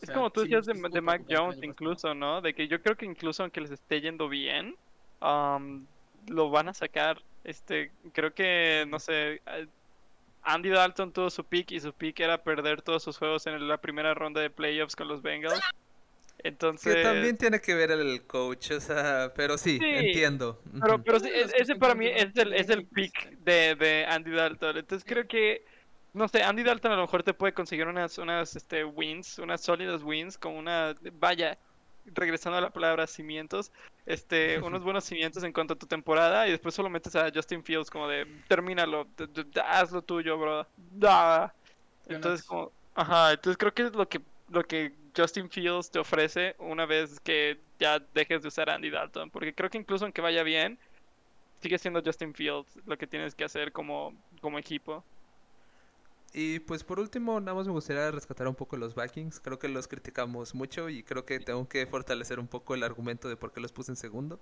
es 0.00 0.10
como 0.10 0.30
tú 0.30 0.42
decías 0.42 0.66
de, 0.66 0.74
de 0.74 1.00
Mac 1.00 1.22
Jones, 1.28 1.62
incluso, 1.62 2.14
¿no? 2.14 2.40
De 2.40 2.54
que 2.54 2.66
yo 2.66 2.82
creo 2.82 2.96
que 2.96 3.06
incluso 3.06 3.42
aunque 3.42 3.60
les 3.60 3.70
esté 3.70 4.00
yendo 4.00 4.28
bien, 4.28 4.74
lo 5.20 6.50
van 6.50 6.68
a 6.68 6.74
sacar. 6.74 7.22
Este, 7.44 7.90
creo 8.12 8.34
que, 8.34 8.84
no 8.88 8.98
sé, 8.98 9.40
Andy 10.42 10.70
Dalton 10.70 11.12
tuvo 11.12 11.30
su 11.30 11.44
pick 11.44 11.70
y 11.70 11.80
su 11.80 11.92
pick 11.92 12.20
era 12.20 12.42
perder 12.42 12.82
todos 12.82 13.02
sus 13.02 13.16
juegos 13.16 13.46
en 13.46 13.66
la 13.68 13.78
primera 13.78 14.12
ronda 14.14 14.40
de 14.40 14.50
playoffs 14.50 14.96
con 14.96 15.08
los 15.08 15.22
Bengals. 15.22 15.60
Entonces... 16.42 16.94
Que 16.94 17.02
también 17.02 17.36
tiene 17.36 17.60
que 17.60 17.74
ver 17.74 17.90
el 17.90 18.22
coach, 18.26 18.72
o 18.72 18.80
sea, 18.80 19.32
pero 19.34 19.58
sí, 19.58 19.78
entiendo. 19.82 20.60
Pero, 20.80 21.02
pero 21.02 21.20
sí, 21.20 21.30
ese 21.32 21.76
para 21.76 21.94
mí 21.94 22.06
es 22.06 22.36
el, 22.36 22.52
es 22.54 22.68
el 22.68 22.86
pick 22.86 23.38
de, 23.40 23.74
de 23.74 24.06
Andy 24.06 24.30
Dalton. 24.30 24.78
Entonces 24.78 25.04
creo 25.06 25.26
que, 25.26 25.64
no 26.12 26.28
sé, 26.28 26.42
Andy 26.42 26.62
Dalton 26.62 26.92
a 26.92 26.96
lo 26.96 27.02
mejor 27.02 27.22
te 27.22 27.34
puede 27.34 27.52
conseguir 27.52 27.86
unas, 27.86 28.18
unas 28.18 28.56
este, 28.56 28.84
wins, 28.84 29.38
unas 29.38 29.60
sólidas 29.60 30.02
wins, 30.02 30.38
con 30.38 30.54
una, 30.54 30.94
vaya, 31.14 31.58
regresando 32.06 32.58
a 32.58 32.62
la 32.62 32.70
palabra 32.70 33.06
cimientos, 33.06 33.72
este, 34.06 34.58
unos 34.60 34.82
buenos 34.82 35.04
cimientos 35.04 35.42
en 35.44 35.52
cuanto 35.52 35.74
a 35.74 35.78
tu 35.78 35.86
temporada 35.86 36.48
y 36.48 36.50
después 36.50 36.74
solo 36.74 36.88
metes 36.88 37.14
a 37.16 37.30
Justin 37.32 37.62
Fields 37.62 37.90
como 37.90 38.08
de, 38.08 38.26
termínalo, 38.48 39.06
haz 39.64 39.92
lo 39.92 40.02
tuyo, 40.02 40.38
bro. 40.38 40.66
Da. 40.76 41.54
Entonces, 42.08 42.46
como, 42.46 42.72
ajá, 42.94 43.32
entonces 43.32 43.56
creo 43.56 43.72
que 43.72 43.82
es 43.82 43.94
lo 43.94 44.08
que, 44.08 44.20
lo 44.48 44.64
que 44.64 44.92
Justin 45.16 45.50
Fields 45.50 45.90
te 45.90 45.98
ofrece 45.98 46.54
una 46.58 46.86
vez 46.86 47.20
que 47.20 47.58
ya 47.78 47.98
dejes 48.14 48.42
de 48.42 48.48
usar 48.48 48.70
Andy 48.70 48.90
Dalton, 48.90 49.30
porque 49.30 49.54
creo 49.54 49.70
que 49.70 49.78
incluso 49.78 50.04
aunque 50.04 50.20
vaya 50.20 50.42
bien, 50.42 50.78
sigue 51.60 51.78
siendo 51.78 52.02
Justin 52.04 52.34
Fields 52.34 52.78
lo 52.86 52.96
que 52.96 53.06
tienes 53.06 53.34
que 53.34 53.44
hacer 53.44 53.72
como, 53.72 54.14
como 54.40 54.58
equipo. 54.58 55.04
Y 56.32 56.60
pues 56.60 56.84
por 56.84 57.00
último, 57.00 57.40
nada 57.40 57.56
más 57.56 57.66
me 57.66 57.72
gustaría 57.72 58.08
rescatar 58.10 58.46
un 58.46 58.54
poco 58.54 58.76
los 58.76 58.94
Vikings. 58.94 59.40
Creo 59.40 59.58
que 59.58 59.68
los 59.68 59.88
criticamos 59.88 60.54
mucho 60.54 60.88
y 60.88 61.02
creo 61.02 61.24
que 61.24 61.40
tengo 61.40 61.68
que 61.68 61.86
fortalecer 61.86 62.38
un 62.38 62.46
poco 62.46 62.74
el 62.74 62.84
argumento 62.84 63.28
de 63.28 63.36
por 63.36 63.52
qué 63.52 63.60
los 63.60 63.72
puse 63.72 63.90
en 63.90 63.96
segundo. 63.96 64.38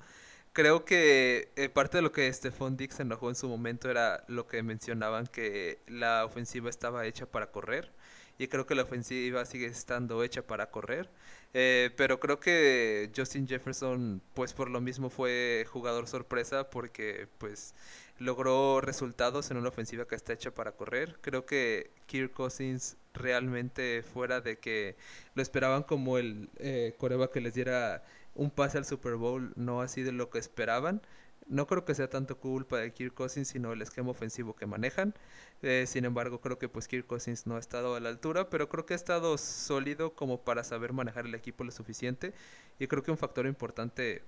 Creo 0.52 0.84
que 0.84 1.50
eh, 1.56 1.68
parte 1.70 1.98
de 1.98 2.02
lo 2.02 2.12
que 2.12 2.30
Stephon 2.32 2.76
Dix 2.76 3.00
enojó 3.00 3.30
en 3.30 3.36
su 3.36 3.48
momento 3.48 3.90
era 3.90 4.22
lo 4.28 4.46
que 4.46 4.62
mencionaban 4.62 5.26
que 5.26 5.80
la 5.86 6.26
ofensiva 6.26 6.68
estaba 6.68 7.06
hecha 7.06 7.24
para 7.26 7.50
correr. 7.50 7.90
Y 8.38 8.48
creo 8.48 8.66
que 8.66 8.74
la 8.74 8.84
ofensiva 8.84 9.44
sigue 9.44 9.66
estando 9.66 10.22
hecha 10.22 10.42
para 10.42 10.70
correr. 10.70 11.10
Eh, 11.54 11.90
pero 11.96 12.20
creo 12.20 12.38
que 12.40 13.10
Justin 13.16 13.48
Jefferson, 13.48 14.22
pues 14.34 14.52
por 14.52 14.70
lo 14.70 14.80
mismo 14.80 15.10
fue 15.10 15.66
jugador 15.70 16.06
sorpresa 16.06 16.70
porque 16.70 17.26
pues 17.38 17.74
logró 18.18 18.80
resultados 18.80 19.50
en 19.50 19.56
una 19.56 19.68
ofensiva 19.68 20.06
que 20.06 20.14
está 20.14 20.32
hecha 20.32 20.52
para 20.52 20.72
correr. 20.72 21.18
Creo 21.20 21.46
que 21.46 21.90
Kirk 22.06 22.32
Cousins 22.32 22.96
realmente 23.14 24.02
fuera 24.02 24.40
de 24.40 24.58
que 24.58 24.96
lo 25.34 25.42
esperaban 25.42 25.82
como 25.82 26.18
el 26.18 26.50
eh, 26.58 26.94
coreba 26.98 27.30
que 27.30 27.40
les 27.40 27.54
diera 27.54 28.04
un 28.34 28.50
pase 28.50 28.78
al 28.78 28.84
Super 28.84 29.16
Bowl, 29.16 29.52
no 29.56 29.80
ha 29.82 29.88
sido 29.88 30.12
lo 30.12 30.30
que 30.30 30.38
esperaban. 30.38 31.02
No 31.48 31.66
creo 31.66 31.84
que 31.84 31.94
sea 31.94 32.10
tanto 32.10 32.38
culpa 32.38 32.78
de 32.78 32.92
Kirk 32.92 33.14
Cousins, 33.14 33.48
sino 33.48 33.72
el 33.72 33.82
esquema 33.82 34.10
ofensivo 34.10 34.54
que 34.54 34.66
manejan. 34.66 35.14
Eh, 35.62 35.84
sin 35.86 36.04
embargo, 36.04 36.40
creo 36.40 36.58
que 36.58 36.68
pues 36.68 36.86
Kirk 36.88 37.06
Cousins 37.06 37.46
no 37.46 37.56
ha 37.56 37.58
estado 37.58 37.94
a 37.94 38.00
la 38.00 38.08
altura, 38.08 38.48
pero 38.48 38.68
creo 38.68 38.86
que 38.86 38.94
ha 38.94 38.96
estado 38.96 39.36
sólido 39.38 40.14
como 40.14 40.44
para 40.44 40.62
saber 40.64 40.92
manejar 40.92 41.26
el 41.26 41.34
equipo 41.34 41.64
lo 41.64 41.72
suficiente. 41.72 42.32
Y 42.78 42.86
creo 42.86 43.02
que 43.02 43.10
un 43.10 43.18
factor 43.18 43.46
importante 43.46 44.22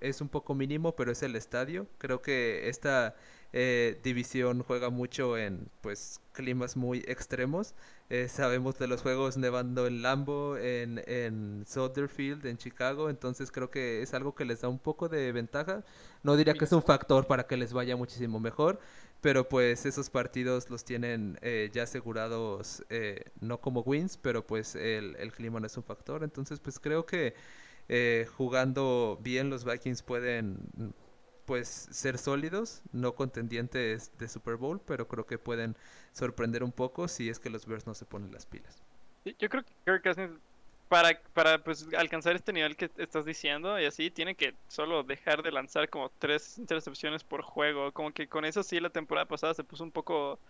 es 0.00 0.20
un 0.20 0.28
poco 0.28 0.54
mínimo, 0.54 0.94
pero 0.96 1.12
es 1.12 1.22
el 1.22 1.36
estadio. 1.36 1.86
Creo 1.98 2.22
que 2.22 2.68
esta 2.68 3.14
eh, 3.52 3.98
división 4.02 4.62
juega 4.62 4.90
mucho 4.90 5.36
en 5.36 5.68
pues 5.80 6.20
climas 6.32 6.76
muy 6.76 6.98
extremos. 7.06 7.74
Eh, 8.08 8.28
sabemos 8.28 8.78
de 8.78 8.86
los 8.88 9.02
juegos 9.02 9.36
nevando 9.36 9.86
en 9.86 10.02
Lambo, 10.02 10.56
en, 10.56 11.02
en 11.06 11.64
Soderfield, 11.66 12.44
en 12.46 12.56
Chicago, 12.58 13.08
entonces 13.10 13.52
creo 13.52 13.70
que 13.70 14.02
es 14.02 14.14
algo 14.14 14.34
que 14.34 14.44
les 14.44 14.62
da 14.62 14.68
un 14.68 14.78
poco 14.78 15.08
de 15.08 15.30
ventaja. 15.32 15.84
No 16.22 16.36
diría 16.36 16.54
que 16.54 16.64
es 16.64 16.72
un 16.72 16.82
factor 16.82 17.26
para 17.26 17.46
que 17.46 17.56
les 17.56 17.72
vaya 17.72 17.96
muchísimo 17.96 18.40
mejor, 18.40 18.80
pero 19.20 19.48
pues 19.48 19.86
esos 19.86 20.10
partidos 20.10 20.70
los 20.70 20.84
tienen 20.84 21.38
eh, 21.42 21.70
ya 21.72 21.82
asegurados, 21.84 22.84
no 23.40 23.60
como 23.60 23.80
wins, 23.80 24.16
pero 24.16 24.46
pues 24.46 24.74
el, 24.74 25.16
el 25.16 25.32
clima 25.32 25.60
no 25.60 25.66
es 25.66 25.76
un 25.76 25.84
factor. 25.84 26.24
Entonces 26.24 26.60
pues 26.60 26.78
creo 26.78 27.06
que 27.06 27.34
eh, 27.92 28.24
jugando 28.36 29.18
bien 29.20 29.50
los 29.50 29.64
Vikings 29.64 30.02
pueden 30.02 30.94
pues 31.44 31.88
ser 31.90 32.18
sólidos, 32.18 32.82
no 32.92 33.16
contendientes 33.16 34.16
de 34.16 34.28
Super 34.28 34.54
Bowl, 34.54 34.80
pero 34.86 35.08
creo 35.08 35.26
que 35.26 35.38
pueden 35.38 35.76
sorprender 36.12 36.62
un 36.62 36.70
poco 36.70 37.08
si 37.08 37.28
es 37.28 37.40
que 37.40 37.50
los 37.50 37.66
Bears 37.66 37.88
no 37.88 37.94
se 37.94 38.04
ponen 38.04 38.30
las 38.30 38.46
pilas. 38.46 38.80
Yo 39.24 39.48
creo 39.48 39.64
que 39.64 40.40
para, 40.90 41.16
para 41.34 41.62
pues, 41.62 41.86
alcanzar 41.96 42.34
este 42.34 42.52
nivel 42.52 42.74
que 42.74 42.90
estás 42.96 43.24
diciendo 43.24 43.78
y 43.78 43.84
así, 43.84 44.10
tiene 44.10 44.34
que 44.34 44.56
solo 44.66 45.04
dejar 45.04 45.40
de 45.40 45.52
lanzar 45.52 45.88
como 45.88 46.10
tres 46.18 46.58
intercepciones 46.58 47.22
por 47.22 47.42
juego. 47.42 47.92
Como 47.92 48.10
que 48.10 48.26
con 48.26 48.44
eso 48.44 48.64
sí 48.64 48.80
la 48.80 48.90
temporada 48.90 49.24
pasada 49.24 49.54
se 49.54 49.62
puso 49.62 49.84
un 49.84 49.92
poco 49.92 50.40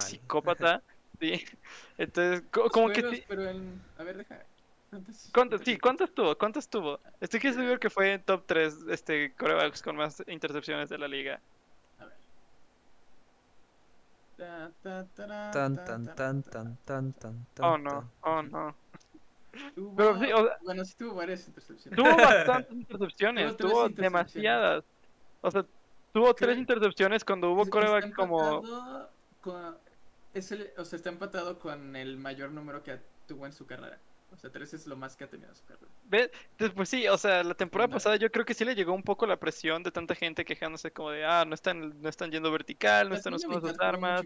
psicópata. 0.00 0.82
sí. 1.20 1.44
Entonces, 1.98 2.42
como 2.50 2.88
que... 2.88 3.24
Pero 3.28 3.48
en... 3.48 3.80
A 3.96 4.02
ver, 4.02 4.16
deja... 4.16 4.42
¿Cuántas, 5.32 5.60
sí, 5.60 5.78
¿cuántas 5.78 6.10
tuvo? 6.10 6.36
¿Cuántas 6.36 6.68
tuvo? 6.68 6.98
Estoy 7.20 7.38
que 7.38 7.52
seguro 7.52 7.78
que 7.78 7.90
fue 7.90 8.14
en 8.14 8.22
top 8.22 8.42
3 8.44 8.86
este 8.88 9.32
corebacks 9.34 9.82
con 9.82 9.94
más 9.94 10.20
intercepciones 10.26 10.88
de 10.88 10.98
la 10.98 11.06
liga. 11.06 11.40
A 12.00 12.04
ver. 12.06 12.16
Tan, 14.36 14.74
tan, 14.82 15.08
tan, 15.14 16.42
tan, 16.42 16.76
tan, 16.84 17.12
tan, 17.12 17.46
Oh 17.60 17.78
no, 17.78 18.10
oh 18.22 18.42
no. 18.42 18.74
Pero, 19.96 20.18
sí, 20.18 20.26
bueno, 20.64 20.84
sí 20.84 20.94
tuvo 20.96 21.14
varias 21.14 21.46
intercepciones. 21.46 21.96
Tuvo 21.96 22.16
bastantes 22.16 22.72
intercepciones, 22.72 23.56
tuvo, 23.56 23.88
demasiadas. 23.88 24.84
O 25.40 25.50
sea, 25.50 25.64
tuvo 26.12 26.34
tres 26.34 26.58
intercepciones 26.58 27.24
cuando 27.24 27.52
hubo 27.52 27.66
coreback 27.66 28.14
como... 28.14 28.62
es 30.34 30.52
el, 30.52 30.70
o 30.76 30.84
sea, 30.84 30.96
está 30.96 31.08
empatado 31.10 31.58
con 31.58 31.96
el 31.96 32.16
mayor 32.16 32.50
número 32.50 32.82
que 32.82 32.98
tuvo 33.26 33.46
en 33.46 33.52
su 33.52 33.66
carrera. 33.66 33.98
O 34.36 34.38
sea, 34.38 34.50
3 34.50 34.74
es 34.74 34.86
lo 34.86 34.96
más 34.96 35.16
que 35.16 35.24
ha 35.24 35.30
tenido 35.30 35.54
su 35.54 35.64
carrera. 35.64 35.90
¿Ves? 36.04 36.30
Pues 36.74 36.88
sí, 36.88 37.08
o 37.08 37.16
sea, 37.16 37.42
la 37.42 37.54
temporada 37.54 37.88
pasada 37.88 38.16
yo 38.16 38.30
creo 38.30 38.44
que 38.44 38.52
sí 38.52 38.64
le 38.64 38.74
llegó 38.74 38.92
un 38.92 39.02
poco 39.02 39.26
la 39.26 39.38
presión 39.38 39.82
de 39.82 39.90
tanta 39.90 40.14
gente 40.14 40.44
quejándose 40.44 40.90
como 40.90 41.10
de, 41.10 41.24
ah, 41.24 41.44
no 41.46 41.54
están, 41.54 42.00
no 42.02 42.08
están 42.08 42.30
yendo 42.30 42.52
vertical, 42.52 43.08
no 43.08 43.14
están 43.14 43.34
usando 43.34 43.60
sus 43.60 43.80
armas. 43.80 44.22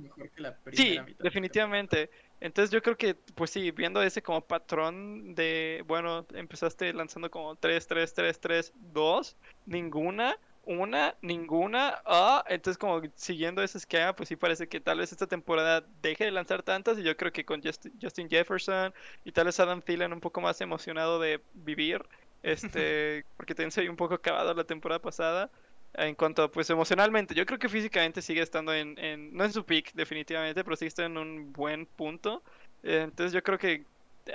Sí, 0.73 0.99
definitivamente. 1.21 2.11
Entonces 2.41 2.71
yo 2.71 2.83
creo 2.83 2.97
que, 2.97 3.15
pues 3.15 3.51
sí, 3.51 3.71
viendo 3.71 4.03
ese 4.03 4.21
como 4.23 4.41
patrón 4.41 5.35
de, 5.35 5.85
bueno, 5.87 6.27
empezaste 6.35 6.93
lanzando 6.93 7.31
como 7.31 7.55
3, 7.55 7.87
3, 7.87 8.15
3, 8.15 8.41
3, 8.41 8.73
2, 8.75 9.37
ninguna 9.67 10.37
una, 10.71 11.17
ninguna, 11.21 12.01
ah, 12.07 12.45
entonces 12.49 12.79
como 12.79 13.03
siguiendo 13.17 13.63
ese 13.63 13.79
esquema, 13.79 14.15
pues 14.15 14.29
sí 14.29 14.37
parece 14.37 14.69
que 14.69 14.81
tal 14.81 14.99
vez 14.99 15.11
esta 15.11 15.27
temporada 15.27 15.85
deje 16.01 16.25
de 16.25 16.31
lanzar 16.31 16.63
tantas 16.63 16.99
y 16.99 17.03
yo 17.03 17.17
creo 17.17 17.33
que 17.33 17.45
con 17.45 17.61
Justin 17.63 18.29
Jefferson 18.29 18.95
y 19.25 19.33
tal 19.33 19.47
vez 19.47 19.59
Adam 19.59 19.83
Thielen 19.83 20.13
un 20.13 20.21
poco 20.21 20.41
más 20.41 20.61
emocionado 20.61 21.19
de 21.19 21.41
vivir, 21.55 22.03
este, 22.43 23.25
porque 23.37 23.55
también 23.55 23.73
se 23.73 23.89
un 23.89 23.97
poco 23.97 24.15
acabado 24.15 24.55
la 24.55 24.65
temporada 24.65 25.01
pasada 25.01 25.51
en 25.95 26.15
cuanto 26.15 26.45
a, 26.45 26.51
pues 26.51 26.71
emocionalmente, 26.71 27.35
yo 27.35 27.45
creo 27.45 27.59
que 27.59 27.69
físicamente 27.69 28.23
sigue 28.23 28.43
estando 28.43 28.73
en, 28.73 28.97
en 28.99 29.35
no 29.35 29.45
en 29.45 29.53
su 29.53 29.65
peak 29.65 29.93
definitivamente, 29.95 30.63
pero 30.63 30.77
sigue 30.77 30.89
estando 30.89 31.21
en 31.21 31.29
un 31.29 31.53
buen 31.53 31.87
punto, 31.87 32.45
entonces 32.83 33.33
yo 33.33 33.43
creo 33.43 33.59
que 33.59 33.85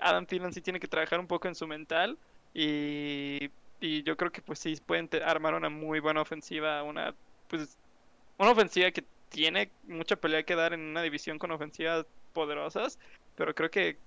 Adam 0.02 0.26
Thielen 0.26 0.54
sí 0.54 0.62
tiene 0.62 0.80
que 0.80 0.88
trabajar 0.88 1.20
un 1.20 1.28
poco 1.28 1.48
en 1.48 1.56
su 1.56 1.66
mental 1.66 2.18
y 2.54 3.50
y 3.80 4.04
yo 4.04 4.16
creo 4.18 4.32
que 4.32 4.42
pues 4.42 4.60
sí 4.60 4.76
pueden 4.86 5.10
armar 5.24 5.54
una 5.54 5.70
muy 5.70 6.00
buena 6.00 6.22
ofensiva, 6.22 6.84
una 6.84 7.16
pues 7.48 7.78
una 8.38 8.52
ofensiva 8.52 8.92
que 8.92 9.04
tiene 9.30 9.72
mucha 9.84 10.16
pelea 10.16 10.44
que 10.44 10.56
dar 10.56 10.74
en 10.74 10.82
una 10.82 11.02
división 11.02 11.38
con 11.40 11.52
ofensivas 11.52 12.06
poderosas, 12.34 13.00
pero 13.36 13.54
creo 13.54 13.70
que 13.70 13.98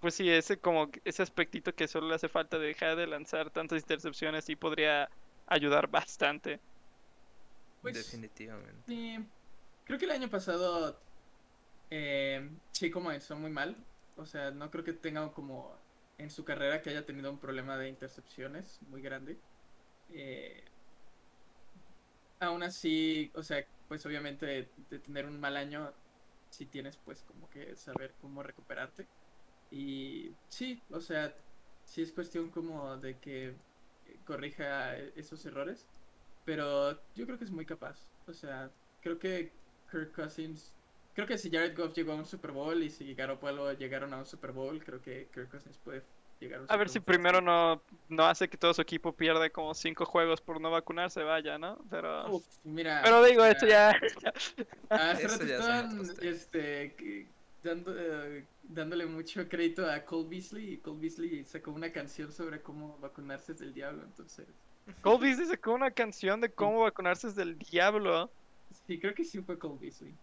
pues 0.00 0.14
sí 0.14 0.30
ese 0.30 0.58
como 0.58 0.90
ese 1.04 1.22
aspectito 1.22 1.74
que 1.74 1.88
solo 1.88 2.08
le 2.08 2.14
hace 2.14 2.28
falta 2.28 2.58
de 2.58 2.68
dejar 2.68 2.96
de 2.96 3.06
lanzar 3.06 3.50
tantas 3.50 3.80
intercepciones 3.80 4.44
sí 4.44 4.56
podría 4.56 5.08
ayudar 5.46 5.88
bastante. 5.88 6.60
Pues, 7.82 7.94
Definitivamente. 7.94 8.82
Sí. 8.86 9.18
Creo 9.84 9.98
que 9.98 10.04
el 10.04 10.10
año 10.10 10.28
pasado 10.28 11.00
eh, 11.90 12.50
sí 12.72 12.90
comenzó 12.90 13.36
muy 13.36 13.50
mal. 13.50 13.76
O 14.16 14.26
sea, 14.26 14.50
no 14.50 14.70
creo 14.70 14.84
que 14.84 14.92
tenga 14.92 15.30
como 15.32 15.74
en 16.18 16.30
su 16.30 16.44
carrera 16.44 16.82
que 16.82 16.90
haya 16.90 17.06
tenido 17.06 17.30
un 17.30 17.38
problema 17.38 17.76
de 17.76 17.88
intercepciones 17.88 18.80
muy 18.88 19.00
grande. 19.02 19.38
Eh, 20.10 20.64
aún 22.40 22.62
así, 22.62 23.30
o 23.34 23.42
sea, 23.42 23.64
pues 23.88 24.04
obviamente 24.06 24.46
de, 24.90 24.98
tener 24.98 25.26
un 25.26 25.40
mal 25.40 25.56
año, 25.56 25.92
si 26.50 26.66
tienes 26.66 26.96
pues 26.98 27.22
como 27.22 27.48
que 27.50 27.76
saber 27.76 28.14
cómo 28.20 28.42
recuperarte. 28.42 29.06
Y 29.70 30.32
sí, 30.48 30.82
o 30.90 31.00
sea, 31.00 31.34
sí 31.84 32.02
es 32.02 32.12
cuestión 32.12 32.50
como 32.50 32.96
de 32.96 33.18
que 33.18 33.54
corrija 34.24 34.96
esos 34.96 35.44
errores. 35.46 35.86
Pero 36.44 36.98
yo 37.14 37.26
creo 37.26 37.38
que 37.38 37.44
es 37.44 37.50
muy 37.50 37.66
capaz. 37.66 38.08
O 38.26 38.32
sea, 38.32 38.70
creo 39.02 39.18
que 39.18 39.52
Kirk 39.90 40.12
Cousins. 40.14 40.72
Creo 41.14 41.26
que 41.26 41.36
si 41.38 41.50
Jared 41.50 41.76
Goff 41.76 41.94
llegó 41.94 42.12
a 42.12 42.16
un 42.16 42.26
Super 42.26 42.52
Bowl 42.52 42.80
y 42.82 42.90
si 42.90 43.14
Garoppolo 43.14 43.72
llegaron 43.72 44.14
a 44.14 44.18
un 44.18 44.26
Super 44.26 44.52
Bowl, 44.52 44.82
creo 44.84 45.00
que 45.02 45.28
Kirk 45.34 45.50
Cousins 45.50 45.76
puede 45.78 46.02
llegar 46.40 46.60
a 46.60 46.62
un 46.62 46.70
A 46.70 46.76
ver 46.76 46.88
Super 46.88 47.02
si 47.02 47.18
primero 47.18 47.40
no, 47.40 47.82
no 48.08 48.24
hace 48.24 48.48
que 48.48 48.56
todo 48.56 48.72
su 48.72 48.82
equipo 48.82 49.12
pierda 49.12 49.50
como 49.50 49.74
cinco 49.74 50.04
juegos 50.04 50.40
por 50.40 50.60
no 50.60 50.70
vacunarse, 50.70 51.22
vaya, 51.24 51.58
¿no? 51.58 51.76
Pero, 51.90 52.30
Uf, 52.36 52.44
mira. 52.62 53.00
pero 53.02 53.24
digo, 53.24 53.42
o 53.42 53.46
esto 53.46 53.66
ya... 53.68 53.98
Hace 54.88 55.26
rato 55.28 55.44
temas. 55.44 56.18
este, 56.20 56.94
que- 56.94 57.26
dando, 57.64 57.92
eh, 57.98 58.44
dándole 58.62 59.04
mucho 59.06 59.48
crédito 59.48 59.90
a 59.90 60.04
Cole 60.04 60.28
Beasley 60.28 60.74
y 60.74 60.76
Cole 60.78 61.00
Beasley 61.00 61.44
sacó 61.44 61.72
una 61.72 61.90
canción 61.90 62.30
sobre 62.30 62.62
cómo 62.62 62.96
vacunarse 63.00 63.54
del 63.54 63.74
diablo, 63.74 64.04
entonces 64.04 64.46
Cole 65.02 65.18
Beasley 65.26 65.46
sacó 65.48 65.72
una 65.72 65.90
canción 65.90 66.40
de 66.40 66.50
cómo 66.50 66.80
vacunarse 66.82 67.32
del 67.32 67.58
diablo. 67.58 68.30
sí, 68.86 68.98
creo 69.00 69.14
que 69.14 69.24
sí 69.24 69.40
fue 69.42 69.58
Cole 69.58 69.78
Beasley. 69.80 70.14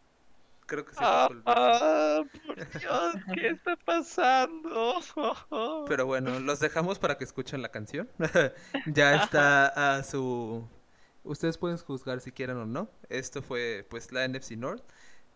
Creo 0.66 0.86
que 0.86 0.96
sí. 0.96 1.06
Ah, 1.06 1.28
fue 1.28 1.44
Cole 1.44 1.44
Beasley. 1.44 2.00
ah, 2.00 2.24
por 2.46 2.66
Dios, 2.78 3.18
¿qué 3.34 3.50
está 3.50 3.76
pasando? 3.78 5.02
Pero 5.86 6.06
bueno, 6.06 6.40
los 6.40 6.60
dejamos 6.60 7.00
para 7.00 7.18
que 7.18 7.24
escuchen 7.24 7.62
la 7.62 7.70
canción. 7.70 8.10
ya 8.86 9.16
está 9.16 9.98
a 9.98 10.04
su... 10.04 10.68
Ustedes 11.24 11.58
pueden 11.58 11.78
juzgar 11.78 12.22
si 12.22 12.32
quieren 12.32 12.58
o 12.58 12.66
no. 12.66 12.90
Esto 13.10 13.42
fue 13.42 13.86
pues 13.90 14.12
la 14.12 14.28
NFC 14.28 14.52
North. 14.52 14.84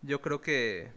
Yo 0.02 0.20
creo 0.20 0.40
que 0.40 0.92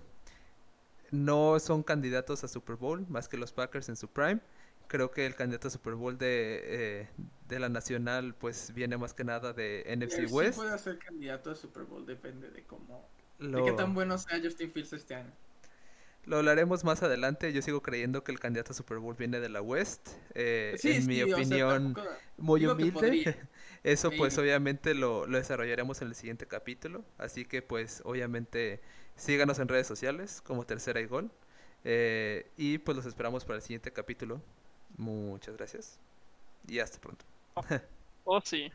no 1.11 1.59
son 1.59 1.83
candidatos 1.83 2.43
a 2.43 2.47
Super 2.47 2.75
Bowl 2.75 3.05
más 3.09 3.27
que 3.29 3.37
los 3.37 3.53
Packers 3.53 3.89
en 3.89 3.95
su 3.95 4.07
prime. 4.09 4.41
Creo 4.87 5.11
que 5.11 5.25
el 5.25 5.35
candidato 5.35 5.67
a 5.69 5.71
Super 5.71 5.95
Bowl 5.95 6.17
de, 6.17 6.61
eh, 7.01 7.09
de 7.47 7.59
la 7.59 7.69
nacional 7.69 8.35
pues 8.35 8.73
viene 8.73 8.97
más 8.97 9.13
que 9.13 9.23
nada 9.23 9.53
de 9.53 9.83
NFC 9.97 10.15
Pero 10.15 10.27
sí 10.29 10.35
West. 10.35 10.55
puede 10.55 10.77
ser 10.79 10.99
candidato 10.99 11.51
a 11.51 11.55
Super 11.55 11.83
Bowl, 11.83 12.05
depende 12.05 12.49
de 12.51 12.65
cómo, 12.65 13.09
de 13.51 13.57
Lo- 13.59 13.65
qué 13.65 13.71
tan 13.73 13.93
bueno 13.93 14.17
sea 14.17 14.39
Justin 14.41 14.71
Fields 14.71 14.93
este 14.93 15.15
año. 15.15 15.31
Lo 16.25 16.37
hablaremos 16.37 16.85
más 16.85 17.03
adelante. 17.03 17.51
Yo 17.51 17.61
sigo 17.61 17.81
creyendo 17.81 18.23
que 18.23 18.31
el 18.31 18.39
candidato 18.39 18.71
a 18.71 18.75
Super 18.75 18.97
Bowl 18.99 19.15
viene 19.15 19.39
de 19.41 19.49
la 19.49 19.61
West. 19.61 20.09
Eh, 20.35 20.75
Sí, 20.79 20.93
en 20.93 21.05
mi 21.07 21.15
sí, 21.15 21.23
o 21.23 21.27
sea, 21.27 21.35
opinión, 21.35 21.93
tampoco- 21.93 22.15
muy 22.37 22.65
humilde. 22.65 23.37
Eso 23.83 24.09
pues 24.17 24.37
obviamente 24.37 24.93
lo, 24.93 25.27
lo 25.27 25.37
desarrollaremos 25.37 26.01
en 26.01 26.07
el 26.07 26.15
siguiente 26.15 26.47
capítulo. 26.47 27.03
Así 27.17 27.43
que 27.43 27.61
pues 27.61 28.01
obviamente 28.05 28.79
síganos 29.17 29.59
en 29.59 29.67
redes 29.67 29.85
sociales 29.87 30.41
como 30.45 30.65
Tercera 30.65 31.01
y 31.01 31.05
Gol. 31.07 31.29
Eh, 31.83 32.49
y 32.55 32.77
pues 32.77 32.95
los 32.95 33.05
esperamos 33.05 33.43
para 33.43 33.57
el 33.57 33.61
siguiente 33.61 33.91
capítulo. 33.91 34.41
Muchas 34.95 35.57
gracias. 35.57 35.99
Y 36.69 36.79
hasta 36.79 36.99
pronto. 37.01 37.25
Oh, 38.23 38.39
sí. 38.39 38.71